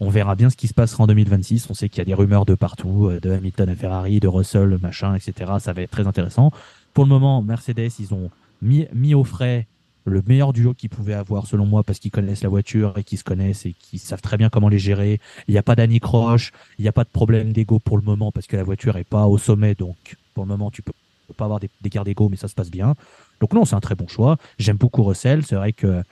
On 0.00 0.08
verra 0.08 0.34
bien 0.34 0.48
ce 0.48 0.56
qui 0.56 0.66
se 0.66 0.74
passera 0.74 1.04
en 1.04 1.06
2026. 1.06 1.68
On 1.68 1.74
sait 1.74 1.90
qu'il 1.90 1.98
y 1.98 2.00
a 2.00 2.06
des 2.06 2.14
rumeurs 2.14 2.46
de 2.46 2.54
partout, 2.54 3.08
euh, 3.08 3.20
de 3.20 3.30
Hamilton 3.30 3.68
à 3.68 3.76
Ferrari, 3.76 4.18
de 4.18 4.28
Russell, 4.28 4.78
machin, 4.80 5.14
etc. 5.14 5.52
Ça 5.58 5.74
va 5.74 5.82
être 5.82 5.90
très 5.90 6.06
intéressant. 6.06 6.52
Pour 6.94 7.04
le 7.04 7.10
moment, 7.10 7.42
Mercedes, 7.42 7.90
ils 7.98 8.14
ont 8.14 8.30
mis, 8.62 8.86
mis 8.94 9.14
au 9.14 9.24
frais 9.24 9.66
le 10.06 10.22
meilleur 10.26 10.54
duo 10.54 10.72
qu'ils 10.72 10.88
pouvaient 10.88 11.14
avoir, 11.14 11.46
selon 11.46 11.66
moi, 11.66 11.82
parce 11.82 11.98
qu'ils 11.98 12.10
connaissent 12.10 12.42
la 12.42 12.48
voiture 12.48 12.96
et 12.96 13.04
qu'ils 13.04 13.18
se 13.18 13.24
connaissent 13.24 13.66
et 13.66 13.74
qu'ils 13.74 13.98
savent 13.98 14.22
très 14.22 14.38
bien 14.38 14.48
comment 14.48 14.70
les 14.70 14.78
gérer. 14.78 15.20
Il 15.46 15.52
n'y 15.52 15.58
a 15.58 15.62
pas 15.62 15.76
d'Annie 15.76 16.00
Croche, 16.00 16.52
il 16.78 16.82
n'y 16.82 16.88
a 16.88 16.92
pas 16.92 17.04
de 17.04 17.10
problème 17.10 17.52
d'ego 17.52 17.78
pour 17.78 17.98
le 17.98 18.02
moment 18.02 18.32
parce 18.32 18.46
que 18.46 18.56
la 18.56 18.62
voiture 18.62 18.96
est 18.96 19.04
pas 19.04 19.26
au 19.26 19.36
sommet. 19.36 19.74
Donc, 19.74 20.16
pour 20.32 20.44
le 20.44 20.48
moment, 20.48 20.70
tu 20.70 20.80
peux 20.80 20.92
pas 21.36 21.44
avoir 21.44 21.60
des, 21.60 21.68
des 21.82 21.90
d'ego, 21.90 22.30
mais 22.30 22.36
ça 22.36 22.48
se 22.48 22.54
passe 22.54 22.70
bien. 22.70 22.94
Donc, 23.40 23.52
non, 23.52 23.66
c'est 23.66 23.76
un 23.76 23.80
très 23.80 23.94
bon 23.94 24.08
choix. 24.08 24.38
J'aime 24.58 24.78
beaucoup 24.78 25.02
Russell. 25.02 25.44
C'est 25.44 25.56
vrai 25.56 25.74
que 25.74 26.02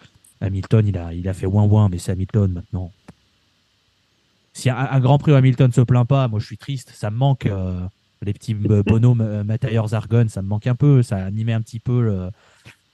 Hamilton, 0.43 0.87
il 0.87 0.99
a, 0.99 1.15
il 1.15 1.27
a 1.27 1.33
fait 1.33 1.47
ouin-ouin, 1.47 1.89
mais 1.89 1.99
c'est 1.99 2.13
Hamilton 2.13 2.53
maintenant. 2.53 2.93
Si 4.59 4.71
un, 4.71 4.77
un 4.77 5.01
Grand 5.01 5.19
Prix 5.19 5.33
où 5.33 5.35
Hamilton 5.37 5.71
se 5.73 5.81
plaint 5.81 6.07
pas, 6.07 6.29
moi 6.29 6.41
je 6.41 6.47
suis 6.47 6.59
triste. 6.59 6.93
Ça 6.95 7.11
me 7.11 7.17
manque 7.17 7.47
euh, 7.47 7.81
les 8.23 8.33
petits 8.33 8.57
euh, 8.71 8.83
bonhommes 8.83 9.21
euh, 9.21 9.45
Matthias 9.45 9.93
Argon, 9.93 10.27
ça 10.29 10.43
me 10.43 10.49
manque 10.49 10.67
un 10.67 10.75
peu. 10.75 11.03
Ça 11.03 11.17
animait 11.17 11.53
un 11.53 11.61
petit 11.61 11.79
peu 11.81 12.01
le, 12.03 12.31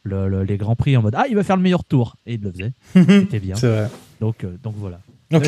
le- 0.02 0.28
le- 0.28 0.42
les 0.44 0.56
Grands 0.58 0.76
Prix 0.76 0.96
en 0.96 1.02
mode 1.02 1.14
Ah, 1.16 1.24
il 1.28 1.34
va 1.36 1.42
faire 1.44 1.56
le 1.56 1.62
meilleur 1.62 1.84
tour. 1.84 2.16
Et 2.26 2.34
il 2.34 2.40
le 2.42 2.52
faisait. 2.52 2.72
C'était 2.94 3.40
bien. 3.40 3.54
C'est 3.56 3.68
vrai. 3.68 3.90
Donc, 4.20 4.44
euh, 4.44 4.56
donc 4.62 4.74
voilà. 4.76 5.00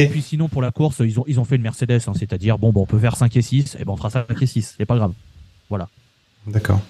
Et 0.07 0.09
puis 0.09 0.23
sinon, 0.23 0.49
pour 0.49 0.63
la 0.63 0.73
course, 0.73 1.01
ils 1.05 1.21
ont, 1.21 1.25
ils 1.29 1.39
ont 1.39 1.45
fait 1.45 1.57
une 1.57 1.63
Mercedes, 1.63 2.01
hein, 2.09 2.13
c'est-à-dire, 2.19 2.59
bon, 2.59 2.73
bon, 2.73 2.83
on 2.83 2.87
peut 2.87 2.99
faire 2.99 3.15
5 3.15 3.37
et 3.37 3.43
6, 3.43 3.77
et 3.79 3.85
ben 3.85 3.93
on 3.93 3.97
fera 3.97 4.11
5 4.11 4.27
et 4.41 4.47
6, 4.47 4.75
c'est 4.79 4.87
pas 4.87 4.97
grave. 4.97 5.13
Voilà. 5.69 5.89
D'accord. 6.47 6.81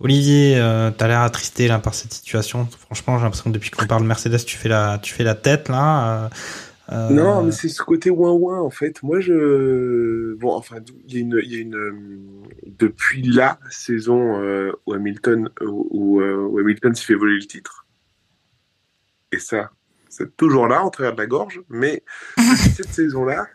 Olivier, 0.00 0.56
euh, 0.56 0.90
t'as 0.90 1.08
l'air 1.08 1.20
attristé 1.22 1.66
là 1.68 1.78
par 1.78 1.94
cette 1.94 2.12
situation. 2.12 2.68
Franchement, 2.86 3.18
j'ai 3.18 3.24
l'impression 3.24 3.50
que 3.50 3.54
depuis 3.54 3.70
qu'on 3.70 3.86
parle 3.86 4.04
Mercedes, 4.04 4.44
tu 4.44 4.56
fais 4.56 4.68
la, 4.68 4.98
tu 5.02 5.12
fais 5.14 5.24
la 5.24 5.34
tête 5.34 5.68
là. 5.68 6.24
euh, 6.24 6.28
euh, 6.90 7.10
Non, 7.10 7.42
mais 7.42 7.52
c'est 7.52 7.68
ce 7.68 7.82
côté 7.82 8.10
ouin-ouin, 8.10 8.60
en 8.60 8.70
fait. 8.70 9.02
Moi, 9.02 9.20
je... 9.20 10.34
Bon, 10.34 10.52
enfin, 10.52 10.76
il 11.06 11.14
y 11.14 11.16
a 11.18 11.20
une... 11.20 11.40
il 11.42 11.52
y 11.52 11.56
a 11.56 11.60
une 11.60 12.42
Depuis 12.66 13.22
la 13.22 13.58
saison 13.70 14.40
euh, 14.42 14.72
où 14.86 14.92
Hamilton, 14.94 15.50
où, 15.60 15.88
où, 15.90 16.20
euh, 16.20 16.60
Hamilton 16.60 16.94
s'est 16.94 17.04
fait 17.04 17.14
voler 17.14 17.36
le 17.36 17.46
titre, 17.46 17.86
et 19.32 19.38
ça, 19.38 19.70
c'est 20.08 20.36
toujours 20.36 20.68
là, 20.68 20.82
en 20.82 20.90
travers 20.90 21.12
de 21.12 21.18
la 21.18 21.26
gorge, 21.26 21.60
mais 21.68 22.02
cette 22.76 22.88
saison-là, 22.88 23.46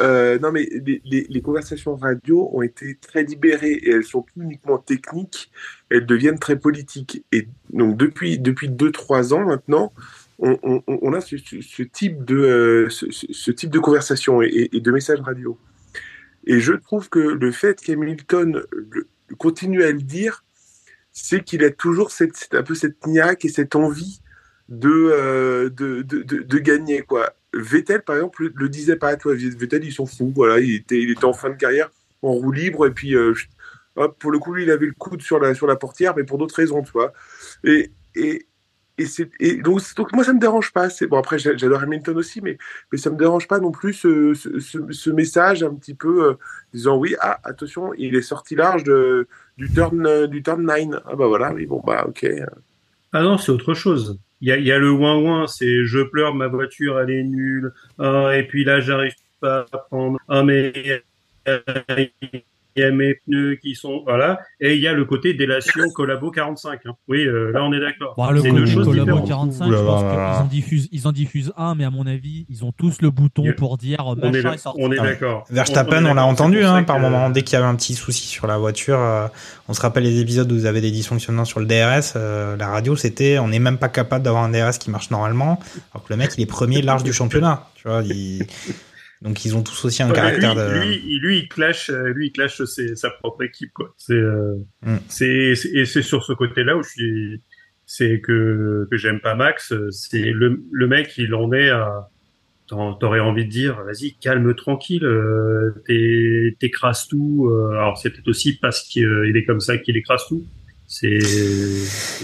euh, 0.00 0.38
non, 0.38 0.52
mais 0.52 0.68
les, 0.84 1.00
les, 1.04 1.26
les 1.28 1.42
conversations 1.42 1.96
radio 1.96 2.50
ont 2.52 2.62
été 2.62 2.96
très 2.96 3.22
libérées 3.22 3.72
et 3.72 3.90
elles 3.90 4.04
sont 4.04 4.22
plus 4.22 4.42
uniquement 4.42 4.78
techniques, 4.78 5.50
elles 5.88 6.06
deviennent 6.06 6.38
très 6.38 6.58
politiques. 6.58 7.24
Et 7.32 7.48
donc, 7.72 7.96
depuis, 7.96 8.38
depuis 8.38 8.68
2-3 8.68 9.34
ans 9.34 9.44
maintenant, 9.46 9.92
on, 10.40 11.12
a 11.12 11.20
ce, 11.20 11.36
type 11.82 12.24
de, 12.24 12.36
euh, 12.36 12.88
ce, 12.88 13.50
type 13.50 13.70
de 13.70 13.78
conversation 13.78 14.42
et, 14.42 14.68
de 14.72 14.90
messages 14.90 15.20
radio. 15.20 15.58
Et 16.46 16.60
je 16.60 16.72
trouve 16.72 17.08
que 17.08 17.18
le 17.18 17.50
fait 17.52 17.80
qu'Hamilton 17.80 18.62
continue 19.38 19.82
à 19.82 19.92
le 19.92 20.00
dire, 20.00 20.44
c'est 21.12 21.44
qu'il 21.44 21.64
a 21.64 21.70
toujours 21.70 22.10
cette, 22.10 22.48
un 22.52 22.62
peu 22.62 22.74
cette 22.74 23.06
niaque 23.06 23.44
et 23.44 23.48
cette 23.48 23.76
envie 23.76 24.20
de, 24.68 24.88
euh, 24.88 25.68
de, 25.68 26.02
de, 26.02 26.22
de, 26.22 26.58
gagner. 26.58 27.02
Quoi. 27.02 27.34
Vettel, 27.52 28.02
par 28.02 28.16
exemple, 28.16 28.44
le, 28.44 28.52
le 28.54 28.68
disait 28.68 28.96
pas 28.96 29.08
à 29.08 29.16
toi. 29.16 29.34
Vettel, 29.34 29.84
il 29.84 29.92
s'en 29.92 30.06
fout. 30.06 30.32
Voilà, 30.34 30.60
il, 30.60 30.76
était, 30.76 31.00
il 31.00 31.10
était 31.10 31.24
en 31.24 31.32
fin 31.32 31.50
de 31.50 31.56
carrière, 31.56 31.90
en 32.22 32.32
roue 32.32 32.52
libre, 32.52 32.86
et 32.86 32.92
puis 32.92 33.14
euh, 33.14 33.34
hop, 33.96 34.18
pour 34.18 34.30
le 34.30 34.38
coup, 34.38 34.54
lui, 34.54 34.62
il 34.62 34.70
avait 34.70 34.86
le 34.86 34.92
coude 34.92 35.22
sur 35.22 35.38
la, 35.38 35.54
sur 35.54 35.66
la 35.66 35.76
portière, 35.76 36.14
mais 36.16 36.24
pour 36.24 36.38
d'autres 36.38 36.54
raisons, 36.54 36.82
tu 36.82 36.92
vois. 36.92 37.12
Et, 37.64 37.90
et, 39.40 39.56
donc, 39.56 39.82
moi, 40.12 40.24
ça 40.24 40.32
me 40.32 40.40
dérange 40.40 40.72
pas. 40.72 40.88
Bon, 41.08 41.18
après, 41.18 41.38
j'a- 41.38 41.56
j'adore 41.56 41.82
Hamilton 41.82 42.16
aussi, 42.16 42.40
mais, 42.40 42.58
mais 42.92 42.98
ça 42.98 43.10
me 43.10 43.16
dérange 43.16 43.48
pas 43.48 43.58
non 43.58 43.70
plus 43.70 43.94
ce, 43.94 44.34
ce, 44.34 45.10
message 45.10 45.62
un 45.62 45.74
petit 45.74 45.94
peu 45.94 46.30
euh, 46.30 46.34
disant 46.72 46.96
oui, 46.96 47.14
ah, 47.20 47.40
attention, 47.44 47.92
il 47.94 48.14
est 48.14 48.22
sorti 48.22 48.54
large 48.54 48.84
de, 48.84 49.26
du 49.58 49.70
turn, 49.70 50.06
euh, 50.06 50.26
du 50.26 50.42
turn 50.42 50.62
9. 50.64 51.00
Ah, 51.06 51.16
bah 51.16 51.26
voilà, 51.26 51.52
oui, 51.52 51.66
bon, 51.66 51.82
bah, 51.84 52.04
ok. 52.08 52.26
Ah 53.12 53.22
non, 53.22 53.38
c'est 53.38 53.52
autre 53.52 53.74
chose. 53.74 54.18
Il 54.40 54.48
y 54.48 54.72
a, 54.72 54.78
le 54.78 54.90
ouin-ouin, 54.90 55.46
c'est 55.46 55.84
je 55.84 56.00
pleure, 56.00 56.34
ma 56.34 56.48
voiture, 56.48 56.98
elle 56.98 57.10
est 57.10 57.24
nulle. 57.24 57.72
Ah, 57.98 58.30
et 58.34 58.46
puis 58.46 58.64
là, 58.64 58.80
j'arrive 58.80 59.14
pas 59.40 59.66
à 59.72 59.78
prendre. 59.78 60.18
Ah, 60.28 60.42
mais 60.42 60.72
il 62.76 62.82
y 62.82 62.84
a 62.86 62.90
mes 62.90 63.14
pneus 63.26 63.56
qui 63.62 63.74
sont. 63.74 64.02
Voilà. 64.04 64.40
Et 64.60 64.74
il 64.74 64.80
y 64.80 64.86
a 64.88 64.92
le 64.92 65.04
côté 65.04 65.34
délation 65.34 65.82
collabo 65.94 66.30
45. 66.30 66.80
hein. 66.86 66.92
Oui, 67.08 67.24
euh, 67.26 67.50
là, 67.52 67.64
on 67.64 67.72
est 67.72 67.80
d'accord. 67.80 68.14
Bon, 68.16 68.30
le 68.30 68.42
côté 68.42 68.66
choses 68.66 68.86
Collabo 68.86 69.20
différentes. 69.20 69.28
45, 69.28 69.66
Ouh 69.66 69.70
là 69.70 69.76
je 69.78 69.82
pense 69.84 70.00
qu'ils 70.02 70.42
en 70.42 70.46
diffusent, 70.46 70.88
ils 70.92 71.06
en 71.08 71.12
diffusent 71.12 71.52
un, 71.56 71.74
mais 71.74 71.84
à 71.84 71.90
mon 71.90 72.06
avis, 72.06 72.46
ils 72.48 72.64
ont 72.64 72.72
tous 72.72 73.02
le 73.02 73.10
bouton 73.10 73.42
Yeah. 73.44 73.52
pour 73.54 73.76
dire 73.76 74.00
euh, 74.00 74.14
On 74.22 74.28
est, 74.32 74.36
machin 74.36 74.48
là- 74.48 74.54
est 74.54 74.58
sorti. 74.58 74.80
on 74.82 74.92
est 74.92 74.98
Ah 74.98 75.04
d'accord. 75.04 75.44
Verstappen, 75.50 76.04
on, 76.06 76.14
l'a 76.14 76.24
entendu 76.24 76.62
hein, 76.62 76.82
par 76.84 76.96
que- 76.96 77.02
moment, 77.02 77.30
dès 77.30 77.42
qu'il 77.42 77.54
y 77.54 77.56
avait 77.56 77.66
un 77.66 77.74
petit 77.76 77.94
souci 77.94 78.26
sur 78.26 78.46
la 78.46 78.58
voiture. 78.58 78.98
euh, 78.98 79.26
on 79.68 79.72
se 79.72 79.80
rappelle 79.80 80.04
les 80.04 80.20
épisodes 80.20 80.50
où 80.50 80.54
vous 80.54 80.66
avez 80.66 80.80
des 80.80 80.90
dysfonctionnements 80.90 81.44
sur 81.44 81.60
le 81.60 81.66
DRS. 81.66 82.14
euh, 82.16 82.56
la 82.56 82.68
radio, 82.68 82.96
c'était 82.96 83.38
on 83.38 83.48
n'est 83.48 83.58
même 83.58 83.78
pas 83.78 83.88
capable 83.88 84.24
d'avoir 84.24 84.42
un 84.44 84.48
DRS 84.50 84.78
qui 84.78 84.90
marche 84.90 85.10
normalement, 85.10 85.58
alors 85.94 86.04
que 86.06 86.12
le 86.12 86.16
mec, 86.16 86.30
il 86.36 86.42
est 86.42 86.46
premier 86.46 86.82
large 86.82 87.02
du 87.04 87.12
championnat. 87.12 87.66
Tu 87.76 87.88
vois, 87.88 88.02
il- 88.04 88.46
donc 89.22 89.44
ils 89.44 89.54
ont 89.56 89.62
tous 89.62 89.84
aussi 89.84 90.02
un 90.02 90.08
Ouais, 90.08 90.14
caractère 90.14 90.54
lui, 90.54 90.60
de. 90.60 90.80
lui, 90.80 91.18
lui, 91.20 91.38
il 91.40 91.48
clash, 91.48 91.90
euh, 91.90 92.08
lui, 92.12 92.28
il 92.28 92.32
clash 92.32 92.62
ses- 92.64 92.96
sa 92.96 93.10
propre 93.10 93.42
équipe, 93.44 93.70
quoi. 93.72 93.94
C'est, 93.98 94.14
euh, 94.14 94.54
Mm. 94.82 94.96
c'est, 95.08 95.54
c'est- 95.54 95.70
et 95.74 95.84
c'est 95.86 96.02
sur 96.02 96.24
ce 96.24 96.32
côté-là 96.32 96.76
où 96.76 96.82
je 96.82 96.88
suis, 96.90 97.42
c'est 97.86 98.20
que 98.20 98.86
que 98.90 98.96
j'aime 98.96 99.20
pas 99.20 99.34
Max. 99.34 99.74
C'est 99.90 100.30
le 100.32 100.62
le 100.72 100.86
mec, 100.86 101.12
il 101.18 101.34
en 101.34 101.52
est 101.52 101.70
à. 101.70 102.08
t'en- 102.68 102.94
T'aurais 102.94 103.18
envie 103.18 103.44
de 103.46 103.50
dire, 103.50 103.82
vas-y, 103.84 104.14
calme, 104.20 104.54
tranquille, 104.54 105.04
euh, 105.04 105.74
t'é- 105.86 106.56
t'écrases 106.60 107.08
tout. 107.08 107.48
euh, 107.50 107.70
alors 107.72 107.98
c'est 107.98 108.10
peut-être 108.10 108.28
aussi 108.28 108.52
parce 108.58 108.82
qu'il 108.88 109.32
est 109.36 109.44
comme 109.44 109.58
ça 109.60 109.76
qu'il 109.76 109.96
écrase 109.96 110.22
tout. 110.28 110.44
C'est 110.92 111.18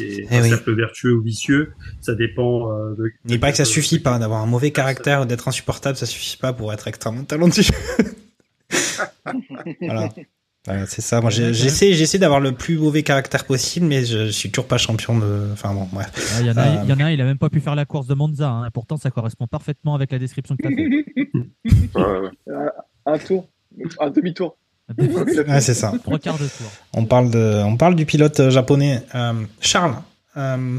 Eh 0.01 0.27
un 0.29 0.43
oui. 0.43 0.49
cercle 0.49 0.75
vertueux 0.75 1.15
ou 1.15 1.23
vicieux. 1.23 1.73
Ça 2.01 2.17
dépend 2.17 2.73
euh, 2.73 2.97
de. 2.97 3.13
Il 3.29 3.39
paraît 3.39 3.53
que 3.53 3.59
ça 3.59 3.65
suffit 3.65 4.01
pas 4.01 4.19
d'avoir 4.19 4.43
un 4.43 4.47
mauvais 4.47 4.73
caractère 4.73 5.23
ou 5.23 5.25
d'être 5.25 5.47
insupportable, 5.47 5.97
ça 5.97 6.05
suffit 6.05 6.37
pas 6.37 6.53
pour 6.53 6.73
être 6.73 6.89
extrêmement 6.89 7.23
talentueux. 7.23 7.63
voilà. 9.81 10.09
Voilà, 10.65 10.85
c'est 10.87 11.01
ça. 11.01 11.21
Moi, 11.21 11.31
j'essaie, 11.31 11.93
j'essaie 11.93 12.19
d'avoir 12.19 12.41
le 12.41 12.51
plus 12.51 12.77
mauvais 12.77 13.05
caractère 13.05 13.45
possible, 13.45 13.87
mais 13.87 14.05
je, 14.05 14.27
je 14.27 14.31
suis 14.33 14.51
toujours 14.51 14.67
pas 14.67 14.79
champion 14.79 15.17
de. 15.17 15.51
Enfin 15.53 15.73
bon, 15.73 15.89
bref. 15.93 16.11
Ah, 16.37 16.41
Il 16.41 16.47
y, 16.49 16.51
en 16.51 16.57
a, 16.57 16.67
Euh, 16.67 16.81
il 16.83 16.91
y 16.91 16.93
en 16.93 16.99
a 16.99 17.05
un, 17.05 17.11
il 17.13 17.21
a 17.21 17.25
même 17.25 17.39
pas 17.39 17.51
pu 17.51 17.61
faire 17.61 17.77
la 17.77 17.85
course 17.85 18.09
de 18.09 18.15
Monza, 18.15 18.51
hein, 18.51 18.67
et 18.67 18.71
pourtant 18.73 18.97
ça 18.97 19.13
correspond 19.13 19.47
parfaitement 19.47 19.95
avec 19.95 20.11
la 20.11 20.19
description 20.19 20.57
que 20.57 20.67
tu 20.67 20.73
as 20.73 20.77
fait. 21.95 22.01
Euh, 22.49 22.69
Un 23.07 23.19
tour, 23.19 23.49
un 24.01 24.11
demi-tour. 24.11 24.59
Ouais, 24.99 25.61
c'est 25.61 25.75
ça. 25.75 25.93
Trois 26.03 26.19
quarts 26.19 26.39
de 26.39 26.47
tour. 26.47 26.67
On 26.95 27.05
parle 27.05 27.31
de, 27.31 27.63
on 27.65 27.77
parle 27.77 27.97
du 27.97 28.07
pilote 28.07 28.39
euh, 28.39 28.51
japonais. 28.51 29.03
Euh, 29.15 29.33
Charles, 29.61 29.97
euh, 30.37 30.79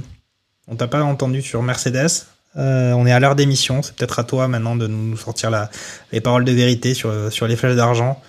on 0.67 0.75
t'a 0.75 0.87
pas 0.87 1.03
entendu 1.03 1.41
sur 1.41 1.61
Mercedes. 1.61 2.25
Euh, 2.55 2.93
on 2.93 3.05
est 3.05 3.11
à 3.11 3.19
l'heure 3.19 3.35
d'émission. 3.35 3.81
C'est 3.81 3.95
peut-être 3.95 4.19
à 4.19 4.23
toi 4.23 4.47
maintenant 4.47 4.75
de 4.75 4.87
nous 4.87 5.17
sortir 5.17 5.49
la, 5.49 5.69
les 6.11 6.21
paroles 6.21 6.45
de 6.45 6.51
vérité 6.51 6.93
sur, 6.93 7.31
sur 7.31 7.47
les 7.47 7.55
flèches 7.55 7.75
d'argent. 7.75 8.21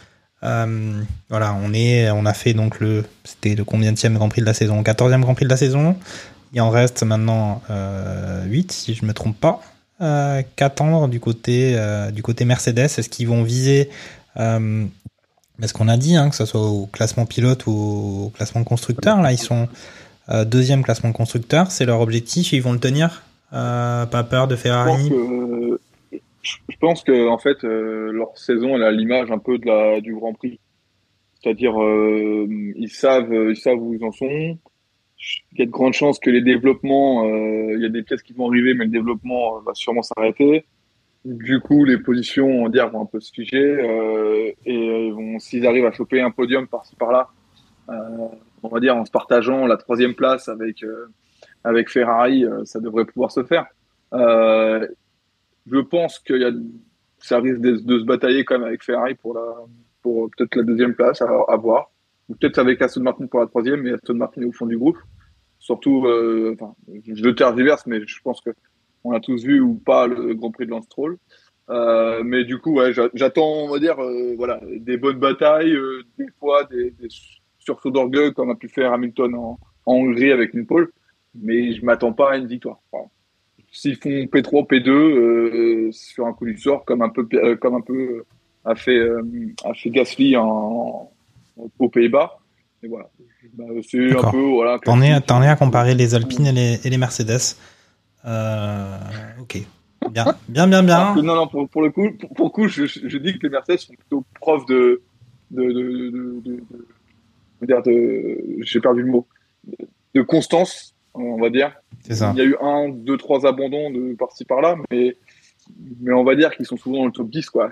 Voilà, 0.43 1.55
on 1.63 1.73
est, 1.73 2.11
on 2.11 2.27
a 2.27 2.35
fait 2.35 2.55
donc 2.55 2.81
le, 2.81 3.05
c'était 3.25 3.55
le 3.55 3.65
combienième 3.65 4.15
Grand 4.15 4.29
Prix 4.29 4.41
de 4.41 4.47
la 4.47 4.55
saison, 4.55 4.83
14e 4.83 5.21
Grand 5.21 5.35
Prix 5.35 5.45
de 5.45 5.51
la 5.51 5.57
saison. 5.57 5.97
Il 6.53 6.61
en 6.61 6.71
reste 6.71 7.03
maintenant 7.03 7.63
euh, 7.71 8.45
8 8.47 8.73
si 8.73 8.95
je 8.95 9.05
me 9.05 9.13
trompe 9.13 9.39
pas. 9.39 9.61
Qu'attendre 10.55 11.09
du 11.09 11.19
côté 11.19 11.77
du 12.13 12.23
côté 12.23 12.45
Mercedes 12.45 12.79
Est-ce 12.79 13.09
qu'ils 13.09 13.27
vont 13.27 13.43
viser 13.43 13.91
ce 15.67 15.73
qu'on 15.73 15.89
a 15.89 15.97
dit, 15.97 16.17
hein, 16.17 16.31
que 16.31 16.37
ce 16.37 16.45
soit 16.45 16.61
au 16.61 16.87
classement 16.87 17.27
pilote 17.27 17.67
ou 17.67 18.27
au 18.27 18.31
classement 18.31 18.65
constructeur 18.65 19.21
Là, 19.21 19.33
ils 19.33 19.39
sont 19.39 19.69
euh, 20.29 20.45
deuxième 20.45 20.83
classement 20.83 21.13
constructeur. 21.13 21.71
C'est 21.71 21.87
leur 21.87 22.01
objectif. 22.01 22.53
Ils 22.53 22.63
vont 22.63 22.73
le 22.73 22.79
tenir. 22.79 23.23
Euh, 23.53 24.07
pas 24.07 24.25
peur 24.25 24.47
de 24.47 24.55
Je 24.55 24.61
pense 24.61 24.63
Ferrari. 24.63 25.11
je 26.13 26.77
pense 26.81 27.03
que 27.03 27.29
en 27.29 27.39
fait, 27.39 27.65
euh, 27.65 28.13
leur 28.13 28.37
saison 28.37 28.77
elle 28.77 28.83
a 28.83 28.93
l'image 28.93 29.31
un 29.31 29.39
peu 29.39 29.59
de 29.59 29.67
la 29.67 30.01
du 30.01 30.15
Grand 30.15 30.35
Prix. 30.35 30.61
C'est-à-dire, 31.41 31.81
euh, 31.83 32.47
ils 32.77 32.91
savent, 32.91 33.33
ils 33.33 33.57
savent 33.57 33.81
où 33.81 33.95
ils 33.95 34.05
en 34.05 34.13
sont. 34.13 34.59
Il 35.53 35.59
y 35.59 35.63
a 35.63 35.67
de 35.67 35.71
grandes 35.71 35.95
chances 35.95 36.19
que 36.19 36.31
les 36.31 36.43
développements, 36.43 37.27
euh, 37.27 37.75
il 37.75 37.83
y 37.83 37.87
a 37.87 37.89
des 37.89 38.03
pièces 38.03 38.23
qui 38.23 38.33
vont 38.33 38.49
arriver, 38.49 38.75
mais 38.75 38.85
le 38.85 38.91
développement 38.91 39.57
euh, 39.57 39.61
va 39.67 39.75
sûrement 39.75 40.03
s'arrêter. 40.03 40.65
Du 41.25 41.61
coup, 41.61 41.85
les 41.85 41.99
positions, 41.99 42.47
on 42.47 42.65
va 42.65 42.69
dire, 42.71 42.89
vont 42.91 43.03
un 43.03 43.07
peu 43.07 43.21
se 43.21 43.33
figer. 43.33 43.59
euh, 43.59 44.53
et 44.65 45.11
vont, 45.11 45.39
s'ils 45.39 45.67
arrivent 45.67 45.87
à 45.87 45.93
choper 45.93 46.21
un 46.21 46.31
podium 46.31 46.67
par-ci 46.67 46.97
par-là, 46.97 47.29
euh, 47.91 48.29
on 48.63 48.69
va 48.69 48.81
dire 48.81 48.97
en 48.97 49.05
se 49.05 49.11
partageant 49.11 49.67
la 49.67 49.77
troisième 49.77 50.15
place 50.15 50.49
avec 50.49 50.83
euh, 50.83 51.07
avec 51.65 51.91
Ferrari, 51.91 52.45
euh, 52.45 52.65
ça 52.65 52.81
devrait 52.81 53.05
pouvoir 53.05 53.31
se 53.31 53.43
faire. 53.45 53.67
Euh, 54.15 54.87
je 55.71 55.79
pense 55.81 56.19
qu'il 56.19 56.41
y 56.41 56.45
a, 56.45 56.53
ça 57.19 57.41
risque 57.41 57.61
de, 57.61 57.73
de 57.77 57.99
se 57.99 58.05
batailler 58.05 58.45
quand 58.45 58.59
même 58.59 58.69
avec 58.69 58.83
Ferrari 58.83 59.15
pour 59.15 59.35
la, 59.35 59.45
pour 60.03 60.31
peut-être 60.31 60.57
la 60.57 60.63
deuxième 60.63 60.95
place 60.95 61.21
à, 61.21 61.29
à 61.49 61.57
voir. 61.57 61.91
Ou 62.29 62.35
peut-être 62.35 62.59
avec 62.59 62.81
Aston 62.81 63.03
Martin 63.03 63.27
pour 63.27 63.41
la 63.41 63.47
troisième, 63.47 63.83
mais 63.83 63.93
Aston 63.93 64.15
Martin 64.15 64.43
est 64.43 64.47
au 64.47 64.53
fond 64.53 64.67
du 64.67 64.79
groupe. 64.79 64.99
Surtout, 65.59 66.07
euh, 66.07 66.55
enfin, 66.55 66.75
je 67.07 67.29
tergiverse, 67.31 67.87
mais 67.87 68.01
je 68.07 68.21
pense 68.23 68.41
que 68.41 68.51
on 69.05 69.13
a 69.13 69.21
tous 69.21 69.43
vu 69.45 69.61
ou 69.61 69.75
pas 69.75 70.07
le 70.07 70.35
Grand 70.35 70.51
Prix 70.51 70.67
de 70.67 70.71
Lance 70.71 70.85
Stroll. 70.87 71.17
Euh, 71.71 72.23
mais 72.25 72.45
du 72.45 72.59
coup, 72.59 72.75
ouais, 72.79 72.93
j'attends, 73.15 73.65
on 73.65 73.69
va 73.69 73.79
dire, 73.79 74.03
euh, 74.03 74.35
voilà, 74.37 74.59
des 74.79 74.97
bonnes 74.97 75.19
batailles, 75.19 75.73
euh, 75.75 76.03
des 76.19 76.27
fois 76.39 76.65
des, 76.65 76.93
des 76.93 77.09
sursauts 77.59 77.91
d'orgueil 77.91 78.33
comme 78.33 78.49
a 78.51 78.55
pu 78.55 78.69
faire 78.69 78.93
Hamilton 78.93 79.35
en, 79.35 79.59
en 79.85 79.93
Hongrie 79.95 80.33
avec 80.33 80.55
une 80.55 80.65
pole, 80.67 80.91
mais 81.35 81.73
je 81.75 81.85
m'attends 81.85 82.15
pas 82.15 82.33
à 82.33 82.37
une 82.39 82.47
victoire. 82.47 82.79
S'ils 83.71 83.97
font 83.97 84.09
P3, 84.09 84.67
P2 84.67 84.89
euh, 84.89 85.89
sur 85.93 86.27
un 86.27 86.33
coup 86.33 86.47
du 86.47 86.57
sort, 86.57 86.87
comme 86.87 87.03
un 87.03 87.11
peu, 87.11 87.29
comme 87.57 87.75
un 87.75 87.83
peu 87.83 88.25
a 88.65 88.75
fait 88.75 88.99
a 89.65 89.75
fait 89.75 89.91
Gasly 89.91 90.37
en, 90.39 90.47
en- 90.47 91.71
aux 91.79 91.89
Pays-Bas. 91.91 92.39
Et 92.83 92.89
voilà, 92.89 93.11
Bah, 93.55 93.65
c'est 93.87 93.99
un 94.13 94.15
D'accord. 94.15 94.31
peu 94.33 94.41
voilà. 94.41 94.79
T'en 94.79 95.03
es, 95.03 95.13
à 95.49 95.57
comparer 95.57 95.95
les 95.95 96.15
Alpines 96.15 96.47
et 96.47 96.53
les, 96.53 96.87
et 96.87 96.89
les 96.91 96.97
Mercedes. 96.99 97.57
Euh, 98.25 98.99
ok. 99.41 99.59
Bien, 100.11 100.25
bien, 100.49 100.67
bien, 100.69 100.83
bien. 100.83 101.15
Que 101.15 101.21
non, 101.21 101.35
non, 101.35 101.49
pour, 101.49 101.69
pour 101.69 101.83
le 101.83 101.91
coup, 101.91 102.11
pour, 102.13 102.31
pour 102.35 102.47
le 102.47 102.51
coup, 102.51 102.69
je, 102.69 103.19
dis 103.19 103.39
que 103.39 103.47
les 103.47 103.51
Mercedes 103.51 103.79
sont 103.79 103.95
plutôt 103.95 104.25
preuve 104.41 104.65
de, 104.67 105.03
de, 105.51 105.73
de, 105.73 106.41
de, 107.61 108.63
j'ai 108.63 108.81
perdu 108.81 109.03
le 109.03 109.11
mot, 109.11 109.27
de 110.15 110.23
constance, 110.23 110.95
on 111.15 111.39
va 111.41 111.51
dire. 111.51 111.73
C'est 112.05 112.15
ça. 112.15 112.33
Il 112.35 112.39
y 112.39 112.43
a 112.43 112.45
eu 112.45 112.57
un, 112.61 112.89
deux, 112.89 113.17
trois 113.17 113.47
abandons 113.47 113.91
de 113.91 114.15
par-ci 114.15 114.45
par-là, 114.45 114.77
mais, 114.91 115.17
mais 116.01 116.13
on 116.13 116.25
va 116.25 116.37
dire 116.37 116.57
qu'ils 116.57 116.67
sont 116.67 116.77
souvent 116.77 116.99
dans 116.99 117.07
le 117.07 117.13
top 117.13 117.29
10, 117.29 117.51
quoi. 117.51 117.71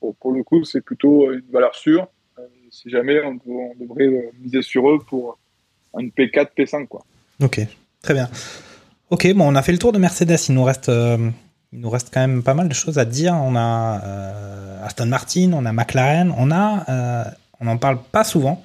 Pour, 0.00 0.14
pour 0.16 0.32
le 0.32 0.42
coup, 0.44 0.64
c'est 0.64 0.80
plutôt 0.80 1.32
une 1.32 1.42
valeur 1.50 1.74
sûre. 1.74 2.06
Euh, 2.38 2.42
si 2.70 2.90
jamais 2.90 3.20
on, 3.24 3.38
on 3.50 3.74
devrait 3.80 4.06
euh, 4.06 4.30
miser 4.40 4.62
sur 4.62 4.88
eux 4.88 4.98
pour 4.98 5.38
une 5.98 6.10
P4, 6.10 6.50
P5, 6.56 6.86
quoi. 6.86 7.04
Ok, 7.42 7.60
très 8.02 8.14
bien. 8.14 8.28
Ok, 9.10 9.26
bon, 9.34 9.50
on 9.50 9.54
a 9.54 9.62
fait 9.62 9.72
le 9.72 9.78
tour 9.78 9.92
de 9.92 9.98
Mercedes. 9.98 10.36
Il 10.50 10.54
nous 10.54 10.64
reste, 10.64 10.90
euh, 10.90 11.30
il 11.72 11.80
nous 11.80 11.88
reste 11.88 12.10
quand 12.12 12.20
même 12.20 12.42
pas 12.42 12.52
mal 12.52 12.68
de 12.68 12.74
choses 12.74 12.98
à 12.98 13.06
dire. 13.06 13.34
On 13.34 13.56
a 13.56 14.02
euh, 14.04 14.84
Aston 14.84 15.06
Martin, 15.06 15.52
on 15.54 15.64
a 15.64 15.72
McLaren, 15.72 16.34
on 16.36 16.50
a, 16.50 16.84
euh, 16.90 17.24
on 17.58 17.64
n'en 17.64 17.78
parle 17.78 18.00
pas 18.12 18.22
souvent, 18.22 18.62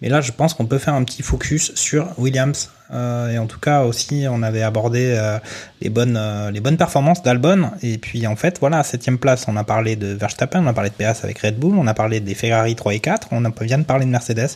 mais 0.00 0.08
là, 0.08 0.20
je 0.20 0.30
pense 0.30 0.54
qu'on 0.54 0.66
peut 0.66 0.78
faire 0.78 0.94
un 0.94 1.02
petit 1.02 1.24
focus 1.24 1.74
sur 1.74 2.06
Williams. 2.18 2.70
Euh, 2.92 3.30
et 3.30 3.38
en 3.38 3.46
tout 3.46 3.58
cas 3.58 3.82
aussi, 3.82 4.26
on 4.30 4.44
avait 4.44 4.62
abordé 4.62 5.12
euh, 5.16 5.40
les 5.80 5.90
bonnes, 5.90 6.20
les 6.52 6.60
bonnes 6.60 6.76
performances 6.76 7.24
d'Albon. 7.24 7.72
Et 7.82 7.98
puis 7.98 8.28
en 8.28 8.36
fait, 8.36 8.60
voilà, 8.60 8.84
septième 8.84 9.18
place, 9.18 9.46
on 9.48 9.56
a 9.56 9.64
parlé 9.64 9.96
de 9.96 10.06
Verstappen, 10.06 10.62
on 10.62 10.68
a 10.68 10.72
parlé 10.72 10.90
de 10.90 10.94
PS 10.94 11.24
avec 11.24 11.40
Red 11.40 11.58
Bull, 11.58 11.74
on 11.76 11.88
a 11.88 11.94
parlé 11.94 12.20
des 12.20 12.36
Ferrari 12.36 12.76
3 12.76 12.94
et 12.94 13.00
4, 13.00 13.28
on 13.32 13.42
vient 13.60 13.78
de 13.78 13.84
parler 13.84 14.06
de 14.06 14.10
Mercedes. 14.10 14.50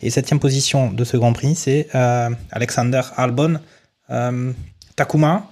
Et 0.00 0.10
septième 0.10 0.38
position 0.38 0.92
de 0.92 1.02
ce 1.02 1.16
Grand 1.16 1.32
Prix, 1.32 1.56
c'est 1.56 1.88
Alexander 2.52 3.02
Albon. 3.16 3.58
Takuma, 4.96 5.48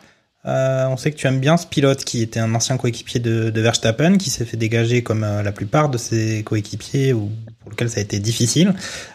euh, 0.47 0.87
on 0.89 0.97
sait 0.99 1.11
que 1.11 1.17
tu 1.17 1.27
aimes 1.27 1.41
bien 1.41 1.57
ce 1.57 1.67
pilote 1.67 2.05
qui 2.05 2.21
était 2.21 2.41
un 2.41 2.55
ancien 2.55 2.77
coéquipier 2.77 3.19
de, 3.21 3.61
Verstappen, 3.61 4.19
qui 4.19 4.29
s'est 4.29 4.45
fait 4.45 4.57
dégager 4.57 5.03
comme 5.03 5.25
euh, 5.25 5.43
la 5.43 5.53
plupart 5.53 5.89
de 5.89 5.97
ses 5.97 6.43
coéquipiers 6.43 7.15
ou 7.15 7.31
pour 7.61 7.71
lequel 7.71 7.89
ça 7.89 8.01
a 8.01 8.03
été 8.03 8.19
difficile. 8.19 8.75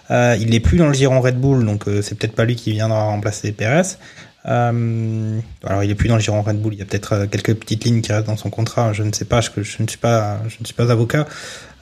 Euh, 0.10 0.36
il 0.40 0.50
n'est 0.50 0.60
plus 0.60 0.78
dans 0.78 0.88
le 0.88 0.94
giron 0.94 1.22
Red 1.22 1.40
Bull, 1.40 1.66
donc 1.66 1.86
c'est 2.02 2.18
peut-être 2.18 2.34
pas 2.34 2.46
lui 2.46 2.56
qui 2.56 2.72
viendra 2.72 3.04
remplacer 3.04 3.52
Perez. 3.52 3.98
Alors 4.44 5.84
il 5.84 5.92
est 5.92 5.96
plus 5.96 6.10
dans 6.10 6.16
le 6.16 6.22
giron 6.22 6.42
Red 6.42 6.60
Bull. 6.60 6.74
Il 6.74 6.80
y 6.80 6.82
a 6.82 6.86
peut-être 6.86 7.26
quelques 7.26 7.54
petites 7.54 7.84
lignes 7.84 8.02
qui 8.02 8.12
restent 8.12 8.28
dans 8.28 8.38
son 8.38 8.50
contrat. 8.50 8.94
Je 8.94 9.04
ne 9.04 9.12
sais 9.14 9.26
pas. 9.26 9.42
Je, 9.42 9.60
ne 9.60 9.88
suis 9.88 9.98
pas. 10.00 10.40
Je 10.48 10.58
ne 10.60 10.66
suis 10.66 10.74
pas 10.74 10.92
avocat. 10.92 11.28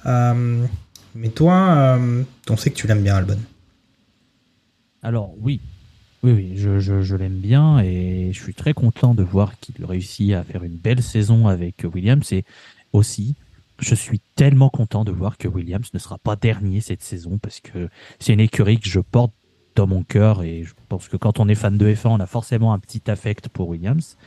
Mais 0.05 1.29
toi, 1.29 1.97
on 2.49 2.57
sait 2.57 2.69
que 2.71 2.75
tu 2.75 2.87
l'aimes 2.87 3.03
bien, 3.03 3.15
Albon. 3.15 3.39
Alors 5.03 5.33
oui, 5.39 5.61
oui, 6.23 6.31
oui, 6.31 6.51
je, 6.55 7.15
l'aime 7.15 7.39
bien 7.39 7.79
et 7.79 8.31
je 8.33 8.41
suis 8.41 8.53
très 8.53 8.73
content 8.73 9.13
de 9.13 9.23
voir 9.23 9.59
qu'il 9.59 9.85
réussit 9.85 10.33
à 10.33 10.43
faire 10.43 10.63
une 10.63 10.75
belle 10.75 11.03
saison 11.03 11.47
avec 11.47 11.85
Williams 11.93 12.31
et 12.31 12.43
aussi 12.91 13.35
je 13.79 13.93
suis 13.93 14.19
tellement 14.35 14.69
content 14.69 15.03
de 15.03 15.11
voir 15.11 15.37
que 15.37 15.47
Williams 15.47 15.93
ne 15.93 15.99
sera 15.99 16.17
pas 16.17 16.35
dernier 16.35 16.81
cette 16.81 17.03
saison 17.03 17.37
parce 17.37 17.59
que 17.59 17.89
c'est 18.19 18.33
une 18.33 18.39
écurie 18.39 18.79
que 18.79 18.89
je 18.89 18.99
porte 18.99 19.33
dans 19.75 19.85
mon 19.85 20.03
cœur 20.03 20.41
et 20.41 20.63
je 20.63 20.73
pense 20.89 21.07
que 21.07 21.17
quand 21.17 21.39
on 21.39 21.47
est 21.47 21.55
fan 21.55 21.77
de 21.77 21.93
F1, 21.93 22.07
on 22.07 22.19
a 22.19 22.25
forcément 22.25 22.73
un 22.73 22.79
petit 22.79 23.09
affect 23.11 23.49
pour 23.49 23.69
Williams. 23.69 24.17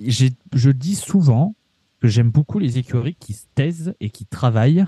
Je 0.00 0.70
dis 0.70 0.94
souvent 0.94 1.54
que 2.00 2.08
j'aime 2.08 2.30
beaucoup 2.30 2.58
les 2.58 2.78
écuries 2.78 3.16
qui 3.20 3.34
se 3.34 3.44
taisent 3.54 3.94
et 4.00 4.08
qui 4.08 4.24
travaillent 4.24 4.86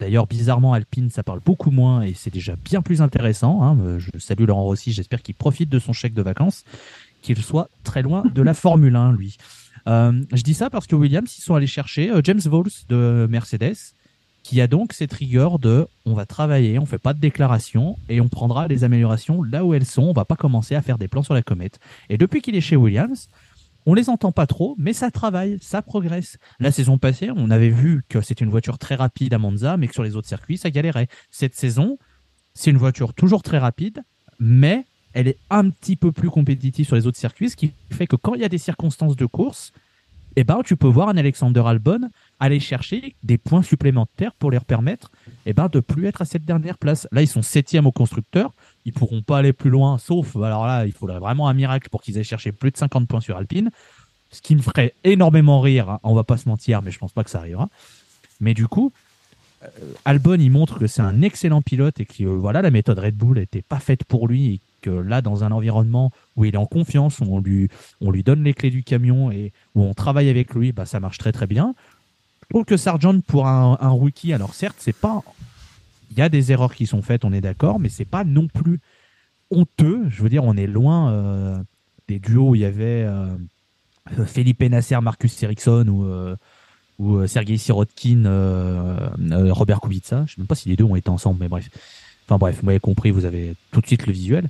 D'ailleurs, 0.00 0.26
bizarrement, 0.26 0.72
Alpine, 0.74 1.10
ça 1.10 1.22
parle 1.22 1.40
beaucoup 1.44 1.70
moins 1.70 2.02
et 2.02 2.14
c'est 2.14 2.32
déjà 2.32 2.54
bien 2.64 2.82
plus 2.82 3.02
intéressant. 3.02 3.62
hein. 3.62 3.76
Euh, 3.80 3.98
Je 3.98 4.18
salue 4.18 4.44
Laurent 4.44 4.62
Rossi, 4.62 4.92
j'espère 4.92 5.22
qu'il 5.22 5.34
profite 5.34 5.68
de 5.68 5.78
son 5.78 5.92
chèque 5.92 6.14
de 6.14 6.22
vacances, 6.22 6.64
qu'il 7.22 7.36
soit 7.42 7.68
très 7.82 8.02
loin 8.02 8.22
de 8.32 8.42
la 8.42 8.54
Formule 8.54 8.94
1, 8.94 9.12
lui. 9.12 9.36
Euh, 9.88 10.22
je 10.32 10.42
dis 10.42 10.54
ça 10.54 10.70
parce 10.70 10.86
que 10.86 10.94
Williams, 10.94 11.34
ils 11.36 11.42
sont 11.42 11.54
allés 11.54 11.66
chercher 11.66 12.10
euh, 12.10 12.20
James 12.22 12.40
Vols 12.44 12.70
de 12.88 13.26
Mercedes, 13.28 13.76
qui 14.44 14.60
a 14.60 14.66
donc 14.68 14.92
cette 14.92 15.12
rigueur 15.12 15.58
de 15.58 15.88
on 16.06 16.14
va 16.14 16.26
travailler, 16.26 16.78
on 16.78 16.86
fait 16.86 16.98
pas 16.98 17.12
de 17.12 17.18
déclaration 17.20 17.98
et 18.08 18.20
on 18.20 18.28
prendra 18.28 18.68
les 18.68 18.84
améliorations 18.84 19.42
là 19.42 19.64
où 19.64 19.74
elles 19.74 19.84
sont. 19.84 20.02
On 20.04 20.12
va 20.12 20.24
pas 20.24 20.36
commencer 20.36 20.74
à 20.74 20.80
faire 20.82 20.96
des 20.96 21.08
plans 21.08 21.22
sur 21.24 21.34
la 21.34 21.42
comète. 21.42 21.80
Et 22.08 22.16
depuis 22.18 22.40
qu'il 22.40 22.54
est 22.54 22.60
chez 22.60 22.76
Williams, 22.76 23.28
on 23.88 23.94
les 23.94 24.10
entend 24.10 24.32
pas 24.32 24.46
trop, 24.46 24.76
mais 24.78 24.92
ça 24.92 25.10
travaille, 25.10 25.56
ça 25.62 25.80
progresse. 25.80 26.36
La 26.60 26.70
saison 26.70 26.98
passée, 26.98 27.30
on 27.34 27.50
avait 27.50 27.70
vu 27.70 28.02
que 28.10 28.20
c'était 28.20 28.44
une 28.44 28.50
voiture 28.50 28.76
très 28.76 28.96
rapide 28.96 29.32
à 29.32 29.38
Monza, 29.38 29.78
mais 29.78 29.88
que 29.88 29.94
sur 29.94 30.02
les 30.02 30.14
autres 30.14 30.28
circuits, 30.28 30.58
ça 30.58 30.68
galérait. 30.68 31.08
Cette 31.30 31.54
saison, 31.54 31.98
c'est 32.52 32.70
une 32.70 32.76
voiture 32.76 33.14
toujours 33.14 33.42
très 33.42 33.56
rapide, 33.56 34.02
mais 34.38 34.84
elle 35.14 35.26
est 35.26 35.38
un 35.48 35.70
petit 35.70 35.96
peu 35.96 36.12
plus 36.12 36.28
compétitive 36.28 36.84
sur 36.84 36.96
les 36.96 37.06
autres 37.06 37.16
circuits, 37.16 37.48
ce 37.48 37.56
qui 37.56 37.72
fait 37.90 38.06
que 38.06 38.16
quand 38.16 38.34
il 38.34 38.42
y 38.42 38.44
a 38.44 38.50
des 38.50 38.58
circonstances 38.58 39.16
de 39.16 39.24
course, 39.24 39.72
eh 40.36 40.44
ben, 40.44 40.60
tu 40.62 40.76
peux 40.76 40.86
voir 40.86 41.08
un 41.08 41.16
Alexander 41.16 41.62
Albon 41.64 42.10
aller 42.38 42.60
chercher 42.60 43.16
des 43.22 43.38
points 43.38 43.62
supplémentaires 43.62 44.34
pour 44.34 44.50
leur 44.50 44.66
permettre 44.66 45.10
eh 45.46 45.54
ben, 45.54 45.68
de 45.68 45.80
plus 45.80 46.06
être 46.06 46.20
à 46.20 46.26
cette 46.26 46.44
dernière 46.44 46.76
place. 46.76 47.08
Là, 47.10 47.22
ils 47.22 47.26
sont 47.26 47.42
septième 47.42 47.86
au 47.86 47.92
constructeur. 47.92 48.52
Ils 48.88 48.92
pourront 48.92 49.20
pas 49.20 49.38
aller 49.38 49.52
plus 49.52 49.68
loin, 49.68 49.98
sauf, 49.98 50.34
alors 50.36 50.66
là, 50.66 50.86
il 50.86 50.92
faudrait 50.92 51.18
vraiment 51.18 51.46
un 51.48 51.52
miracle 51.52 51.90
pour 51.90 52.00
qu'ils 52.00 52.16
aient 52.16 52.24
cherché 52.24 52.52
plus 52.52 52.70
de 52.70 52.78
50 52.78 53.06
points 53.06 53.20
sur 53.20 53.36
Alpine. 53.36 53.70
Ce 54.32 54.40
qui 54.40 54.56
me 54.56 54.62
ferait 54.62 54.94
énormément 55.04 55.60
rire. 55.60 55.90
hein. 55.90 56.00
On 56.02 56.14
va 56.14 56.24
pas 56.24 56.38
se 56.38 56.48
mentir, 56.48 56.80
mais 56.80 56.90
je 56.90 56.98
pense 56.98 57.12
pas 57.12 57.22
que 57.22 57.28
ça 57.30 57.38
arrivera. 57.38 57.68
Mais 58.40 58.54
du 58.54 58.66
coup, 58.66 58.92
euh, 59.62 59.68
Albon, 60.06 60.38
il 60.40 60.50
montre 60.50 60.78
que 60.78 60.86
c'est 60.86 61.02
un 61.02 61.20
excellent 61.20 61.60
pilote 61.60 62.00
et 62.00 62.06
que 62.06 62.22
euh, 62.24 62.36
voilà, 62.36 62.62
la 62.62 62.70
méthode 62.70 62.98
Red 62.98 63.14
Bull 63.14 63.38
n'était 63.38 63.62
pas 63.62 63.78
faite 63.78 64.04
pour 64.04 64.26
lui 64.26 64.54
et 64.54 64.60
que 64.80 64.90
là, 64.90 65.20
dans 65.20 65.44
un 65.44 65.52
environnement 65.52 66.12
où 66.36 66.44
il 66.46 66.54
est 66.54 66.58
en 66.58 66.66
confiance, 66.66 67.18
où 67.20 67.26
on 67.28 67.40
lui, 67.40 67.68
on 68.00 68.10
lui 68.10 68.22
donne 68.22 68.42
les 68.42 68.54
clés 68.54 68.70
du 68.70 68.82
camion 68.82 69.30
et 69.30 69.52
où 69.74 69.82
on 69.82 69.92
travaille 69.92 70.30
avec 70.30 70.54
lui, 70.54 70.72
bah, 70.72 70.86
ça 70.86 70.98
marche 71.00 71.18
très 71.18 71.32
très 71.32 71.46
bien. 71.46 71.74
Je 72.42 72.54
trouve 72.54 72.64
que 72.64 72.76
Sargent, 72.78 73.20
pour 73.20 73.46
un, 73.48 73.76
un 73.80 73.90
rookie, 73.90 74.32
alors 74.32 74.54
certes, 74.54 74.76
c'est 74.78 74.96
pas. 74.96 75.22
Y 76.18 76.22
a 76.22 76.28
des 76.28 76.52
erreurs 76.52 76.74
qui 76.74 76.86
sont 76.86 77.02
faites, 77.02 77.24
on 77.24 77.32
est 77.32 77.40
d'accord, 77.40 77.78
mais 77.80 77.88
c'est 77.88 78.04
pas 78.04 78.24
non 78.24 78.48
plus 78.48 78.80
honteux. 79.50 80.04
Je 80.08 80.22
veux 80.22 80.28
dire, 80.28 80.44
on 80.44 80.56
est 80.56 80.66
loin. 80.66 81.12
euh, 81.12 81.58
des 82.08 82.18
duos 82.18 82.50
où 82.50 82.54
il 82.54 82.62
y 82.62 82.64
avait 82.64 83.04
euh, 83.06 83.28
Felipe 84.26 84.62
Nasser, 84.62 84.98
Marcus 85.00 85.40
Ericsson 85.42 85.86
ou, 85.88 86.04
euh, 86.06 86.34
ou 86.98 87.16
euh, 87.16 87.26
Sergei 87.26 87.58
Sirotkin, 87.58 88.24
Robert 89.50 89.80
Kubica. 89.80 90.24
Je 90.26 90.34
sais 90.34 90.40
même 90.40 90.46
pas 90.46 90.54
si 90.54 90.68
les 90.68 90.76
deux 90.76 90.84
ont 90.84 90.96
été 90.96 91.10
ensemble, 91.10 91.38
mais 91.40 91.48
bref. 91.48 91.68
Enfin 92.26 92.38
bref, 92.38 92.58
vous 92.60 92.66
m'avez 92.66 92.80
compris, 92.80 93.10
vous 93.10 93.24
avez 93.24 93.54
tout 93.70 93.80
de 93.80 93.86
suite 93.86 94.06
le 94.06 94.12
visuel. 94.12 94.48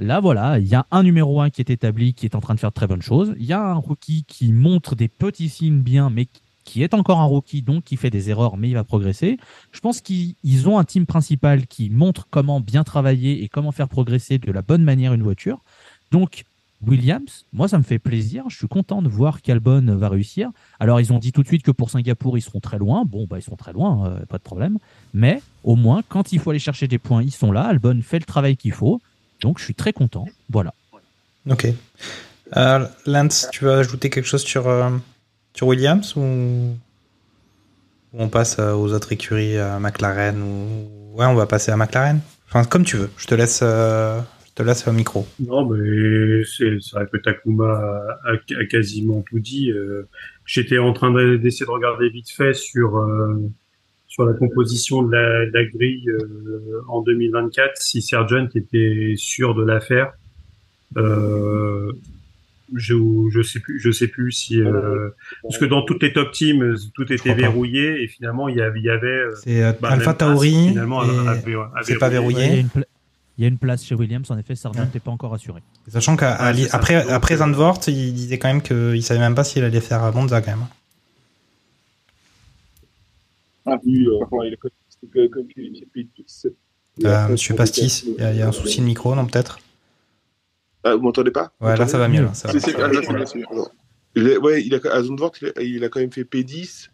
Là, 0.00 0.20
voilà, 0.20 0.60
il 0.60 0.68
y 0.68 0.76
a 0.76 0.86
un 0.92 1.02
numéro 1.02 1.40
1 1.40 1.50
qui 1.50 1.60
est 1.60 1.70
établi, 1.70 2.14
qui 2.14 2.26
est 2.26 2.36
en 2.36 2.40
train 2.40 2.54
de 2.54 2.60
faire 2.60 2.70
de 2.70 2.74
très 2.74 2.86
bonnes 2.86 3.02
choses. 3.02 3.34
Il 3.38 3.46
y 3.46 3.52
a 3.52 3.60
un 3.60 3.74
rookie 3.74 4.24
qui 4.28 4.52
montre 4.52 4.94
des 4.94 5.08
petits 5.08 5.48
signes 5.48 5.80
bien, 5.80 6.10
mais 6.10 6.26
qui 6.26 6.42
est 6.76 6.94
encore 6.94 7.20
un 7.20 7.24
rookie, 7.24 7.62
donc 7.62 7.84
qui 7.84 7.96
fait 7.96 8.10
des 8.10 8.30
erreurs, 8.30 8.56
mais 8.56 8.68
il 8.68 8.74
va 8.74 8.84
progresser. 8.84 9.38
Je 9.72 9.80
pense 9.80 10.00
qu'ils 10.00 10.34
ils 10.44 10.68
ont 10.68 10.78
un 10.78 10.84
team 10.84 11.06
principal 11.06 11.66
qui 11.66 11.90
montre 11.90 12.26
comment 12.30 12.60
bien 12.60 12.84
travailler 12.84 13.42
et 13.42 13.48
comment 13.48 13.72
faire 13.72 13.88
progresser 13.88 14.38
de 14.38 14.52
la 14.52 14.62
bonne 14.62 14.82
manière 14.82 15.12
une 15.12 15.22
voiture. 15.22 15.60
Donc, 16.10 16.44
Williams, 16.86 17.44
moi, 17.52 17.68
ça 17.68 17.78
me 17.78 17.82
fait 17.82 17.98
plaisir. 17.98 18.44
Je 18.48 18.56
suis 18.56 18.68
content 18.68 19.02
de 19.02 19.08
voir 19.08 19.42
qu'Albon 19.42 19.96
va 19.96 20.08
réussir. 20.08 20.50
Alors, 20.78 21.00
ils 21.00 21.12
ont 21.12 21.18
dit 21.18 21.32
tout 21.32 21.42
de 21.42 21.48
suite 21.48 21.62
que 21.62 21.70
pour 21.70 21.90
Singapour, 21.90 22.38
ils 22.38 22.42
seront 22.42 22.60
très 22.60 22.78
loin. 22.78 23.04
Bon, 23.04 23.26
bah, 23.28 23.38
ils 23.38 23.42
sont 23.42 23.56
très 23.56 23.72
loin, 23.72 24.06
euh, 24.06 24.26
pas 24.26 24.38
de 24.38 24.42
problème. 24.42 24.78
Mais 25.12 25.42
au 25.64 25.74
moins, 25.74 26.02
quand 26.08 26.32
il 26.32 26.38
faut 26.38 26.50
aller 26.50 26.58
chercher 26.58 26.86
des 26.86 26.98
points, 26.98 27.22
ils 27.22 27.32
sont 27.32 27.50
là. 27.50 27.62
Albon 27.62 28.00
fait 28.02 28.20
le 28.20 28.24
travail 28.24 28.56
qu'il 28.56 28.72
faut. 28.72 29.00
Donc, 29.40 29.58
je 29.58 29.64
suis 29.64 29.74
très 29.74 29.92
content. 29.92 30.26
Voilà. 30.50 30.72
Ok. 31.50 31.66
Euh, 32.56 32.86
Lance, 33.06 33.48
tu 33.52 33.64
veux 33.64 33.72
ajouter 33.72 34.08
quelque 34.08 34.26
chose 34.26 34.42
sur, 34.42 34.68
euh, 34.68 34.90
sur 35.58 35.66
Williams 35.66 36.14
ou... 36.16 36.76
on 38.14 38.28
passe 38.28 38.60
euh, 38.60 38.74
aux 38.74 38.92
autres 38.92 39.12
écuries, 39.12 39.58
à 39.58 39.80
McLaren 39.80 40.40
ou... 40.40 41.18
Ouais, 41.18 41.26
on 41.26 41.34
va 41.34 41.46
passer 41.46 41.72
à 41.72 41.76
McLaren? 41.76 42.20
Enfin, 42.46 42.62
comme 42.62 42.84
tu 42.84 42.96
veux. 42.96 43.10
Je 43.16 43.26
te 43.26 43.34
laisse, 43.34 43.58
euh, 43.64 44.20
je 44.46 44.54
te 44.54 44.62
laisse 44.62 44.86
au 44.86 44.92
micro. 44.92 45.26
Non, 45.40 45.68
mais 45.68 46.44
c'est 46.44 46.78
vrai 46.92 47.08
que 47.12 47.16
Takuma 47.16 47.72
a, 48.24 48.64
quasiment 48.70 49.24
tout 49.28 49.40
dit. 49.40 49.72
Euh, 49.72 50.08
J'étais 50.46 50.78
en 50.78 50.92
train 50.92 51.10
de- 51.10 51.36
d'essayer 51.36 51.66
de 51.66 51.70
regarder 51.72 52.08
vite 52.08 52.30
fait 52.30 52.54
sur 52.54 52.96
euh, 52.96 53.34
sur 54.06 54.24
la 54.26 54.34
composition 54.34 55.02
de 55.02 55.10
la, 55.10 55.64
grille 55.64 56.08
euh, 56.08 56.82
en 56.86 57.02
2024, 57.02 57.76
si 57.76 58.00
Sargent 58.00 58.48
était 58.54 59.14
sûr 59.16 59.56
de 59.56 59.64
l'affaire. 59.64 60.12
Euh, 60.96 61.92
je 62.74 62.94
je 63.30 63.42
sais 63.42 63.60
plus 63.60 63.80
je 63.80 63.90
sais 63.90 64.08
plus 64.08 64.32
si 64.32 64.60
euh, 64.60 65.10
parce 65.42 65.58
que 65.58 65.64
dans 65.64 65.82
toutes 65.82 66.02
les 66.02 66.12
top 66.12 66.32
teams 66.32 66.76
tout 66.94 67.10
était 67.12 67.34
verrouillé 67.34 68.02
et 68.02 68.08
finalement 68.08 68.48
il 68.48 68.56
y 68.56 68.60
avait 68.60 68.80
il 68.80 68.84
y 68.84 68.90
avait 68.90 69.06
euh, 69.06 69.34
C'est 69.42 69.62
euh, 69.62 69.72
bah, 69.80 69.90
Alpha 69.90 70.14
Tauri. 70.14 70.74
C'est 71.82 71.98
pas 71.98 72.08
Il 72.08 72.14
y 72.14 72.16
a 72.16 72.20
verrouillé. 72.20 72.64
il 73.38 73.42
y 73.42 73.44
a 73.44 73.48
une 73.48 73.58
place 73.58 73.84
chez 73.84 73.94
Williams, 73.94 74.30
en 74.30 74.38
effet, 74.38 74.54
Sargent 74.54 74.88
n'est 74.92 75.00
pas 75.00 75.10
encore 75.10 75.32
assuré. 75.32 75.62
Sachant 75.86 76.12
Ouais, 76.12 76.18
qu'après 76.18 77.02
Donc, 77.02 77.12
après 77.12 77.36
Zandvoort, 77.36 77.80
il 77.86 78.12
disait 78.12 78.38
quand 78.38 78.48
même 78.48 78.62
qu'il 78.62 79.02
savait 79.02 79.20
même 79.20 79.34
pas 79.34 79.44
s'il 79.44 79.64
allait 79.64 79.80
faire 79.80 80.12
Monza 80.12 80.42
quand 80.42 80.56
même. 80.56 80.66
Ah, 83.66 83.78
Oui, 83.84 84.06
euh, 84.06 84.24
Euh, 87.04 87.28
Monsieur 87.28 87.54
Pastis, 87.54 88.06
il 88.18 88.36
y 88.36 88.42
a 88.42 88.48
un 88.48 88.52
souci 88.52 88.80
de 88.80 88.86
micro, 88.86 89.14
non 89.14 89.26
peut-être? 89.26 89.60
Ah, 90.90 90.94
vous 90.96 91.02
m'entendez 91.02 91.30
pas? 91.30 91.52
Ouais, 91.60 91.76
là 91.76 91.86
ça 91.86 91.98
va 91.98 92.08
mieux. 92.08 92.22
Là, 92.22 92.34
ça 92.34 92.48
va. 92.48 92.54
Si, 92.58 92.60
si, 92.60 92.76
ah, 92.76 92.88
là, 92.88 93.00
c'est 93.02 93.14
bien, 93.14 93.26
c'est 93.26 93.38
bien. 93.38 93.46
Il 94.14 94.30
a- 94.32 94.38
ouais, 94.38 94.62
il 94.64 94.74
a, 94.74 94.78
à 94.92 95.02
Zandvoort, 95.02 95.32
il 95.42 95.48
a, 95.48 95.62
il 95.62 95.84
a 95.84 95.88
quand 95.88 96.00
même 96.00 96.12
fait 96.12 96.24
P10. 96.24 96.88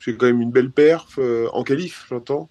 C'est 0.00 0.16
quand 0.16 0.26
même 0.26 0.40
une 0.40 0.50
belle 0.52 0.70
perf 0.70 1.18
euh, 1.18 1.46
en 1.52 1.64
qualif, 1.64 2.06
j'entends. 2.08 2.48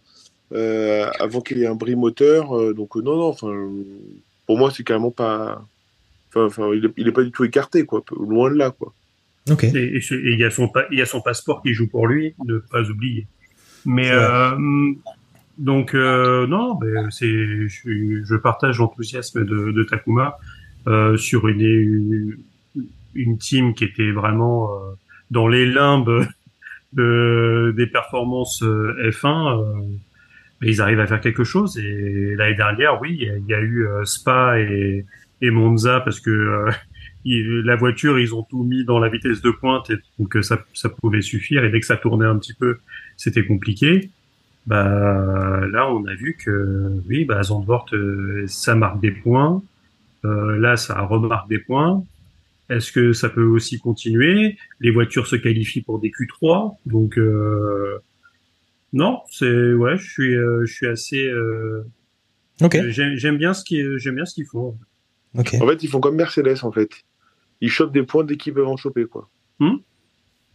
Euh, 0.54 1.08
avant 1.20 1.42
qu'il 1.42 1.58
y 1.60 1.64
ait 1.64 1.68
un 1.68 1.76
bris 1.76 1.96
moteur. 1.96 2.58
euh, 2.58 2.74
donc, 2.74 2.98
euh, 2.98 3.02
non, 3.02 3.16
non, 3.18 3.28
enfin, 3.28 3.54
pour 4.46 4.58
moi, 4.58 4.72
c'est 4.72 4.84
carrément 4.84 5.12
pas. 5.12 5.66
Enfin, 6.30 6.46
enfin, 6.46 6.72
il, 6.74 6.86
est, 6.86 6.94
il 6.98 7.08
est 7.08 7.12
pas 7.12 7.24
du 7.24 7.32
tout 7.32 7.44
écarté, 7.46 7.86
quoi. 7.86 8.04
Loin 8.20 8.50
de 8.52 8.56
là, 8.56 8.72
quoi. 8.72 8.94
Ok. 9.50 9.64
Et 9.64 10.00
il 10.12 10.40
y 10.40 10.44
a 10.44 10.50
son 10.52 10.68
pa- 10.68 10.88
il 10.92 10.98
y 10.98 11.02
a 11.02 11.06
son 11.06 11.22
passeport 11.22 11.62
qui 11.62 11.74
joue 11.74 11.88
pour 11.88 12.08
lui, 12.08 12.34
ne 12.46 12.58
pas 12.58 12.82
oublier. 12.90 13.28
Mais 13.86 14.10
euh, 14.12 14.52
donc 15.58 15.94
euh, 15.94 16.48
non, 16.48 16.80
c'est 17.12 17.28
je, 17.28 18.24
je 18.24 18.36
partage 18.36 18.80
l'enthousiasme 18.80 19.46
de, 19.46 19.72
de 19.72 19.84
Takuma 19.84 20.38
euh, 20.40 20.46
sur 21.18 21.48
une, 21.48 22.38
une 23.16 23.38
team 23.38 23.74
qui 23.74 23.84
était 23.86 24.12
vraiment 24.12 24.72
euh, 24.74 24.92
dans 25.32 25.48
les 25.48 25.66
limbes 25.66 26.26
de- 26.94 27.74
des 27.78 27.88
performances 27.88 28.62
euh, 28.64 29.10
F1. 29.12 29.60
euh, 29.60 29.82
mais 30.62 30.70
ils 30.70 30.82
arrivent 30.82 31.00
à 31.02 31.08
faire 31.08 31.22
quelque 31.22 31.44
chose. 31.44 31.78
Et 31.78 32.36
l'année 32.36 32.56
dernière, 32.56 33.02
oui, 33.02 33.18
il 33.20 33.46
y 33.48 33.54
a, 33.54 33.60
eu 33.60 33.88
euh, 33.88 34.06
Spa 34.06 34.60
et, 34.60 35.06
et 35.42 35.52
Monza 35.52 36.00
parce 36.02 36.20
que 36.20 36.30
euh, 36.32 36.72
la 37.26 37.76
voiture, 37.76 38.20
ils 38.20 38.34
ont 38.36 38.44
tout 38.44 38.64
mis 38.64 38.86
dans 38.86 39.00
la 39.00 39.10
vitesse 39.10 39.42
de 39.42 39.50
pointe, 39.52 39.90
et 39.90 39.98
donc 40.20 40.36
euh, 40.38 40.42
ça, 40.44 40.64
ça 40.74 40.90
pouvait 40.90 41.22
suffire. 41.22 41.64
Et 41.66 41.70
dès 41.72 41.80
que 41.80 41.86
ça 41.86 41.98
tournait 41.98 42.26
un 42.26 42.38
petit 42.38 42.54
peu, 42.54 42.78
c'était 43.18 43.46
compliqué. 43.46 44.10
Bah 44.68 45.62
là, 45.72 45.90
on 45.92 46.06
a 46.06 46.14
vu 46.16 46.36
que 46.44 47.02
oui, 47.08 47.26
bah 47.26 47.42
Zandvoort, 47.44 47.88
euh, 47.94 48.46
ça 48.48 48.76
marque 48.76 49.00
des 49.00 49.12
points. 49.12 49.62
Euh, 50.26 50.58
là, 50.58 50.76
ça 50.76 51.02
remarque 51.02 51.48
des 51.50 51.60
points. 51.60 52.04
Est-ce 52.70 52.92
que 52.92 53.14
ça 53.14 53.30
peut 53.30 53.44
aussi 53.46 53.78
continuer? 53.80 54.58
Les 54.80 54.90
voitures 54.92 55.28
se 55.28 55.36
qualifient 55.36 55.82
pour 55.84 56.00
des 56.00 56.10
Q3, 56.10 56.76
donc 56.88 57.18
euh, 57.20 58.00
non, 58.92 59.22
c'est 59.30 59.74
ouais, 59.74 59.98
je 59.98 60.10
suis, 60.10 60.34
euh, 60.36 60.66
je 60.66 60.74
suis 60.74 60.88
assez. 60.88 61.28
euh, 61.28 61.86
Ok. 62.62 62.78
J'aime 62.88 63.38
bien 63.38 63.54
ce 63.54 63.64
qu'ils, 63.64 63.98
j'aime 63.98 64.16
bien 64.16 64.26
ce 64.26 64.34
qu'ils 64.34 64.46
font. 64.48 64.78
Ok. 65.38 65.56
En 65.62 65.68
fait, 65.68 65.84
ils 65.84 65.90
font 65.90 66.00
comme 66.00 66.16
Mercedes, 66.16 66.64
en 66.64 66.72
fait. 66.72 66.90
Ils 67.62 67.70
chopent 67.70 67.92
des 67.94 68.04
points 68.04 68.24
dès 68.24 68.38
qu'ils 68.38 68.54
peuvent 68.54 68.68
en 68.68 68.78
choper, 68.78 69.06
quoi. 69.06 69.30
Hmm? 69.60 69.76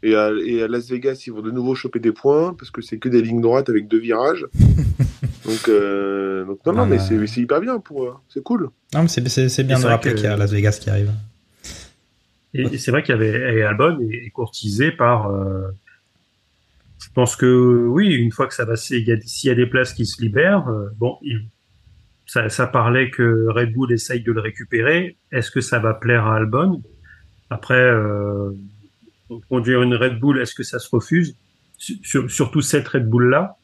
Et, 0.03 0.15
à, 0.15 0.31
et 0.45 0.63
à 0.63 0.69
Las 0.69 0.89
Vegas, 0.91 1.25
ils 1.27 1.33
vont 1.33 1.43
de 1.43 1.51
nouveau 1.51 1.75
choper 1.75 1.99
des 1.99 2.13
points 2.13 2.55
parce 2.55 2.71
que 2.71 2.81
c'est 2.81 2.99
que 2.99 3.09
des 3.09 3.23
lignes 3.23 3.41
droites 3.41 3.69
avec 3.69 3.89
deux 3.89 3.99
virages. 3.99 4.47
donc, 5.45 5.69
euh, 5.69 6.45
donc, 6.45 6.65
non, 6.67 6.73
non, 6.73 6.87
mais 6.87 6.97
bah. 6.97 7.27
c'est 7.27 7.41
hyper 7.41 7.61
bien 7.61 7.79
pour 7.79 8.05
eux. 8.05 8.15
C'est 8.29 8.43
cool. 8.43 8.71
Non, 8.95 9.03
mais 9.03 9.09
c'est- 9.09 9.63
bien 9.65 9.79
de 9.79 9.85
rappeler 9.87 10.15
qu'il 10.15 10.25
y 10.25 10.29
a 10.29 10.37
Las 10.37 10.53
Vegas 10.53 10.79
qui 10.81 10.91
arrive. 10.91 11.11
Et, 12.55 12.63
et 12.63 12.79
c'est 12.79 12.91
vrai 12.91 13.03
qu'il 13.03 13.15
y 13.15 13.19
avait 13.19 13.57
et 13.59 13.63
Albon 13.63 13.99
est, 14.11 14.31
courtisé 14.31 14.91
par. 14.91 15.31
euh, 15.31 15.69
je 16.99 17.09
pense 17.15 17.37
que 17.37 17.87
oui, 17.87 18.09
une 18.13 18.33
fois 18.33 18.47
que 18.47 18.55
ça 18.55 18.65
va, 18.65 18.75
y 18.75 18.77
s'il 18.77 19.49
y 19.49 19.51
a 19.51 19.55
des 19.55 19.67
places 19.67 19.93
qui 19.95 20.05
se 20.07 20.21
libèrent, 20.21 20.69
euh, 20.69 20.89
bon, 20.99 21.17
il- 21.23 21.49
ça, 22.27 22.49
ça 22.49 22.67
parlait 22.67 23.11
que 23.11 23.47
Red 23.49 23.73
Bull 23.73 23.93
essaye 23.93 24.23
de 24.23 24.31
le 24.33 24.41
récupérer. 24.41 25.17
Est-ce 25.33 25.51
que 25.51 25.61
ça 25.61 25.79
va 25.81 25.95
plaire 25.95 26.27
à 26.27 26.37
Albon? 26.37 26.81
Après, 27.51 27.75
euh, 27.75 28.51
conduire 29.49 29.83
une 29.83 29.95
Red 29.95 30.19
Bull, 30.19 30.41
est-ce 30.41 30.55
que 30.55 30.63
ça 30.63 30.79
se 30.79 30.89
refuse 30.91 31.35
Sur- 31.79 32.31
Surtout 32.31 32.61
cette 32.63 32.89
Red 32.89 33.09
Bull 33.09 33.31
là. 33.31 33.57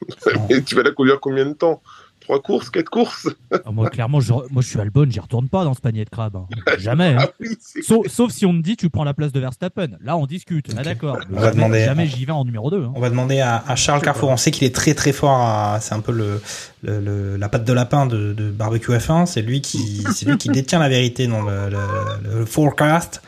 Et 0.50 0.62
tu 0.62 0.74
vas 0.74 0.82
la 0.82 0.90
conduire 0.92 1.20
combien 1.20 1.46
de 1.46 1.52
temps 1.54 1.82
Trois 2.20 2.42
courses, 2.42 2.68
quatre 2.68 2.90
courses 2.90 3.26
Ah, 3.64 3.70
moi, 3.70 3.88
clairement, 3.88 4.20
je, 4.20 4.32
moi, 4.32 4.60
je 4.60 4.68
suis 4.68 4.78
Albon, 4.78 5.06
j'y 5.08 5.18
retourne 5.18 5.48
pas 5.48 5.64
dans 5.64 5.72
ce 5.72 5.80
panier 5.80 6.04
de 6.04 6.10
crabe. 6.10 6.36
hein. 6.36 6.46
Jamais. 6.76 7.14
hein. 7.14 7.20
Ah 7.20 7.28
oui, 7.40 7.56
Sauf, 7.82 8.06
sauf 8.08 8.30
si 8.32 8.44
on 8.44 8.52
me 8.52 8.60
dit 8.60 8.76
tu 8.76 8.90
prends 8.90 9.04
la 9.04 9.14
place 9.14 9.32
de 9.32 9.40
Verstappen. 9.40 9.88
Là, 10.04 10.14
on 10.18 10.26
discute. 10.26 10.66
Ah, 10.76 10.82
d'accord. 10.82 11.16
On 11.30 11.34
va 11.36 11.40
Jamais, 11.44 11.54
demander- 11.54 11.84
jamais 11.86 12.06
j'y 12.06 12.26
vais 12.26 12.32
en 12.32 12.44
numéro 12.44 12.70
2. 12.70 12.86
On 12.94 13.00
va 13.00 13.08
demander 13.08 13.40
à, 13.40 13.64
à 13.66 13.76
Charles 13.76 14.02
Carrefour. 14.02 14.28
On 14.28 14.36
sait 14.36 14.50
qu'il 14.50 14.66
est 14.66 14.74
très 14.74 14.92
très 14.92 15.12
fort. 15.12 15.40
à- 15.40 15.78
C'est 15.80 15.94
un 15.94 16.00
peu 16.00 16.12
le, 16.12 16.42
le- 16.82 17.00
le- 17.00 17.36
la 17.38 17.48
patte 17.48 17.64
de 17.64 17.72
lapin 17.72 18.04
de, 18.04 18.34
de 18.34 18.50
barbecue 18.50 18.92
F1. 18.92 19.24
C'est 19.24 19.40
lui 19.42 19.62
qui 19.62 20.04
c'est 20.14 20.26
lui 20.26 20.36
qui 20.36 20.50
détient 20.50 20.80
la 20.80 20.90
vérité 20.90 21.28
dans 21.28 21.40
le, 21.42 21.70
le- 21.70 22.38
le 22.40 22.44
forecast. 22.44 23.22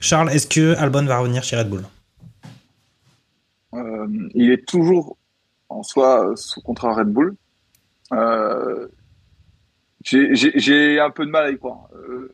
Charles, 0.00 0.30
est-ce 0.30 0.46
que 0.46 0.74
Albon 0.76 1.04
va 1.04 1.18
revenir 1.18 1.44
chez 1.44 1.56
Red 1.56 1.68
Bull? 1.68 1.82
Euh, 3.74 4.06
il 4.34 4.50
est 4.50 4.66
toujours 4.66 5.16
en 5.68 5.82
soi 5.82 6.32
sous 6.36 6.60
contrat 6.62 6.94
Red 6.94 7.08
Bull. 7.08 7.36
Euh, 8.12 8.88
j'ai- 10.02 10.34
un 10.98 11.10
peu 11.10 11.24
de 11.26 11.30
mal 11.30 11.44
à 11.44 11.50
y 11.50 11.58
croire. 11.58 11.88
Euh, 11.94 12.32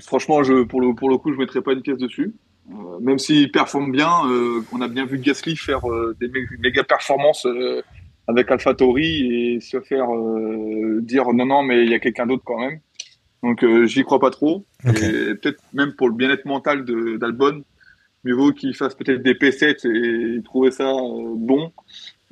franchement, 0.00 0.40
pour, 0.68 0.80
le, 0.80 0.94
coup, 1.18 1.30
je 1.30 1.34
ne 1.36 1.40
mettrai 1.40 1.60
pas 1.60 1.72
une 1.72 1.82
pièce 1.82 1.98
dessus. 1.98 2.32
Euh, 2.70 2.98
même 3.00 3.18
s'il 3.18 3.50
performe 3.52 3.92
bien, 3.92 4.10
euh, 4.26 4.60
on 4.72 4.80
a 4.80 4.88
bien 4.88 5.04
vu 5.04 5.18
Gasly 5.18 5.56
faire 5.56 5.88
euh, 5.90 6.16
des 6.20 6.28
mé- 6.28 6.46
méga 6.60 6.82
performances 6.84 7.46
euh, 7.46 7.82
avec 8.26 8.50
AlphaTauri 8.50 9.54
et 9.54 9.60
se 9.60 9.80
faire 9.80 10.12
euh, 10.12 11.00
dire 11.02 11.32
non, 11.32 11.46
non, 11.46 11.62
mais 11.62 11.84
il 11.84 11.90
y 11.90 11.94
a 11.94 11.98
quelqu'un 12.00 12.26
d'autre 12.26 12.42
quand 12.44 12.58
même. 12.58 12.80
Donc, 13.42 13.62
euh, 13.62 13.86
j'y 13.86 14.02
crois 14.02 14.18
pas 14.18 14.30
trop. 14.30 14.64
Et 14.84 15.34
peut-être 15.34 15.62
même 15.72 15.92
pour 15.92 16.08
le 16.08 16.14
bien-être 16.14 16.44
mental 16.44 16.84
d'Albon, 17.18 17.62
mieux 18.26 18.34
vaut 18.34 18.52
qu'il 18.52 18.74
fasse 18.74 18.94
peut-être 18.94 19.22
des 19.22 19.34
P7 19.34 19.86
et 19.86 20.42
trouver 20.42 20.70
ça 20.70 20.88
euh, 20.88 21.34
bon 21.36 21.72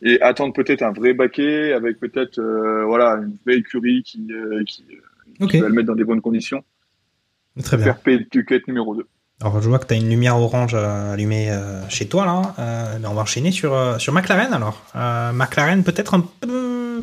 et 0.02 0.20
attendre 0.20 0.52
peut-être 0.52 0.82
un 0.82 0.92
vrai 0.92 1.14
baquet 1.14 1.72
avec 1.72 1.98
peut-être 1.98 2.38
euh, 2.38 2.84
voilà 2.84 3.20
une 3.22 3.36
vraie 3.46 3.58
écurie 3.58 4.02
qui, 4.02 4.26
euh, 4.30 4.64
qui, 4.64 4.84
Ok. 5.40 5.52
qui 5.52 5.60
va 5.60 5.68
le 5.68 5.74
mettre 5.74 5.88
dans 5.88 5.94
des 5.94 6.04
bonnes 6.04 6.20
conditions. 6.20 6.62
Très 7.62 7.76
bien. 7.76 7.94
Faire 7.94 8.60
numéro 8.66 8.96
2. 8.96 9.06
Alors 9.40 9.60
je 9.62 9.68
vois 9.68 9.78
que 9.78 9.86
tu 9.86 9.94
as 9.94 9.96
une 9.96 10.08
lumière 10.08 10.36
orange 10.36 10.74
allumée 10.74 11.56
chez 11.88 12.06
toi 12.06 12.24
là. 12.26 12.98
Ben, 12.98 13.08
on 13.08 13.14
va 13.14 13.22
enchaîner 13.22 13.52
sur, 13.52 14.00
sur 14.00 14.12
McLaren 14.12 14.52
alors. 14.52 14.82
McLaren 15.32 15.82
peut-être 15.84 16.14
un 16.14 16.24
peu 16.40 17.02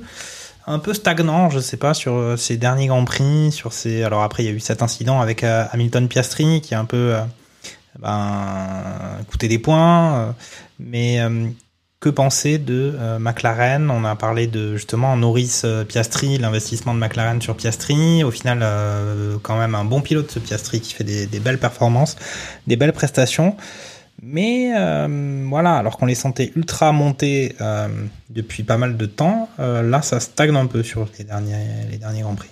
un 0.68 0.80
peu 0.80 0.94
stagnant, 0.94 1.50
je 1.50 1.60
sais 1.60 1.78
pas, 1.78 1.94
sur 1.94 2.14
euh, 2.14 2.38
ses 2.38 2.58
derniers 2.58 2.88
grands 2.88 3.06
prix, 3.06 3.52
sur 3.52 3.74
ses. 3.74 4.04
Alors 4.04 4.24
après, 4.24 4.44
il 4.44 4.46
y 4.46 4.50
a 4.50 4.54
eu 4.54 4.60
cet 4.60 4.82
incident 4.82 5.22
avec 5.22 5.44
euh, 5.44 5.66
Hamilton 5.72 6.08
Piastri 6.08 6.62
qui 6.62 6.76
a 6.76 6.80
un 6.80 6.86
peu 6.86 7.16
euh, 7.16 7.22
ben, 8.00 9.24
coûté 9.30 9.48
des 9.48 9.60
points. 9.60 10.36
mais 10.80 11.20
que 12.00 12.10
penser 12.10 12.58
de 12.58 12.96
McLaren? 13.20 13.92
On 13.92 14.06
a 14.06 14.16
parlé 14.16 14.48
de 14.48 14.76
justement 14.76 15.16
Norris 15.16 15.62
Piastri, 15.88 16.40
l'investissement 16.40 16.96
de 16.96 17.00
McLaren 17.00 17.40
sur 17.40 17.56
Piastri. 17.56 18.24
Au 18.24 18.32
final, 18.32 18.66
quand 19.44 19.60
même 19.60 19.76
un 19.76 19.86
bon 19.86 20.02
pilote 20.02 20.32
ce 20.32 20.40
Piastri 20.40 20.82
qui 20.82 20.96
fait 20.96 21.04
des 21.04 21.40
belles 21.40 21.60
performances, 21.60 22.16
des 22.66 22.76
belles 22.76 22.94
prestations. 22.94 23.56
Mais 24.24 24.72
euh, 24.78 25.46
voilà, 25.50 25.78
alors 25.78 25.98
qu'on 25.98 26.06
les 26.06 26.14
sentait 26.14 26.52
ultra 26.56 26.92
montés 26.92 27.56
euh, 27.60 27.88
depuis 28.30 28.62
pas 28.62 28.78
mal 28.78 28.96
de 28.96 29.06
temps, 29.08 29.50
euh, 29.60 29.82
là 29.82 30.04
ça 30.04 30.20
stagne 30.20 30.56
un 30.56 30.68
peu 30.68 30.84
sur 30.84 31.10
les 31.18 31.26
derniers, 31.26 31.66
les 31.90 31.98
derniers 31.98 32.22
Grands 32.22 32.36
Prix. 32.36 32.52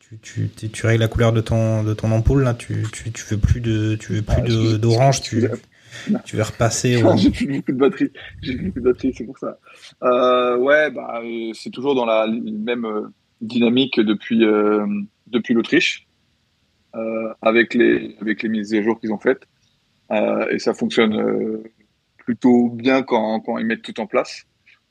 Tu, 0.00 0.18
tu, 0.18 0.48
tu, 0.48 0.68
tu 0.70 0.86
règles 0.86 1.02
la 1.02 1.08
couleur 1.08 1.32
de 1.32 1.40
ton, 1.40 1.84
de 1.84 1.94
ton 1.94 2.10
ampoule, 2.10 2.42
là, 2.42 2.54
tu, 2.54 2.84
tu, 2.92 3.12
tu 3.12 3.24
veux 3.30 3.38
plus 3.38 3.60
de, 3.60 3.94
tu 3.94 4.14
veux 4.14 4.22
plus 4.22 4.74
Ah, 4.74 4.78
d'orange, 4.78 5.20
tu, 5.20 5.48
tu 6.24 6.36
veux 6.36 6.42
repasser 6.42 7.00
au. 7.00 7.10
Non, 7.10 7.16
j'ai 7.16 7.30
plus 7.30 7.46
beaucoup 7.46 7.72
de 7.72 7.76
batterie. 7.76 8.12
J'ai 8.42 8.56
plus 8.56 8.66
beaucoup 8.66 8.80
de 8.80 8.84
batterie, 8.84 9.14
c'est 9.16 9.24
pour 9.24 9.38
ça. 9.38 9.58
Ouais, 10.56 10.90
bah, 10.90 11.20
c'est 11.52 11.70
toujours 11.70 11.94
dans 11.94 12.06
la 12.06 12.26
même 12.26 13.12
dynamique 13.42 14.00
depuis, 14.00 14.44
depuis 15.28 15.54
l'Autriche, 15.54 16.07
avec, 17.42 17.74
les, 17.74 18.16
avec 18.20 18.42
les 18.42 18.48
mises 18.48 18.74
à 18.74 18.82
jour 18.82 18.98
qu'ils 19.00 19.12
ont 19.12 19.18
faites. 19.18 19.46
Euh, 20.10 20.48
et 20.50 20.58
ça 20.58 20.74
fonctionne 20.74 21.20
euh, 21.20 21.62
plutôt 22.18 22.68
bien 22.70 23.02
quand, 23.02 23.40
quand 23.40 23.58
ils 23.58 23.66
mettent 23.66 23.82
tout 23.82 24.00
en 24.00 24.06
place. 24.06 24.44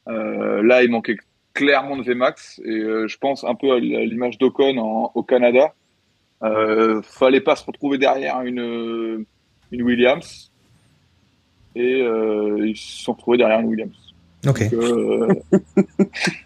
Euh, 0.08 0.62
là, 0.64 0.84
il 0.84 0.92
manquait 0.92 1.18
clairement 1.54 1.98
de 1.98 2.04
VMAX 2.04 2.62
et 2.64 2.70
euh, 2.70 3.08
je 3.08 3.18
pense 3.18 3.44
un 3.44 3.56
peu 3.56 3.72
à 3.72 3.80
l'image 3.80 4.38
d'Ocon 4.38 5.10
au 5.14 5.24
Canada. 5.24 5.74
Euh, 6.44 7.02
fallait 7.02 7.42
pas 7.42 7.56
se 7.56 7.66
retrouver 7.66 7.98
derrière 7.98 8.42
une, 8.42 9.26
une 9.72 9.82
Williams 9.82 10.52
et 11.76 12.02
euh, 12.02 12.68
ils 12.68 12.78
se 12.78 13.04
sont 13.04 13.14
retrouvés 13.14 13.38
derrière 13.38 13.60
une 13.60 13.68
Williams. 13.68 14.14
Ok. 14.48 14.70
Donc, 14.70 14.74
euh, 14.74 15.34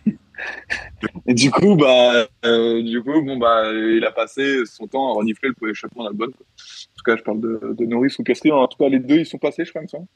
et 1.27 1.33
du 1.33 1.51
coup, 1.51 1.75
bah, 1.75 2.27
euh, 2.45 2.81
du 2.81 3.01
coup, 3.01 3.21
bon, 3.21 3.37
bah, 3.37 3.71
il 3.73 4.03
a 4.05 4.11
passé 4.11 4.65
son 4.65 4.87
temps 4.87 5.11
à 5.11 5.15
renifler 5.15 5.49
le 5.61 5.69
échappement 5.69 6.03
d'Albon. 6.03 6.27
quoi. 6.27 6.45
En 6.45 6.95
tout 6.97 7.03
cas, 7.05 7.17
je 7.17 7.23
parle 7.23 7.41
de, 7.41 7.75
de 7.77 7.85
Norris 7.85 8.15
ou 8.19 8.23
Piastri. 8.23 8.51
En 8.51 8.67
tout 8.67 8.77
cas, 8.77 8.89
les 8.89 8.99
deux, 8.99 9.19
ils 9.19 9.25
sont 9.25 9.37
passés, 9.37 9.65
je 9.65 9.69
crois, 9.71 9.85
semble. 9.87 10.07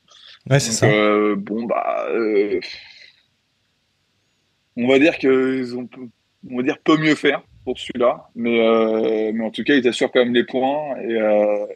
Ouais, 0.49 0.60
c'est 0.60 0.69
Donc, 0.72 0.77
ça. 0.80 0.88
euh, 0.88 1.35
bon, 1.35 1.64
bah, 1.64 2.06
euh, 2.10 2.60
on 4.77 4.88
va 4.88 4.99
dire 4.99 5.18
qu'ils 5.18 5.76
ont, 5.77 5.88
on 6.49 6.57
va 6.57 6.64
dire, 6.64 6.77
peu 6.84 6.97
mieux 6.97 7.15
faire 7.15 7.41
pour 7.64 7.80
celui-là, 7.80 8.30
mais, 8.35 9.31
mais 9.34 9.43
en 9.43 9.49
tout 9.49 9.64
cas, 9.64 9.73
ils 9.73 9.88
assurent 9.88 10.11
quand 10.11 10.23
même 10.23 10.35
les 10.35 10.43
points 10.43 10.95
et, 11.02 11.18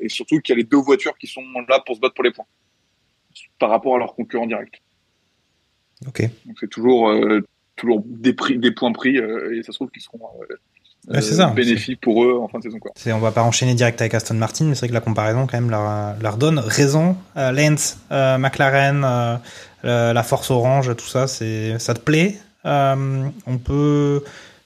et 0.01 0.09
surtout 0.09 0.39
qu'il 0.39 0.53
y 0.53 0.57
a 0.59 0.61
les 0.61 0.67
deux 0.67 0.77
voitures 0.77 1.17
qui 1.17 1.25
sont 1.25 1.41
là 1.67 1.81
pour 1.83 1.95
se 1.95 1.99
battre 1.99 2.13
pour 2.13 2.23
les 2.23 2.31
points 2.31 2.45
par 3.57 3.69
rapport 3.69 3.95
à 3.95 3.99
leurs 3.99 4.13
concurrents 4.15 4.45
directs. 4.47 4.81
Ok. 6.07 6.21
Donc 6.45 6.57
c'est 6.59 6.69
toujours, 6.69 7.09
euh, 7.09 7.41
toujours 7.79 8.03
des, 8.05 8.33
prix, 8.33 8.57
des 8.57 8.71
points 8.71 8.91
pris 8.91 9.17
euh, 9.17 9.57
et 9.57 9.63
ça 9.63 9.71
se 9.71 9.77
trouve 9.77 9.89
qu'ils 9.89 10.01
seront 10.01 10.19
euh, 10.49 10.55
Ouais, 11.07 11.21
ça. 11.21 11.47
bénéfiques 11.47 12.01
pour 12.01 12.23
eux 12.23 12.37
en 12.39 12.47
fin 12.47 12.59
de 12.59 12.63
saison. 12.63 12.77
Quoi. 12.77 12.91
On 13.13 13.19
va 13.19 13.31
pas 13.31 13.41
enchaîner 13.41 13.73
direct 13.73 13.99
avec 14.01 14.13
Aston 14.13 14.35
Martin, 14.35 14.65
mais 14.65 14.75
c'est 14.75 14.81
vrai 14.81 14.89
que 14.89 14.93
la 14.93 15.01
comparaison 15.01 15.47
quand 15.47 15.59
même 15.59 15.69
leur, 15.71 16.15
leur 16.21 16.37
donne 16.37 16.59
raison. 16.59 17.15
Euh, 17.37 17.51
Lance, 17.51 17.97
euh, 18.11 18.37
McLaren, 18.37 19.03
euh, 19.05 20.13
la, 20.13 20.23
Force 20.23 20.51
Orange, 20.51 20.95
tout 20.97 21.07
ça, 21.07 21.25
c'est 21.27 21.79
ça 21.79 21.93
te 21.93 21.99
plaît? 21.99 22.37
Euh, 22.65 23.27
On 23.47 23.57
peut 23.57 24.23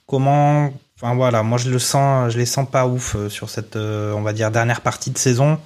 comment 0.07 0.73
Enfin 1.01 1.15
voilà, 1.15 1.43
moi 1.43 1.57
je 1.57 1.69
le 1.69 1.79
sens, 1.79 2.31
je 2.31 2.37
les 2.37 2.45
sens 2.45 2.69
pas 2.69 2.87
ouf 2.87 3.15
euh, 3.15 3.27
sur 3.27 3.49
cette, 3.49 3.75
euh, 3.75 4.13
on 4.13 4.21
va 4.21 4.31
dire 4.31 4.51
dernière 4.51 4.79
partie 4.79 5.11
de 5.11 5.17
saison. 5.17 5.59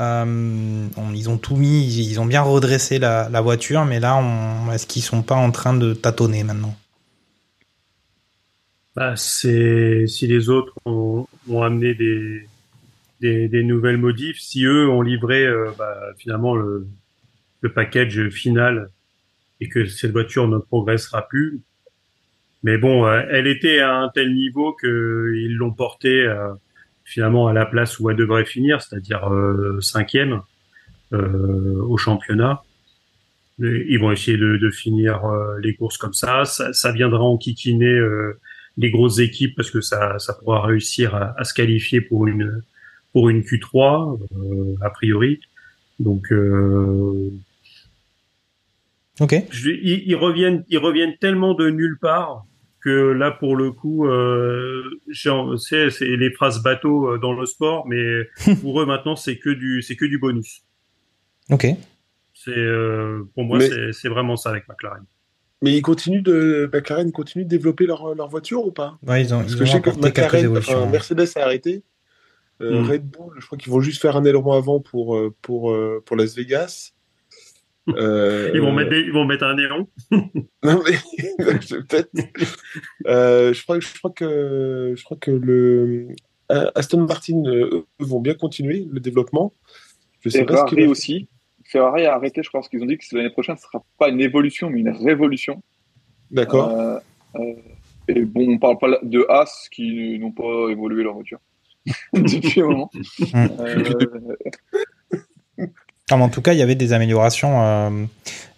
Euh, 0.00 0.86
on- 0.96 1.12
ils 1.12 1.28
ont 1.28 1.38
tout 1.38 1.56
mis, 1.56 1.84
ils, 1.84 2.20
ont 2.20 2.26
bien 2.26 2.42
redressé 2.42 2.98
la, 2.98 3.40
voiture, 3.40 3.84
mais 3.84 4.00
là, 4.00 4.22
est-ce 4.72 4.86
qu'ils 4.86 5.02
sont 5.02 5.22
pas 5.22 5.34
en 5.34 5.50
train 5.50 5.74
de 5.74 5.92
tâtonner 5.94 6.44
maintenant? 6.44 6.76
Bah, 8.94 9.14
si 9.16 9.46
les 10.22 10.48
autres 10.48 10.74
ont, 10.84 11.26
amené 11.62 11.94
des, 11.94 13.62
nouvelles 13.62 13.98
modifs, 13.98 14.40
si 14.40 14.64
eux 14.64 14.88
ont 14.88 15.02
livré 15.02 15.46
euh, 15.46 15.70
bah, 15.78 15.96
finalement 16.18 16.54
le, 16.54 16.86
le 17.60 17.72
package 17.72 18.28
final 18.28 18.90
et 19.60 19.68
que 19.68 19.86
cette 19.86 20.12
voiture 20.12 20.48
ne 20.48 20.58
progressera 20.58 21.26
plus. 21.26 21.60
Mais 22.62 22.78
bon, 22.78 23.06
euh, 23.06 23.22
elle 23.30 23.46
était 23.46 23.80
à 23.80 23.94
un 23.96 24.08
tel 24.08 24.34
niveau 24.34 24.72
que 24.72 25.32
ils 25.36 25.54
l'ont 25.54 25.72
portée 25.72 26.26
finalement 27.08 27.48
à 27.48 27.52
la 27.52 27.66
place 27.66 27.98
où 27.98 28.10
elle 28.10 28.16
devrait 28.16 28.44
finir, 28.44 28.80
c'est-à-dire 28.82 29.32
euh, 29.32 29.80
cinquième 29.80 30.42
euh, 31.12 31.80
au 31.82 31.96
championnat. 31.96 32.62
Ils 33.60 33.98
vont 33.98 34.12
essayer 34.12 34.36
de, 34.36 34.56
de 34.56 34.70
finir 34.70 35.24
euh, 35.24 35.58
les 35.60 35.74
courses 35.74 35.98
comme 35.98 36.12
ça. 36.12 36.44
Ça, 36.44 36.72
ça 36.72 36.92
viendra 36.92 37.22
enquiquiner 37.24 37.86
euh, 37.92 38.38
les 38.76 38.90
grosses 38.92 39.18
équipes 39.18 39.56
parce 39.56 39.70
que 39.70 39.80
ça, 39.80 40.18
ça 40.20 40.34
pourra 40.34 40.64
réussir 40.64 41.14
à, 41.16 41.34
à 41.36 41.44
se 41.44 41.54
qualifier 41.54 42.00
pour 42.00 42.26
une 42.28 42.62
pour 43.12 43.30
une 43.30 43.40
Q3 43.40 44.20
euh, 44.36 44.74
a 44.80 44.90
priori. 44.90 45.40
Donc 45.98 46.30
euh, 46.30 47.30
Ok. 49.20 49.34
je- 49.50 49.70
ils, 49.70 50.04
ils 50.06 50.14
reviennent 50.14 50.64
ils 50.68 50.78
reviennent 50.78 51.16
tellement 51.18 51.54
de 51.54 51.68
nulle 51.70 51.98
part 52.00 52.44
que 52.80 52.90
là 53.12 53.30
pour 53.30 53.56
le 53.56 53.72
coup 53.72 54.06
euh, 54.06 54.82
c'est 55.12 55.90
c'est 55.90 56.06
les 56.16 56.30
phrases 56.32 56.62
bateau 56.62 57.12
euh, 57.12 57.18
dans 57.18 57.32
le 57.32 57.44
sport 57.46 57.86
mais 57.88 58.28
pour 58.62 58.80
eux 58.80 58.86
maintenant 58.86 59.16
c'est 59.16 59.38
que 59.38 59.50
du 59.50 59.82
c'est 59.82 59.96
que 59.96 60.04
du 60.04 60.18
bonus. 60.18 60.62
Ok. 61.50 61.66
C'est 62.34 62.50
euh, 62.56 63.24
pour 63.34 63.44
moi 63.44 63.58
Mais- 63.58 63.68
c'est 63.68 63.92
c'est 63.92 64.08
vraiment 64.08 64.36
ça 64.36 64.50
avec 64.50 64.68
McLaren. 64.68 65.04
Mais 65.60 65.76
ils 65.76 65.82
continuent 65.82 66.22
de, 66.22 66.70
McLaren 66.72 67.10
continue 67.10 67.42
de 67.44 67.48
développer 67.48 67.84
leur, 67.86 68.14
leur 68.14 68.28
voiture 68.28 68.64
ou 68.64 68.70
pas? 68.70 68.96
Ouais, 69.04 69.22
ils 69.22 69.34
ont, 69.34 69.40
Parce 69.40 69.54
ils 69.54 69.58
que 69.58 69.62
ont 69.64 69.66
je 69.66 69.72
sais 69.72 69.80
que 69.80 69.90
apporté 69.90 70.12
quelques 70.12 70.26
McLaren, 70.26 70.44
évolutions. 70.44 70.82
enfin, 70.82 70.90
Mercedes 70.92 71.26
a 71.36 71.40
arrêté. 71.42 71.82
Euh, 72.62 72.80
Mm. 72.82 72.86
Red 72.90 73.10
Bull, 73.10 73.34
je 73.40 73.46
crois 73.46 73.58
qu'ils 73.58 73.72
vont 73.72 73.80
juste 73.80 74.00
faire 74.00 74.16
un 74.16 74.24
aileron 74.24 74.52
avant 74.52 74.78
pour, 74.80 75.18
pour, 75.42 75.76
pour 76.04 76.16
Las 76.16 76.36
Vegas. 76.36 76.92
Euh, 77.96 78.50
Ils 78.54 78.60
vont 78.60 78.72
mettre 78.72 78.90
des- 78.90 79.00
ils 79.00 79.12
vont 79.12 79.24
mettre 79.24 79.44
un 79.44 79.54
néon. 79.54 79.88
Non 80.62 80.82
mais 80.84 80.96
peut-être. 81.88 82.10
Euh, 83.06 83.52
je 83.52 83.62
crois, 83.62 83.80
je 83.80 83.88
crois 83.98 84.10
que 84.10 84.94
je 84.96 85.04
crois 85.04 85.16
que 85.16 85.30
le 85.30 86.08
euh, 86.50 86.70
Aston 86.74 87.06
Martin 87.06 87.42
euh, 87.46 87.70
eux, 87.72 87.86
vont 87.98 88.20
bien 88.20 88.34
continuer 88.34 88.86
le 88.90 89.00
développement. 89.00 89.52
Je 90.20 90.28
sais 90.30 90.44
pas 90.44 90.52
ce 90.52 90.56
Ferrari 90.56 90.74
qu'il 90.76 90.84
va- 90.84 90.90
aussi. 90.90 91.28
Ferrari 91.64 92.06
a 92.06 92.14
arrêté, 92.14 92.42
je 92.42 92.48
crois, 92.48 92.60
parce 92.60 92.68
qu'ils 92.70 92.82
ont 92.82 92.86
dit 92.86 92.96
que 92.98 93.04
l'année 93.16 93.30
prochaine, 93.30 93.56
ce 93.56 93.62
sera 93.64 93.84
pas 93.98 94.08
une 94.08 94.20
évolution, 94.20 94.70
mais 94.70 94.80
une 94.80 94.88
révolution. 94.90 95.62
D'accord. 96.30 96.70
Euh, 96.70 96.98
euh, 97.36 97.54
et 98.08 98.22
bon, 98.22 98.48
on 98.48 98.58
parle 98.58 98.78
pas 98.78 98.98
de 99.02 99.26
As 99.28 99.68
qui 99.70 100.18
n'ont 100.18 100.32
pas 100.32 100.68
évolué 100.70 101.02
leur 101.04 101.12
voiture 101.14 101.38
depuis 102.14 102.62
un 102.62 102.66
moment. 102.68 102.90
Euh, 106.12 106.16
Ah, 106.16 106.22
en 106.22 106.28
tout 106.28 106.42
cas, 106.42 106.52
il 106.52 106.58
y 106.58 106.62
avait 106.62 106.74
des 106.74 106.92
améliorations 106.92 107.62
euh, 107.62 107.90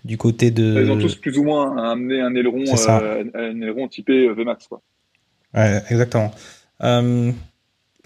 du 0.05 0.16
côté 0.16 0.51
de. 0.51 0.82
Ils 0.85 0.90
ont 0.90 0.98
tous 0.98 1.16
plus 1.16 1.39
ou 1.39 1.44
moins 1.44 1.77
amené 1.90 2.20
un 2.20 2.35
aileron, 2.35 2.64
euh, 2.66 3.24
un 3.35 3.60
aileron 3.60 3.89
typé 3.89 4.28
VMAX. 4.28 4.66
Quoi. 4.68 4.81
Ouais, 5.55 5.82
exactement. 5.90 6.32
Euh, 6.82 7.32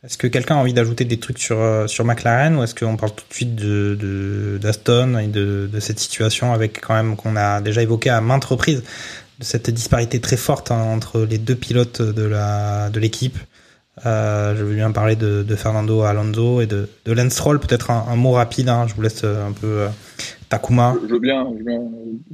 est-ce 0.02 0.18
que 0.18 0.26
quelqu'un 0.26 0.56
a 0.56 0.58
envie 0.58 0.74
d'ajouter 0.74 1.04
des 1.04 1.18
trucs 1.18 1.38
sur, 1.38 1.58
euh, 1.60 1.86
sur 1.86 2.04
McLaren 2.04 2.56
ou 2.56 2.62
est-ce 2.62 2.74
qu'on 2.74 2.96
parle 2.96 3.12
tout 3.12 3.24
de 3.28 3.34
suite 3.34 3.54
de, 3.54 3.96
de, 3.98 4.58
d'Aston 4.60 5.18
et 5.18 5.28
de, 5.28 5.68
de 5.72 5.80
cette 5.80 5.98
situation 5.98 6.52
avec 6.52 6.80
quand 6.80 6.94
même 6.94 7.16
qu'on 7.16 7.36
a 7.36 7.60
déjà 7.60 7.82
évoqué 7.82 8.10
à 8.10 8.20
maintes 8.20 8.44
reprises 8.44 8.82
de 9.38 9.44
cette 9.44 9.70
disparité 9.70 10.20
très 10.20 10.36
forte 10.36 10.70
hein, 10.70 10.82
entre 10.82 11.20
les 11.20 11.38
deux 11.38 11.54
pilotes 11.54 12.02
de 12.02 12.22
la 12.22 12.90
de 12.90 13.00
l'équipe? 13.00 13.38
Euh, 14.06 14.56
je 14.56 14.64
veux 14.64 14.74
bien 14.74 14.90
parler 14.90 15.14
de, 15.16 15.42
de 15.44 15.54
Fernando 15.56 16.02
Alonso 16.02 16.60
et 16.60 16.66
de, 16.66 16.88
de 17.04 17.12
Lance 17.12 17.32
Stroll. 17.32 17.60
Peut-être 17.60 17.90
un, 17.90 18.04
un 18.08 18.16
mot 18.16 18.32
rapide. 18.32 18.68
hein, 18.68 18.86
je 18.88 18.94
vous 18.94 19.02
laisse 19.02 19.22
euh, 19.24 19.46
un 19.46 19.52
peu 19.52 19.66
euh, 19.66 19.88
Takuma. 20.48 20.94
Je 21.02 21.12
veux 21.14 21.20
bien. 21.20 21.46
Bien... 21.64 21.80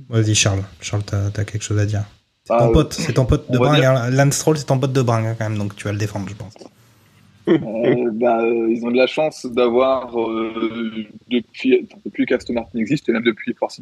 Vas-y 0.08 0.34
Charles. 0.34 0.62
Charles, 0.80 1.02
t'as 1.04 1.26
as 1.26 1.44
quelque 1.44 1.62
chose 1.62 1.78
à 1.78 1.84
dire. 1.86 2.04
C'est 2.44 2.54
Ah, 2.54 2.60
ton 2.60 2.70
euh, 2.70 2.72
pote. 2.72 2.92
C'est 2.94 3.12
ton 3.12 3.26
pote 3.26 3.50
de 3.50 3.58
bringue. 3.58 3.80
dire- 3.80 3.90
hein. 3.90 4.10
Lance 4.10 4.34
Stroll, 4.34 4.56
c'est 4.56 4.64
ton 4.64 4.78
pote 4.78 4.92
de 4.92 5.02
bringue 5.02 5.26
hein, 5.26 5.36
quand 5.38 5.48
même. 5.48 5.58
Donc 5.58 5.76
tu 5.76 5.84
vas 5.84 5.92
le 5.92 5.98
défendre, 5.98 6.28
je 6.28 6.34
pense. 6.34 6.54
Bah, 7.46 8.38
ils 8.46 8.80
ont 8.84 8.90
de 8.92 8.96
la 8.96 9.06
chance 9.08 9.44
d'avoir, 9.46 10.14
depuis, 11.30 11.88
depuis 12.04 12.24
qu'Aston 12.26 12.52
Martin 12.52 12.78
existe, 12.78 13.08
et 13.08 13.12
même 13.12 13.24
depuis 13.24 13.54
Force 13.54 13.80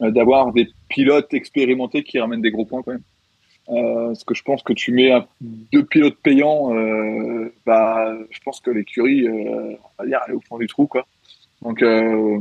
d'avoir 0.00 0.52
des 0.52 0.68
pilotes 0.88 1.32
expérimentés 1.32 2.02
qui 2.02 2.18
ramènent 2.18 2.42
des 2.42 2.50
gros 2.50 2.64
points 2.64 2.82
quand 2.82 2.92
même. 2.92 3.02
Euh, 3.70 4.06
parce 4.08 4.24
que 4.24 4.34
je 4.34 4.42
pense 4.42 4.62
que 4.62 4.72
tu 4.72 4.90
mets 4.92 5.12
un- 5.12 5.26
deux 5.40 5.84
pilotes 5.84 6.16
payants, 6.22 6.74
euh, 6.74 7.52
bah, 7.64 8.16
je 8.30 8.40
pense 8.40 8.60
que 8.60 8.70
l'écurie, 8.70 9.28
euh, 9.28 9.74
on 9.98 10.02
va 10.02 10.06
dire, 10.08 10.20
elle 10.26 10.32
est 10.32 10.36
au 10.36 10.40
fond 10.40 10.58
du 10.58 10.66
trou, 10.66 10.86
quoi. 10.86 11.06
Donc 11.62 11.82
euh, 11.82 12.38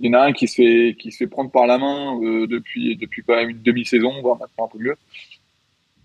il 0.00 0.06
y 0.06 0.08
en 0.10 0.14
a 0.14 0.22
un 0.26 0.32
qui 0.32 0.48
se 0.48 0.56
fait 0.56 0.96
qui 0.98 1.12
se 1.12 1.18
fait 1.18 1.26
prendre 1.28 1.50
par 1.52 1.66
la 1.68 1.78
main 1.78 2.18
depuis 2.48 2.96
depuis 2.96 3.22
quand 3.22 3.36
même 3.36 3.50
une 3.50 3.62
demi-saison, 3.62 4.20
voire 4.22 4.38
maintenant 4.38 4.64
un 4.66 4.68
peu 4.68 4.78
mieux. 4.78 4.96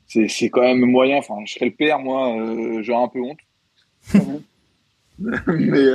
C'est 0.07 0.27
c'est 0.27 0.49
quand 0.49 0.61
même 0.61 0.79
moyen. 0.85 1.17
Enfin, 1.17 1.35
je 1.45 1.53
serais 1.53 1.65
le 1.65 1.71
père, 1.71 1.99
moi, 1.99 2.35
j'aurais 2.81 3.03
un 3.03 3.07
peu 3.07 3.19
honte. 3.21 3.39
mais 5.47 5.85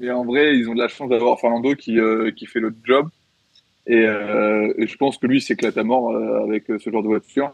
mais 0.00 0.10
en 0.10 0.24
vrai, 0.24 0.56
ils 0.56 0.68
ont 0.68 0.74
de 0.74 0.80
la 0.80 0.88
chance 0.88 1.08
d'avoir 1.08 1.38
Fernando 1.40 1.74
qui 1.74 1.98
qui 2.36 2.46
fait 2.46 2.60
le 2.60 2.74
job. 2.84 3.08
Et, 3.86 4.02
et 4.02 4.86
je 4.86 4.96
pense 4.96 5.16
que 5.18 5.26
lui 5.26 5.40
s'éclate 5.40 5.78
à 5.78 5.84
mort 5.84 6.14
avec 6.44 6.64
ce 6.66 6.90
genre 6.90 7.02
de 7.02 7.08
voiture. 7.08 7.52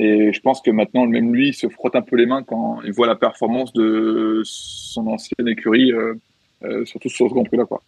Et 0.00 0.32
je 0.32 0.40
pense 0.40 0.62
que 0.62 0.70
maintenant, 0.70 1.06
même 1.06 1.34
lui, 1.34 1.48
il 1.48 1.54
se 1.54 1.68
frotte 1.68 1.96
un 1.96 2.02
peu 2.02 2.14
les 2.14 2.24
mains 2.24 2.44
quand 2.44 2.80
il 2.82 2.92
voit 2.92 3.08
la 3.08 3.16
performance 3.16 3.72
de 3.72 4.42
son 4.44 5.08
ancienne 5.08 5.48
écurie, 5.48 5.90
euh, 5.92 6.14
euh, 6.62 6.84
surtout 6.84 7.08
sur 7.08 7.28
ce 7.28 7.34
Grand 7.34 7.42
Prix-là. 7.42 7.64
Quoi. 7.64 7.82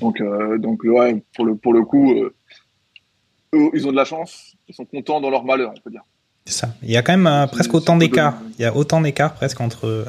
Donc, 0.00 0.22
euh, 0.22 0.56
donc 0.56 0.84
ouais, 0.84 1.22
pour, 1.36 1.44
le, 1.44 1.54
pour 1.54 1.74
le 1.74 1.82
coup, 1.82 2.14
eux, 2.14 3.70
ils 3.74 3.86
ont 3.86 3.90
de 3.90 3.96
la 3.96 4.06
chance. 4.06 4.56
Ils 4.68 4.74
sont 4.74 4.86
contents 4.86 5.20
dans 5.20 5.28
leur 5.28 5.44
malheur, 5.44 5.74
on 5.76 5.80
peut 5.80 5.90
dire. 5.90 6.02
C'est 6.46 6.54
ça. 6.54 6.74
Il 6.82 6.90
y 6.90 6.96
a 6.96 7.02
quand 7.02 7.16
même 7.16 7.46
presque 7.48 7.74
autant 7.74 7.98
d'écart. 7.98 8.40
Il 8.58 8.62
y 8.62 8.64
a 8.64 8.74
autant 8.74 9.02
d'écart 9.02 9.34
presque 9.34 9.60
entre 9.60 10.06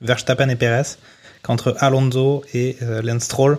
Verstappen 0.00 0.48
et 0.48 0.56
Perez 0.56 0.96
qu'entre 1.42 1.76
Alonso 1.78 2.42
et 2.52 2.76
Lance 3.04 3.22
Stroll, 3.22 3.58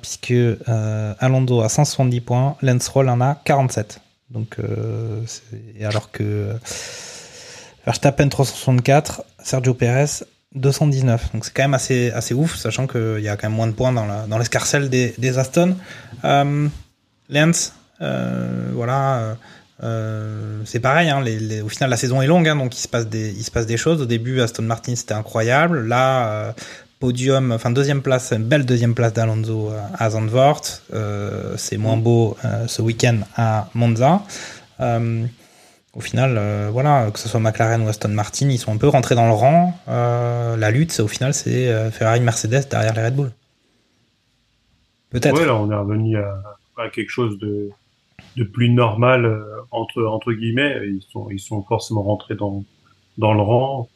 puisque 0.00 0.34
Alonso 0.66 1.60
a 1.60 1.68
170 1.68 2.20
points, 2.22 2.56
Lance 2.60 2.82
Stroll 2.82 3.08
en 3.08 3.20
a 3.20 3.36
47. 3.44 4.00
Donc, 4.30 4.56
euh, 4.58 5.22
alors 5.82 6.10
que 6.10 6.54
Verstappen 7.84 8.28
364, 8.28 9.24
Sergio 9.42 9.74
Perez 9.74 10.24
219. 10.54 11.32
Donc 11.32 11.44
c'est 11.44 11.52
quand 11.54 11.62
même 11.62 11.74
assez, 11.74 12.10
assez 12.10 12.34
ouf, 12.34 12.56
sachant 12.56 12.86
qu'il 12.86 13.20
y 13.20 13.28
a 13.28 13.36
quand 13.36 13.48
même 13.48 13.56
moins 13.56 13.66
de 13.66 13.72
points 13.72 13.92
dans 13.92 14.06
la- 14.06 14.26
dans 14.26 14.38
l'escarcelle 14.38 14.88
des, 14.88 15.14
des 15.18 15.38
Aston. 15.38 15.76
Euh, 16.24 16.68
Lance, 17.28 17.72
euh, 18.02 18.70
voilà, 18.74 19.18
euh, 19.18 19.34
euh, 19.84 20.60
c'est 20.64 20.80
pareil. 20.80 21.08
Hein, 21.08 21.24
au 21.64 21.68
final, 21.68 21.88
la 21.90 21.96
saison 21.96 22.20
est 22.20 22.26
longue, 22.26 22.48
hein, 22.48 22.56
donc 22.56 22.76
il 22.76 22.80
se 22.80 22.88
passe 22.88 23.06
des, 23.06 23.30
il 23.30 23.44
se 23.44 23.50
passe 23.50 23.66
des 23.66 23.76
choses. 23.76 24.02
Au 24.02 24.06
début, 24.06 24.40
Aston 24.40 24.62
Martin 24.64 24.94
c'était 24.96 25.14
incroyable. 25.14 25.86
Là, 25.86 26.28
euh, 26.28 26.52
podium, 27.00 27.50
enfin 27.50 27.70
deuxième 27.70 28.02
place, 28.02 28.32
une 28.32 28.44
belle 28.44 28.66
deuxième 28.66 28.94
place 28.94 29.14
d'Alonso 29.14 29.70
euh, 29.70 29.80
à 29.98 30.10
Zandvoort. 30.10 30.60
Euh, 30.92 31.54
c'est 31.56 31.78
moins 31.78 31.96
beau 31.96 32.36
euh, 32.44 32.66
ce 32.68 32.82
week-end 32.82 33.18
à 33.36 33.68
Monza. 33.74 34.22
Au 35.92 36.00
final, 36.00 36.40
voilà, 36.70 37.10
que 37.10 37.18
ce 37.18 37.28
soit 37.28 37.40
McLaren 37.40 37.82
ou 37.82 37.88
Aston 37.88 38.10
Martin, 38.10 38.48
ils 38.48 38.58
sont 38.58 38.72
un 38.72 38.76
peu 38.76 38.86
rentrés 38.86 39.16
dans 39.16 39.26
le 39.26 39.34
rang. 39.34 39.76
La 39.88 40.70
lutte, 40.70 41.00
au 41.00 41.08
final, 41.08 41.34
c'est 41.34 41.90
Ferrari, 41.90 42.20
Mercedes 42.20 42.68
derrière 42.70 42.94
les 42.94 43.04
Red 43.06 43.16
Bull. 43.16 43.32
Peut-être. 45.10 45.36
Ouais, 45.36 45.44
là, 45.44 45.56
on 45.56 45.68
est 45.68 45.74
revenu 45.74 46.16
à, 46.16 46.40
à 46.78 46.88
quelque 46.90 47.10
chose 47.10 47.36
de, 47.40 47.70
de 48.36 48.44
plus 48.44 48.70
normal 48.70 49.44
entre 49.72 50.04
entre 50.04 50.32
guillemets. 50.32 50.80
Ils 50.86 51.02
sont 51.12 51.28
ils 51.28 51.40
sont 51.40 51.62
forcément 51.64 52.04
rentrés 52.04 52.36
dans 52.36 52.62
dans 53.18 53.34
le 53.34 53.42
rang 53.42 53.88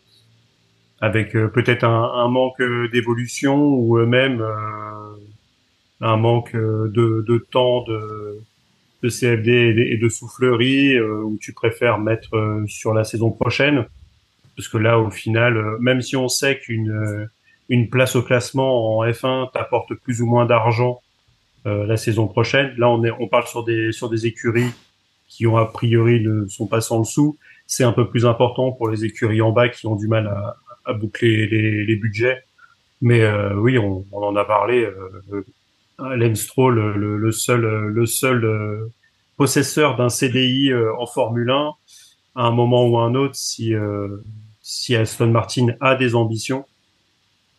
avec 1.04 1.36
euh, 1.36 1.48
peut-être 1.48 1.84
un, 1.84 2.12
un 2.14 2.28
manque 2.28 2.60
euh, 2.60 2.88
d'évolution 2.88 3.56
ou 3.56 3.98
même 4.06 4.40
euh, 4.40 5.16
un 6.00 6.16
manque 6.16 6.56
de, 6.56 7.24
de 7.26 7.38
temps 7.50 7.82
de 7.82 8.40
de 9.02 9.10
CFD 9.10 9.52
et 9.90 9.98
de, 9.98 10.08
soufflerie 10.08 10.96
euh, 10.96 11.20
où 11.22 11.36
tu 11.38 11.52
préfères 11.52 11.98
mettre 11.98 12.62
sur 12.66 12.94
la 12.94 13.04
saison 13.04 13.30
prochaine? 13.30 13.84
Parce 14.56 14.66
que 14.68 14.78
là 14.78 14.98
au 14.98 15.10
final 15.10 15.76
même 15.78 16.00
si 16.00 16.16
on 16.16 16.28
sait 16.28 16.58
qu'une 16.58 17.28
une 17.68 17.90
place 17.90 18.16
au 18.16 18.22
classement 18.22 18.96
en 18.96 19.04
F1 19.04 19.52
t'apporte 19.52 19.92
plus 19.94 20.22
ou 20.22 20.26
moins 20.26 20.46
d'argent 20.46 21.02
la 21.66 21.96
saison 21.96 22.28
prochaine. 22.28 22.74
Là, 22.76 22.90
on 22.90 23.02
est, 23.04 23.10
on 23.10 23.26
parle 23.26 23.46
sur 23.46 23.64
des 23.64 23.92
sur 23.92 24.08
des 24.08 24.26
écuries 24.26 24.72
qui 25.28 25.46
ont 25.46 25.56
a 25.56 25.66
priori 25.66 26.22
ne 26.22 26.46
sont 26.46 26.66
pas 26.66 26.80
sans 26.80 27.00
dessous. 27.00 27.36
C'est 27.66 27.84
un 27.84 27.92
peu 27.92 28.08
plus 28.08 28.24
important 28.26 28.72
pour 28.72 28.88
les 28.88 29.04
écuries 29.04 29.42
en 29.42 29.52
bas 29.52 29.68
qui 29.68 29.86
ont 29.86 29.96
du 29.96 30.08
mal 30.08 30.26
à, 30.28 30.56
à 30.84 30.92
boucler 30.92 31.46
les, 31.46 31.84
les 31.84 31.96
budgets. 31.96 32.42
Mais 33.00 33.22
euh, 33.22 33.54
oui, 33.56 33.78
on, 33.78 34.04
on 34.12 34.22
en 34.22 34.36
a 34.36 34.44
parlé. 34.44 34.84
Euh, 34.84 35.42
Lance 35.98 36.40
Stroll, 36.40 36.96
le, 36.96 37.16
le 37.16 37.32
seul 37.32 37.60
le 37.62 38.06
seul 38.06 38.44
euh, 38.44 38.88
possesseur 39.36 39.96
d'un 39.96 40.08
CDI 40.08 40.72
euh, 40.72 40.92
en 40.96 41.06
Formule 41.06 41.50
1, 41.50 41.70
à 42.36 42.42
un 42.46 42.50
moment 42.50 42.86
ou 42.86 42.98
à 42.98 43.04
un 43.04 43.14
autre, 43.14 43.36
si 43.36 43.74
euh, 43.74 44.08
si 44.62 44.96
Aston 44.96 45.28
Martin 45.28 45.68
a 45.80 45.94
des 45.94 46.14
ambitions, 46.14 46.64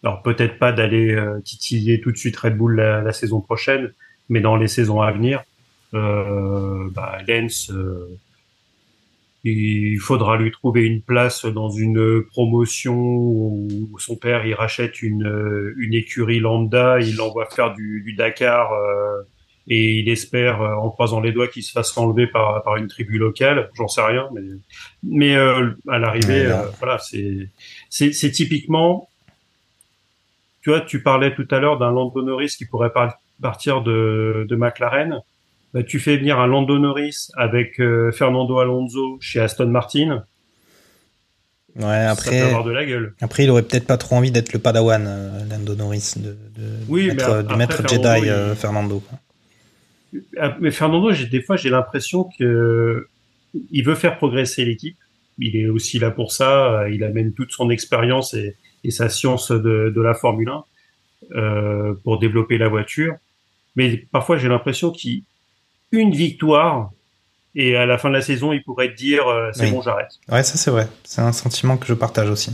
alors 0.04 0.22
peut-être 0.22 0.58
pas 0.60 0.72
d'aller 0.72 1.14
euh, 1.14 1.40
titiller 1.42 2.02
tout 2.02 2.12
de 2.12 2.18
suite 2.18 2.36
Red 2.36 2.58
Bull 2.58 2.76
la, 2.76 3.02
la 3.02 3.14
saison 3.14 3.42
prochaine, 3.42 3.94
mais 4.30 4.42
dans 4.42 4.56
les 4.56 4.68
saisons 4.68 5.02
à 5.02 5.12
venir, 5.12 5.44
euh, 5.94 6.90
bah, 6.92 7.20
Lens, 7.28 7.70
euh, 7.72 8.10
il 9.48 10.00
faudra 10.00 10.38
lui 10.38 10.52
trouver 10.52 10.86
une 10.86 11.02
place 11.02 11.46
dans 11.46 11.70
une 11.70 12.24
promotion 12.24 12.98
où 12.98 13.96
son 14.00 14.16
père 14.16 14.46
il 14.46 14.56
rachète 14.56 15.04
une, 15.04 15.26
euh, 15.28 15.76
une 15.78 15.94
écurie 15.94 16.40
lambda, 16.40 17.00
il 17.00 17.16
l'envoie 17.16 17.46
faire 17.46 17.74
du, 17.74 18.02
du 18.04 18.14
Dakar 18.14 18.74
euh, 18.74 19.22
et 19.68 20.00
il 20.00 20.10
espère 20.10 20.62
euh, 20.62 20.74
en 20.76 20.90
croisant 20.90 21.22
les 21.22 21.32
doigts 21.32 21.48
qu'il 21.48 21.62
se 21.64 21.72
fasse 21.72 21.96
enlever 21.96 22.26
par, 22.28 22.64
par 22.64 22.76
une 22.78 22.88
tribu 22.88 23.20
locale, 23.20 23.70
j'en 23.76 23.88
sais 23.88 24.02
rien, 24.02 24.28
mais, 24.34 24.42
mais 25.04 25.36
euh, 25.36 25.72
à 25.88 26.00
l'arrivée, 26.00 26.48
euh, 26.48 26.66
voilà, 26.80 26.98
c'est 26.98 27.50
c'est 27.90 28.14
c'est 28.14 28.32
typiquement 28.32 29.08
tu 30.64 30.72
vois, 30.72 30.82
tu 30.82 31.04
parlais 31.04 31.36
tout 31.36 31.48
à 31.52 31.60
l'heure 31.60 31.78
d'un 31.78 31.92
Lando 31.92 32.24
Norris 32.24 32.56
qui 32.58 32.66
pourrait 32.66 32.92
par- 32.92 33.20
partir 33.40 33.84
de, 33.84 34.48
de 34.50 34.56
McLaren. 34.56 35.22
Bah, 35.76 35.84
tu 35.84 36.00
fais 36.00 36.16
venir 36.18 36.40
un 36.40 36.48
Lando 36.48 36.80
Norris 36.80 37.28
avec 37.36 37.80
euh, 37.82 38.12
Fernando 38.14 38.58
Alonso 38.60 39.18
chez 39.20 39.42
Aston 39.42 39.68
Martin. 39.68 40.24
Ouais, 41.76 41.84
Ça 41.84 42.16
peut 42.16 42.22
après, 42.30 42.42
avoir 42.42 42.64
de 42.64 42.72
la 42.72 42.86
gueule. 42.86 43.14
après, 43.22 43.44
il 43.44 43.50
aurait 43.50 43.62
peut-être 43.64 43.86
pas 43.86 43.98
trop 43.98 44.16
envie 44.16 44.32
d'être 44.32 44.54
le 44.54 44.60
Padawan, 44.60 45.04
euh, 45.06 45.44
Lando 45.50 45.76
Norris, 45.76 46.14
de, 46.16 46.30
de 46.32 46.70
Oui, 46.88 47.08
mettre, 47.08 47.28
de 47.28 47.40
après, 47.40 47.58
mettre 47.58 47.76
Fernando, 47.88 48.10
Jedi 48.10 48.26
il- 48.26 48.30
euh, 48.32 48.56
Fernando. 48.56 49.04
Ah, 50.40 50.56
Mais 50.62 50.72
Fernando, 50.72 51.12
des 51.12 51.42
fois 51.42 51.58
j'ai 51.58 51.70
l'impression 51.70 52.30
que 52.40 53.06
il 53.72 53.84
veut 53.84 53.96
faire 53.96 54.16
progresser 54.18 54.64
l'équipe. 54.64 54.98
Il 55.40 55.58
est 55.58 55.68
aussi 55.68 56.00
là 56.00 56.12
pour 56.12 56.32
ça. 56.32 56.86
Il 56.90 57.04
amène 57.04 57.34
toute 57.34 57.52
son 57.52 57.70
expérience 57.70 58.34
et, 58.34 58.56
et 58.86 58.92
sa 58.92 59.10
science 59.10 59.52
de, 59.52 59.92
de 59.94 60.02
la 60.02 60.14
Formule 60.14 60.48
1 60.48 60.64
euh, 61.36 61.94
pour 62.06 62.20
développer 62.20 62.58
la 62.58 62.70
voiture. 62.70 63.16
Mais 63.76 63.98
parfois 64.14 64.38
j'ai 64.38 64.48
l'impression 64.48 64.92
qu'il 64.92 65.24
une 65.92 66.12
victoire 66.12 66.92
et 67.56 67.76
à 67.78 67.86
la 67.86 67.98
fin 67.98 68.10
de 68.10 68.14
la 68.16 68.22
saison 68.22 68.52
il 68.54 68.64
pourrait 68.64 68.90
te 68.92 68.96
dire 68.98 69.28
euh, 69.28 69.50
c'est 69.54 69.66
Oui. 69.66 69.72
bon 69.72 69.82
j'arrête. 69.82 70.12
Ouais, 70.30 70.44
ça 70.44 70.58
c'est 70.58 70.72
vrai. 70.72 70.88
C'est 71.04 71.22
un 71.22 71.32
sentiment 71.32 71.78
que 71.78 71.86
je 71.88 71.94
partage 71.94 72.30
aussi. 72.30 72.52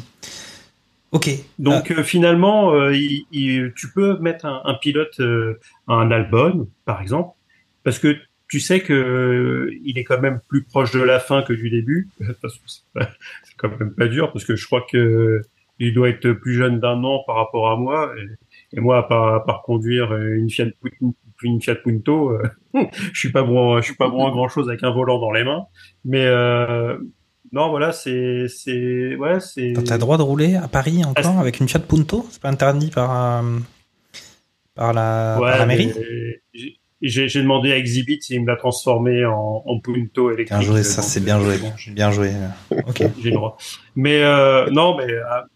Ok. 1.12 1.30
Donc 1.60 1.92
euh, 1.92 2.04
finalement, 2.04 2.74
euh, 2.74 2.96
il- 2.96 3.26
il- 3.32 3.74
tu 3.76 3.92
peux 3.92 4.18
mettre 4.20 4.46
un, 4.46 4.62
un 4.64 4.76
pilote, 4.76 5.20
euh, 5.20 5.60
un 5.88 6.10
Albon, 6.12 6.70
par 6.86 7.02
exemple, 7.02 7.36
parce 7.84 8.00
que 8.00 8.16
tu 8.48 8.60
sais 8.60 8.82
que 8.82 9.70
il 9.84 9.98
est 9.98 10.04
quand 10.04 10.20
même 10.22 10.40
plus 10.48 10.64
proche 10.64 10.92
de 10.92 11.02
la 11.02 11.20
fin 11.20 11.42
que 11.42 11.54
du 11.54 11.70
début. 11.70 12.10
Parce 12.42 12.56
que 12.58 12.62
c'est 12.94 13.56
quand 13.58 13.70
même 13.80 13.94
pas 13.94 14.08
dur, 14.08 14.32
parce 14.34 14.44
que 14.46 14.56
je 14.58 14.66
crois 14.66 14.86
que 14.92 15.42
il 15.80 15.94
doit 15.94 16.10
être 16.10 16.32
plus 16.34 16.56
jeune 16.56 16.80
d'un 16.80 17.02
an 17.06 17.24
par 17.26 17.38
rapport 17.38 17.72
à 17.72 17.76
moi. 17.78 18.14
Et, 18.18 18.78
et 18.78 18.80
moi, 18.82 18.98
à 18.98 19.04
part, 19.04 19.34
à 19.36 19.46
part 19.46 19.62
conduire 19.64 20.14
une 20.16 20.50
Fiat, 20.50 20.68
Fiat 21.62 21.76
Punto, 21.76 22.32
euh, 22.32 22.42
je 23.14 23.20
suis 23.20 23.32
pas 23.32 23.44
bon, 23.44 23.78
je 23.78 23.84
suis 23.86 23.96
pas 23.96 24.10
bon 24.10 24.28
à 24.28 24.32
grand 24.32 24.48
chose 24.50 24.70
avec 24.70 24.84
un 24.84 24.92
volant 24.92 25.20
dans 25.20 25.32
les 25.32 25.44
mains. 25.44 25.66
Mais 26.06 26.26
euh, 26.26 26.98
non, 27.52 27.70
voilà, 27.70 27.92
c'est, 27.92 28.48
c'est, 28.48 29.16
ouais, 29.16 29.40
c'est. 29.40 29.74
T'as 29.86 29.96
le 29.96 30.00
droit 30.00 30.18
de 30.18 30.24
rouler 30.24 30.56
à 30.56 30.68
Paris 30.68 31.04
encore 31.04 31.40
avec 31.40 31.60
une 31.60 31.68
Fiat 31.68 31.80
Punto? 31.80 32.26
C'est 32.30 32.42
pas 32.42 32.50
interdit 32.50 32.90
par, 32.90 33.12
euh, 33.44 33.60
par, 34.76 34.94
la, 34.94 35.38
par 35.40 35.58
la 35.58 35.66
mairie? 35.66 35.92
j'ai- 37.02 37.42
demandé 37.42 37.72
à 37.72 37.78
Exhibit 37.78 38.22
s'il 38.22 38.42
me 38.42 38.48
l'a 38.48 38.56
transformé 38.56 39.26
en, 39.26 39.64
en 39.66 39.80
Punto 39.80 40.32
électrique. 40.32 40.60
Bien 40.60 40.62
joué, 40.62 40.84
ça 40.84 41.02
c'est 41.02 41.20
bien 41.20 41.42
joué. 41.42 41.56
Bien 41.90 42.12
joué. 42.12 42.32
Ok. 42.70 43.04
J'ai 43.22 43.32
le 43.32 43.36
droit. 43.36 43.58
Mais 43.96 44.22
euh, 44.24 44.70
non, 44.70 44.96
mais 44.96 45.08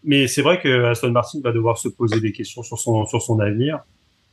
mais 0.03 0.27
c'est 0.27 0.41
vrai 0.41 0.59
que 0.59 0.85
Aston 0.85 1.11
Martin 1.11 1.39
va 1.43 1.51
devoir 1.51 1.77
se 1.77 1.87
poser 1.87 2.19
des 2.19 2.31
questions 2.31 2.63
sur 2.63 2.79
son 2.79 3.05
sur 3.05 3.21
son 3.21 3.39
avenir 3.39 3.79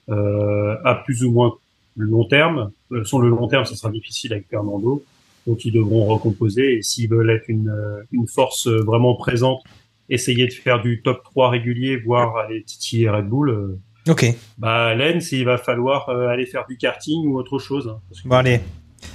à 0.09 0.95
plus 1.05 1.25
ou 1.25 1.31
moins 1.33 1.55
le 1.97 2.07
long 2.07 2.25
terme. 2.25 2.71
Euh, 2.93 3.05
sur 3.05 3.21
le 3.21 3.29
long 3.29 3.49
terme, 3.49 3.65
ça 3.65 3.77
sera 3.77 3.91
difficile 3.91 4.33
avec 4.33 4.47
Fernando, 4.49 5.03
donc 5.47 5.65
ils 5.65 5.73
devront 5.73 6.05
recomposer. 6.07 6.77
Et 6.79 6.83
s'ils 6.83 7.09
veulent 7.09 7.31
être 7.31 7.49
une 7.49 7.69
euh, 7.69 8.03
une 8.13 8.27
force 8.27 8.67
euh, 8.67 8.83
vraiment 8.83 9.15
présente, 9.15 9.63
essayer 10.09 10.47
de 10.47 10.53
faire 10.53 10.81
du 10.83 11.03
top 11.03 11.23
3 11.25 11.51
régulier, 11.51 11.97
voire 11.97 12.37
aller 12.37 12.63
titiller 12.63 13.09
Red 13.11 13.27
Bull. 13.29 13.51
euh, 13.51 13.79
Ok. 14.09 14.27
bah 14.59 14.95
Lens, 14.97 15.31
il 15.33 15.45
va 15.45 15.59
falloir 15.59 16.09
euh, 16.09 16.27
aller 16.29 16.45
faire 16.47 16.65
du 16.69 16.77
karting 16.77 17.27
ou 17.29 17.37
autre 17.39 17.59
chose. 17.61 17.87
hein, 17.89 18.01
parce 18.09 18.21
que 18.23 18.29
Bon, 18.29 18.37
allez. 18.37 18.61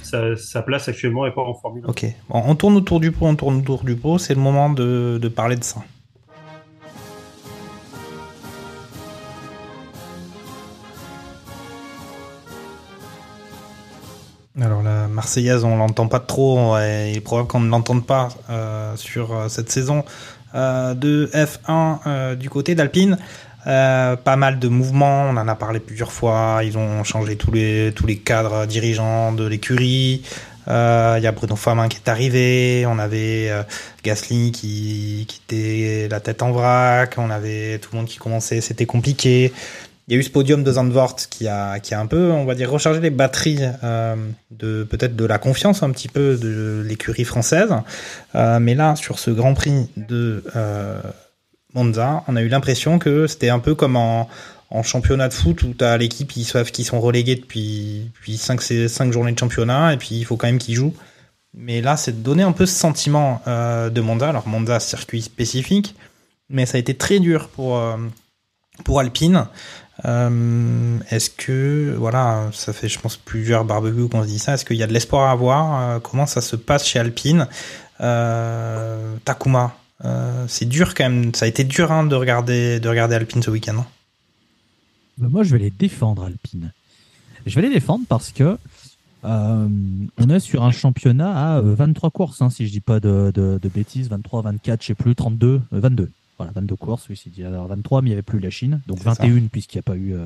Sa, 0.02 0.36
sa 0.36 0.62
place 0.62 0.88
actuellement 0.88 1.26
est 1.26 1.30
pas 1.32 1.40
en 1.42 1.54
Formule 1.54 1.82
1. 1.86 1.88
Ok. 1.88 2.06
Bon, 2.28 2.42
on 2.46 2.54
tourne 2.54 2.76
autour 2.76 3.00
du 3.00 3.10
pot, 3.12 3.26
on 3.26 3.34
tourne 3.36 3.58
autour 3.58 3.84
du 3.84 3.96
pot. 3.96 4.18
C'est 4.18 4.34
le 4.34 4.40
moment 4.40 4.70
de, 4.70 5.18
de 5.20 5.28
parler 5.28 5.56
de 5.56 5.64
ça. 5.64 5.82
Alors 14.60 14.82
la 14.82 15.06
Marseillaise, 15.06 15.62
on 15.62 15.76
l'entend 15.76 16.08
pas 16.08 16.18
trop. 16.18 16.76
et 16.78 17.10
il 17.10 17.16
est 17.16 17.20
probable 17.20 17.48
qu'on 17.48 17.60
ne 17.60 17.70
l'entende 17.70 18.04
pas 18.04 18.28
euh, 18.50 18.96
sur 18.96 19.32
euh, 19.32 19.48
cette 19.48 19.70
saison 19.70 20.04
euh, 20.54 20.94
de 20.94 21.30
F1 21.32 21.98
euh, 22.06 22.34
du 22.34 22.50
côté 22.50 22.74
d'Alpine. 22.74 23.18
Pas 23.64 24.36
mal 24.36 24.58
de 24.58 24.68
mouvements, 24.68 25.24
on 25.28 25.36
en 25.36 25.46
a 25.46 25.54
parlé 25.54 25.78
plusieurs 25.78 26.10
fois. 26.10 26.60
Ils 26.64 26.78
ont 26.78 27.04
changé 27.04 27.36
tous 27.36 27.50
les 27.50 27.92
tous 27.94 28.06
les 28.06 28.16
cadres 28.16 28.64
dirigeants 28.64 29.32
de 29.32 29.46
l'écurie. 29.46 30.22
Il 30.66 30.70
y 31.22 31.26
a 31.26 31.32
Bruno 31.32 31.54
Famin 31.54 31.88
qui 31.88 31.98
est 31.98 32.08
arrivé. 32.08 32.86
On 32.86 32.98
avait 32.98 33.50
Gasly 34.04 34.52
qui, 34.52 35.26
qui 35.28 35.40
était 35.44 36.08
la 36.08 36.20
tête 36.20 36.42
en 36.42 36.50
vrac. 36.50 37.16
On 37.18 37.28
avait 37.28 37.78
tout 37.78 37.90
le 37.92 37.98
monde 37.98 38.06
qui 38.06 38.16
commençait. 38.16 38.62
C'était 38.62 38.86
compliqué. 38.86 39.52
Il 40.08 40.14
y 40.14 40.16
a 40.16 40.20
eu 40.20 40.22
ce 40.22 40.30
podium 40.30 40.64
de 40.64 40.72
Zandvoort 40.72 41.16
qui 41.28 41.48
a, 41.48 41.80
qui 41.80 41.92
a 41.92 42.00
un 42.00 42.06
peu, 42.06 42.32
on 42.32 42.46
va 42.46 42.54
dire, 42.54 42.70
rechargé 42.70 42.98
les 42.98 43.10
batteries 43.10 43.58
euh, 43.84 44.16
de 44.50 44.82
peut-être 44.84 45.14
de 45.14 45.24
la 45.26 45.36
confiance 45.36 45.82
un 45.82 45.90
petit 45.90 46.08
peu 46.08 46.38
de 46.38 46.82
l'écurie 46.82 47.24
française. 47.24 47.74
Euh, 48.34 48.58
mais 48.58 48.74
là, 48.74 48.96
sur 48.96 49.18
ce 49.18 49.30
Grand 49.30 49.52
Prix 49.52 49.90
de 49.98 50.42
euh, 50.56 50.98
Monza, 51.74 52.24
on 52.26 52.36
a 52.36 52.40
eu 52.40 52.48
l'impression 52.48 52.98
que 52.98 53.26
c'était 53.26 53.50
un 53.50 53.58
peu 53.58 53.74
comme 53.74 53.96
en, 53.96 54.30
championnat 54.82 55.28
de 55.28 55.34
foot 55.34 55.62
où 55.62 55.74
tu 55.74 55.84
as 55.84 55.98
l'équipe 55.98 56.28
qui 56.28 56.50
qu'ils 56.72 56.84
sont 56.86 57.00
relégués 57.00 57.36
depuis, 57.36 58.10
depuis 58.14 58.38
5, 58.38 58.62
5 58.62 59.12
journées 59.12 59.32
de 59.32 59.38
championnat 59.38 59.92
et 59.92 59.98
puis 59.98 60.14
il 60.14 60.24
faut 60.24 60.38
quand 60.38 60.46
même 60.46 60.58
qu'ils 60.58 60.74
jouent. 60.74 60.94
Mais 61.52 61.82
là, 61.82 61.98
c'est 61.98 62.12
de 62.12 62.22
donner 62.22 62.44
un 62.44 62.52
peu 62.52 62.64
ce 62.64 62.74
sentiment 62.74 63.42
de 63.46 64.00
Monza. 64.00 64.28
Alors 64.28 64.46
Monza, 64.46 64.78
circuit 64.78 65.22
spécifique, 65.22 65.94
mais 66.48 66.66
ça 66.66 66.76
a 66.76 66.80
été 66.80 66.94
très 66.94 67.18
dur 67.18 67.48
pour, 67.48 67.82
pour 68.84 69.00
Alpine. 69.00 69.46
Euh, 70.04 70.98
Est-ce 71.10 71.30
que, 71.30 71.94
voilà, 71.98 72.48
ça 72.52 72.72
fait, 72.72 72.88
je 72.88 72.98
pense, 73.00 73.16
plusieurs 73.16 73.64
barbecues 73.64 74.08
qu'on 74.08 74.22
se 74.22 74.28
dit 74.28 74.38
ça. 74.38 74.54
Est-ce 74.54 74.64
qu'il 74.64 74.76
y 74.76 74.82
a 74.82 74.86
de 74.86 74.92
l'espoir 74.92 75.28
à 75.28 75.32
avoir 75.32 75.80
Euh, 75.96 75.98
Comment 76.00 76.26
ça 76.26 76.40
se 76.40 76.56
passe 76.56 76.86
chez 76.86 76.98
Alpine? 76.98 77.46
Euh, 78.00 79.16
Takuma, 79.24 79.74
c'est 80.46 80.68
dur 80.68 80.94
quand 80.94 81.08
même. 81.08 81.34
Ça 81.34 81.46
a 81.46 81.48
été 81.48 81.64
dur 81.64 81.90
hein, 81.90 82.04
de 82.04 82.14
regarder, 82.14 82.78
de 82.80 82.88
regarder 82.88 83.16
Alpine 83.16 83.42
ce 83.42 83.50
week-end. 83.50 83.78
hein. 83.78 83.86
Moi, 85.18 85.42
je 85.42 85.50
vais 85.52 85.58
les 85.58 85.70
défendre, 85.70 86.24
Alpine. 86.24 86.72
Je 87.44 87.54
vais 87.56 87.62
les 87.62 87.74
défendre 87.74 88.04
parce 88.08 88.30
que 88.30 88.56
on 89.24 90.28
est 90.30 90.38
sur 90.40 90.62
un 90.62 90.70
championnat 90.70 91.54
à 91.56 91.58
euh, 91.58 91.74
23 91.74 92.10
courses, 92.10 92.40
hein, 92.40 92.50
si 92.50 92.66
je 92.66 92.70
dis 92.72 92.80
pas 92.80 93.00
de, 93.00 93.32
de, 93.34 93.58
de 93.60 93.68
bêtises, 93.68 94.08
23, 94.08 94.42
24, 94.42 94.80
je 94.80 94.86
sais 94.86 94.94
plus, 94.94 95.14
32, 95.16 95.60
euh, 95.72 95.80
22. 95.80 96.10
Voilà, 96.38 96.52
22 96.52 96.76
courses, 96.76 97.08
oui, 97.08 97.16
c'est 97.22 97.30
dit. 97.30 97.42
Alors 97.44 97.66
23, 97.66 98.00
mais 98.02 98.06
il 98.08 98.10
n'y 98.10 98.14
avait 98.14 98.22
plus 98.22 98.38
la 98.38 98.50
Chine, 98.50 98.80
donc 98.86 98.98
C'est 98.98 99.04
ça. 99.04 99.10
21 99.22 99.48
puisqu'il 99.48 99.76
n'y 99.78 99.80
a 99.80 99.82
pas 99.82 99.96
eu. 99.96 100.14
euh, 100.14 100.24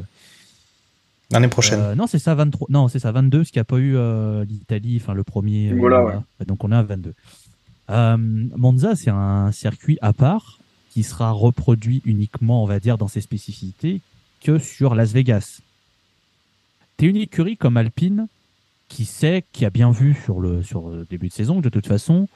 L'année 1.30 1.48
prochaine. 1.48 1.80
euh, 1.80 1.94
non, 1.94 2.06
c'est 2.06 2.18
ça, 2.18 2.34
23. 2.34 2.66
Non, 2.70 2.88
c'est 2.88 2.98
ça, 2.98 3.10
22, 3.12 3.38
parce 3.38 3.50
qu'il 3.50 3.58
n'y 3.58 3.62
a 3.62 3.64
pas 3.64 3.78
eu 3.78 3.96
euh, 3.96 4.44
l'Italie, 4.44 4.98
enfin 5.00 5.14
le 5.14 5.24
premier. 5.24 5.70
euh, 5.72 5.76
Voilà, 5.78 6.00
voilà. 6.02 6.22
Donc 6.46 6.62
on 6.64 6.70
est 6.72 6.76
à 6.76 6.82
22. 6.82 7.14
Euh, 7.90 8.16
Monza, 8.18 8.94
c'est 8.94 9.10
un 9.10 9.50
circuit 9.52 9.98
à 10.02 10.12
part 10.12 10.58
qui 10.90 11.02
sera 11.02 11.30
reproduit 11.30 12.02
uniquement, 12.04 12.62
on 12.62 12.66
va 12.66 12.78
dire, 12.80 12.98
dans 12.98 13.08
ses 13.08 13.22
spécificités 13.22 14.00
que 14.42 14.58
sur 14.58 14.94
Las 14.94 15.12
Vegas. 15.12 15.60
T'es 16.98 17.06
une 17.06 17.16
écurie 17.16 17.56
comme 17.56 17.78
Alpine 17.78 18.26
qui 18.88 19.06
sait, 19.06 19.44
qui 19.52 19.64
a 19.64 19.70
bien 19.70 19.90
vu 19.90 20.14
sur 20.24 20.38
le, 20.40 20.62
sur 20.62 20.90
le 20.90 21.06
début 21.08 21.28
de 21.28 21.32
saison 21.32 21.56
que 21.58 21.62
de 21.64 21.68
toute 21.70 21.86
façon, 21.86 22.28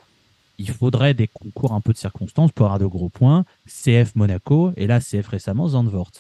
il 0.59 0.71
faudrait 0.71 1.15
des 1.15 1.29
concours 1.29 1.73
un 1.73 1.81
peu 1.81 1.93
de 1.93 1.99
circonstances 1.99 2.53
pour 2.53 2.67
avoir 2.67 2.79
de 2.79 2.87
gros 2.87 3.09
points. 3.09 3.45
CF 3.67 4.15
Monaco 4.15 4.73
et 4.77 4.87
là 4.87 5.01
CF 5.01 5.29
récemment 5.29 5.69
Zandvoort. 5.69 6.13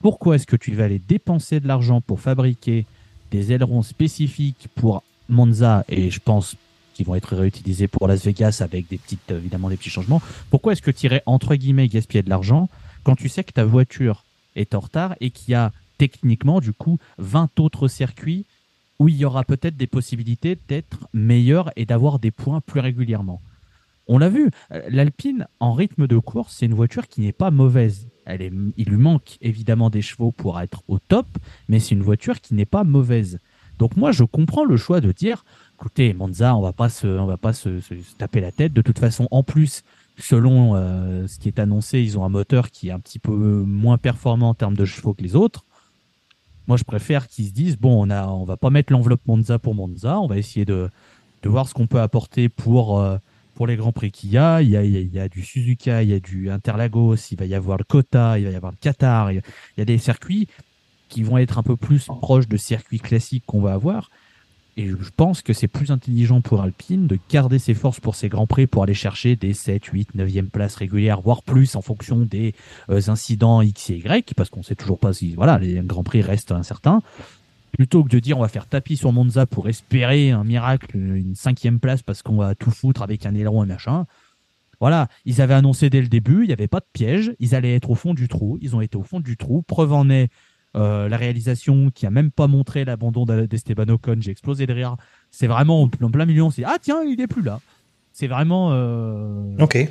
Pourquoi 0.00 0.36
est-ce 0.36 0.46
que 0.46 0.56
tu 0.56 0.74
vas 0.74 0.84
aller 0.84 0.98
dépenser 0.98 1.60
de 1.60 1.68
l'argent 1.68 2.00
pour 2.00 2.20
fabriquer 2.20 2.86
des 3.30 3.52
ailerons 3.52 3.82
spécifiques 3.82 4.68
pour 4.74 5.02
Monza 5.28 5.84
et 5.88 6.10
je 6.10 6.20
pense 6.20 6.56
qu'ils 6.94 7.06
vont 7.06 7.14
être 7.14 7.34
réutilisés 7.34 7.88
pour 7.88 8.06
Las 8.06 8.24
Vegas 8.24 8.58
avec 8.60 8.88
des 8.88 8.98
petites, 8.98 9.30
évidemment 9.30 9.68
des 9.68 9.76
petits 9.76 9.90
changements. 9.90 10.22
Pourquoi 10.50 10.72
est-ce 10.72 10.82
que 10.82 10.90
tu 10.90 11.06
irais 11.06 11.22
entre 11.26 11.54
guillemets 11.54 11.88
gaspiller 11.88 12.22
de 12.22 12.30
l'argent 12.30 12.68
quand 13.02 13.16
tu 13.16 13.28
sais 13.28 13.44
que 13.44 13.52
ta 13.52 13.64
voiture 13.64 14.24
est 14.56 14.74
en 14.74 14.80
retard 14.80 15.14
et 15.20 15.30
qu'il 15.30 15.52
y 15.52 15.54
a 15.54 15.72
techniquement 15.98 16.60
du 16.60 16.72
coup 16.72 16.98
20 17.18 17.60
autres 17.60 17.88
circuits 17.88 18.46
où 18.98 19.08
il 19.08 19.16
y 19.16 19.24
aura 19.24 19.44
peut-être 19.44 19.76
des 19.76 19.86
possibilités 19.86 20.58
d'être 20.68 21.08
meilleur 21.12 21.70
et 21.76 21.86
d'avoir 21.86 22.18
des 22.18 22.30
points 22.30 22.60
plus 22.60 22.80
régulièrement. 22.80 23.40
On 24.06 24.18
l'a 24.18 24.28
vu, 24.28 24.50
euh, 24.72 24.82
l'Alpine 24.88 25.46
en 25.60 25.72
rythme 25.72 26.06
de 26.06 26.18
course, 26.18 26.56
c'est 26.58 26.66
une 26.66 26.74
voiture 26.74 27.08
qui 27.08 27.22
n'est 27.22 27.32
pas 27.32 27.50
mauvaise. 27.50 28.08
Elle 28.26 28.42
est, 28.42 28.52
il 28.76 28.88
lui 28.88 28.96
manque 28.96 29.38
évidemment 29.40 29.90
des 29.90 30.02
chevaux 30.02 30.30
pour 30.30 30.60
être 30.60 30.82
au 30.88 30.98
top, 30.98 31.26
mais 31.68 31.80
c'est 31.80 31.94
une 31.94 32.02
voiture 32.02 32.40
qui 32.40 32.54
n'est 32.54 32.66
pas 32.66 32.84
mauvaise. 32.84 33.38
Donc 33.78 33.96
moi, 33.96 34.12
je 34.12 34.24
comprends 34.24 34.64
le 34.64 34.76
choix 34.76 35.00
de 35.00 35.10
dire, 35.10 35.44
écoutez, 35.74 36.14
Monza, 36.14 36.54
on 36.54 36.60
va 36.60 36.72
pas 36.72 36.88
se, 36.88 37.06
on 37.06 37.26
va 37.26 37.36
pas 37.36 37.52
se, 37.52 37.80
taper 38.18 38.40
la 38.40 38.52
tête. 38.52 38.72
De 38.72 38.82
toute 38.82 38.98
façon, 38.98 39.26
en 39.30 39.42
plus, 39.42 39.82
selon 40.18 40.76
euh, 40.76 41.26
ce 41.26 41.38
qui 41.38 41.48
est 41.48 41.58
annoncé, 41.58 42.00
ils 42.00 42.18
ont 42.18 42.24
un 42.24 42.28
moteur 42.28 42.70
qui 42.70 42.88
est 42.88 42.92
un 42.92 43.00
petit 43.00 43.18
peu 43.18 43.32
moins 43.32 43.98
performant 43.98 44.50
en 44.50 44.54
termes 44.54 44.76
de 44.76 44.84
chevaux 44.84 45.14
que 45.14 45.22
les 45.22 45.34
autres. 45.34 45.64
Moi, 46.66 46.76
je 46.76 46.84
préfère 46.84 47.28
qu'ils 47.28 47.46
se 47.46 47.52
disent 47.52 47.76
bon, 47.76 48.06
on 48.06 48.10
a, 48.10 48.26
on 48.26 48.44
va 48.44 48.56
pas 48.56 48.70
mettre 48.70 48.92
l'enveloppe 48.92 49.22
Monza 49.26 49.58
pour 49.58 49.74
Monza, 49.74 50.18
on 50.20 50.26
va 50.26 50.38
essayer 50.38 50.64
de, 50.64 50.90
de 51.42 51.48
voir 51.48 51.68
ce 51.68 51.74
qu'on 51.74 51.86
peut 51.86 52.00
apporter 52.00 52.48
pour 52.48 53.00
euh, 53.00 53.18
pour 53.54 53.66
les 53.66 53.76
grands 53.76 53.92
prix 53.92 54.10
qu'il 54.10 54.30
y 54.30 54.38
a. 54.38 54.62
Il 54.62 54.70
y 54.70 54.76
a, 54.76 54.84
il 54.84 54.92
y 54.92 54.96
a, 54.96 55.00
il 55.00 55.12
y 55.12 55.20
a 55.20 55.28
du 55.28 55.42
Suzuka, 55.42 56.02
il 56.02 56.10
y 56.10 56.14
a 56.14 56.20
du 56.20 56.50
Interlagos, 56.50 57.16
il 57.30 57.38
va 57.38 57.46
y 57.46 57.54
avoir 57.54 57.78
le 57.78 57.84
Kota, 57.84 58.38
il 58.38 58.46
va 58.46 58.50
y 58.50 58.56
avoir 58.56 58.72
le 58.72 58.78
Qatar. 58.80 59.32
Il 59.32 59.36
y 59.36 59.38
a, 59.38 59.42
il 59.76 59.80
y 59.80 59.82
a 59.82 59.84
des 59.84 59.98
circuits 59.98 60.48
qui 61.08 61.22
vont 61.22 61.38
être 61.38 61.58
un 61.58 61.62
peu 61.62 61.76
plus 61.76 62.06
proches 62.06 62.48
de 62.48 62.56
circuits 62.56 62.98
classiques 62.98 63.44
qu'on 63.46 63.60
va 63.60 63.74
avoir. 63.74 64.10
Et 64.76 64.88
je 64.88 65.10
pense 65.16 65.42
que 65.42 65.52
c'est 65.52 65.68
plus 65.68 65.92
intelligent 65.92 66.40
pour 66.40 66.60
Alpine 66.60 67.06
de 67.06 67.18
garder 67.30 67.60
ses 67.60 67.74
forces 67.74 68.00
pour 68.00 68.16
ces 68.16 68.28
grands 68.28 68.48
prix 68.48 68.66
pour 68.66 68.82
aller 68.82 68.94
chercher 68.94 69.36
des 69.36 69.54
7, 69.54 69.84
8, 69.84 70.16
9e 70.16 70.48
places 70.48 70.74
régulières, 70.76 71.20
voire 71.20 71.42
plus 71.42 71.76
en 71.76 71.82
fonction 71.82 72.20
des 72.20 72.54
euh, 72.90 73.00
incidents 73.06 73.62
X 73.62 73.90
et 73.90 73.96
Y, 73.98 74.34
parce 74.34 74.50
qu'on 74.50 74.64
sait 74.64 74.74
toujours 74.74 74.98
pas 74.98 75.12
si, 75.12 75.34
voilà, 75.34 75.58
les 75.58 75.74
grands 75.82 76.02
prix 76.02 76.22
restent 76.22 76.52
incertains. 76.52 77.02
Plutôt 77.72 78.04
que 78.04 78.08
de 78.08 78.18
dire 78.18 78.38
on 78.38 78.42
va 78.42 78.48
faire 78.48 78.66
tapis 78.66 78.96
sur 78.96 79.12
Monza 79.12 79.46
pour 79.46 79.68
espérer 79.68 80.30
un 80.30 80.44
miracle, 80.44 80.96
une 80.96 81.34
cinquième 81.34 81.80
place 81.80 82.02
parce 82.02 82.22
qu'on 82.22 82.36
va 82.36 82.54
tout 82.54 82.70
foutre 82.70 83.02
avec 83.02 83.26
un 83.26 83.34
aileron 83.34 83.64
et 83.64 83.66
machin. 83.66 84.06
Voilà, 84.80 85.08
ils 85.24 85.40
avaient 85.40 85.54
annoncé 85.54 85.88
dès 85.88 86.00
le 86.00 86.08
début, 86.08 86.42
il 86.42 86.48
n'y 86.48 86.52
avait 86.52 86.68
pas 86.68 86.80
de 86.80 86.86
piège, 86.92 87.34
ils 87.38 87.54
allaient 87.54 87.74
être 87.74 87.90
au 87.90 87.94
fond 87.94 88.12
du 88.14 88.28
trou, 88.28 88.58
ils 88.60 88.76
ont 88.76 88.80
été 88.80 88.96
au 88.96 89.02
fond 89.02 89.20
du 89.20 89.36
trou. 89.36 89.62
Preuve 89.62 89.92
en 89.92 90.10
est 90.10 90.28
euh, 90.76 91.08
la 91.08 91.16
réalisation 91.16 91.90
qui 91.94 92.06
a 92.06 92.10
même 92.10 92.30
pas 92.30 92.46
montré 92.46 92.84
l'abandon 92.84 93.24
d'Esteban 93.24 93.88
Ocon, 93.88 94.16
j'ai 94.20 94.30
explosé 94.30 94.66
de 94.66 94.72
rire. 94.72 94.96
C'est 95.30 95.46
vraiment 95.46 95.82
en 95.82 95.88
plein 96.10 96.24
milieu, 96.26 96.42
on 96.42 96.50
s'est 96.50 96.62
dit, 96.62 96.66
ah 96.68 96.76
tiens, 96.80 97.02
il 97.02 97.20
est 97.20 97.26
plus 97.26 97.42
là. 97.42 97.60
C'est 98.12 98.26
vraiment. 98.28 98.70
euh, 98.72 99.56
Ok. 99.60 99.88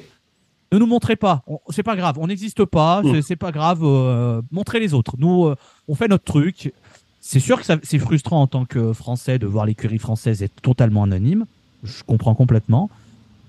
Ne 0.72 0.80
nous 0.80 0.88
montrez 0.88 1.16
pas, 1.16 1.44
c'est 1.70 1.84
pas 1.84 1.96
grave, 1.96 2.18
on 2.20 2.26
n'existe 2.26 2.66
pas, 2.66 3.02
c'est- 3.12 3.22
c'est 3.22 3.36
pas 3.36 3.52
grave, 3.52 3.82
euh, 3.84 4.42
montrez 4.52 4.80
les 4.80 4.96
autres. 4.96 5.16
Nous, 5.20 5.46
euh, 5.46 5.56
on 5.88 5.94
fait 5.94 6.08
notre 6.08 6.24
truc. 6.24 6.74
C'est 7.22 7.40
sûr 7.40 7.62
que 7.62 7.66
c'est 7.84 8.00
frustrant 8.00 8.42
en 8.42 8.48
tant 8.48 8.66
que 8.66 8.92
Français 8.92 9.38
de 9.38 9.46
voir 9.46 9.66
l'écurie 9.68 10.00
française 10.00 10.42
être 10.42 10.60
totalement 10.62 11.04
anonyme. 11.04 11.46
Je 11.84 12.02
comprends 12.04 12.34
complètement, 12.34 12.90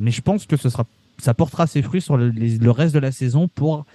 mais 0.00 0.10
je 0.10 0.20
pense 0.20 0.44
que 0.44 0.56
ce 0.58 0.68
sera, 0.68 0.84
ça 1.18 1.32
portera 1.32 1.66
ses 1.66 1.80
fruits 1.82 2.02
sur 2.02 2.16
le, 2.18 2.28
les- 2.28 2.58
le 2.58 2.70
reste 2.70 2.94
de 2.94 2.98
la 3.00 3.10
saison 3.10 3.48
pour 3.48 3.86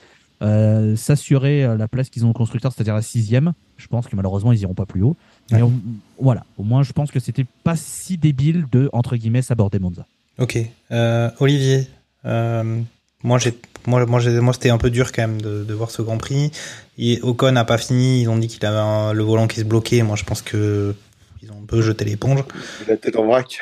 euh, 0.41 0.95
s'assurer 0.95 1.63
euh, 1.65 1.75
la 1.77 1.87
place 1.87 2.09
qu'ils 2.09 2.25
ont 2.25 2.29
au 2.29 2.33
constructeur, 2.33 2.71
c'est-à-dire 2.73 2.95
la 2.95 3.01
sixième. 3.01 3.53
Je 3.77 3.87
pense 3.87 4.07
que 4.07 4.15
malheureusement 4.15 4.51
ils 4.51 4.61
iront 4.61 4.73
pas 4.73 4.85
plus 4.85 5.01
haut. 5.03 5.15
Mais 5.51 5.61
on- 5.61 5.73
voilà, 6.19 6.43
au 6.57 6.63
moins 6.63 6.83
je 6.83 6.91
pense 6.93 7.11
que 7.11 7.19
c'était 7.19 7.45
pas 7.63 7.75
si 7.75 8.17
débile 8.17 8.65
de 8.71 8.89
entre 8.93 9.15
guillemets 9.15 9.41
s'aborder 9.41 9.79
Monza. 9.79 10.05
Ok. 10.37 10.57
Euh, 10.91 11.29
Olivier, 11.39 11.87
euh, 12.25 12.79
moi, 13.23 13.37
j'ai, 13.37 13.53
moi, 13.85 14.05
moi, 14.05 14.21
j'ai, 14.21 14.39
moi, 14.39 14.53
c'était 14.53 14.69
un 14.69 14.77
peu 14.77 14.89
dur 14.89 15.11
quand 15.11 15.23
même 15.23 15.41
de, 15.41 15.65
de 15.65 15.73
voir 15.73 15.91
ce 15.91 16.01
Grand 16.01 16.17
Prix. 16.17 16.51
Et 16.97 17.19
Ocon 17.21 17.51
n'a 17.51 17.65
pas 17.65 17.77
fini. 17.77 18.21
Ils 18.21 18.29
ont 18.29 18.37
dit 18.37 18.47
qu'il 18.47 18.65
avait 18.65 18.77
un- 18.77 19.11
le 19.11 19.23
volant 19.23 19.47
qui 19.47 19.59
se 19.59 19.65
bloquait. 19.65 20.01
Moi, 20.03 20.15
je 20.15 20.23
pense 20.23 20.41
que 20.41 20.95
ils 21.43 21.51
ont 21.51 21.55
un 21.61 21.65
peu 21.65 21.81
jeté 21.81 22.05
l'éponge. 22.05 22.43
La 22.87 22.95
tête 22.95 23.17
en 23.17 23.25
vrac. 23.25 23.59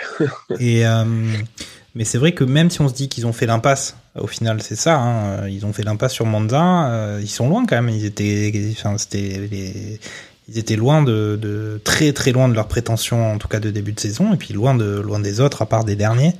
Et 0.60 0.86
euh, 0.86 1.04
mais 1.96 2.04
c'est 2.04 2.20
vrai 2.20 2.34
que 2.34 2.44
même 2.44 2.70
si 2.70 2.82
on 2.82 2.88
se 2.88 2.94
dit 2.94 3.10
qu'ils 3.10 3.26
ont 3.26 3.34
fait 3.34 3.48
l'impasse, 3.48 3.96
au 4.20 4.28
final, 4.28 4.62
c'est 4.62 4.76
ça. 4.76 5.00
hein, 5.00 5.48
ils 5.48 5.66
ont 5.66 5.74
fait 5.74 5.84
l'impasse 5.84 6.14
sur 6.14 6.26
Monza. 6.26 6.92
euh, 6.92 7.20
ils 7.22 7.30
sont 7.30 7.50
loin 7.50 7.66
quand 7.66 7.76
même. 7.82 7.90
Ils 7.90 8.06
étaient, 8.06 8.52
enfin, 8.72 8.98
c'était 8.98 10.00
ils 10.50 10.58
étaient 10.58 10.76
loin 10.78 11.04
de, 11.04 11.38
de 11.42 11.82
très 11.84 12.14
très 12.14 12.32
loin 12.32 12.48
de 12.50 12.54
leurs 12.54 12.68
prétentions, 12.70 13.34
en 13.34 13.38
tout 13.38 13.48
cas 13.50 13.60
de 13.60 13.70
début 13.70 13.92
de 13.94 14.00
saison, 14.00 14.34
et 14.34 14.38
puis 14.38 14.54
loin 14.54 14.76
de 14.76 15.00
loin 15.02 15.20
des 15.20 15.42
autres, 15.42 15.62
à 15.62 15.66
part 15.66 15.84
des 15.84 15.96
derniers. 15.96 16.34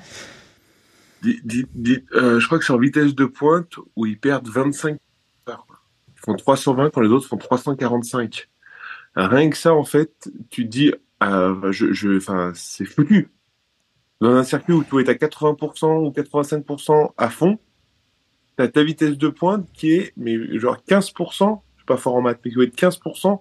Dis- 1.24 2.04
euh, 2.14 2.40
je 2.40 2.46
crois 2.46 2.60
que 2.60 2.72
en 2.72 2.78
vitesse 2.78 3.16
de 3.16 3.26
pointe 3.26 3.74
où 3.96 4.06
ils 4.06 4.20
perdent 4.20 4.48
25 4.48 4.98
heures. 5.50 5.66
Ils 6.16 6.20
font 6.26 6.36
320 6.36 6.92
quand 6.92 7.02
les 7.02 7.10
autres 7.10 7.28
font 7.28 7.38
345. 7.38 8.48
Rien 9.16 9.50
que 9.50 9.58
ça, 9.58 9.74
en 9.74 9.84
fait, 9.84 10.30
tu 10.52 10.66
te 10.66 10.70
dis, 10.70 10.94
euh, 11.24 11.72
je, 11.72 11.92
je, 11.92 12.20
c'est 12.54 12.86
foutu. 12.86 13.30
Dans 14.22 14.36
un 14.36 14.44
circuit 14.44 14.74
où 14.74 14.84
tu 14.84 15.00
es 15.02 15.10
à 15.10 15.14
80% 15.16 16.06
ou 16.06 16.12
85% 16.12 17.12
à 17.18 17.30
fond, 17.30 17.60
t'as 18.58 18.68
ta 18.68 18.84
vitesse 18.84 19.18
de 19.18 19.30
pointe 19.30 19.72
qui 19.72 19.94
est, 19.94 20.14
mais 20.18 20.60
genre 20.60 20.78
15%, 20.88 21.62
je 21.76 21.80
suis 21.80 21.86
pas 21.86 21.96
fort 21.96 22.16
en 22.16 22.22
maths, 22.22 22.40
mais 22.44 22.52
qui 22.52 22.56
doit 22.56 22.66
être 22.66 22.76
15% 22.76 23.40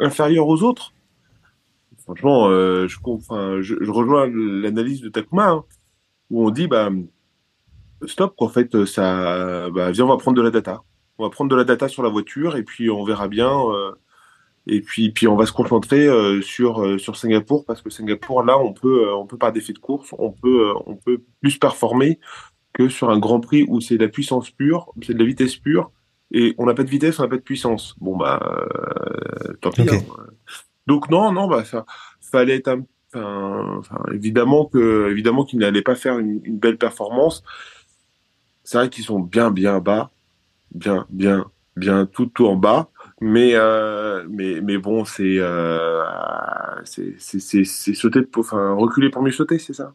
inférieure 0.00 0.48
aux 0.48 0.62
autres. 0.62 0.92
franchement, 2.02 2.48
euh, 2.48 2.88
je, 2.88 2.98
je, 3.60 3.90
rejoins 3.90 4.26
l'analyse 4.26 5.02
de 5.02 5.08
Takuma, 5.10 5.50
hein, 5.50 5.64
où 6.30 6.46
on 6.46 6.50
dit, 6.50 6.66
bah, 6.66 6.90
stop, 8.06 8.34
qu'en 8.36 8.48
fait, 8.48 8.84
ça, 8.86 9.70
bah, 9.70 9.90
viens, 9.92 10.06
on 10.06 10.08
va 10.08 10.16
prendre 10.16 10.36
de 10.36 10.42
la 10.42 10.50
data. 10.50 10.82
On 11.18 11.24
va 11.24 11.30
prendre 11.30 11.50
de 11.50 11.56
la 11.56 11.64
data 11.64 11.86
sur 11.88 12.02
la 12.02 12.08
voiture 12.08 12.56
et 12.56 12.64
puis 12.64 12.90
on 12.90 13.04
verra 13.04 13.28
bien. 13.28 13.50
euh, 13.70 13.92
et 14.66 14.80
puis, 14.80 15.10
puis 15.10 15.28
on 15.28 15.36
va 15.36 15.44
se 15.44 15.52
concentrer 15.52 16.06
euh, 16.06 16.40
sur 16.40 16.98
sur 16.98 17.16
Singapour 17.16 17.66
parce 17.66 17.82
que 17.82 17.90
Singapour, 17.90 18.42
là, 18.42 18.58
on 18.58 18.72
peut, 18.72 19.12
on 19.12 19.26
peut 19.26 19.36
par 19.36 19.52
défait 19.52 19.74
de 19.74 19.78
course, 19.78 20.14
on 20.18 20.32
peut, 20.32 20.72
on 20.86 20.96
peut 20.96 21.22
plus 21.42 21.58
performer 21.58 22.18
que 22.74 22.90
sur 22.90 23.08
un 23.08 23.18
Grand 23.18 23.40
Prix 23.40 23.64
où 23.68 23.80
c'est 23.80 23.96
de 23.96 24.04
la 24.04 24.10
puissance 24.10 24.50
pure, 24.50 24.92
c'est 25.02 25.14
de 25.14 25.18
la 25.18 25.24
vitesse 25.24 25.56
pure, 25.56 25.90
et 26.30 26.54
on 26.58 26.66
n'a 26.66 26.74
pas 26.74 26.84
de 26.84 26.90
vitesse, 26.90 27.18
on 27.18 27.22
n'a 27.22 27.28
pas 27.28 27.36
de 27.36 27.42
puissance. 27.42 27.94
Bon 28.00 28.16
bah, 28.16 28.38
euh, 28.44 29.54
tant 29.62 29.70
pis. 29.70 29.82
Hein. 29.82 30.02
Donc 30.86 31.08
non, 31.08 31.32
non, 31.32 31.48
bah 31.48 31.64
ça 31.64 31.86
fallait 32.20 32.56
être 32.56 32.68
un, 32.68 32.84
enfin, 33.14 33.76
enfin, 33.78 34.02
évidemment 34.12 34.66
que, 34.66 35.08
évidemment 35.10 35.44
qu'ils 35.44 35.60
n'allaient 35.60 35.82
pas 35.82 35.94
faire 35.94 36.18
une, 36.18 36.40
une 36.44 36.58
belle 36.58 36.76
performance. 36.76 37.42
C'est 38.64 38.78
vrai 38.78 38.90
qu'ils 38.90 39.04
sont 39.04 39.20
bien, 39.20 39.50
bien 39.50 39.78
bas, 39.78 40.10
bien, 40.74 41.06
bien, 41.10 41.46
bien 41.76 42.06
tout, 42.06 42.26
tout 42.26 42.46
en 42.46 42.56
bas. 42.56 42.88
Mais, 43.20 43.52
euh, 43.54 44.26
mais, 44.28 44.60
mais 44.60 44.76
bon, 44.76 45.04
c'est, 45.04 45.36
euh, 45.38 46.02
c'est, 46.84 47.14
c'est, 47.18 47.94
sauter, 47.94 48.20
enfin, 48.36 48.74
reculer 48.74 49.08
pour 49.08 49.22
mieux 49.22 49.32
sauter, 49.32 49.58
c'est 49.58 49.72
ça? 49.72 49.92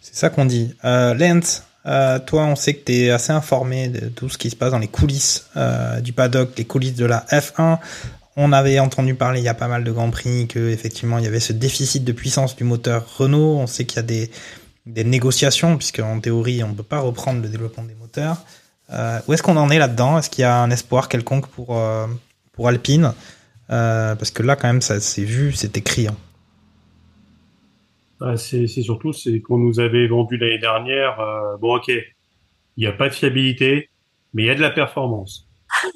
C'est 0.00 0.14
ça 0.14 0.30
qu'on 0.30 0.46
dit. 0.46 0.74
Euh, 0.84 1.14
Lance, 1.14 1.64
euh, 1.86 2.18
toi, 2.18 2.44
on 2.44 2.56
sait 2.56 2.74
que 2.74 2.84
tu 2.84 2.92
es 2.92 3.10
assez 3.10 3.32
informé 3.32 3.88
de 3.88 4.08
tout 4.08 4.28
ce 4.28 4.36
qui 4.36 4.50
se 4.50 4.56
passe 4.56 4.72
dans 4.72 4.78
les 4.78 4.88
coulisses 4.88 5.46
euh, 5.56 6.00
du 6.00 6.12
paddock, 6.12 6.50
les 6.56 6.64
coulisses 6.64 6.94
de 6.94 7.06
la 7.06 7.24
F1. 7.30 7.78
On 8.36 8.52
avait 8.52 8.78
entendu 8.78 9.14
parler 9.14 9.40
il 9.40 9.44
y 9.44 9.48
a 9.48 9.54
pas 9.54 9.68
mal 9.68 9.84
de 9.84 9.90
grands 9.90 10.10
prix 10.10 10.46
que 10.46 10.70
effectivement 10.70 11.18
il 11.18 11.24
y 11.24 11.26
avait 11.26 11.40
ce 11.40 11.52
déficit 11.52 12.04
de 12.04 12.12
puissance 12.12 12.54
du 12.56 12.64
moteur 12.64 13.04
Renault. 13.16 13.58
On 13.58 13.66
sait 13.66 13.84
qu'il 13.84 13.96
y 13.96 14.00
a 14.00 14.02
des, 14.02 14.30
négociations 15.04 15.76
puisque 15.76 16.00
en 16.00 16.20
théorie 16.20 16.62
on 16.64 16.68
ne 16.68 16.74
peut 16.74 16.82
pas 16.82 17.00
reprendre 17.00 17.42
le 17.42 17.48
développement 17.48 17.84
des 17.84 17.94
moteurs. 17.94 18.44
Euh, 18.92 19.20
où 19.26 19.32
est-ce 19.32 19.42
qu'on 19.42 19.56
en 19.56 19.70
est 19.70 19.78
là-dedans? 19.78 20.18
Est-ce 20.18 20.30
qu'il 20.30 20.42
y 20.42 20.44
a 20.44 20.56
un 20.56 20.70
espoir 20.70 21.08
quelconque 21.08 21.46
pour 21.48 21.76
euh, 21.78 22.06
pour 22.52 22.68
Alpine? 22.68 23.12
Parce 23.68 24.30
que 24.30 24.42
là 24.42 24.56
quand 24.56 24.66
même 24.66 24.82
ça 24.82 25.00
s'est 25.00 25.24
vu, 25.24 25.52
c'est 25.52 25.76
écrit. 25.76 26.08
Ah, 28.20 28.36
c'est 28.36 28.66
surtout 28.66 29.12
c'est 29.12 29.40
qu'on 29.40 29.58
nous 29.58 29.80
avait 29.80 30.06
vendu 30.06 30.36
l'année 30.36 30.58
dernière. 30.58 31.18
euh, 31.20 31.56
bon, 31.58 31.76
ok, 31.76 31.88
il 31.88 32.02
n'y 32.76 32.86
a 32.86 32.92
pas 32.92 33.08
de 33.08 33.14
fiabilité, 33.14 33.88
mais 34.34 34.42
il 34.42 34.46
y 34.46 34.50
a 34.50 34.54
de 34.54 34.60
la 34.60 34.70
performance. 34.70 35.48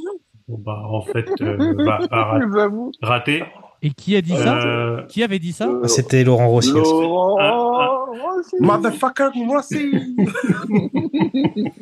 Bon, 0.47 0.59
bah, 0.59 0.83
en 0.91 1.01
fait, 1.01 1.27
euh, 1.41 1.73
bah, 1.87 2.01
bah, 2.11 2.39
raté. 3.03 3.45
Et 3.81 3.89
qui 3.93 4.15
a 4.15 4.21
dit 4.21 4.37
ça? 4.37 4.59
Euh, 4.63 5.03
Qui 5.07 5.23
avait 5.23 5.39
dit 5.39 5.53
ça? 5.53 5.71
Ah, 5.83 5.89
C'était 5.89 6.23
Laurent 6.23 6.49
Rossi. 6.51 6.71
Laurent 6.73 8.05
Rossi. 8.13 8.57
Motherfucker, 8.61 9.31
moi 9.37 9.61
aussi. 9.61 9.91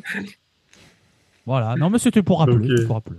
Voilà, 1.45 1.75
non 1.75 1.89
mais 1.89 1.99
c'était 1.99 2.23
pour 2.23 2.39
rappeler. 2.39 2.85
Pour 2.85 2.95
rappeler. 2.95 3.17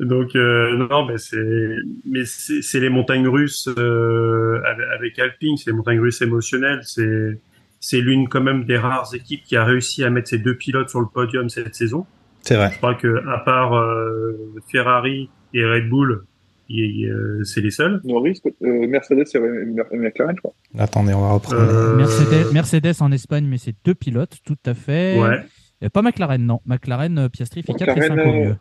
Donc 0.00 0.36
euh, 0.36 0.76
non, 0.90 1.06
mais 1.06 1.16
c'est 1.18 1.76
mais 2.10 2.24
c'est 2.26 2.60
c'est 2.60 2.80
les 2.80 2.90
montagnes 2.90 3.28
russes 3.28 3.68
euh, 3.78 4.60
avec, 4.64 4.86
avec 4.94 5.18
Alpine, 5.18 5.56
c'est 5.56 5.70
les 5.70 5.76
montagnes 5.76 6.00
russes 6.00 6.20
émotionnelles. 6.20 6.80
C'est 6.82 7.40
c'est 7.80 8.00
l'une 8.00 8.28
quand 8.28 8.42
même 8.42 8.64
des 8.64 8.76
rares 8.76 9.08
équipes 9.14 9.42
qui 9.44 9.56
a 9.56 9.64
réussi 9.64 10.04
à 10.04 10.10
mettre 10.10 10.28
ses 10.28 10.38
deux 10.38 10.54
pilotes 10.54 10.90
sur 10.90 11.00
le 11.00 11.06
podium 11.06 11.48
cette 11.48 11.74
saison. 11.74 12.04
C'est 12.42 12.56
vrai. 12.56 12.70
Je 12.72 12.76
crois 12.78 12.94
que 12.94 13.26
à 13.28 13.38
part 13.38 13.74
euh, 13.74 14.32
Ferrari 14.70 15.30
et 15.54 15.64
Red 15.64 15.88
Bull, 15.88 16.24
il- 16.68 17.08
euh, 17.10 17.42
c'est 17.44 17.60
les 17.62 17.70
seuls. 17.70 18.00
Norris, 18.04 18.40
euh, 18.62 18.86
Mercedes 18.88 19.24
et 19.34 19.96
McLaren, 19.96 20.34
je 20.36 20.40
crois. 20.42 20.54
Attendez, 20.78 21.14
on 21.14 21.22
va 21.22 21.32
reprendre. 21.32 21.60
Euh, 21.62 21.96
Mercedes, 21.96 22.52
Mercedes 22.52 23.00
en 23.00 23.12
Espagne, 23.12 23.46
mais 23.48 23.56
c'est 23.58 23.74
deux 23.84 23.94
pilotes, 23.94 24.36
tout 24.44 24.58
à 24.66 24.74
fait. 24.74 25.18
Ouais. 25.18 25.38
Et 25.80 25.88
pas 25.88 26.02
McLaren, 26.02 26.44
non. 26.44 26.60
McLaren, 26.66 27.16
euh, 27.18 27.28
Piastri 27.28 27.62
fait 27.62 27.72
4 27.72 27.96
et 27.96 28.00
5 28.02 28.10
McLaren, 28.10 28.28
au 28.30 28.44
mieux. 28.48 28.56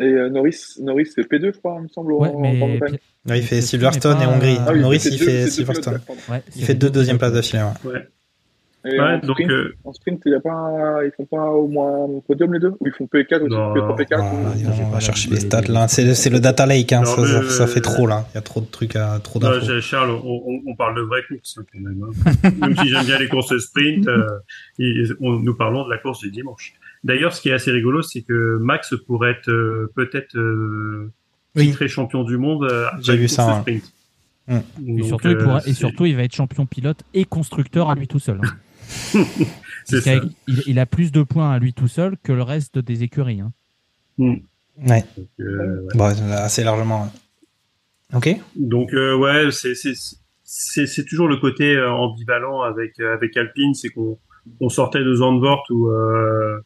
Et 0.00 0.04
euh, 0.04 0.28
Norris, 0.30 0.56
Norris 0.80 1.06
c'est 1.14 1.22
P2, 1.30 1.52
je 1.54 1.58
crois, 1.58 1.76
il 1.78 1.84
me 1.84 1.88
semble, 1.88 2.12
Ouais, 2.14 2.28
en, 2.28 2.40
mais 2.40 2.60
en 2.62 3.34
il 3.34 3.42
fait 3.42 3.60
Silverstone 3.60 4.20
et 4.22 4.26
Hongrie. 4.26 4.56
Ah 4.66 4.72
oui, 4.72 4.80
Norris, 4.80 5.02
il 5.10 5.18
fait 5.18 5.44
deux 5.44 5.50
Silverstone. 5.50 6.00
Ouais, 6.28 6.42
Il 6.56 6.64
fait 6.64 6.74
deux 6.74 6.88
deux 6.88 7.00
deuxièmes 7.00 7.18
pilotes. 7.18 7.32
places 7.32 7.52
d'affilée. 7.52 7.62
ouais. 7.84 7.90
Ouais. 7.92 8.08
Et 8.84 8.98
Ouais, 8.98 9.00
en, 9.00 9.18
donc, 9.18 9.36
sprint, 9.36 9.50
euh, 9.52 9.76
en 9.84 9.92
sprint, 9.92 10.22
il 10.26 10.32
y 10.32 10.34
a 10.34 10.40
pas, 10.40 10.98
ils 11.04 11.12
font 11.16 11.24
pas 11.24 11.52
au 11.52 11.68
moins 11.68 12.04
un 12.04 12.20
podium 12.26 12.52
les 12.52 12.58
deux? 12.58 12.72
Ou 12.80 12.86
ils 12.88 12.92
font 12.92 13.04
P4 13.04 13.42
aussi 13.42 13.54
Non. 13.54 13.72
P3, 13.74 13.96
P4 13.96 14.06
Ah, 14.18 14.32
ou- 14.34 14.60
donc, 14.64 14.74
on 14.80 14.84
pas 14.86 14.90
va 14.94 14.98
chercher 15.00 15.30
les- 15.30 15.38
stats 15.38 15.60
là. 15.68 15.86
C'est 15.86 16.30
le 16.30 16.40
data 16.40 16.66
lake, 16.66 16.92
hein. 16.92 17.02
Non, 17.02 17.14
ça, 17.14 17.20
mais, 17.22 17.28
ça- 17.28 17.50
ça 17.58 17.66
fait 17.68 17.78
euh, 17.78 17.82
trop 17.82 18.08
là. 18.08 18.26
Il 18.32 18.34
y 18.34 18.38
a 18.38 18.40
trop 18.40 18.60
de 18.60 18.66
trucs, 18.66 18.96
à, 18.96 19.20
trop 19.22 19.38
Non, 19.38 19.50
d'infos. 19.50 19.80
Charles, 19.80 20.10
on, 20.10 20.74
parle 20.74 20.96
de 20.96 21.02
vraies 21.02 21.22
courses 21.28 21.58
hein, 21.60 21.64
quand 21.72 21.78
même. 21.78 22.02
hein. 22.02 22.50
même 22.60 22.76
si 22.76 22.88
j'aime 22.88 23.04
bien 23.04 23.18
les 23.20 23.28
courses 23.28 23.56
sprint, 23.56 24.08
euh, 24.08 24.26
et- 24.80 25.04
on, 25.20 25.34
nous 25.34 25.54
parlons 25.54 25.84
de 25.84 25.90
la 25.90 25.98
course 25.98 26.18
du 26.18 26.32
dimanche. 26.32 26.72
D'ailleurs, 27.04 27.32
ce 27.34 27.40
qui 27.40 27.48
est 27.48 27.52
assez 27.52 27.70
rigolo, 27.70 28.02
c'est 28.02 28.22
que 28.22 28.58
Max 28.60 28.94
pourrait 29.06 29.32
être 29.32 29.48
euh, 29.50 29.90
peut-être 29.96 30.36
euh, 30.36 31.10
Oui. 31.56 31.66
titré 31.68 31.88
champion 31.88 32.22
du 32.24 32.36
monde 32.38 32.64
euh, 32.70 32.86
J'ai 33.00 33.16
vu 33.16 33.28
ça, 33.28 33.44
course 33.44 33.56
ouais. 33.56 33.60
sprint. 33.80 33.92
Mm. 34.48 34.98
Et, 34.98 35.02
surtout, 35.02 35.28
il 35.28 35.36
pourra- 35.38 35.58
et 35.58 35.62
c'est- 35.62 35.72
surtout, 35.74 36.06
il 36.06 36.16
va 36.16 36.22
être 36.24 36.34
champion 36.34 36.64
pilote 36.66 37.02
et 37.14 37.24
constructeur 37.24 37.90
à 37.90 37.94
lui 37.94 38.06
tout 38.06 38.18
seul. 38.20 38.40
hein. 38.42 38.56
ça. 39.84 40.14
il, 40.46 40.62
il 40.66 40.78
a 40.78 40.86
plus 40.86 41.10
de 41.12 41.22
points 41.22 41.50
à 41.52 41.58
lui 41.58 41.72
tout 41.72 41.88
seul 41.88 42.16
que 42.22 42.32
le 42.32 42.42
reste 42.42 42.78
des 42.78 43.02
écuries. 43.02 43.40
hein. 43.40 43.52
Mm. 44.18 44.34
Ouais, 44.88 45.04
Donc, 45.16 45.26
euh, 45.40 45.80
ouais. 45.82 45.94
bon, 45.94 46.04
assez 46.32 46.64
largement. 46.64 47.12
Ok. 48.14 48.28
Donc 48.56 48.92
euh, 48.94 49.16
ouais, 49.16 49.48
c'est 50.44 51.04
toujours 51.06 51.28
le 51.28 51.36
côté 51.38 51.80
ambivalent 51.82 52.62
avec 52.62 52.98
avec 53.00 53.36
Alpine, 53.36 53.74
c'est 53.74 53.88
qu'on 53.88 54.18
on 54.60 54.68
sortait 54.68 55.04
de 55.04 55.14
Zandvoort 55.14 55.64
où 55.70 55.88
euh, 55.88 56.58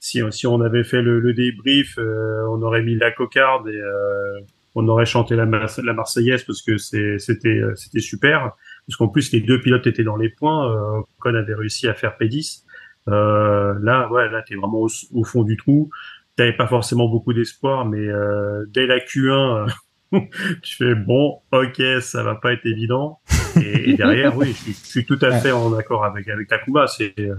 si 0.00 0.20
si 0.30 0.46
on 0.46 0.60
avait 0.60 0.84
fait 0.84 1.02
le, 1.02 1.20
le 1.20 1.32
débrief, 1.34 1.98
euh, 1.98 2.44
on 2.50 2.62
aurait 2.62 2.82
mis 2.82 2.96
la 2.96 3.10
cocarde 3.10 3.68
et 3.68 3.76
euh, 3.76 4.40
on 4.74 4.86
aurait 4.88 5.06
chanté 5.06 5.36
la, 5.36 5.46
Mar- 5.46 5.68
la 5.82 5.92
Marseillaise 5.92 6.44
parce 6.44 6.62
que 6.62 6.76
c'était 6.78 7.48
euh, 7.48 7.74
c'était 7.76 8.00
super 8.00 8.52
parce 8.86 8.96
qu'en 8.96 9.08
plus 9.08 9.32
les 9.32 9.40
deux 9.40 9.60
pilotes 9.60 9.86
étaient 9.86 10.04
dans 10.04 10.16
les 10.16 10.28
points, 10.28 10.70
euh, 10.70 11.00
Ocon 11.18 11.34
avait 11.34 11.54
réussi 11.54 11.88
à 11.88 11.94
faire 11.94 12.16
P10. 12.20 12.64
Euh, 13.08 13.74
là 13.82 14.10
ouais, 14.10 14.30
là 14.30 14.42
t'es 14.46 14.54
vraiment 14.54 14.80
au, 14.80 14.88
au 15.12 15.24
fond 15.24 15.42
du 15.42 15.56
trou. 15.56 15.90
T'avais 16.36 16.52
pas 16.56 16.66
forcément 16.66 17.08
beaucoup 17.08 17.32
d'espoir, 17.32 17.84
mais 17.86 17.98
euh, 18.08 18.64
dès 18.68 18.86
la 18.86 18.98
Q1 18.98 19.68
euh, 20.12 20.20
tu 20.62 20.76
fais 20.76 20.94
bon, 20.94 21.38
ok, 21.52 21.82
ça 22.00 22.22
va 22.22 22.34
pas 22.36 22.52
être 22.52 22.66
évident. 22.66 23.20
Et, 23.56 23.90
et 23.90 23.94
derrière, 23.94 24.36
oui, 24.36 24.48
je, 24.52 24.58
suis- 24.58 24.72
je 24.84 24.88
suis 24.90 25.04
tout 25.06 25.18
à 25.22 25.32
fait 25.32 25.52
en 25.52 25.72
accord 25.74 26.04
avec 26.04 26.28
avec 26.28 26.48
Takuma. 26.48 26.86
C'est, 26.86 27.14
euh, 27.20 27.34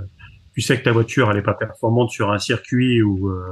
tu 0.54 0.62
sais 0.62 0.78
que 0.80 0.84
ta 0.84 0.92
voiture 0.92 1.30
elle 1.32 1.38
est 1.38 1.42
pas 1.42 1.54
performante 1.56 2.10
sur 2.12 2.32
un 2.32 2.40
circuit 2.40 3.02
où 3.02 3.30
euh, 3.30 3.50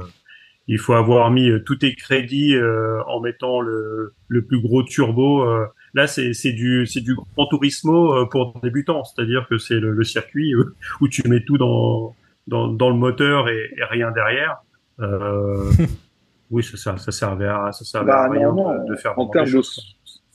il 0.68 0.78
faut 0.78 0.94
avoir 0.94 1.30
mis 1.30 1.50
euh, 1.50 1.60
tous 1.64 1.76
tes 1.76 1.94
crédits 1.94 2.54
euh, 2.56 3.02
en 3.06 3.20
mettant 3.20 3.60
le 3.60 4.14
le 4.28 4.42
plus 4.46 4.60
gros 4.60 4.82
turbo. 4.82 5.42
euh. 5.44 5.66
là, 5.94 6.06
c'est 6.06 6.32
c'est 6.34 6.52
du 6.52 6.86
c'est 6.86 7.00
du 7.02 7.14
grand 7.14 7.46
tourismo 7.48 8.14
euh, 8.16 8.26
pour 8.26 8.58
débutants, 8.62 9.04
c'est-à-dire 9.04 9.46
que 9.48 9.58
c'est 9.58 9.80
le, 9.80 9.92
le 9.92 10.04
circuit 10.04 10.54
où, 10.56 10.64
où 11.00 11.08
tu 11.08 11.28
mets 11.28 11.44
tout 11.44 11.58
dans 11.58 12.14
dans 12.48 12.68
dans 12.68 12.90
le 12.90 12.96
moteur 12.96 13.48
et, 13.48 13.70
et 13.76 13.84
rien 13.84 14.10
derrière. 14.12 14.58
Euh, 15.00 15.70
oui, 16.50 16.62
ça, 16.62 16.76
ça, 16.76 16.96
ça 16.98 17.12
servait 17.12 17.46
à, 17.48 17.72
ça 17.72 17.84
servait 17.84 18.06
Bah, 18.12 18.22
à 18.24 18.28
rien 18.30 18.52
normalement, 18.52 18.84
de, 18.84 18.92
de 18.92 18.96
faire 18.96 19.18
en 19.18 19.26
termes 19.28 19.46
de. 19.46 19.50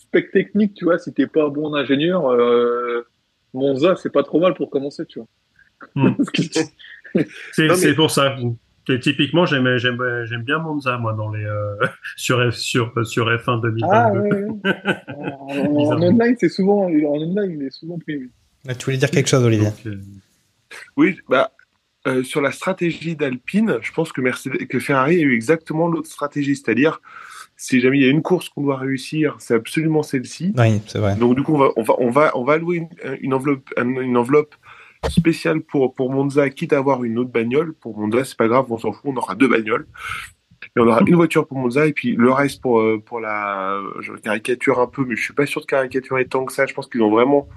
Spec 0.10 0.32
technique, 0.32 0.74
tu 0.74 0.86
vois, 0.86 0.98
si 1.00 1.14
t'es 1.14 1.28
pas 1.28 1.50
bon 1.50 1.74
ingénieur, 1.76 2.30
euh, 2.32 3.06
Monza, 3.54 3.96
c'est 3.96 4.12
pas 4.12 4.24
trop 4.24 4.40
mal 4.40 4.54
pour 4.56 4.70
commencer, 4.70 5.06
tu 5.06 5.20
vois. 5.20 5.28
Hmm. 5.96 6.14
C'est, 7.54 7.68
mais- 7.68 7.94
pour 7.96 8.12
ça. 8.12 8.36
Et 8.88 9.00
typiquement, 9.00 9.46
j'aime, 9.46 9.68
bien 10.44 10.58
Monza, 10.60 10.98
moi, 10.98 11.14
dans 11.14 11.32
les, 11.32 11.44
euh, 11.46 11.76
sur 12.16 12.40
F, 12.52 12.56
sur, 12.56 12.92
sur 13.06 13.28
F1 13.30 13.62
2022. 13.62 13.88
Ah 13.92 14.12
ouais, 14.14 14.32
ouais. 14.34 14.48
En, 15.16 15.56
en- 15.56 15.92
en 15.94 16.02
online, 16.04 16.36
c'est 16.40 16.50
souvent, 16.50 16.86
en 16.86 16.92
online, 16.92 17.52
il 17.60 17.64
est 17.68 17.72
souvent 17.72 17.98
pris. 18.00 18.18
oui. 18.18 18.30
Là, 18.66 18.76
tu 18.76 18.86
voulais 18.86 18.98
dire 18.98 19.10
quelque 19.12 19.30
chose, 19.30 19.44
Olivier? 19.44 19.68
Donc, 19.70 19.86
euh, 19.86 19.98
Oui, 20.98 21.18
bah, 21.30 21.52
euh, 22.08 22.24
sur 22.24 22.42
la 22.42 22.52
stratégie 22.52 23.16
d'Alpine, 23.16 23.78
je 23.82 23.92
pense 23.92 24.12
que, 24.12 24.22
Mercedes, 24.22 24.68
que 24.68 24.80
Ferrari 24.80 25.18
a 25.18 25.22
eu 25.22 25.34
exactement 25.36 25.88
l'autre 25.88 26.10
stratégie, 26.10 26.56
c'est-à-dire, 26.56 27.00
si 27.62 27.82
jamais 27.82 27.98
il 27.98 28.04
y 28.04 28.06
a 28.06 28.10
une 28.10 28.22
course 28.22 28.48
qu'on 28.48 28.62
doit 28.62 28.78
réussir, 28.78 29.36
c'est 29.40 29.54
absolument 29.54 30.02
celle-ci. 30.02 30.54
Oui, 30.58 30.82
c'est 30.88 30.98
vrai. 30.98 31.18
Donc 31.18 31.36
du 31.36 31.44
coup, 31.44 31.56
on 31.56 31.58
va, 31.58 31.72
on 31.76 31.84
va, 31.84 31.94
on 32.00 32.10
va, 32.10 32.32
on 32.36 32.44
va 32.46 32.54
allouer 32.54 32.78
une, 32.78 32.90
une 33.20 33.34
enveloppe, 33.34 33.70
une 33.78 34.16
enveloppe 34.16 34.56
spéciale 35.10 35.60
pour, 35.60 35.94
pour 35.94 36.10
Monza, 36.10 36.50
quitte 36.50 36.72
à 36.72 36.78
avoir 36.78 37.04
une 37.04 37.20
autre 37.20 37.32
bagnole. 37.32 37.74
Pour 37.74 38.00
Monza, 38.00 38.24
c'est 38.24 38.38
pas 38.38 38.48
grave, 38.48 38.66
on 38.70 38.78
s'en 38.78 38.94
fout, 38.94 39.12
on 39.14 39.18
aura 39.18 39.36
deux 39.36 39.50
bagnoles. 39.50 39.88
Et 40.64 40.80
on 40.80 40.88
aura 40.88 41.02
une 41.06 41.16
voiture 41.16 41.48
pour 41.48 41.58
Monza 41.58 41.86
et 41.86 41.92
puis 41.92 42.16
le 42.16 42.32
reste 42.32 42.62
pour, 42.62 42.80
euh, 42.80 42.98
pour 43.06 43.20
la. 43.20 43.78
Je 44.00 44.14
caricature 44.14 44.80
un 44.80 44.88
peu, 44.88 45.04
mais 45.04 45.18
je 45.18 45.24
suis 45.24 45.34
pas 45.34 45.46
sûr 45.46 45.60
de 45.60 45.66
caricaturer 45.66 46.26
tant 46.28 46.46
que 46.46 46.54
ça. 46.54 46.66
Je 46.66 46.74
pense 46.74 46.88
qu'ils 46.88 47.02
ont 47.02 47.12
vraiment 47.12 47.50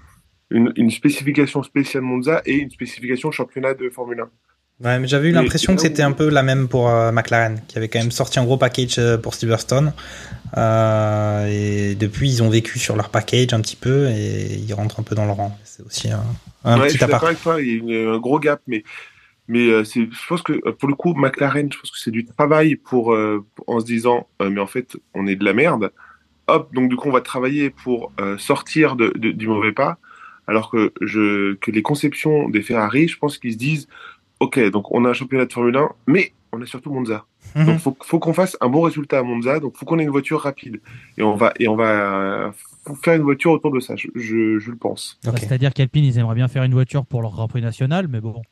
une, 0.50 0.72
une 0.74 0.90
spécification 0.90 1.62
spéciale 1.62 2.02
Monza 2.02 2.42
et 2.44 2.56
une 2.56 2.70
spécification 2.70 3.30
championnat 3.30 3.74
de 3.74 3.88
Formule 3.88 4.18
1. 4.18 4.30
Ouais, 4.84 4.98
mais 4.98 5.06
j'avais 5.06 5.28
eu 5.28 5.32
l'impression 5.32 5.76
que 5.76 5.82
c'était 5.82 6.02
un 6.02 6.12
peu 6.12 6.28
la 6.28 6.42
même 6.42 6.66
pour 6.68 6.88
euh, 6.88 7.12
McLaren, 7.12 7.60
qui 7.68 7.78
avait 7.78 7.88
quand 7.88 8.00
même 8.00 8.10
sorti 8.10 8.38
un 8.40 8.44
gros 8.44 8.56
package 8.56 8.98
euh, 8.98 9.16
pour 9.16 9.34
Silverstone. 9.34 9.92
Euh, 10.56 11.46
et 11.48 11.94
depuis, 11.94 12.28
ils 12.28 12.42
ont 12.42 12.50
vécu 12.50 12.78
sur 12.78 12.96
leur 12.96 13.08
package 13.10 13.52
un 13.52 13.60
petit 13.60 13.76
peu 13.76 14.08
et 14.08 14.54
ils 14.56 14.74
rentrent 14.74 14.98
un 15.00 15.02
peu 15.04 15.14
dans 15.14 15.24
le 15.24 15.32
rang. 15.32 15.56
C'est 15.64 15.84
aussi 15.84 16.10
un, 16.10 16.24
un 16.64 16.78
Ouais, 16.78 16.88
je 16.88 16.96
petit 16.96 16.98
suis 16.98 17.04
avec 17.04 17.40
toi, 17.42 17.62
il 17.62 17.68
y 17.68 17.70
a 17.72 17.74
une- 17.76 18.08
un 18.14 18.18
gros 18.18 18.38
gap, 18.40 18.60
mais 18.66 18.82
mais 19.48 19.68
euh, 19.68 19.84
c'est, 19.84 20.00
je 20.02 20.26
pense 20.28 20.42
que 20.42 20.54
euh, 20.66 20.72
pour 20.72 20.88
le 20.88 20.94
coup, 20.94 21.14
McLaren, 21.14 21.70
je 21.72 21.78
pense 21.78 21.90
que 21.90 21.98
c'est 21.98 22.10
du 22.12 22.24
travail 22.24 22.76
pour, 22.76 23.12
euh, 23.14 23.44
en 23.66 23.80
se 23.80 23.84
disant, 23.84 24.28
euh, 24.40 24.50
mais 24.50 24.60
en 24.60 24.66
fait, 24.66 24.96
on 25.14 25.26
est 25.26 25.36
de 25.36 25.44
la 25.44 25.52
merde. 25.52 25.92
Hop, 26.48 26.72
donc 26.74 26.88
du 26.90 26.96
coup, 26.96 27.08
on 27.08 27.12
va 27.12 27.20
travailler 27.22 27.70
pour 27.70 28.12
euh, 28.20 28.38
sortir 28.38 28.96
de, 28.96 29.12
de- 29.16 29.32
du 29.32 29.48
mauvais 29.48 29.72
pas, 29.72 29.98
alors 30.46 30.70
que 30.70 30.92
je 31.00 31.54
que 31.56 31.70
les 31.70 31.82
conceptions 31.82 32.48
des 32.48 32.62
Ferrari, 32.62 33.08
je 33.08 33.18
pense 33.18 33.38
qu'ils 33.38 33.52
se 33.52 33.58
disent, 33.58 33.88
ok, 34.42 34.70
donc 34.70 34.92
on 34.92 35.04
a 35.04 35.10
un 35.10 35.12
championnat 35.12 35.46
de 35.46 35.52
Formule 35.52 35.76
1, 35.76 35.88
mais 36.08 36.32
on 36.52 36.60
a 36.60 36.66
surtout 36.66 36.90
Monza. 36.90 37.24
Mhm. 37.54 37.66
Donc 37.66 37.78
faut 37.78 37.96
faut 38.02 38.18
qu'on 38.18 38.34
fasse 38.34 38.56
un 38.60 38.68
bon 38.68 38.82
résultat 38.82 39.18
à 39.20 39.22
Monza, 39.22 39.60
donc 39.60 39.76
faut 39.76 39.84
qu'on 39.86 39.98
ait 39.98 40.04
une 40.04 40.10
voiture 40.10 40.40
rapide 40.40 40.80
et 41.16 41.22
on 41.22 41.34
va 41.36 41.52
et 41.58 41.68
on 41.68 41.76
va 41.76 41.90
euh, 41.90 42.50
faire 43.02 43.14
une 43.14 43.22
voiture 43.22 43.52
autour 43.52 43.72
de 43.72 43.80
ça, 43.80 43.94
je, 43.96 44.08
je, 44.14 44.58
je 44.58 44.70
le 44.70 44.76
pense. 44.76 45.18
Bah, 45.24 45.32
C'est-à-dire 45.38 45.72
qu'Alpine, 45.72 46.04
ils 46.04 46.18
aimeraient 46.18 46.34
bien 46.34 46.48
faire 46.48 46.64
une 46.64 46.72
voiture 46.72 47.06
pour 47.06 47.22
leur 47.22 47.30
Grand 47.32 47.48
Prix 47.48 47.62
national, 47.62 48.08
mais 48.08 48.20
bon. 48.20 48.42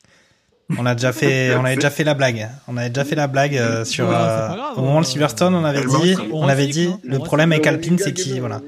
On 0.78 0.86
a 0.86 0.94
déjà 0.94 1.12
fait, 1.12 1.56
on 1.56 1.64
avait 1.64 1.74
déjà 1.74 1.90
fait 1.90 2.04
la 2.04 2.14
blague. 2.14 2.48
On 2.68 2.76
avait 2.76 2.90
déjà 2.90 3.04
fait 3.04 3.16
la 3.16 3.26
blague 3.26 3.56
euh, 3.56 3.84
sur 3.84 4.08
Ouais, 4.08 4.14
euh, 4.14 4.54
grave, 4.54 4.78
au 4.78 4.82
moment 4.82 5.00
de 5.00 5.06
Silverstone, 5.06 5.52
on 5.54 5.64
avait 5.64 5.84
dit, 5.84 6.14
on 6.32 6.46
avait 6.46 6.68
dit, 6.68 6.86
recycle, 6.86 7.08
le 7.08 7.16
hein. 7.16 7.20
problème 7.20 7.50
avec 7.50 7.66
Alpine, 7.66 7.98
c'est 7.98 8.12
qu'il 8.12 8.38
voilà, 8.38 8.60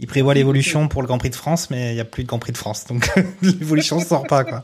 il 0.00 0.06
prévoit 0.06 0.34
l'évolution 0.34 0.88
pour 0.88 1.02
le 1.02 1.06
Grand 1.06 1.18
Prix 1.18 1.30
de 1.30 1.34
France, 1.36 1.70
mais 1.70 1.92
il 1.92 1.94
n'y 1.94 2.00
a 2.00 2.04
plus 2.04 2.22
de 2.24 2.28
Grand 2.28 2.38
Prix 2.38 2.52
de 2.52 2.58
France, 2.58 2.86
donc 2.88 3.08
l'évolution 3.42 3.98
ne 4.00 4.04
sort 4.04 4.26
pas 4.26 4.44
quoi. 4.44 4.62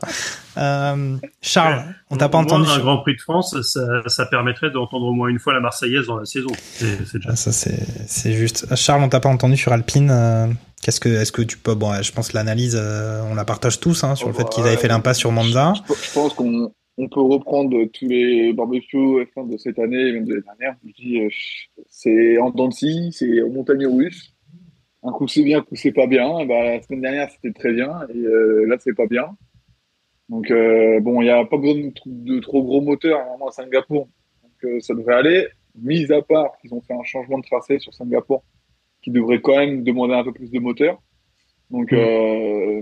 Euh, 0.57 1.15
Charles, 1.41 1.83
on 2.09 2.17
t'a 2.17 2.27
pas 2.29 2.39
entendu. 2.39 2.67
Un 2.69 2.73
sur- 2.73 2.83
Grand 2.83 2.97
Prix 2.99 3.15
de 3.15 3.21
France, 3.21 3.55
ça, 3.61 3.81
ça 4.07 4.25
permettrait 4.25 4.71
d'entendre 4.71 5.05
au 5.05 5.13
moins 5.13 5.29
une 5.29 5.39
fois 5.39 5.53
la 5.53 5.59
Marseillaise 5.59 6.07
dans 6.07 6.17
la 6.17 6.25
saison. 6.25 6.49
C'est 6.73 7.13
déjà 7.17 7.29
Ah, 7.31 7.35
ça 7.35 7.51
c'est 7.51 7.79
c'est 8.07 8.33
juste. 8.33 8.75
Charles, 8.75 9.03
on 9.03 9.09
t'a 9.09 9.19
pas 9.19 9.29
entendu 9.29 9.55
sur 9.57 9.71
Alpine. 9.71 10.09
euh, 10.11 10.47
Qu'est-ce 10.83 10.99
que, 10.99 11.09
est-ce 11.09 11.31
que 11.31 11.41
tu 11.41 11.57
peux, 11.57 11.73
bon, 11.73 11.91
je 12.01 12.11
pense 12.11 12.29
que 12.29 12.35
l'analyse, 12.37 12.77
euh, 12.79 13.21
on 13.29 13.33
la 13.35 13.45
partage 13.45 13.79
tous, 13.79 14.03
hein, 14.03 14.15
sur 14.15 14.27
le 14.27 14.33
fait 14.33 14.47
qu'ils 14.49 14.63
avaient 14.63 14.77
fait 14.77 14.87
l'impasse 14.87 15.17
sur 15.17 15.31
Monza. 15.31 15.73
Je 15.89 16.11
pense 16.13 16.33
qu'on 16.33 16.71
on 16.99 17.09
peut 17.09 17.21
reprendre 17.21 17.75
tous 17.93 18.07
les 18.07 18.53
barbecues 18.53 19.23
F1 19.35 19.51
de 19.51 19.57
cette 19.57 19.77
année 19.79 19.99
et 20.09 20.13
même 20.13 20.25
de 20.25 20.33
l'année 20.35 20.43
dernière. 20.59 20.77
Je 20.85 20.93
dis, 21.03 21.19
euh, 21.19 21.29
c'est 21.89 22.37
en 22.39 22.51
dents 22.51 22.67
de 22.69 22.73
scie, 22.73 23.11
c'est 23.11 23.41
en 23.41 23.49
montagne 23.49 23.85
russe. 23.87 24.33
Un 25.07 25.11
coup 25.13 25.27
c'est 25.27 25.43
bien, 25.43 25.59
un 25.59 25.61
coup 25.61 25.75
c'est 25.75 25.93
pas 25.93 26.05
bien. 26.05 26.45
Bah, 26.45 26.63
la 26.63 26.81
semaine 26.81 27.01
dernière 27.01 27.29
c'était 27.31 27.53
très 27.53 27.71
bien 27.71 28.05
et 28.13 28.17
euh, 28.17 28.65
là 28.65 28.75
c'est 28.79 28.93
pas 28.93 29.07
bien. 29.07 29.37
Donc 30.27 30.51
euh, 30.51 30.99
bon, 30.99 31.21
il 31.21 31.25
n'y 31.25 31.29
a 31.29 31.45
pas 31.45 31.57
besoin 31.57 31.75
de, 31.75 31.91
de 32.05 32.39
trop 32.41 32.61
gros 32.61 32.81
moteurs 32.81 33.19
à 33.19 33.51
Singapour. 33.51 34.09
Donc 34.43 34.51
euh, 34.65 34.79
ça 34.81 34.93
devrait 34.93 35.15
aller. 35.15 35.47
Mis 35.79 36.11
à 36.11 36.21
part 36.21 36.57
qu'ils 36.59 36.73
ont 36.73 36.81
fait 36.81 36.93
un 36.93 37.03
changement 37.03 37.37
de 37.37 37.43
tracé 37.43 37.79
sur 37.79 37.93
Singapour 37.93 38.43
qui 39.01 39.11
devrait 39.11 39.39
quand 39.39 39.55
même 39.55 39.83
demander 39.83 40.15
un 40.15 40.23
peu 40.23 40.33
plus 40.33 40.51
de 40.51 40.59
moteur. 40.59 41.01
Donc 41.69 41.93
euh, 41.93 42.81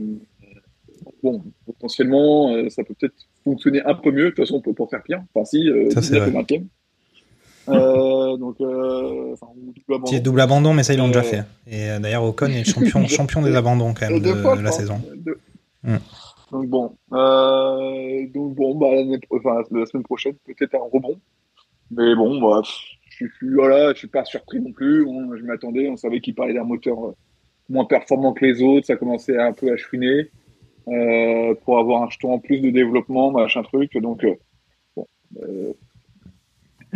bon, 1.22 1.44
potentiellement 1.66 2.70
ça 2.70 2.84
peut 2.84 2.96
peut-être 2.98 3.28
fonctionner 3.44 3.82
un 3.84 3.94
peu 3.94 4.12
mieux. 4.12 4.26
De 4.26 4.30
toute 4.30 4.40
façon, 4.40 4.56
on 4.56 4.62
peut 4.62 4.74
pas 4.74 4.88
faire 4.88 5.04
pire. 5.04 5.24
Enfin 5.36 5.46
si, 5.46 5.70
Ça, 5.92 6.02
c'est 6.02 6.14
19 6.14 6.28
et 6.28 6.32
vrai. 6.32 6.42
20e. 6.42 6.68
Euh, 7.70 8.38
donc, 8.38 8.56
euh, 8.62 9.34
enfin, 9.34 9.48
double 9.56 9.96
abandon. 9.96 10.20
Double 10.20 10.42
abandon, 10.42 10.74
mais 10.74 10.84
ça 10.84 10.94
ils 10.94 10.98
l'ont 10.98 11.08
déjà 11.08 11.22
Euh, 11.22 11.24
fait. 11.24 11.44
Et 11.68 12.00
d'ailleurs, 12.00 12.24
Ocon 12.24 12.48
est 12.48 12.64
champion, 12.64 13.06
champion 13.08 13.42
des 13.42 13.56
abandons 13.56 13.94
quand 13.94 14.10
même 14.10 14.20
de, 14.20 14.34
fois, 14.34 14.56
de 14.56 14.62
la 14.62 14.72
saison. 14.72 15.02
Mm. 15.84 15.96
Donc 16.52 16.68
bon, 16.68 16.84
donc 17.12 18.56
bon, 18.56 18.76
bah, 18.76 18.88
enfin, 19.32 19.62
la 19.72 19.86
semaine 19.86 20.04
prochaine 20.04 20.34
peut-être 20.46 20.76
un 20.76 20.90
rebond, 20.92 21.20
mais 21.92 22.16
bon, 22.16 22.40
bah, 22.40 22.62
je 23.10 23.26
suis, 23.28 23.30
voilà, 23.56 23.94
je 23.94 23.98
suis 24.00 24.08
pas 24.08 24.26
surpris 24.26 24.60
non 24.60 24.72
plus. 24.72 25.04
On- 25.06 25.36
je 25.36 25.44
m'attendais, 25.44 25.90
on 25.90 25.98
savait 25.98 26.20
qu'il 26.22 26.36
parlait 26.36 26.54
d'un 26.54 26.64
moteur 26.64 26.98
moins 27.68 27.86
performant 27.86 28.34
que 28.34 28.46
les 28.46 28.62
autres, 28.62 28.86
ça 28.86 28.96
commençait 28.96 29.38
un 29.40 29.54
peu 29.54 29.72
à 29.72 29.78
chouiner 29.78 30.30
pour 30.86 31.80
avoir 31.80 32.04
un 32.04 32.10
jeton 32.12 32.34
en 32.34 32.40
plus 32.40 32.60
de 32.60 32.70
développement, 32.70 33.32
machin 33.32 33.64
truc. 33.64 33.98
Donc 33.98 34.24
bon, 34.96 35.08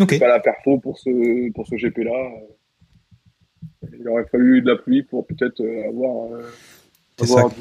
euh, 0.04 0.06
c'est 0.10 0.20
pas 0.20 0.28
la 0.28 0.40
perfo 0.40 0.78
pour 0.80 0.98
ce 1.00 1.52
pour 1.52 1.68
ce 1.68 1.76
GP 1.76 2.00
là. 2.00 2.30
Il 3.98 4.08
aurait 4.08 4.26
fallu 4.32 4.62
de 4.62 4.68
la 4.72 4.78
pluie 4.78 5.04
pour 5.04 5.26
peut-être 5.26 5.62
euh, 5.62 5.88
avoir, 5.90 6.32
euh, 6.34 6.44
avoir 7.22 7.52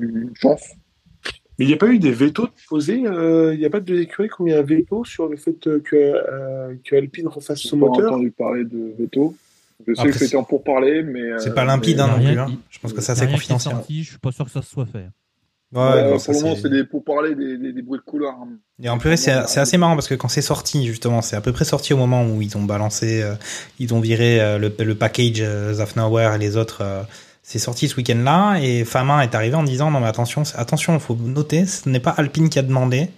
une 0.00 0.34
chance. 0.36 0.62
Mais 1.58 1.66
il 1.66 1.68
n'y 1.68 1.74
a 1.74 1.76
pas 1.76 1.88
eu 1.88 1.98
des 1.98 2.12
vétos 2.12 2.48
posés 2.68 3.02
euh, 3.06 3.52
Il 3.54 3.58
n'y 3.60 3.66
a 3.66 3.70
pas 3.70 3.80
de 3.80 3.94
l'écurie 3.94 4.28
qui 4.28 4.40
ont 4.40 4.44
mis 4.44 4.52
un 4.52 4.62
veto 4.62 5.04
sur 5.04 5.28
le 5.28 5.36
fait 5.36 5.66
euh, 5.66 5.80
que, 5.80 5.96
euh, 5.96 6.74
que 6.84 6.96
Alpine 6.96 7.28
refasse 7.28 7.60
son 7.60 7.76
J'ai 7.76 7.80
pas 7.80 7.86
moteur? 7.88 8.12
entendu 8.12 8.30
parler 8.30 8.64
de 8.64 8.94
veto. 8.98 9.34
Je 9.86 9.94
sais 9.94 10.00
Après, 10.00 10.12
que 10.12 10.18
c'était 10.18 10.36
en 10.36 10.44
pourparler, 10.44 11.02
mais. 11.02 11.20
euh, 11.20 11.38
C'est 11.38 11.54
pas 11.54 11.64
limpide 11.64 11.96
mais- 11.96 12.02
hein, 12.02 12.06
non 12.18 12.24
plus. 12.24 12.38
hein. 12.38 12.58
Je 12.70 12.78
pense 12.78 12.92
que 12.92 13.00
ça 13.00 13.12
a 13.12 13.16
c'est 13.16 13.28
confidentiel. 13.30 13.74
sorti, 13.74 14.02
je 14.04 14.10
suis 14.10 14.18
pas 14.18 14.30
sûr 14.32 14.44
que 14.44 14.50
ça 14.50 14.62
se 14.62 14.70
soit 14.70 14.86
fait. 14.86 15.06
Ouais, 15.72 16.10
non, 16.10 16.18
ça, 16.18 16.26
pour 16.32 16.34
le 16.34 16.40
moment, 16.44 16.54
c'est- 16.56 16.62
c'est 16.62 16.68
des 16.70 16.84
pourparlers, 16.84 17.34
des, 17.34 17.56
des, 17.56 17.72
des 17.72 17.82
bruits 17.82 17.98
de 17.98 18.04
couloir. 18.04 18.34
hein. 18.34 18.48
Et 18.82 18.88
en 18.88 18.98
plus, 18.98 19.16
c'est 19.16 19.34
c'est 19.46 19.60
assez 19.60 19.78
marrant 19.78 19.94
parce 19.94 20.08
que 20.08 20.14
quand 20.14 20.28
c'est 20.28 20.42
sorti, 20.42 20.86
justement, 20.86 21.22
c'est 21.22 21.36
à 21.36 21.40
peu 21.40 21.52
près 21.52 21.64
sorti 21.64 21.94
au 21.94 21.96
moment 21.96 22.24
où 22.26 22.42
ils 22.42 22.56
ont 22.58 22.62
balancé, 22.64 23.22
euh, 23.22 23.34
ils 23.78 23.94
ont 23.94 24.00
viré 24.00 24.40
euh, 24.40 24.58
le, 24.58 24.74
le 24.78 24.94
package 24.94 25.40
euh, 25.40 25.72
Zafnauer 25.74 26.34
et 26.34 26.38
les 26.38 26.56
autres. 26.56 26.78
euh, 26.82 27.02
c'est 27.44 27.58
sorti 27.58 27.88
ce 27.88 27.96
week-end-là 27.96 28.58
et 28.62 28.84
Fama 28.84 29.24
est 29.24 29.34
arrivé 29.34 29.56
en 29.56 29.64
disant 29.64 29.90
non 29.90 29.98
mais 29.98 30.06
attention, 30.06 30.44
attention, 30.54 30.94
il 30.94 31.00
faut 31.00 31.16
noter, 31.16 31.66
ce 31.66 31.88
n'est 31.88 31.98
pas 31.98 32.12
Alpine 32.12 32.48
qui 32.48 32.60
a 32.60 32.62
demandé, 32.62 33.08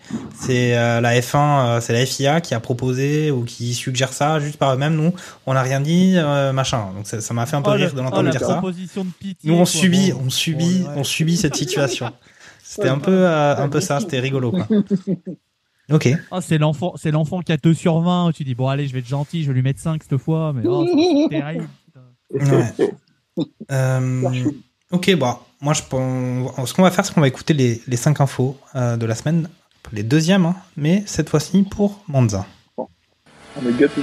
c'est 0.41 0.75
euh, 0.79 1.03
la 1.03 1.21
F1, 1.21 1.37
euh, 1.77 1.81
c'est 1.83 1.93
la 1.93 2.07
FIA 2.07 2.41
qui 2.41 2.55
a 2.55 2.59
proposé 2.61 3.31
ou 3.31 3.45
qui 3.45 3.75
suggère 3.75 4.15
ça 4.15 4.41
juste 4.41 4.57
par 4.57 4.73
eux-mêmes. 4.73 4.95
Nous, 4.97 5.13
on 5.45 5.53
n'a 5.53 5.61
rien 5.61 5.79
dit, 5.83 6.15
euh, 6.17 6.53
machin. 6.55 6.87
Donc 6.97 7.07
ça 7.07 7.21
ça 7.21 7.35
m'a 7.35 7.45
fait 7.45 7.57
un 7.57 7.63
peu 7.63 7.71
Oh, 7.73 7.75
rire 7.75 7.93
de 7.93 8.01
oh, 8.01 8.03
l'entendre 8.03 8.23
la 8.23 8.31
dire 8.31 8.41
ça. 8.41 8.55
proposition 8.55 9.05
de 9.05 9.11
pitié, 9.11 9.37
Nous 9.51 9.55
on 9.57 9.59
quoi, 9.59 9.67
subit, 9.67 10.13
bon. 10.13 10.23
on 10.25 10.31
subit, 10.31 10.85
on 10.97 11.05
subit 11.05 11.37
cette 11.37 11.57
situation. 11.57 12.11
C'était 12.67 12.89
un 12.89 12.99
peu, 12.99 13.13
euh, 13.13 13.57
un 13.57 13.69
peu 13.69 13.81
ça, 13.81 14.01
c'était 14.01 14.21
rigolo 14.21 14.51
quoi. 14.51 14.67
Ok. 15.93 16.09
Ah, 16.31 16.41
c'est 16.41 16.57
l'enfant, 16.57 16.95
c'est 16.97 17.11
l'enfant 17.11 17.43
qui 17.43 17.53
a 17.53 17.59
2 17.59 17.75
sur 17.75 18.01
20. 18.01 18.29
où 18.29 18.33
Tu 18.33 18.43
dis 18.43 18.55
bon 18.55 18.69
allez, 18.69 18.89
je 18.89 18.95
vais 18.95 19.01
être 19.01 19.07
gentil, 19.07 19.43
je 19.43 19.49
vais 19.49 19.55
lui 19.55 19.61
mettre 19.61 19.81
5 19.81 20.03
cette 20.03 20.19
fois, 20.19 20.55
mais 20.55 20.63
oh, 20.67 20.87
c'est 20.87 21.29
terrible. 21.39 21.69
Ouais. 22.33 23.45
Euh, 23.71 24.51
ok, 24.91 25.15
bon, 25.17 25.37
moi 25.61 25.75
je 25.75 25.83
pense. 25.83 26.71
Ce 26.71 26.73
qu'on 26.73 26.83
va 26.83 26.91
faire, 26.91 27.05
c'est 27.05 27.13
qu'on 27.13 27.21
va 27.21 27.29
écouter 27.29 27.53
les, 27.53 27.83
les 27.87 27.97
5 27.99 28.19
infos 28.23 28.57
euh, 28.75 28.97
de 28.97 29.05
la 29.05 29.15
semaine, 29.15 29.51
les 29.93 30.03
deuxièmes, 30.03 30.47
hein, 30.47 30.57
mais 30.79 31.03
cette 31.05 31.29
fois-ci 31.29 31.65
pour 31.65 32.03
Monza. 32.09 32.47
On 32.79 32.87
est 33.69 33.79
gâtés. 33.79 34.01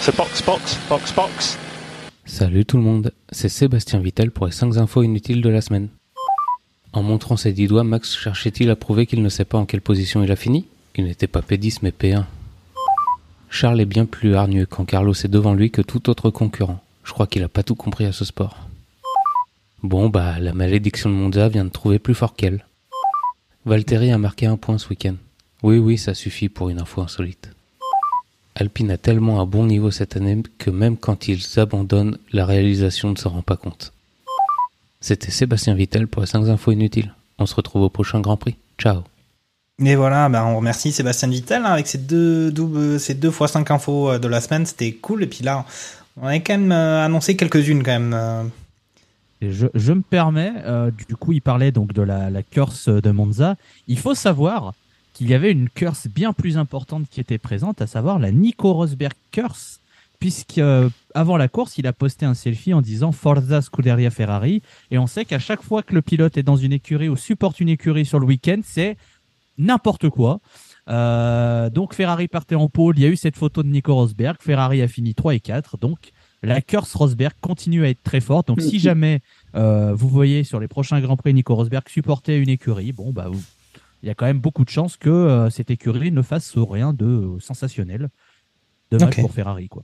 C'est 0.00 0.16
box, 0.16 0.42
box, 0.44 0.78
box, 0.88 1.14
box. 1.14 1.58
Salut 2.24 2.64
tout 2.66 2.76
le 2.76 2.82
monde, 2.82 3.12
c'est 3.30 3.48
Sébastien 3.48 4.00
Vittel 4.00 4.32
pour 4.32 4.46
les 4.46 4.52
5 4.52 4.76
infos 4.78 5.04
inutiles 5.04 5.42
de 5.42 5.48
la 5.48 5.60
semaine. 5.60 5.88
En 6.92 7.02
montrant 7.02 7.36
ses 7.36 7.52
dix 7.52 7.66
doigts, 7.66 7.84
Max 7.84 8.16
cherchait-il 8.16 8.70
à 8.70 8.76
prouver 8.76 9.06
qu'il 9.06 9.22
ne 9.22 9.28
sait 9.28 9.44
pas 9.44 9.58
en 9.58 9.66
quelle 9.66 9.80
position 9.80 10.22
il 10.22 10.32
a 10.32 10.36
fini? 10.36 10.66
Qu'il 10.94 11.04
n'était 11.04 11.26
pas 11.26 11.40
P10 11.40 11.78
mais 11.82 11.90
P1. 11.90 12.24
Charles 13.50 13.80
est 13.80 13.86
bien 13.86 14.06
plus 14.06 14.34
hargneux 14.34 14.66
quand 14.66 14.84
Carlos 14.84 15.12
est 15.12 15.28
devant 15.28 15.54
lui 15.54 15.70
que 15.70 15.82
tout 15.82 16.08
autre 16.10 16.30
concurrent. 16.30 16.80
Je 17.04 17.12
crois 17.12 17.26
qu'il 17.26 17.42
a 17.42 17.48
pas 17.48 17.62
tout 17.62 17.74
compris 17.74 18.04
à 18.04 18.12
ce 18.12 18.24
sport. 18.24 18.68
Bon 19.82 20.08
bah, 20.08 20.38
la 20.38 20.52
malédiction 20.52 21.08
de 21.08 21.14
Monza 21.14 21.48
vient 21.48 21.64
de 21.64 21.70
trouver 21.70 21.98
plus 21.98 22.14
fort 22.14 22.34
qu'elle. 22.34 22.64
Valtteri 23.64 24.10
a 24.10 24.18
marqué 24.18 24.46
un 24.46 24.56
point 24.56 24.78
ce 24.78 24.88
week-end. 24.88 25.14
Oui 25.62 25.78
oui, 25.78 25.98
ça 25.98 26.14
suffit 26.14 26.48
pour 26.48 26.68
une 26.68 26.80
info 26.80 27.02
insolite. 27.02 27.50
Alpine 28.54 28.90
a 28.90 28.98
tellement 28.98 29.40
un 29.40 29.46
bon 29.46 29.66
niveau 29.66 29.90
cette 29.90 30.16
année 30.16 30.42
que 30.58 30.70
même 30.70 30.96
quand 30.96 31.28
ils 31.28 31.60
abandonnent, 31.60 32.18
la 32.32 32.44
réalisation 32.44 33.10
ne 33.10 33.16
s'en 33.16 33.30
rend 33.30 33.42
pas 33.42 33.56
compte. 33.56 33.92
C'était 35.00 35.30
Sébastien 35.30 35.74
Vittel 35.74 36.08
pour 36.08 36.22
les 36.22 36.26
5 36.28 36.48
infos 36.48 36.72
inutiles. 36.72 37.14
On 37.38 37.46
se 37.46 37.54
retrouve 37.54 37.82
au 37.82 37.88
prochain 37.88 38.20
Grand 38.20 38.36
Prix. 38.36 38.56
Ciao. 38.78 39.02
Et 39.84 39.94
voilà, 39.94 40.28
ben, 40.28 40.44
on 40.44 40.56
remercie 40.56 40.90
Sébastien 40.90 41.28
Vittel 41.28 41.62
hein, 41.64 41.72
avec 41.72 41.86
ses 41.86 41.98
deux, 41.98 42.50
doubles, 42.50 42.98
ses 42.98 43.14
deux 43.14 43.30
fois 43.30 43.46
5 43.46 43.70
infos 43.70 44.10
euh, 44.10 44.18
de 44.18 44.26
la 44.26 44.40
semaine, 44.40 44.66
c'était 44.66 44.92
cool. 44.92 45.22
Et 45.22 45.26
puis 45.28 45.44
là, 45.44 45.64
on 46.20 46.26
avait 46.26 46.40
quand 46.42 46.58
même 46.58 46.72
euh, 46.72 47.04
annoncé 47.04 47.36
quelques-unes 47.36 47.82
quand 47.84 47.92
même. 47.92 48.12
euh. 48.12 48.42
Et 49.40 49.52
je, 49.52 49.68
je 49.72 49.92
me 49.92 50.00
permets, 50.02 50.52
euh, 50.64 50.90
du 51.06 51.14
coup, 51.14 51.30
il 51.32 51.40
parlait 51.40 51.70
donc 51.70 51.92
de 51.92 52.02
la, 52.02 52.28
la 52.28 52.42
curse 52.42 52.88
de 52.88 53.10
Monza. 53.12 53.54
Il 53.86 53.98
faut 54.00 54.16
savoir 54.16 54.74
qu'il 55.14 55.28
y 55.30 55.34
avait 55.34 55.52
une 55.52 55.68
curse 55.68 56.08
bien 56.08 56.32
plus 56.32 56.58
importante 56.58 57.04
qui 57.08 57.20
était 57.20 57.38
présente, 57.38 57.80
à 57.80 57.86
savoir 57.86 58.18
la 58.18 58.32
Nico 58.32 58.72
Rosberg 58.72 59.12
curse, 59.30 59.78
puisque 60.18 60.58
euh, 60.58 60.88
avant 61.14 61.36
la 61.36 61.48
course, 61.48 61.78
il 61.78 61.86
a 61.86 61.92
posté 61.92 62.26
un 62.26 62.34
selfie 62.34 62.74
en 62.74 62.82
disant 62.82 63.12
Forza 63.12 63.62
Scuderia 63.62 64.10
Ferrari, 64.10 64.62
et 64.90 64.98
on 64.98 65.06
sait 65.06 65.24
qu'à 65.24 65.38
chaque 65.38 65.62
fois 65.62 65.82
que 65.82 65.94
le 65.94 66.02
pilote 66.02 66.36
est 66.36 66.42
dans 66.42 66.56
une 66.56 66.72
écurie 66.72 67.08
ou 67.08 67.16
supporte 67.16 67.60
une 67.60 67.68
écurie 67.68 68.04
sur 68.04 68.18
le 68.18 68.26
week-end, 68.26 68.60
c'est 68.64 68.96
n'importe 69.58 70.08
quoi. 70.08 70.40
Euh, 70.88 71.68
donc 71.70 71.94
Ferrari 71.94 72.28
partait 72.28 72.54
en 72.54 72.68
pôle, 72.68 72.98
il 72.98 73.02
y 73.02 73.06
a 73.06 73.08
eu 73.08 73.16
cette 73.16 73.36
photo 73.36 73.62
de 73.62 73.68
Nico 73.68 73.94
Rosberg, 73.94 74.38
Ferrari 74.40 74.80
a 74.80 74.88
fini 74.88 75.14
3 75.14 75.34
et 75.34 75.40
4, 75.40 75.76
donc 75.76 76.12
la 76.42 76.60
curse 76.62 76.94
Rosberg 76.94 77.34
continue 77.40 77.84
à 77.84 77.90
être 77.90 78.02
très 78.02 78.20
forte. 78.20 78.48
Donc 78.48 78.60
si 78.62 78.78
jamais 78.78 79.20
euh, 79.54 79.92
vous 79.92 80.08
voyez 80.08 80.44
sur 80.44 80.60
les 80.60 80.68
prochains 80.68 81.00
Grands 81.00 81.16
Prix 81.16 81.34
Nico 81.34 81.54
Rosberg 81.54 81.88
supporter 81.88 82.38
une 82.38 82.48
écurie, 82.48 82.92
bon 82.92 83.12
bah 83.12 83.28
vous, 83.30 83.42
il 84.02 84.08
y 84.08 84.10
a 84.10 84.14
quand 84.14 84.26
même 84.26 84.40
beaucoup 84.40 84.64
de 84.64 84.70
chances 84.70 84.96
que 84.96 85.10
euh, 85.10 85.50
cette 85.50 85.70
écurie 85.70 86.12
ne 86.12 86.22
fasse 86.22 86.56
rien 86.56 86.92
de 86.92 87.36
sensationnel. 87.40 88.08
Dommage 88.90 89.18
Ok. 89.18 89.20
pour 89.20 89.32
Ferrari, 89.32 89.68
quoi. 89.68 89.82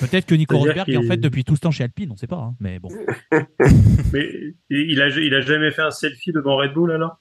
Peut-être 0.00 0.26
que 0.26 0.34
Nico 0.34 0.58
Rosberg 0.58 0.88
est 0.88 0.96
en 0.96 1.02
fait 1.02 1.18
depuis 1.18 1.44
tout 1.44 1.54
ce 1.54 1.60
temps 1.60 1.70
chez 1.70 1.84
Alpine, 1.84 2.10
on 2.10 2.16
sait 2.16 2.26
pas, 2.26 2.36
hein, 2.36 2.56
mais 2.58 2.78
bon. 2.78 2.88
Mais 4.12 4.54
il 4.70 5.00
a, 5.00 5.08
il 5.08 5.34
a 5.34 5.40
jamais 5.40 5.70
fait 5.70 5.82
un 5.82 5.92
selfie 5.92 6.32
devant 6.32 6.56
Red 6.56 6.72
Bull 6.72 6.90
alors? 6.90 7.20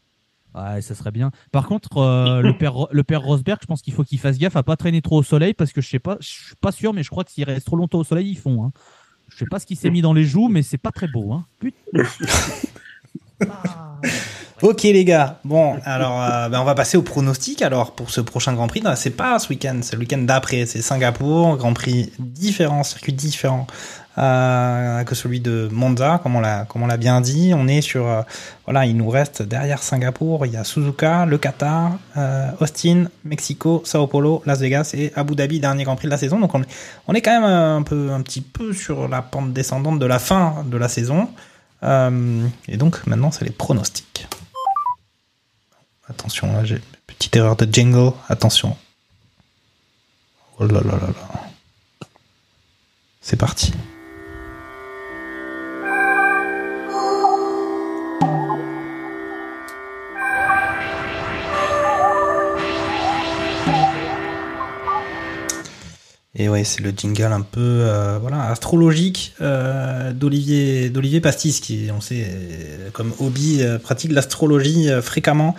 Ouais, 0.55 0.81
ça 0.81 0.95
serait 0.95 1.11
bien. 1.11 1.29
Par 1.51 1.67
contre, 1.67 1.97
euh, 1.97 2.41
le, 2.41 2.57
père, 2.57 2.87
le 2.91 3.03
père 3.03 3.21
Rosberg, 3.21 3.59
je 3.61 3.67
pense 3.67 3.83
qu'il 3.83 3.93
faut 3.93 4.03
qu'il 4.03 4.17
fasse 4.17 4.39
gaffe 4.39 4.55
à 4.55 4.63
pas 4.63 4.75
traîner 4.75 5.01
trop 5.03 5.19
au 5.19 5.23
soleil 5.23 5.53
parce 5.53 5.71
que 5.71 5.81
je 5.81 5.87
sais 5.87 5.99
pas, 5.99 6.17
je 6.19 6.27
suis 6.27 6.55
pas 6.59 6.71
sûr, 6.71 6.93
mais 6.93 7.03
je 7.03 7.09
crois 7.09 7.23
que 7.23 7.29
s'il 7.31 7.43
reste 7.43 7.67
trop 7.67 7.75
longtemps 7.75 7.99
au 7.99 8.03
soleil, 8.03 8.31
ils 8.31 8.37
font. 8.37 8.63
Hein. 8.63 8.71
Je 9.29 9.37
sais 9.37 9.45
pas 9.45 9.59
ce 9.59 9.67
qu'il 9.67 9.77
s'est 9.77 9.91
mis 9.91 10.01
dans 10.01 10.13
les 10.13 10.23
joues, 10.23 10.47
mais 10.47 10.63
c'est 10.63 10.79
pas 10.79 10.91
très 10.91 11.07
beau. 11.07 11.31
Hein. 11.31 11.45
Putain. 11.59 11.75
Ok 14.61 14.83
les 14.83 15.05
gars, 15.05 15.39
bon 15.45 15.77
alors 15.85 16.21
euh, 16.21 16.49
ben, 16.49 16.59
on 16.59 16.65
va 16.65 16.75
passer 16.75 16.97
au 16.97 17.01
pronostic 17.01 17.61
alors 17.61 17.93
pour 17.93 18.09
ce 18.09 18.19
prochain 18.19 18.51
Grand 18.51 18.67
Prix. 18.67 18.83
C'est 18.97 19.11
pas 19.11 19.39
ce 19.39 19.47
week-end, 19.47 19.79
c'est 19.81 19.95
le 19.95 20.01
week-end 20.01 20.17
d'après, 20.17 20.65
c'est 20.65 20.81
Singapour, 20.81 21.55
Grand 21.55 21.73
Prix 21.73 22.11
différent, 22.19 22.83
circuit 22.83 23.13
différent 23.13 23.67
euh, 24.17 25.01
que 25.05 25.15
celui 25.15 25.39
de 25.39 25.69
Monza, 25.71 26.19
comme 26.21 26.35
on 26.35 26.41
l'a 26.87 26.97
bien 26.97 27.21
dit. 27.21 27.53
On 27.55 27.69
est 27.69 27.79
sur 27.79 28.05
euh, 28.05 28.21
voilà, 28.65 28.85
il 28.85 28.97
nous 28.97 29.07
reste 29.07 29.43
derrière 29.43 29.81
Singapour, 29.81 30.45
il 30.45 30.51
y 30.51 30.57
a 30.57 30.65
Suzuka, 30.65 31.25
le 31.25 31.37
Qatar, 31.37 31.93
Austin, 32.59 33.05
Mexico, 33.23 33.81
Sao 33.85 34.07
Paulo, 34.07 34.43
Las 34.45 34.59
Vegas 34.59 34.91
et 34.93 35.13
Abu 35.15 35.35
Dhabi 35.35 35.61
dernier 35.61 35.85
Grand 35.85 35.95
Prix 35.95 36.07
de 36.07 36.11
la 36.11 36.17
saison. 36.17 36.37
Donc 36.37 36.53
on, 36.53 36.61
on 37.07 37.13
est 37.13 37.21
quand 37.21 37.39
même 37.39 37.49
un 37.49 37.81
peu 37.83 38.11
un 38.11 38.21
petit 38.21 38.41
peu 38.41 38.73
sur 38.73 39.07
la 39.07 39.21
pente 39.21 39.53
descendante 39.53 39.99
de 39.99 40.05
la 40.05 40.19
fin 40.19 40.65
de 40.65 40.75
la 40.75 40.89
saison. 40.89 41.29
Et 41.81 42.75
donc 42.75 43.07
maintenant 43.07 43.31
c'est 43.31 43.45
les 43.45 43.51
pronostics. 43.51 44.27
Attention, 46.09 46.51
là, 46.53 46.65
j'ai 46.65 46.75
une 46.75 46.81
petite 47.07 47.35
erreur 47.35 47.55
de 47.55 47.67
jingle. 47.71 48.13
Attention. 48.27 48.75
Oh 50.59 50.65
là 50.65 50.81
là 50.81 50.91
là 50.97 51.07
là. 51.07 51.41
C'est 53.21 53.37
parti. 53.37 53.73
Et 66.35 66.47
ouais, 66.47 66.63
c'est 66.63 66.81
le 66.81 66.91
jingle 66.95 67.33
un 67.33 67.41
peu 67.41 67.59
euh, 67.59 68.17
voilà 68.17 68.43
astrologique 68.45 69.33
euh, 69.41 70.13
d'Olivier 70.13 70.89
d'Olivier 70.89 71.19
Pastis 71.19 71.59
qui, 71.59 71.89
on 71.93 71.99
sait, 71.99 72.27
euh, 72.29 72.89
comme 72.93 73.11
hobby 73.19 73.61
pratique 73.83 74.13
l'astrologie 74.13 74.87
fréquemment. 75.01 75.53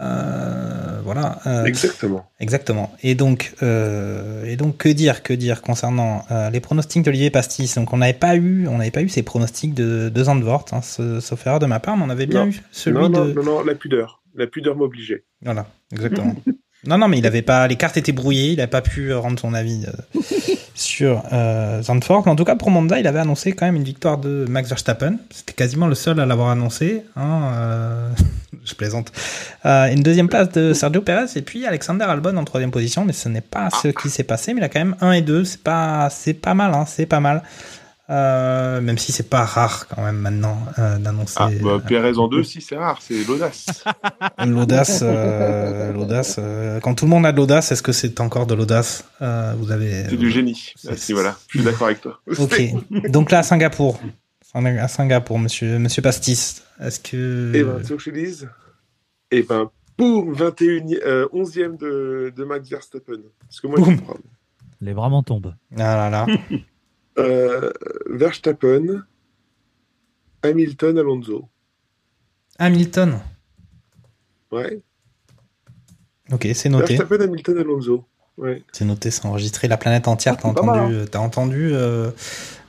Euh, 0.00 1.00
voilà. 1.02 1.38
euh, 1.46 1.64
Exactement. 1.64 2.30
Exactement. 2.40 2.92
Et 3.02 3.14
donc, 3.14 3.54
euh, 3.62 4.44
et 4.44 4.56
donc, 4.56 4.76
que 4.78 4.88
dire, 4.88 5.22
que 5.22 5.32
dire 5.32 5.62
concernant 5.62 6.24
les 6.52 6.60
pronostics 6.60 7.02
d'Olivier 7.02 7.30
Pastis? 7.30 7.74
Donc, 7.74 7.92
on 7.92 7.98
n'avait 7.98 8.12
pas 8.12 8.36
eu, 8.36 8.66
on 8.68 8.78
n'avait 8.78 8.90
pas 8.90 9.02
eu 9.02 9.08
ces 9.08 9.22
pronostics 9.22 9.74
de, 9.74 10.08
de 10.08 10.24
Zandvoort, 10.24 10.66
hein, 10.72 10.82
ce- 10.82 11.20
sauf 11.20 11.46
erreur 11.46 11.58
de 11.58 11.66
ma 11.66 11.80
part, 11.80 11.96
mais 11.96 12.04
on 12.06 12.10
avait 12.10 12.26
bien 12.26 12.44
Non. 12.44 12.50
eu 12.50 12.60
celui 12.70 12.98
non, 12.98 13.08
non, 13.08 13.24
de. 13.26 13.32
non, 13.32 13.42
non, 13.42 13.64
la 13.64 13.74
pudeur. 13.74 14.22
La 14.34 14.46
pudeur 14.46 14.76
m'obligeait. 14.76 15.24
Voilà, 15.42 15.66
exactement. 15.92 16.34
non, 16.86 16.98
non, 16.98 17.08
mais 17.08 17.18
il 17.18 17.26
avait 17.26 17.42
pas, 17.42 17.66
les 17.66 17.76
cartes 17.76 17.96
étaient 17.96 18.12
brouillées, 18.12 18.52
il 18.52 18.56
n'avait 18.56 18.68
pas 18.68 18.82
pu 18.82 19.12
rendre 19.12 19.38
son 19.38 19.52
avis 19.52 19.84
euh, 19.86 20.20
sur 20.78 21.24
euh, 21.32 21.82
Zandvoort. 21.82 22.22
Mais 22.24 22.32
en 22.32 22.36
tout 22.36 22.44
cas, 22.44 22.54
pour 22.54 22.70
Monza, 22.70 23.00
il 23.00 23.06
avait 23.06 23.18
annoncé 23.18 23.52
quand 23.52 23.66
même 23.66 23.76
une 23.76 23.84
victoire 23.84 24.18
de 24.18 24.46
Max 24.48 24.68
Verstappen. 24.68 25.16
C'était 25.30 25.52
quasiment 25.52 25.88
le 25.88 25.96
seul 25.96 26.20
à 26.20 26.26
l'avoir 26.26 26.50
annoncé. 26.50 27.02
Hein, 27.16 27.50
euh, 27.52 28.10
je 28.64 28.74
plaisante. 28.74 29.12
Euh, 29.66 29.92
une 29.92 30.02
deuxième 30.02 30.28
place 30.28 30.50
de 30.52 30.72
Sergio 30.72 31.02
Perez 31.02 31.26
et 31.34 31.42
puis 31.42 31.66
Alexander 31.66 32.04
Albon 32.04 32.36
en 32.36 32.44
troisième 32.44 32.70
position, 32.70 33.04
mais 33.04 33.12
ce 33.12 33.28
n'est 33.28 33.40
pas 33.40 33.70
ce 33.70 33.88
qui 33.88 34.08
s'est 34.08 34.24
passé. 34.24 34.54
Mais 34.54 34.60
il 34.60 34.64
a 34.64 34.68
quand 34.68 34.80
même 34.80 34.96
1 35.00 35.12
et 35.12 35.22
2, 35.22 35.44
c'est 35.44 35.62
pas, 35.62 36.08
c'est 36.10 36.34
pas 36.34 36.54
mal, 36.54 36.72
hein, 36.74 36.84
c'est 36.86 37.06
pas 37.06 37.20
mal. 37.20 37.42
Euh, 38.10 38.80
même 38.80 38.96
si 38.96 39.12
c'est 39.12 39.28
pas 39.28 39.44
rare 39.44 39.86
quand 39.86 40.02
même 40.02 40.16
maintenant 40.16 40.58
euh, 40.78 40.96
d'annoncer. 40.98 41.34
Ah, 41.38 41.50
bah, 41.62 41.78
Pérez 41.86 42.16
en 42.16 42.26
deux, 42.26 42.42
si, 42.42 42.62
c'est 42.62 42.76
rare, 42.76 43.00
c'est 43.02 43.22
l'audace. 43.24 43.84
L'audace, 44.46 45.00
euh, 45.02 45.92
l'audace. 45.92 46.36
euh, 46.38 46.80
quand 46.80 46.94
tout 46.94 47.04
le 47.04 47.10
monde 47.10 47.26
a 47.26 47.32
de 47.32 47.36
l'audace, 47.36 47.70
est-ce 47.70 47.82
que 47.82 47.92
c'est 47.92 48.20
encore 48.20 48.46
de 48.46 48.54
l'audace 48.54 49.04
Euh, 49.20 49.52
Vous 49.58 49.70
avez. 49.72 50.04
C'est 50.08 50.16
du 50.16 50.30
génie. 50.30 50.72
Ah, 50.88 50.96
si, 50.96 51.12
voilà, 51.12 51.36
je 51.48 51.58
suis 51.58 51.64
d'accord 51.64 51.88
avec 51.88 52.00
toi. 52.00 52.18
Ok. 52.38 52.62
Donc 53.10 53.30
là, 53.30 53.40
à 53.40 53.42
Singapour, 53.42 54.00
à 54.54 54.88
Singapour, 54.88 55.38
Monsieur, 55.38 55.78
Monsieur 55.78 56.00
Pastis, 56.00 56.62
est-ce 56.80 57.00
que 57.00 57.52
Et 57.54 57.62
ben, 57.62 57.82
tu 57.86 57.94
que 57.94 58.02
je 58.02 58.10
dise 58.10 58.48
Et 59.30 59.42
ben, 59.42 59.70
boum, 59.98 60.32
21 60.32 60.86
euh, 61.04 61.26
11e 61.34 61.76
de, 61.76 62.32
de 62.34 62.44
Max 62.44 62.70
Verstappen. 62.70 63.20
Parce 63.46 63.60
que 63.60 63.66
moi, 63.66 63.76
je 63.80 63.84
comprends. 63.84 64.16
Les 64.80 64.94
bras 64.94 65.10
m'en 65.10 65.22
tombent. 65.22 65.54
Ah 65.76 65.96
là 65.96 66.08
là. 66.10 66.26
Euh, 67.18 67.70
Verstappen, 68.06 69.02
Hamilton, 70.42 70.98
Alonso. 70.98 71.48
Hamilton. 72.58 73.20
Ouais. 74.52 74.80
Ok, 76.32 76.46
c'est 76.54 76.68
noté. 76.68 76.96
Verstappen, 76.96 77.24
Hamilton, 77.24 77.58
Alonso. 77.58 78.04
Ouais. 78.36 78.62
C'est 78.72 78.84
noté, 78.84 79.10
c'est 79.10 79.26
enregistré. 79.26 79.66
La 79.68 79.76
planète 79.76 80.06
entière 80.06 80.36
t'a 80.36 80.52
Pas 80.52 80.62
mal, 80.62 80.78
entendu, 80.80 81.04
t'as 81.10 81.18
entendu 81.18 81.70
euh, 81.72 82.10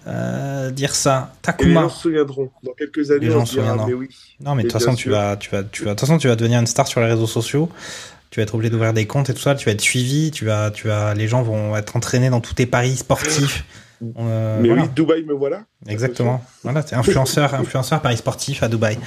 euh, 0.07 0.71
dire 0.71 0.95
ça. 0.95 1.31
Et 1.31 1.35
les 1.35 1.41
Takuma. 1.43 1.81
gens 1.81 1.89
se 1.89 2.01
souviendront. 2.01 2.49
Dans 2.63 2.73
quelques 2.73 3.11
années, 3.11 3.27
Les 3.27 3.31
gens 3.31 3.41
on 3.41 3.45
se 3.45 3.53
dira, 3.53 3.65
souviendront. 3.67 3.88
mais 3.88 3.93
oui. 3.93 4.09
Non, 4.39 4.55
mais 4.55 4.63
de 4.63 4.69
toute 4.69 4.80
façon, 4.81 4.95
tu 4.95 5.09
vas, 5.09 5.38
tu 5.38 5.51
vas, 5.51 5.63
tu 5.63 5.84
vas, 5.84 5.93
de 5.93 5.99
façon, 5.99 6.17
tu 6.17 6.27
vas 6.27 6.35
devenir 6.35 6.59
une 6.59 6.65
star 6.67 6.88
sur 6.88 7.01
les 7.01 7.07
réseaux 7.07 7.27
sociaux. 7.27 7.69
Tu 8.31 8.39
vas 8.39 8.43
être 8.43 8.55
obligé 8.55 8.69
d'ouvrir 8.71 8.93
des 8.93 9.05
comptes 9.05 9.30
et 9.30 9.34
tout 9.34 9.41
ça. 9.41 9.53
Tu 9.55 9.65
vas 9.65 9.71
être 9.73 9.81
suivi. 9.81 10.31
Tu 10.31 10.45
vas, 10.45 10.71
tu 10.71 10.88
vas, 10.88 11.13
les 11.13 11.27
gens 11.27 11.43
vont 11.43 11.76
être 11.77 11.95
entraînés 11.95 12.30
dans 12.31 12.41
tous 12.41 12.55
tes 12.55 12.65
paris 12.65 12.95
sportifs. 12.97 13.63
Euh, 14.01 14.59
Mais 14.61 14.67
voilà. 14.69 14.84
oui, 14.84 14.89
Dubaï, 14.95 15.23
me 15.26 15.34
voilà. 15.34 15.63
Exactement. 15.88 16.41
Voilà, 16.63 16.81
c'est 16.81 16.95
influenceur, 16.95 17.53
influenceur 17.53 18.01
paris 18.01 18.17
sportif 18.17 18.63
à 18.63 18.67
Dubaï. 18.69 18.97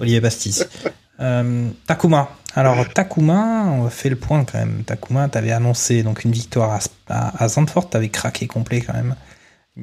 Olivier 0.00 0.20
Bastis. 0.20 0.64
Euh, 1.18 1.70
Takuma. 1.86 2.28
Alors 2.54 2.86
Takuma, 2.92 3.64
on 3.72 3.88
fait 3.88 4.10
le 4.10 4.16
point 4.16 4.44
quand 4.44 4.58
même. 4.58 4.82
Takuma, 4.84 5.30
t'avais 5.30 5.50
annoncé 5.50 6.02
donc 6.02 6.24
une 6.24 6.32
victoire 6.32 6.72
à, 6.72 6.78
à, 7.08 7.42
à 7.42 7.48
Zandvoort, 7.48 7.88
t'avais 7.88 8.10
craqué 8.10 8.46
complet 8.46 8.82
quand 8.82 8.92
même. 8.92 9.14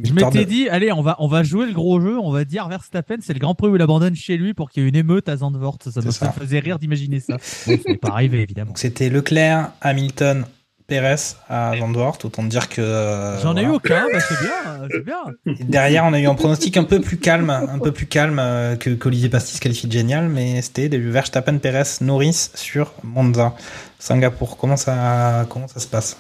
Je 0.04 0.14
m'étais 0.14 0.40
de- 0.40 0.44
dit, 0.44 0.70
allez, 0.70 0.92
on 0.92 1.02
va, 1.02 1.16
on 1.18 1.28
va 1.28 1.42
jouer 1.42 1.66
le 1.66 1.74
gros 1.74 2.00
jeu, 2.00 2.20
on 2.20 2.32
va 2.32 2.46
dire 2.46 2.68
Verstappen, 2.70 3.16
c'est 3.22 3.34
le 3.34 3.40
Grand 3.40 3.56
Prix 3.56 3.68
où 3.70 3.76
il 3.76 3.82
abandonne 3.82 4.16
chez 4.16 4.38
lui 4.38 4.54
pour 4.54 4.70
qu'il 4.70 4.84
y 4.84 4.86
ait 4.86 4.90
une 4.90 4.96
émeute 4.96 5.28
à 5.28 5.38
Zandvoort. 5.38 5.80
Ça, 5.84 6.02
me 6.02 6.12
ça. 6.12 6.32
faisait 6.34 6.60
rire 6.60 6.78
d'imaginer 6.78 7.20
ça. 7.20 7.34
Bon, 7.38 7.40
ce 7.44 7.72
n'est 7.90 7.98
pas 7.98 8.10
arrivé, 8.10 8.42
évidemment. 8.44 8.68
Donc 8.68 8.78
c'était 8.78 9.10
Leclerc, 9.10 9.72
Hamilton, 9.82 10.46
Perez 10.94 11.16
à 11.50 11.76
Zandvoort. 11.76 12.20
Autant 12.24 12.44
dire 12.44 12.70
que. 12.70 12.80
euh, 12.80 13.42
J'en 13.42 13.58
ai 13.58 13.64
eu 13.64 13.70
aucun, 13.70 14.06
bah, 14.14 14.20
c'est 14.20 14.40
bien, 14.40 14.88
c'est 14.92 15.04
bien. 15.04 15.24
Et 15.60 15.64
Derrière, 15.64 16.06
on 16.06 16.14
a 16.14 16.20
eu 16.20 16.28
un 16.28 16.36
pronostic 16.36 16.78
un 16.78 16.84
peu 16.84 17.02
plus 17.02 17.18
calme, 17.18 17.50
un 17.50 17.80
peu 17.80 17.92
plus 17.92 18.06
calme 18.06 18.38
euh, 18.40 18.76
que 18.76 18.92
qu'Olivier 18.92 19.30
Pastis 19.30 19.60
qualifie 19.60 19.88
de 19.88 19.92
génial, 19.92 20.30
mais 20.30 20.62
c'était 20.62 20.88
du 20.88 21.10
Verstappen, 21.10 21.58
Perez, 21.58 21.84
Norris 22.02 22.52
sur 22.54 22.94
Monza, 23.04 23.56
Singapour. 23.98 24.56
Comment 24.58 24.78
ça, 24.78 25.48
comment 25.50 25.68
ça 25.68 25.80
se 25.80 25.88
passe? 25.88 26.18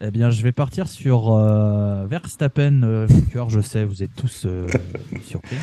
Eh 0.00 0.10
bien, 0.10 0.30
je 0.30 0.42
vais 0.42 0.50
partir 0.50 0.88
sur 0.88 1.32
euh, 1.32 2.04
Verstappen 2.08 2.82
euh, 2.82 3.06
vainqueur. 3.08 3.50
Je 3.50 3.60
sais, 3.60 3.84
vous 3.84 4.02
êtes 4.02 4.16
tous 4.16 4.46
euh, 4.46 4.66
surpris. 5.28 5.54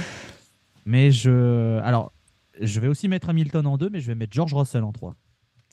Mais 0.86 1.11
je. 1.11 1.78
Alors, 1.82 2.14
je 2.61 2.80
vais 2.80 2.88
aussi 2.88 3.10
mettre 3.10 3.28
Hamilton 3.30 3.68
en 3.68 3.78
2, 3.78 3.90
mais 3.91 3.99
je 3.99 4.07
vais 4.07 4.16
mettre 4.16 4.32
George 4.34 4.53
Russell 4.53 4.84
en 4.86 4.94
3. 4.94 5.14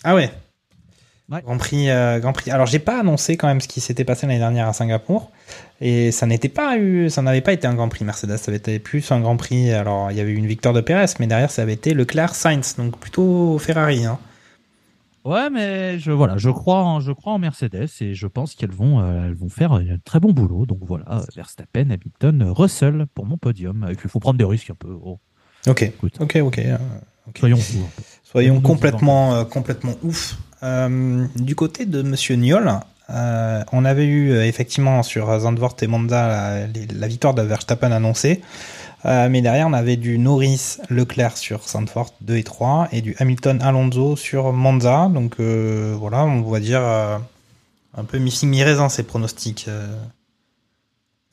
Ah 0.02 0.16
ouais? 0.16 0.30
Ouais. 1.30 1.42
Grand 1.42 1.58
Prix, 1.58 1.90
euh, 1.90 2.20
Grand 2.20 2.32
Prix. 2.32 2.50
Alors 2.52 2.66
j'ai 2.66 2.78
pas 2.78 3.00
annoncé 3.00 3.36
quand 3.36 3.48
même 3.48 3.60
ce 3.60 3.66
qui 3.66 3.80
s'était 3.80 4.04
passé 4.04 4.26
l'année 4.26 4.38
dernière 4.38 4.68
à 4.68 4.72
Singapour 4.72 5.32
et 5.80 6.12
ça 6.12 6.26
n'était 6.26 6.48
pas 6.48 6.78
eu, 6.78 7.10
ça 7.10 7.20
n'avait 7.22 7.40
pas 7.40 7.52
été 7.52 7.66
un 7.66 7.74
Grand 7.74 7.88
Prix 7.88 8.04
Mercedes, 8.04 8.36
ça 8.36 8.50
avait 8.50 8.58
été 8.58 8.78
plus 8.78 9.10
un 9.10 9.20
Grand 9.20 9.36
Prix. 9.36 9.72
Alors 9.72 10.12
il 10.12 10.16
y 10.16 10.20
avait 10.20 10.30
eu 10.30 10.36
une 10.36 10.46
victoire 10.46 10.72
de 10.72 10.80
Perez, 10.80 11.14
mais 11.18 11.26
derrière 11.26 11.50
ça 11.50 11.62
avait 11.62 11.72
été 11.72 11.94
Leclerc, 11.94 12.34
Sainz, 12.34 12.76
donc 12.76 12.98
plutôt 12.98 13.58
Ferrari. 13.58 14.04
Hein. 14.04 14.18
Ouais, 15.26 15.50
mais 15.50 15.98
je, 15.98 16.12
voilà, 16.12 16.36
je, 16.36 16.50
crois 16.50 16.84
en, 16.84 17.00
je 17.00 17.10
crois 17.10 17.32
en 17.32 17.40
Mercedes 17.40 17.88
et 18.00 18.14
je 18.14 18.26
pense 18.28 18.54
qu'elles 18.54 18.70
vont, 18.70 19.00
euh, 19.00 19.26
elles 19.26 19.34
vont 19.34 19.48
faire 19.48 19.72
un 19.72 19.82
très 20.04 20.20
bon 20.20 20.32
boulot. 20.32 20.66
Donc 20.66 20.78
voilà, 20.82 21.24
Verstappen, 21.34 21.90
Hamilton, 21.90 22.44
Russell 22.50 23.06
pour 23.12 23.26
mon 23.26 23.36
podium. 23.36 23.88
Il 23.90 23.96
faut 24.08 24.20
prendre 24.20 24.38
des 24.38 24.44
risques 24.44 24.70
un 24.70 24.76
peu. 24.76 24.96
Oh. 25.02 25.18
Ok, 25.66 25.92
ok, 26.20 26.36
ok. 26.36 26.58
euh, 26.58 26.78
ok. 27.26 27.38
Soyons. 27.38 27.56
Soyons 27.56 27.88
Soyons 28.22 28.60
complètement, 28.60 29.34
euh, 29.34 29.44
complètement 29.44 29.94
ouf. 30.04 30.38
Euh, 30.62 31.26
du 31.36 31.54
côté 31.54 31.86
de 31.86 32.02
Monsieur 32.02 32.36
Niol, 32.36 32.72
euh, 33.10 33.62
on 33.72 33.84
avait 33.84 34.06
eu 34.06 34.32
euh, 34.32 34.46
effectivement 34.46 35.02
sur 35.02 35.38
Zandvoort 35.38 35.76
et 35.82 35.86
Monza 35.86 36.66
la, 36.66 37.08
victoire 37.08 37.34
de 37.34 37.42
Verstappen 37.42 37.92
annoncée. 37.92 38.42
Mais 39.04 39.40
derrière, 39.40 39.68
on 39.68 39.72
avait 39.72 39.94
du 39.94 40.18
Norris 40.18 40.78
Leclerc 40.90 41.36
sur 41.36 41.62
Zandvoort 41.68 42.12
2 42.22 42.38
et 42.38 42.42
3 42.42 42.88
et 42.90 43.02
du 43.02 43.14
Hamilton 43.20 43.62
Alonso 43.62 44.16
sur 44.16 44.52
Monza. 44.52 45.08
Donc 45.14 45.38
voilà, 45.38 46.24
on 46.24 46.42
va 46.42 46.58
dire 46.58 46.80
un 46.82 48.04
peu 48.04 48.18
mi-figue 48.18 48.48
mi-raisin 48.48 48.88
ces 48.88 49.04
pronostics. 49.04 49.68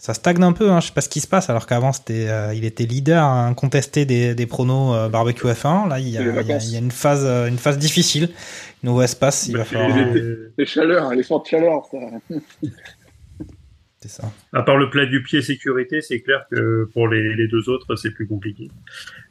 Ça 0.04 0.14
stagne 0.14 0.44
un 0.44 0.52
peu. 0.52 0.70
Hein. 0.70 0.82
Je 0.82 0.88
sais 0.88 0.94
pas 0.94 1.00
ce 1.00 1.08
qui 1.08 1.22
se 1.22 1.28
passe, 1.28 1.50
alors 1.50 1.66
qu'avant 1.66 1.94
c'était, 1.94 2.28
euh, 2.28 2.54
il 2.54 2.66
était 2.66 2.84
leader 2.84 3.24
incontesté 3.24 4.04
des, 4.06 4.36
des 4.36 4.46
pronos 4.46 4.94
euh, 4.94 5.08
barbecue 5.08 5.48
F1. 5.48 5.88
Là, 5.88 5.98
il 6.00 6.10
y 6.10 6.18
a, 6.18 6.22
il 6.22 6.28
y 6.48 6.52
a- 6.52 6.58
il 6.58 6.72
y 6.72 6.76
a 6.76 6.80
une 6.80 6.92
phase, 6.92 7.24
euh, 7.26 7.48
une 7.48 7.58
phase 7.58 7.78
difficile. 7.78 8.30
Nouveau 8.84 9.02
espace, 9.02 9.48
il 9.48 9.56
va 9.56 9.64
falloir. 9.64 9.96
Les, 9.96 10.20
les- 10.22 10.36
les 10.58 10.66
chaleurs, 10.66 11.14
les 11.16 11.24
fortes 11.24 11.48
chaleurs, 11.48 11.86
ça. 11.90 11.98
C'est 14.02 14.10
ça. 14.10 14.30
À 14.52 14.64
part 14.64 14.76
le 14.76 14.90
plat 14.90 15.06
du 15.06 15.24
pied 15.24 15.42
sécurité, 15.42 16.02
c'est 16.02 16.20
clair 16.20 16.44
que 16.52 16.90
pour 16.92 17.08
les, 17.08 17.34
les 17.36 17.48
deux 17.48 17.70
autres, 17.70 17.96
c'est 17.96 18.12
plus 18.12 18.28
compliqué. 18.28 18.70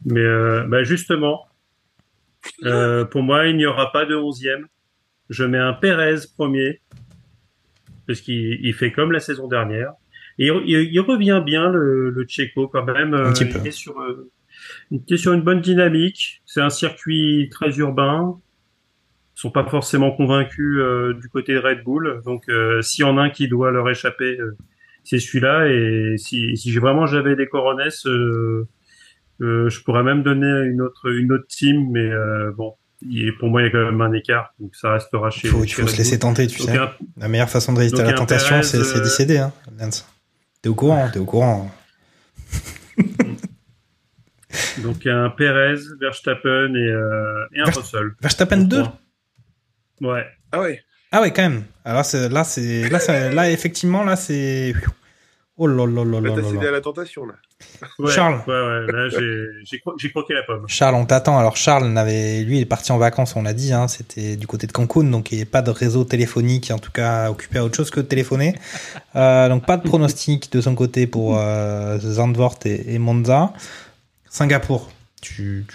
Mais 0.07 0.20
euh, 0.20 0.65
bah 0.66 0.82
justement, 0.85 1.43
euh, 2.65 3.05
pour 3.05 3.23
moi, 3.23 3.47
il 3.49 3.59
n'y 3.59 3.66
aura 3.66 3.93
pas 3.93 4.07
de 4.07 4.15
onzième. 4.15 4.66
Je 5.28 5.44
mets 5.44 5.59
un 5.59 5.74
Pérez 5.74 6.20
premier, 6.39 6.81
parce 8.07 8.23
qu'il 8.23 8.59
il 8.65 8.73
fait 8.73 8.90
comme 8.90 9.12
la 9.12 9.20
saison 9.20 9.47
dernière. 9.49 9.93
Et 10.38 10.46
il, 10.66 11.00
revient 11.00 11.42
bien, 11.44 11.70
le, 11.70 12.10
le 12.10 12.24
Tchéco, 12.24 12.68
quand 12.68 12.84
même. 12.84 13.14
Un 13.14 13.32
petit 13.32 13.44
Euh, 13.44 13.52
peu. 13.52 13.59
Il 13.62 13.66
est 13.68 13.70
sur, 13.70 14.00
euh, 14.00 14.30
il 14.90 15.02
est 15.09 15.16
sur 15.16 15.32
une 15.32 15.42
bonne 15.42 15.60
dynamique. 15.60 16.42
C'est 16.46 16.60
un 16.60 16.70
circuit 16.70 17.48
très 17.50 17.76
urbain. 17.78 18.36
Ils 19.36 19.40
sont 19.40 19.50
pas 19.50 19.64
forcément 19.68 20.10
convaincus 20.12 20.78
euh, 20.78 21.14
du 21.14 21.28
côté 21.28 21.54
de 21.54 21.59
Red 21.59 21.82
Bull. 21.84 22.20
Donc, 22.24 22.44
euh, 22.48 22.80
s'il 22.82 23.02
y 23.04 23.09
en 23.09 23.18
a 23.18 23.22
un 23.22 23.30
qui 23.30 23.48
doit 23.48 23.70
leur 23.70 23.88
échapper, 23.90 24.38
euh, 24.38 24.56
c'est 25.04 25.18
celui-là. 25.18 25.68
Et 25.68 26.16
si, 26.16 26.54
vraiment 26.78 27.06
j'avais 27.06 27.34
des 27.36 27.46
Coronets, 27.46 27.88
je 29.40 29.82
pourrais 29.84 30.02
même 30.02 30.22
donner 30.22 30.66
une 30.68 30.80
autre 30.80 31.10
une 31.10 31.32
autre 31.32 31.46
team, 31.48 31.90
mais 31.90 32.10
bon, 32.56 32.74
il- 33.02 33.34
pour 33.38 33.48
moi 33.48 33.62
il 33.62 33.64
y 33.64 33.68
a 33.68 33.70
quand 33.70 33.84
même 33.84 34.00
un 34.00 34.12
écart, 34.12 34.54
donc 34.60 34.74
ça 34.76 34.92
restera 34.92 35.30
chez. 35.30 35.48
Il 35.48 35.50
faut, 35.50 35.64
se 35.66 35.96
laisser 35.98 36.18
tenter, 36.18 36.46
tu 36.46 36.59
Donc, 36.60 36.68
sais. 36.68 36.78
un- 36.78 36.90
La 37.16 37.28
meilleure 37.28 37.50
façon 37.50 37.72
de 37.72 37.78
résister 37.78 38.00
à 38.02 38.04
la 38.04 38.12
tentation, 38.12 38.62
c'est 38.62 38.78
d'y 39.02 39.09
céder, 39.10 39.38
hein, 39.38 39.52
Lance. 39.80 40.06
T'es 40.62 40.68
au 40.68 40.74
courant, 40.74 41.10
t'es 41.12 41.18
au 41.18 41.24
courant. 41.24 41.70
Donc 44.82 45.06
un 45.06 45.30
Perez, 45.30 45.76
Verstappen 46.01 46.74
et, 46.74 46.78
euh, 46.78 47.44
et 47.55 47.60
un 47.60 47.64
Ver- 47.64 47.76
Russell. 47.78 48.10
Verstappen 48.20 48.59
Pour 48.59 48.66
2 48.68 48.82
moi. 50.01 50.14
Ouais. 50.14 50.26
Ah 50.52 50.60
ouais. 50.60 50.82
Ah 51.10 51.20
ouais, 51.20 51.32
quand 51.32 51.43
même. 51.43 51.64
Alors 51.84 51.98
là, 51.98 52.05
c'est 52.05 52.28
là, 52.89 52.98
c'est- 52.98 53.32
là, 53.32 53.51
effectivement, 53.51 54.02
là, 54.05 54.16
c'est. 54.16 54.74
Oh 55.59 55.66
là 55.66 55.87
là 55.87 56.05
là 56.05 56.20
Là, 56.20 56.31
t'as 56.35 56.43
cédé 56.43 56.66
à 56.66 56.70
la 56.70 56.81
tentation, 56.81 57.27
là. 57.27 57.35
Ouais, 57.99 58.11
Charles. 58.11 58.41
Ouais, 58.47 58.53
ouais, 58.55 58.93
là 58.93 59.09
j'ai 59.11 59.45
j'ai 59.65 59.77
cro- 59.79 59.95
j'ai 59.99 60.11
croqué 60.11 60.33
la 60.35 60.43
pomme. 60.45 60.65
Charles, 60.66 60.95
on 60.95 61.05
t'attend. 61.05 61.39
Alors 61.39 61.57
Charles 61.57 61.87
n'avait, 61.89 62.43
lui, 62.43 62.57
il 62.57 62.62
est 62.62 62.66
parti 62.66 62.91
en 62.91 62.99
vacances, 62.99 63.37
on 63.37 63.43
l'a 63.43 63.53
dit. 63.53 63.73
Hein, 63.73 63.87
C'était 63.87 64.37
du 64.37 64.47
côté 64.47 64.66
de 64.66 64.73
Cancun, 64.73 65.05
donc 65.05 65.31
il 65.31 65.37
n'y 65.37 65.43
a 65.43 65.47
pas 65.47 65.61
de 65.62 65.70
réseau 65.70 66.05
téléphonique, 66.05 66.70
en 66.70 66.79
tout 66.79 66.91
cas 66.91 67.31
occupé 67.31 67.59
à 67.59 67.65
autre 67.65 67.77
chose 67.77 67.91
que 67.91 68.01
de 68.01 68.07
téléphoner. 68.07 68.55
Euh, 69.15 69.49
donc 69.51 69.66
pas 69.66 69.77
de 69.77 69.83
pronostic 69.87 70.51
de 70.53 70.61
son 70.61 70.74
côté 70.74 71.07
pour 71.07 71.37
euh, 71.39 71.99
Zandvoort 71.99 72.59
et, 72.65 72.95
et 72.95 72.99
Monza. 72.99 73.53
Singapour, 74.31 74.91
tu, 75.20 75.66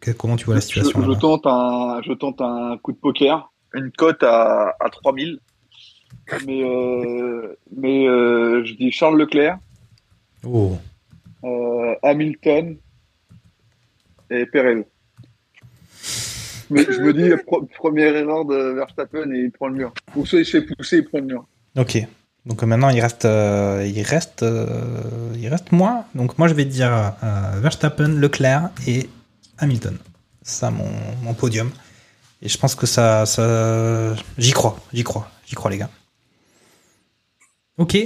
tu... 0.00 0.14
comment 0.14 0.36
tu 0.36 0.46
vois 0.46 0.54
la 0.56 0.60
Je, 0.60 0.66
situation 0.66 1.00
je 1.02 1.06
là-bas? 1.08 1.20
tente 1.20 1.46
un, 1.46 2.00
je 2.04 2.12
tente 2.12 2.40
un 2.40 2.76
coup 2.82 2.90
de 2.92 2.98
poker, 2.98 3.52
une 3.74 3.92
cote 3.92 4.22
à, 4.24 4.74
à 4.80 4.90
3000. 4.90 5.38
Mais, 6.46 6.62
euh, 6.62 7.56
mais 7.76 8.06
euh, 8.08 8.64
je 8.64 8.74
dis 8.74 8.92
Charles 8.92 9.18
Leclerc, 9.18 9.58
Oh. 10.46 10.78
euh, 11.44 11.94
Hamilton 12.02 12.76
et 14.30 14.46
Perez. 14.46 14.84
Mais 16.70 16.84
je 16.88 17.00
me 17.00 17.12
dis, 17.12 17.28
première 17.76 18.14
erreur 18.14 18.44
de 18.44 18.74
Verstappen 18.74 19.28
et 19.32 19.40
il 19.40 19.50
prend 19.50 19.66
le 19.68 19.74
mur. 19.74 19.92
Ou 20.14 20.24
soit 20.24 20.38
il 20.38 20.44
se 20.46 20.60
fait 20.60 20.74
pousser, 20.74 20.98
il 20.98 21.04
prend 21.04 21.18
le 21.18 21.24
mur. 21.26 21.44
Ok. 21.76 21.98
Donc 22.46 22.62
maintenant 22.62 22.88
il 22.90 23.00
reste, 23.00 23.24
euh, 23.26 23.84
il 23.86 24.00
reste, 24.02 24.42
euh, 24.44 25.32
il 25.36 25.48
reste 25.48 25.72
moi. 25.72 26.04
Donc 26.14 26.38
moi 26.38 26.46
je 26.48 26.54
vais 26.54 26.64
dire 26.64 27.14
euh, 27.22 27.60
Verstappen, 27.60 28.08
Leclerc 28.08 28.70
et 28.86 29.10
Hamilton. 29.58 29.98
Ça 30.42 30.70
mon, 30.70 30.88
mon 31.22 31.34
podium. 31.34 31.70
Et 32.40 32.48
je 32.48 32.56
pense 32.56 32.74
que 32.74 32.86
ça, 32.86 33.26
ça, 33.26 34.14
j'y 34.38 34.52
crois, 34.52 34.78
j'y 34.94 35.02
crois, 35.04 35.28
j'y 35.46 35.54
crois 35.56 35.70
les 35.70 35.76
gars. 35.78 35.90
Ok. 37.80 37.96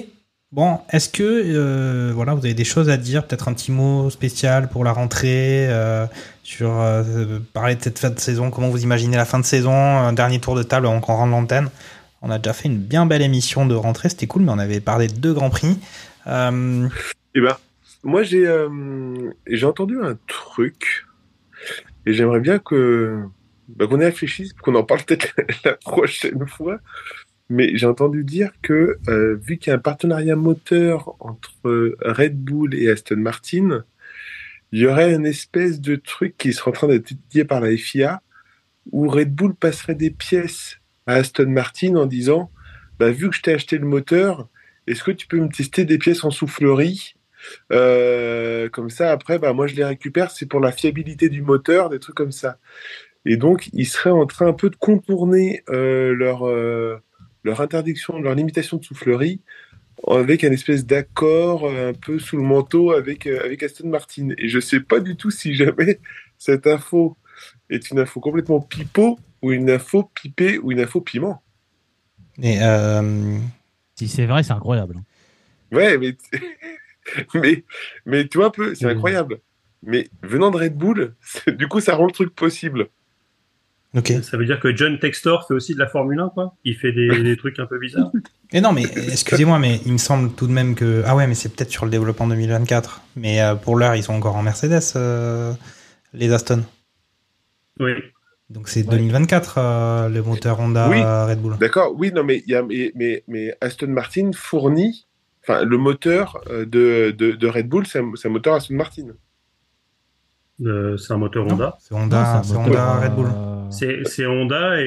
Bon, 0.52 0.78
est-ce 0.88 1.08
que 1.08 1.24
euh, 1.24 2.12
voilà, 2.14 2.34
vous 2.34 2.44
avez 2.44 2.54
des 2.54 2.62
choses 2.62 2.88
à 2.88 2.96
dire, 2.96 3.26
peut-être 3.26 3.48
un 3.48 3.54
petit 3.54 3.72
mot 3.72 4.08
spécial 4.08 4.68
pour 4.68 4.84
la 4.84 4.92
rentrée, 4.92 5.66
euh, 5.68 6.06
sur 6.44 6.80
euh, 6.80 7.40
parler 7.52 7.74
de 7.74 7.82
cette 7.82 7.98
fin 7.98 8.10
de 8.10 8.20
saison, 8.20 8.52
comment 8.52 8.68
vous 8.68 8.84
imaginez 8.84 9.16
la 9.16 9.24
fin 9.24 9.40
de 9.40 9.44
saison, 9.44 10.12
dernier 10.12 10.38
tour 10.38 10.54
de 10.54 10.62
table 10.62 10.86
avant 10.86 11.00
qu'on 11.00 11.14
rende 11.14 11.32
l'antenne? 11.32 11.70
On 12.22 12.30
a 12.30 12.38
déjà 12.38 12.52
fait 12.52 12.68
une 12.68 12.78
bien 12.78 13.04
belle 13.04 13.22
émission 13.22 13.66
de 13.66 13.74
rentrée, 13.74 14.10
c'était 14.10 14.28
cool, 14.28 14.42
mais 14.42 14.52
on 14.52 14.60
avait 14.60 14.78
parlé 14.78 15.08
de 15.08 15.14
deux 15.14 15.34
grands 15.34 15.50
prix. 15.50 15.76
Eh 16.24 16.30
ben, 17.40 17.56
moi 18.04 18.22
j'ai 18.22 18.48
j'ai 19.48 19.66
entendu 19.66 20.00
un 20.00 20.16
truc 20.28 21.04
et 22.06 22.12
j'aimerais 22.12 22.38
bien 22.38 22.60
que 22.60 23.24
bah, 23.66 23.88
qu'on 23.88 24.00
y 24.00 24.04
réfléchisse, 24.04 24.52
qu'on 24.52 24.76
en 24.76 24.84
parle 24.84 25.02
peut-être 25.02 25.34
la 25.64 25.72
prochaine 25.72 26.46
fois. 26.46 26.78
Mais 27.50 27.76
j'ai 27.76 27.86
entendu 27.86 28.24
dire 28.24 28.52
que 28.62 28.98
euh, 29.08 29.36
vu 29.36 29.58
qu'il 29.58 29.70
y 29.70 29.72
a 29.72 29.76
un 29.76 29.80
partenariat 29.80 30.36
moteur 30.36 31.14
entre 31.20 31.96
Red 32.00 32.42
Bull 32.42 32.74
et 32.74 32.90
Aston 32.90 33.16
Martin, 33.16 33.84
il 34.72 34.80
y 34.80 34.86
aurait 34.86 35.14
une 35.14 35.26
espèce 35.26 35.80
de 35.80 35.96
truc 35.96 36.36
qui 36.38 36.52
serait 36.52 36.70
en 36.70 36.74
train 36.74 36.88
d'être 36.88 37.12
étudié 37.12 37.44
par 37.44 37.60
la 37.60 37.76
FIA 37.76 38.22
où 38.92 39.08
Red 39.08 39.34
Bull 39.34 39.54
passerait 39.54 39.94
des 39.94 40.10
pièces 40.10 40.78
à 41.06 41.14
Aston 41.14 41.48
Martin 41.48 41.96
en 41.96 42.06
disant 42.06 42.50
bah, 42.98 43.10
vu 43.10 43.30
que 43.30 43.36
je 43.36 43.42
t'ai 43.42 43.52
acheté 43.52 43.78
le 43.78 43.86
moteur, 43.86 44.48
est-ce 44.86 45.02
que 45.02 45.10
tu 45.10 45.26
peux 45.26 45.38
me 45.38 45.48
tester 45.48 45.84
des 45.84 45.98
pièces 45.98 46.24
en 46.24 46.30
soufflerie? 46.30 47.14
Euh, 47.72 48.68
Comme 48.68 48.90
ça, 48.90 49.12
après, 49.12 49.38
bah, 49.38 49.52
moi 49.52 49.66
je 49.66 49.74
les 49.74 49.84
récupère, 49.84 50.30
c'est 50.30 50.46
pour 50.46 50.60
la 50.60 50.72
fiabilité 50.72 51.28
du 51.28 51.42
moteur, 51.42 51.88
des 51.88 51.98
trucs 51.98 52.16
comme 52.16 52.32
ça. 52.32 52.58
Et 53.26 53.36
donc, 53.36 53.68
ils 53.72 53.86
seraient 53.86 54.10
en 54.10 54.26
train 54.26 54.48
un 54.48 54.52
peu 54.52 54.70
de 54.70 54.76
contourner 54.76 55.62
euh, 55.70 56.14
leur, 56.14 56.46
euh, 56.46 56.98
leur 57.44 57.60
interdiction, 57.60 58.20
leur 58.20 58.34
limitation 58.34 58.78
de 58.78 58.84
soufflerie 58.84 59.40
avec 60.08 60.44
un 60.44 60.52
espèce 60.52 60.84
d'accord 60.84 61.64
euh, 61.64 61.90
un 61.90 61.92
peu 61.92 62.18
sous 62.18 62.36
le 62.36 62.42
manteau 62.42 62.92
avec, 62.92 63.26
euh, 63.26 63.44
avec 63.44 63.62
Aston 63.62 63.88
Martin. 63.88 64.30
Et 64.38 64.48
je 64.48 64.58
sais 64.58 64.80
pas 64.80 65.00
du 65.00 65.16
tout 65.16 65.30
si 65.30 65.54
jamais 65.54 66.00
cette 66.38 66.66
info 66.66 67.16
est 67.70 67.90
une 67.90 67.98
info 67.98 68.20
complètement 68.20 68.60
pipeau 68.60 69.18
ou 69.42 69.52
une 69.52 69.70
info 69.70 70.10
pipée 70.14 70.58
ou 70.58 70.72
une 70.72 70.80
info 70.80 71.00
piment. 71.00 71.42
et, 72.42 72.62
euh, 72.62 73.38
Si 73.94 74.08
c'est 74.08 74.26
vrai, 74.26 74.42
c'est 74.42 74.52
incroyable. 74.52 74.96
Ouais, 75.72 75.98
mais, 75.98 76.16
mais, 77.34 77.64
mais 78.06 78.28
tu 78.28 78.38
vois 78.38 78.48
un 78.48 78.50
peu, 78.50 78.74
c'est 78.74 78.86
incroyable. 78.86 79.40
Mais 79.82 80.08
venant 80.22 80.50
de 80.50 80.56
Red 80.56 80.76
Bull, 80.76 81.14
du 81.48 81.68
coup, 81.68 81.80
ça 81.80 81.94
rend 81.94 82.06
le 82.06 82.12
truc 82.12 82.34
possible. 82.34 82.88
Ok. 83.94 84.12
Ça 84.22 84.36
veut 84.36 84.44
dire 84.44 84.60
que 84.60 84.74
John 84.76 84.98
Textor 84.98 85.46
fait 85.46 85.54
aussi 85.54 85.74
de 85.74 85.78
la 85.78 85.86
Formule 85.86 86.20
1, 86.20 86.30
quoi. 86.30 86.54
Il 86.64 86.76
fait 86.76 86.92
des, 86.92 87.22
des 87.22 87.36
trucs 87.36 87.58
un 87.58 87.66
peu 87.66 87.78
bizarres. 87.78 88.10
Et 88.52 88.60
non, 88.60 88.72
mais 88.72 88.84
excusez-moi, 89.10 89.58
mais 89.58 89.80
il 89.86 89.92
me 89.92 89.98
semble 89.98 90.32
tout 90.32 90.46
de 90.46 90.52
même 90.52 90.74
que. 90.74 91.02
Ah 91.06 91.16
ouais, 91.16 91.26
mais 91.26 91.34
c'est 91.34 91.48
peut-être 91.48 91.70
sur 91.70 91.84
le 91.84 91.90
développement 91.90 92.26
2024. 92.28 93.00
Mais 93.16 93.40
euh, 93.42 93.54
pour 93.54 93.76
l'heure, 93.76 93.94
ils 93.96 94.02
sont 94.02 94.14
encore 94.14 94.36
en 94.36 94.42
Mercedes, 94.42 94.80
euh, 94.96 95.52
les 96.12 96.32
Aston. 96.32 96.62
Oui. 97.80 97.92
Donc 98.50 98.68
c'est 98.68 98.82
2024, 98.82 99.54
euh, 99.58 100.08
le 100.10 100.22
moteur 100.22 100.60
Honda 100.60 100.88
Oui. 100.90 100.98
euh, 101.00 101.26
Red 101.26 101.40
Bull. 101.40 101.56
D'accord, 101.58 101.94
oui, 101.96 102.12
non, 102.12 102.22
mais, 102.22 102.42
il 102.46 102.52
y 102.52 102.54
a, 102.54 102.62
mais, 102.62 102.92
mais, 102.94 103.24
mais 103.26 103.56
Aston 103.62 103.88
Martin 103.88 104.30
fournit, 104.34 105.06
enfin, 105.42 105.64
le 105.64 105.78
moteur 105.78 106.38
euh, 106.50 106.66
de, 106.66 107.10
de, 107.10 107.32
de 107.32 107.46
Red 107.48 107.68
Bull, 107.68 107.86
c'est 107.86 108.00
un, 108.00 108.12
c'est 108.16 108.28
un 108.28 108.30
moteur 108.30 108.54
Aston 108.54 108.74
Martin. 108.74 109.06
Euh, 110.62 110.96
c'est 110.96 111.12
un 111.12 111.16
moteur 111.18 111.46
Honda. 111.46 111.76
C'est 111.80 111.94
Honda, 111.94 112.34
Non, 112.36 112.42
c'est 112.44 112.48
c'est 112.50 112.56
Honda 112.56 112.68
moteur, 112.68 113.02
Red 113.02 113.14
Bull. 113.16 113.26
euh, 113.26 113.70
C'est 113.70 114.04
c'est 114.04 114.24
Honda 114.26 114.80
et. 114.80 114.84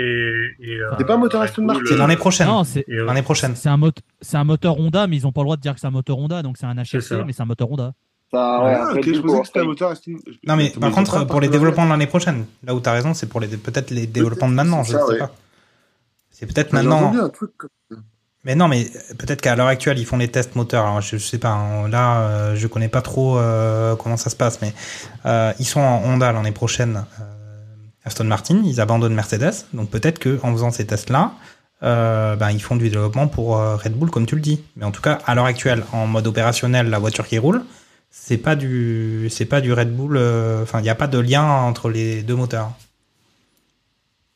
et 0.61 0.75
euh, 0.79 0.91
C'est 0.97 1.03
pas 1.05 1.15
un 1.15 1.17
moteur 1.17 1.41
Aston 1.41 1.63
Martin. 1.63 1.81
C'est 1.87 1.97
l'année 1.97 2.15
prochaine. 2.15 2.47
C'est 2.63 2.85
L'année 2.87 3.21
prochaine. 3.21 3.53
c'est 3.55 3.67
un, 3.69 3.75
mot- 3.77 3.91
c'est 4.21 4.37
un 4.37 4.43
moteur 4.45 4.79
Honda, 4.79 5.07
mais 5.07 5.17
ils 5.17 5.23
n'ont 5.23 5.31
pas 5.33 5.41
le 5.41 5.45
droit 5.45 5.57
de 5.57 5.61
dire 5.61 5.73
que 5.73 5.79
c'est 5.81 5.87
un 5.87 5.91
moteur 5.91 6.17
Honda, 6.19 6.41
donc 6.41 6.57
c'est 6.57 6.65
un 6.65 6.75
C'est. 6.85 6.97
HRC, 6.97 7.23
mais 7.25 7.33
c'est 7.33 7.41
un 7.41 7.45
moteur 7.45 7.69
Honda. 7.71 7.93
Ça, 8.31 8.63
ouais, 8.63 8.73
Ah, 8.77 8.89
je 8.95 9.19
pensais 9.21 9.39
que 9.41 9.47
c'était 9.47 9.59
un 9.59 9.63
moteur 9.65 9.91
Aston 9.91 10.11
Non, 10.45 10.55
mais 10.55 10.69
par 10.69 10.89
ont 10.89 10.93
contre, 10.93 11.25
pour 11.27 11.41
les 11.41 11.49
développements 11.49 11.85
de 11.85 11.89
l'année 11.91 12.07
prochaine, 12.07 12.45
là 12.63 12.73
où 12.73 12.79
tu 12.79 12.87
as 12.87 12.93
raison, 12.93 13.13
c'est 13.13 13.27
pour 13.27 13.39
les 13.41 13.47
peut-être 13.47 13.91
les 13.91 14.07
développements 14.07 14.49
de 14.49 14.53
maintenant, 14.53 14.83
c'est 14.85 14.93
je 14.93 14.97
ne 14.97 15.05
sais 15.05 15.17
pas. 15.17 15.31
C'est 16.29 16.45
peut-être 16.45 16.71
maintenant. 16.71 17.11
Mais 18.47 18.55
non, 18.55 18.69
mais 18.69 18.85
peut-être 19.19 19.41
qu'à 19.41 19.55
l'heure 19.57 19.67
actuelle, 19.67 19.99
ils 19.99 20.05
font 20.05 20.17
les 20.17 20.29
tests 20.29 20.55
moteurs. 20.55 20.85
Alors, 20.85 21.01
je, 21.01 21.17
je 21.17 21.23
sais 21.25 21.37
pas. 21.37 21.49
hein, 21.49 21.89
Là, 21.89 22.21
euh, 22.21 22.55
je 22.55 22.65
connais 22.67 22.87
pas 22.87 23.01
trop 23.01 23.37
euh, 23.37 23.95
comment 23.97 24.15
ça 24.17 24.29
se 24.29 24.37
passe, 24.37 24.61
mais 24.61 24.73
euh, 25.25 25.51
ils 25.59 25.65
sont 25.65 25.81
en 25.81 26.01
Honda 26.05 26.31
l'année 26.31 26.53
prochaine. 26.53 27.05
euh, 27.19 27.23
Aston 28.05 28.23
Martin, 28.23 28.61
ils 28.63 28.79
abandonnent 28.79 29.13
Mercedes. 29.13 29.65
Donc 29.73 29.89
peut-être 29.89 30.17
que 30.17 30.39
en 30.41 30.53
faisant 30.53 30.71
ces 30.71 30.87
tests-là, 30.87 31.33
ben, 31.81 32.49
ils 32.51 32.61
font 32.63 32.77
du 32.77 32.89
développement 32.89 33.27
pour 33.27 33.57
Red 33.57 33.93
Bull, 33.93 34.09
comme 34.09 34.25
tu 34.25 34.35
le 34.35 34.41
dis. 34.41 34.63
Mais 34.77 34.85
en 34.85 34.91
tout 34.91 35.01
cas, 35.01 35.19
à 35.25 35.35
l'heure 35.35 35.45
actuelle, 35.45 35.83
en 35.91 36.07
mode 36.07 36.25
opérationnel, 36.25 36.89
la 36.89 36.99
voiture 36.99 37.27
qui 37.27 37.37
roule, 37.37 37.63
c'est 38.09 38.37
pas 38.37 38.55
du, 38.55 39.27
c'est 39.29 39.45
pas 39.45 39.59
du 39.59 39.73
Red 39.73 39.93
Bull. 39.93 40.17
Enfin, 40.63 40.79
il 40.79 40.83
n'y 40.83 40.89
a 40.89 40.95
pas 40.95 41.07
de 41.07 41.19
lien 41.19 41.43
entre 41.43 41.89
les 41.89 42.23
deux 42.23 42.35
moteurs. 42.35 42.71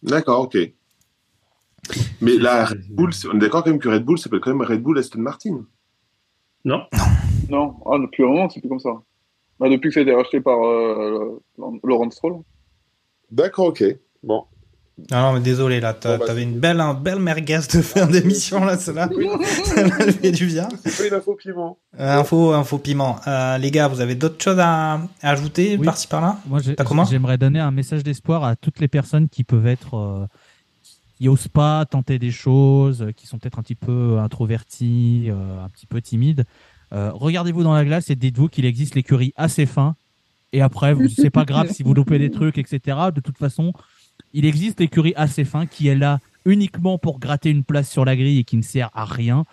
D'accord, 0.04 0.42
ok. 0.42 0.58
Mais 2.22 2.38
là, 2.38 2.66
Red 2.66 2.86
Bull, 2.90 3.12
on 3.32 3.36
est 3.38 3.40
d'accord 3.40 3.64
quand 3.64 3.70
même 3.72 3.80
que 3.80 3.90
Red 3.90 4.04
Bull 4.06 4.18
s'appelle 4.18 4.40
quand 4.40 4.54
même 4.54 4.62
Red 4.68 4.82
Bull 4.82 4.98
Aston 5.00 5.20
Martin. 5.20 5.66
Non 6.64 6.82
Non, 7.50 7.76
ah, 7.86 7.98
depuis 8.00 8.24
un 8.24 8.28
moment, 8.28 8.50
c'est 8.50 8.60
plus 8.60 8.70
comme 8.70 8.80
ça. 8.80 8.94
Bah, 9.60 9.70
depuis 9.70 9.90
que 9.90 9.94
ça 9.96 10.00
a 10.00 10.04
été 10.04 10.14
racheté 10.14 10.42
par 10.42 10.64
euh, 10.66 11.42
Laurent 11.84 12.10
Stroll. 12.12 12.42
D'accord, 13.32 13.68
ok. 13.68 13.84
Bon. 14.24 14.44
Ah 15.10 15.22
non, 15.22 15.34
mais 15.34 15.40
désolé, 15.40 15.80
là, 15.80 15.94
Bon, 15.94 16.18
bah, 16.18 16.26
t'avais 16.28 16.44
une 16.44 16.60
belle, 16.60 16.80
un 16.80 16.94
belle 16.94 17.20
merguez 17.20 17.60
de 17.74 17.82
fin 17.82 18.06
d'émission, 18.06 18.64
là, 18.64 18.78
celle-là. 18.78 19.10
Celle-là, 19.64 19.96
elle 20.00 20.12
fait 20.14 20.32
du 20.32 20.46
bien. 20.46 20.68
C'est 20.86 20.96
pas 20.96 21.08
une 21.08 21.14
info 21.20 21.34
piment. 21.36 21.78
Euh, 22.00 22.20
info, 22.20 22.52
info 22.54 22.78
piment. 22.78 23.16
Euh, 23.26 23.58
les 23.58 23.72
gars, 23.72 23.88
vous 23.88 24.02
avez 24.02 24.14
d'autres 24.14 24.42
choses 24.44 24.60
à, 24.60 24.94
à 24.96 25.00
ajouter 25.32 25.78
Oui. 25.80 25.86
par-ci 25.86 26.08
par-là? 26.08 26.38
Moi, 26.46 26.60
j'aimerais 27.10 27.38
donner 27.40 27.60
un 27.60 27.72
message 27.72 28.04
d'espoir 28.04 28.44
à 28.44 28.56
toutes 28.56 28.80
les 28.80 28.88
personnes 28.88 29.28
qui 29.30 29.44
peuvent 29.44 29.66
être, 29.68 30.28
euh, 31.28 31.32
osent 31.32 31.48
pas 31.48 31.86
tenter 31.86 32.20
des 32.20 32.32
choses, 32.32 33.02
euh, 33.02 33.12
qui 33.12 33.28
sont 33.28 33.38
peut-être 33.38 33.60
un 33.60 33.64
petit 33.64 33.76
peu 33.76 34.20
introvertis, 34.20 35.26
euh, 35.30 35.64
un 35.64 35.70
petit 35.70 35.86
peu 35.86 36.02
timides. 36.02 36.46
Euh, 36.94 37.12
Regardez-vous 37.14 37.64
dans 37.64 37.74
la 37.74 37.86
glace 37.86 38.10
et 38.10 38.16
dites-vous 38.16 38.50
qu'il 38.50 38.66
existe 38.66 38.96
l'écurie 38.96 39.34
assez 39.36 39.66
fin. 39.66 39.96
Et 40.54 40.62
après, 40.62 40.96
c'est 41.16 41.30
pas 41.30 41.46
grave 41.46 41.70
si 41.72 41.84
vous 41.84 41.94
loupez 41.94 42.20
des 42.20 42.32
trucs, 42.32 42.58
etc. 42.58 42.98
De 43.16 43.22
toute 43.22 43.38
façon, 43.38 43.74
il 44.34 44.46
existe 44.46 44.80
l'écurie 44.80 45.14
assez 45.16 45.46
fin 45.46 45.66
qui 45.66 45.88
est 45.88 45.96
là 45.96 46.20
uniquement 46.46 46.98
pour 46.98 47.20
gratter 47.20 47.50
une 47.50 47.64
place 47.64 47.90
sur 47.90 48.04
la 48.04 48.16
grille 48.16 48.40
et 48.40 48.44
qui 48.44 48.58
ne 48.58 48.62
sert 48.62 48.90
à 48.94 49.06
rien. 49.06 49.46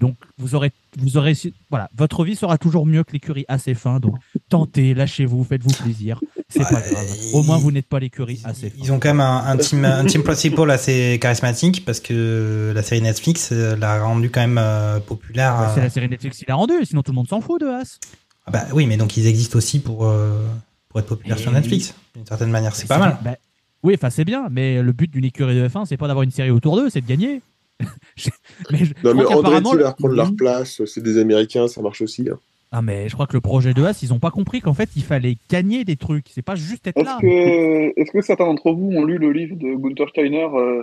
Donc, 0.00 0.16
vous 0.38 0.54
aurez, 0.54 0.72
vous 0.98 1.16
aurez, 1.16 1.34
voilà, 1.70 1.88
votre 1.96 2.24
vie 2.24 2.36
sera 2.36 2.58
toujours 2.58 2.86
mieux 2.86 3.04
que 3.04 3.12
l'écurie 3.12 3.44
assez 3.48 3.74
fin. 3.74 4.00
Donc, 4.00 4.14
tentez, 4.48 4.94
lâchez-vous, 4.94 5.44
faites-vous 5.44 5.74
plaisir. 5.82 6.20
C'est 6.48 6.60
pas 6.60 6.80
grave. 6.80 7.06
Au 7.32 7.42
moins, 7.42 7.58
vous 7.58 7.72
n'êtes 7.72 7.88
pas 7.88 7.98
l'écurie 7.98 8.40
assez 8.44 8.70
fin. 8.70 8.76
Ils 8.80 8.92
ont 8.92 8.98
quand 9.00 9.08
même 9.08 9.20
un, 9.20 9.44
un 9.46 9.56
team, 9.56 9.84
un 9.84 10.04
team 10.04 10.22
principal 10.22 10.70
assez 10.70 11.18
charismatique 11.20 11.84
parce 11.84 12.00
que 12.00 12.72
la 12.74 12.82
série 12.82 13.02
Netflix 13.02 13.50
euh, 13.52 13.76
l'a 13.76 14.02
rendu 14.04 14.30
quand 14.30 14.40
même 14.40 14.58
euh, 14.58 15.00
populaire. 15.00 15.54
Bah, 15.56 15.70
C'est 15.74 15.80
euh. 15.80 15.84
la 15.84 15.90
série 15.90 16.08
Netflix 16.08 16.38
qui 16.38 16.44
l'a 16.46 16.54
rendu, 16.54 16.74
sinon 16.84 17.02
tout 17.02 17.12
le 17.12 17.16
monde 17.16 17.28
s'en 17.28 17.40
fout 17.40 17.60
de 17.60 17.66
As. 17.66 17.98
Ah 18.46 18.50
bah 18.50 18.64
oui, 18.72 18.86
mais 18.86 18.96
donc 18.96 19.16
ils 19.16 19.26
existent 19.26 19.56
aussi 19.56 19.80
pour, 19.80 20.04
euh, 20.06 20.46
pour 20.88 21.00
être 21.00 21.06
populaires 21.06 21.38
Et- 21.38 21.42
sur 21.42 21.50
Netflix. 21.50 21.94
D'une 22.14 22.26
certaine 22.26 22.50
manière, 22.50 22.76
c'est 22.76 22.86
pas 22.86 22.98
mal. 22.98 23.18
Bah, 23.24 23.36
oui, 23.82 23.94
enfin 23.96 24.10
c'est 24.10 24.24
bien, 24.24 24.48
mais 24.50 24.80
le 24.82 24.92
but 24.92 25.10
d'une 25.10 25.24
écurie 25.24 25.56
de 25.56 25.66
F1, 25.68 25.86
c'est 25.86 25.96
pas 25.96 26.06
d'avoir 26.06 26.22
une 26.22 26.30
série 26.30 26.50
autour 26.50 26.76
d'eux, 26.76 26.88
c'est 26.90 27.00
de 27.00 27.06
gagner. 27.06 27.42
Je- 28.16 28.30
mais 28.70 28.78
je, 28.78 28.84
je 28.84 28.92
Non, 29.04 29.14
mais 29.14 29.24
crois 29.24 29.36
qu'apparemment, 29.36 29.70
Andretti 29.70 29.76
le- 29.76 29.82
va 29.82 29.90
reprendre 29.90 30.14
leur 30.14 30.34
place. 30.36 30.82
C'est 30.86 31.02
des 31.02 31.18
Américains, 31.18 31.66
ça 31.68 31.82
marche 31.82 32.00
aussi. 32.02 32.28
hein. 32.30 32.38
Ah 32.76 32.82
mais 32.82 33.08
je 33.08 33.14
crois 33.14 33.28
que 33.28 33.34
le 33.34 33.40
projet 33.40 33.72
de 33.72 33.84
As, 33.84 34.02
ils 34.02 34.12
ont 34.12 34.18
pas 34.18 34.32
compris 34.32 34.60
qu'en 34.60 34.74
fait 34.74 34.88
il 34.96 35.04
fallait 35.04 35.36
gagner 35.48 35.84
des 35.84 35.94
trucs, 35.96 36.26
c'est 36.34 36.42
pas 36.42 36.56
juste 36.56 36.84
être 36.88 36.96
Est-ce 36.96 37.04
là. 37.06 37.18
que, 37.20 38.00
est-ce 38.00 38.10
que 38.10 38.20
certains 38.20 38.46
d'entre 38.46 38.72
vous 38.72 38.90
ont 38.90 39.04
lu 39.04 39.18
le 39.18 39.30
livre 39.30 39.54
de 39.54 39.76
Gunther 39.76 40.08
Steiner, 40.08 40.48
euh, 40.54 40.82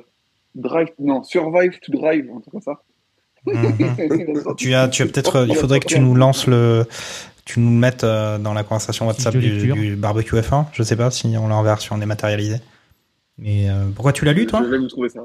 Drive, 0.56 0.88
non, 1.00 1.22
Survive 1.24 1.78
to 1.82 1.92
Drive, 1.92 2.30
un 2.34 2.40
truc 2.40 2.52
comme 2.54 2.62
ça? 2.62 2.82
Mhm. 3.46 4.56
tu 4.58 4.74
as, 4.74 4.88
tu 4.88 5.02
as 5.02 5.06
peut-être, 5.06 5.46
il 5.50 5.56
faudrait 5.56 5.82
que 5.82 5.88
tu 5.88 6.00
nous 6.00 6.16
lances 6.16 6.48
le, 6.48 6.86
tu 7.44 7.60
nous 7.60 7.72
le 7.72 7.78
mettes 7.78 8.06
euh, 8.06 8.38
dans 8.38 8.54
la 8.54 8.64
conversation 8.64 9.08
WhatsApp 9.08 9.36
du 9.36 9.96
barbecue 9.98 10.36
F1. 10.38 10.68
Je 10.72 10.84
sais 10.84 10.96
pas 10.96 11.12
si 11.12 11.36
on 11.38 11.48
l'a 11.50 11.56
en 11.56 11.64
version 11.64 11.98
dématérialisée. 11.98 12.60
Mais 13.38 13.70
euh, 13.70 13.90
pourquoi 13.94 14.14
tu 14.14 14.24
l'as 14.24 14.34
lu 14.34 14.46
toi? 14.46 14.62
Je 14.64 14.70
vais 14.70 14.78
vous 14.78 14.88
trouver 14.88 15.10
ça. 15.10 15.22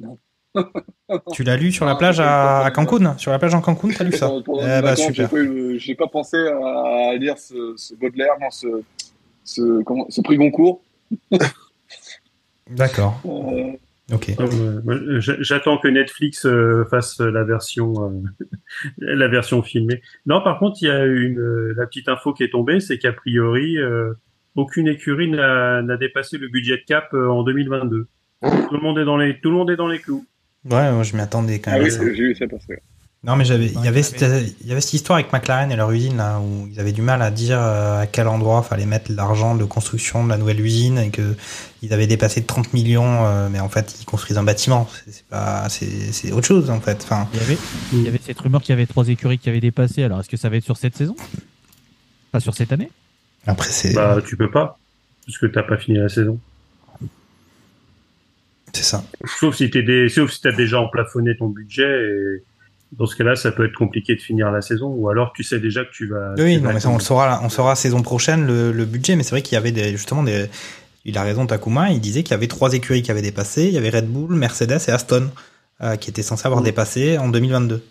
Non. 0.00 0.18
Tu 1.32 1.44
l'as 1.44 1.56
lu 1.56 1.70
sur 1.72 1.86
la 1.86 1.94
plage 1.94 2.18
à, 2.20 2.60
à 2.64 2.70
Cancun 2.70 3.16
Sur 3.18 3.30
la 3.30 3.38
plage 3.38 3.54
en 3.54 3.60
Cancun, 3.60 3.88
t'as 3.96 4.04
lu 4.04 4.12
ça 4.12 4.30
Eh 4.36 4.82
bah 4.82 4.96
super. 4.96 5.28
J'ai 5.78 5.94
pas, 5.94 6.06
pensé 6.08 6.36
à 6.36 7.14
lire 7.16 7.38
ce, 7.38 7.74
ce 7.76 7.94
Baudelaire, 7.94 8.32
non, 8.40 8.50
ce, 8.50 8.66
ce, 9.44 9.82
comment, 9.84 10.06
ce 10.08 10.20
prix 10.20 10.36
Goncourt. 10.36 10.80
D'accord. 12.70 13.20
Euh, 13.26 13.72
Ok. 14.12 14.30
Euh, 14.38 15.18
j- 15.20 15.32
J'attends 15.40 15.78
que 15.78 15.88
Netflix 15.88 16.46
euh, 16.46 16.84
fasse 16.88 17.18
la 17.18 17.42
version 17.42 17.92
euh, 18.40 18.46
la 18.98 19.26
version 19.26 19.62
filmée. 19.64 20.00
Non, 20.26 20.40
par 20.42 20.60
contre, 20.60 20.76
il 20.80 20.86
y 20.86 20.90
a 20.92 21.04
une 21.04 21.40
euh, 21.40 21.74
la 21.76 21.86
petite 21.86 22.08
info 22.08 22.32
qui 22.32 22.44
est 22.44 22.50
tombée, 22.50 22.78
c'est 22.78 22.98
qu'a 22.98 23.12
priori 23.12 23.76
euh, 23.78 24.12
aucune 24.54 24.86
écurie 24.86 25.28
n'a 25.28 25.82
dépassé 25.96 26.38
le 26.38 26.46
budget 26.46 26.84
cap 26.86 27.12
euh, 27.14 27.26
en 27.28 27.42
2022. 27.42 28.06
Tout 28.42 28.48
le 28.74 28.80
monde 28.80 28.96
est 29.00 29.04
dans 29.04 29.16
les 29.16 29.40
tout 29.40 29.50
le 29.50 29.56
monde 29.56 29.70
est 29.70 29.76
dans 29.76 29.88
les 29.88 29.98
clous. 29.98 30.24
Ouais, 30.70 30.90
moi, 30.92 31.02
je 31.02 31.14
m'y 31.16 31.22
attendais 31.22 31.58
quand 31.60 31.70
Ah 31.72 31.78
même. 31.78 31.84
oui, 31.84 31.88
à 31.94 31.98
ça. 31.98 32.04
j'ai 32.04 32.10
vu 32.12 32.34
ça 32.36 32.46
passer. 32.46 32.80
Non, 33.24 33.34
mais 33.34 33.44
j'avais, 33.44 33.66
il 33.66 33.84
y 33.84 33.88
avait 33.88 34.04
cette, 34.04 34.22
il 34.60 34.68
y 34.68 34.70
avait 34.72 34.80
cette 34.80 34.92
histoire 34.92 35.18
avec 35.18 35.32
McLaren 35.32 35.72
et 35.72 35.76
leur 35.76 35.90
usine 35.90 36.16
là 36.18 36.38
où 36.38 36.68
ils 36.70 36.78
avaient 36.78 36.92
du 36.92 37.02
mal 37.02 37.22
à 37.22 37.32
dire 37.32 37.58
euh, 37.60 38.02
à 38.02 38.06
quel 38.06 38.28
endroit 38.28 38.62
fallait 38.62 38.86
mettre 38.86 39.10
l'argent 39.10 39.56
de 39.56 39.64
construction 39.64 40.22
de 40.22 40.28
la 40.28 40.36
nouvelle 40.36 40.60
usine 40.60 40.98
et 40.98 41.10
que 41.10 41.34
ils 41.82 41.92
avaient 41.92 42.06
dépassé 42.06 42.42
de 42.42 42.46
30 42.46 42.72
millions, 42.72 43.26
euh, 43.26 43.48
mais 43.50 43.58
en 43.58 43.68
fait 43.68 43.96
ils 44.00 44.04
construisent 44.04 44.38
un 44.38 44.44
bâtiment. 44.44 44.88
C'est 45.04 45.10
c'est 45.12 45.24
pas, 45.26 45.68
c'est, 45.68 46.12
c'est 46.12 46.30
autre 46.30 46.46
chose 46.46 46.70
en 46.70 46.80
fait. 46.80 47.00
Enfin, 47.02 47.26
Il 47.32 47.40
y 47.40 47.42
avait, 47.42 47.58
il 47.94 48.02
y 48.02 48.08
avait 48.08 48.20
cette 48.24 48.38
rumeur 48.38 48.60
qu'il 48.62 48.70
y 48.74 48.74
avait 48.74 48.86
trois 48.86 49.08
écuries 49.08 49.38
qui 49.38 49.48
avaient 49.48 49.60
dépassé. 49.60 50.04
Alors 50.04 50.20
est-ce 50.20 50.28
que 50.28 50.36
ça 50.36 50.48
va 50.48 50.56
être 50.58 50.64
sur 50.64 50.76
cette 50.76 50.94
saison? 50.96 51.16
Pas 52.30 52.38
sur 52.38 52.54
cette 52.54 52.70
année? 52.70 52.90
Après 53.46 53.70
c'est, 53.70 53.92
Bah, 53.92 54.18
tu 54.24 54.36
peux 54.36 54.50
pas 54.50 54.78
parce 55.26 55.38
que 55.38 55.46
t'as 55.46 55.64
pas 55.64 55.78
fini 55.78 55.98
la 55.98 56.08
saison. 56.08 56.38
C'est 58.76 58.84
ça. 58.84 59.04
Sauf 59.40 59.56
si 59.56 59.68
des, 59.68 60.08
sauf 60.08 60.30
si 60.30 60.40
t'as 60.40 60.52
déjà 60.52 60.80
emplafonné 60.80 61.36
ton 61.36 61.48
budget 61.48 61.84
et 61.84 62.42
dans 62.92 63.06
ce 63.06 63.16
cas-là, 63.16 63.34
ça 63.36 63.50
peut 63.52 63.66
être 63.66 63.74
compliqué 63.74 64.14
de 64.14 64.20
finir 64.20 64.50
la 64.52 64.62
saison 64.62 64.86
ou 64.88 65.08
alors 65.08 65.32
tu 65.34 65.42
sais 65.42 65.58
déjà 65.58 65.84
que 65.84 65.90
tu 65.90 66.06
vas. 66.06 66.34
Oui, 66.38 66.54
tu 66.56 66.60
non, 66.60 66.68
vas 66.68 66.74
mais 66.74 66.80
ça, 66.80 66.88
on 66.90 66.94
le 66.96 67.00
saura, 67.02 67.40
on 67.42 67.48
saura 67.48 67.74
saison 67.74 68.02
prochaine 68.02 68.46
le, 68.46 68.72
le 68.72 68.84
budget. 68.84 69.16
Mais 69.16 69.22
c'est 69.22 69.30
vrai 69.30 69.42
qu'il 69.42 69.54
y 69.54 69.58
avait 69.58 69.72
des, 69.72 69.90
justement 69.92 70.22
des. 70.22 70.46
Il 71.04 71.16
a 71.18 71.22
raison, 71.22 71.46
Takuma. 71.46 71.90
Il 71.90 72.00
disait 72.00 72.22
qu'il 72.22 72.32
y 72.32 72.34
avait 72.34 72.48
trois 72.48 72.72
écuries 72.74 73.02
qui 73.02 73.10
avaient 73.10 73.22
dépassé. 73.22 73.64
Il 73.66 73.72
y 73.72 73.78
avait 73.78 73.90
Red 73.90 74.06
Bull, 74.06 74.34
Mercedes 74.34 74.78
et 74.88 74.90
Aston 74.92 75.30
euh, 75.82 75.96
qui 75.96 76.10
étaient 76.10 76.22
censés 76.22 76.46
avoir 76.46 76.62
dépassé 76.62 77.18
en 77.18 77.28
2022. 77.28 77.82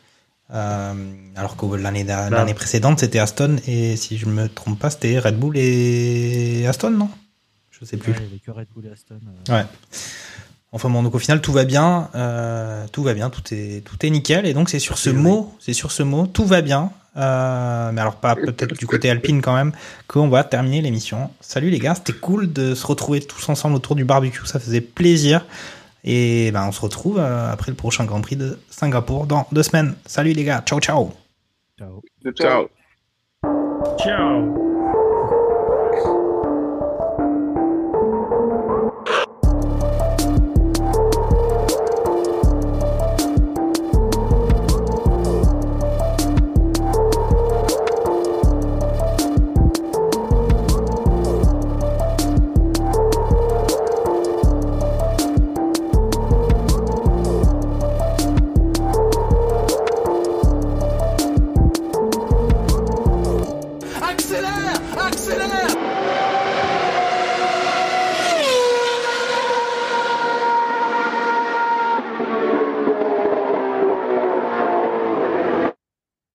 Euh, 0.53 0.93
alors 1.35 1.57
que 1.57 1.65
l'année 1.75 2.03
l'année 2.03 2.53
précédente, 2.53 2.99
c'était 2.99 3.19
Aston 3.19 3.55
et 3.67 3.95
si 3.95 4.17
je 4.17 4.27
me 4.27 4.47
trompe 4.47 4.79
pas, 4.79 4.89
c'était 4.91 5.17
Red 5.17 5.37
Bull 5.39 5.57
et 5.57 6.65
Aston, 6.67 6.91
non? 6.91 7.09
Je 7.71 7.83
sais 7.83 7.97
plus. 7.97 8.11
Ouais, 8.13 8.17
il 8.19 8.25
y 8.25 8.27
avait 8.29 8.39
que 8.39 8.51
Red 8.51 8.67
Bull 8.73 8.85
et 8.85 8.91
Aston. 8.91 9.19
euh. 9.49 9.53
Ouais. 9.57 9.65
Enfin 10.75 10.89
bon, 10.89 11.03
donc 11.03 11.15
au 11.15 11.19
final 11.19 11.39
tout 11.39 11.53
va 11.53 11.63
bien, 11.63 12.09
euh, 12.15 12.85
tout 12.91 13.01
va 13.01 13.13
bien, 13.13 13.29
tout 13.29 13.41
est 13.53 13.81
tout 13.85 14.05
est 14.05 14.09
nickel 14.09 14.45
et 14.45 14.53
donc 14.53 14.69
c'est 14.69 14.79
sur 14.79 14.97
ce 14.97 15.09
mot, 15.09 15.55
c'est 15.57 15.71
sur 15.71 15.89
ce 15.89 16.03
mot, 16.03 16.27
tout 16.27 16.45
va 16.45 16.61
bien. 16.61 16.91
Euh, 17.15 17.93
mais 17.93 18.01
alors 18.01 18.17
pas 18.17 18.35
peut-être 18.35 18.75
du 18.77 18.85
côté 18.85 19.09
alpine 19.09 19.41
quand 19.41 19.55
même 19.55 19.71
qu'on 20.07 20.27
va 20.27 20.43
terminer 20.43 20.81
l'émission. 20.81 21.29
Salut 21.39 21.69
les 21.69 21.79
gars, 21.79 21.95
c'était 21.95 22.11
cool 22.11 22.51
de 22.51 22.75
se 22.75 22.85
retrouver 22.85 23.21
tous 23.21 23.47
ensemble 23.47 23.77
autour 23.77 23.95
du 23.95 24.03
barbecue, 24.03 24.45
ça 24.45 24.59
faisait 24.59 24.81
plaisir. 24.81 25.45
Et 26.03 26.51
ben 26.51 26.65
on 26.67 26.73
se 26.73 26.81
retrouve 26.81 27.19
euh, 27.19 27.53
après 27.53 27.71
le 27.71 27.77
prochain 27.77 28.03
Grand 28.03 28.19
Prix 28.19 28.35
de 28.35 28.59
Singapour 28.69 29.27
dans 29.27 29.47
deux 29.53 29.63
semaines. 29.63 29.95
Salut 30.05 30.33
les 30.33 30.43
gars, 30.43 30.61
ciao 30.65 30.81
ciao. 30.81 31.13
Ciao. 31.79 32.01
Ciao. 32.33 32.67
Ciao. 33.97 34.74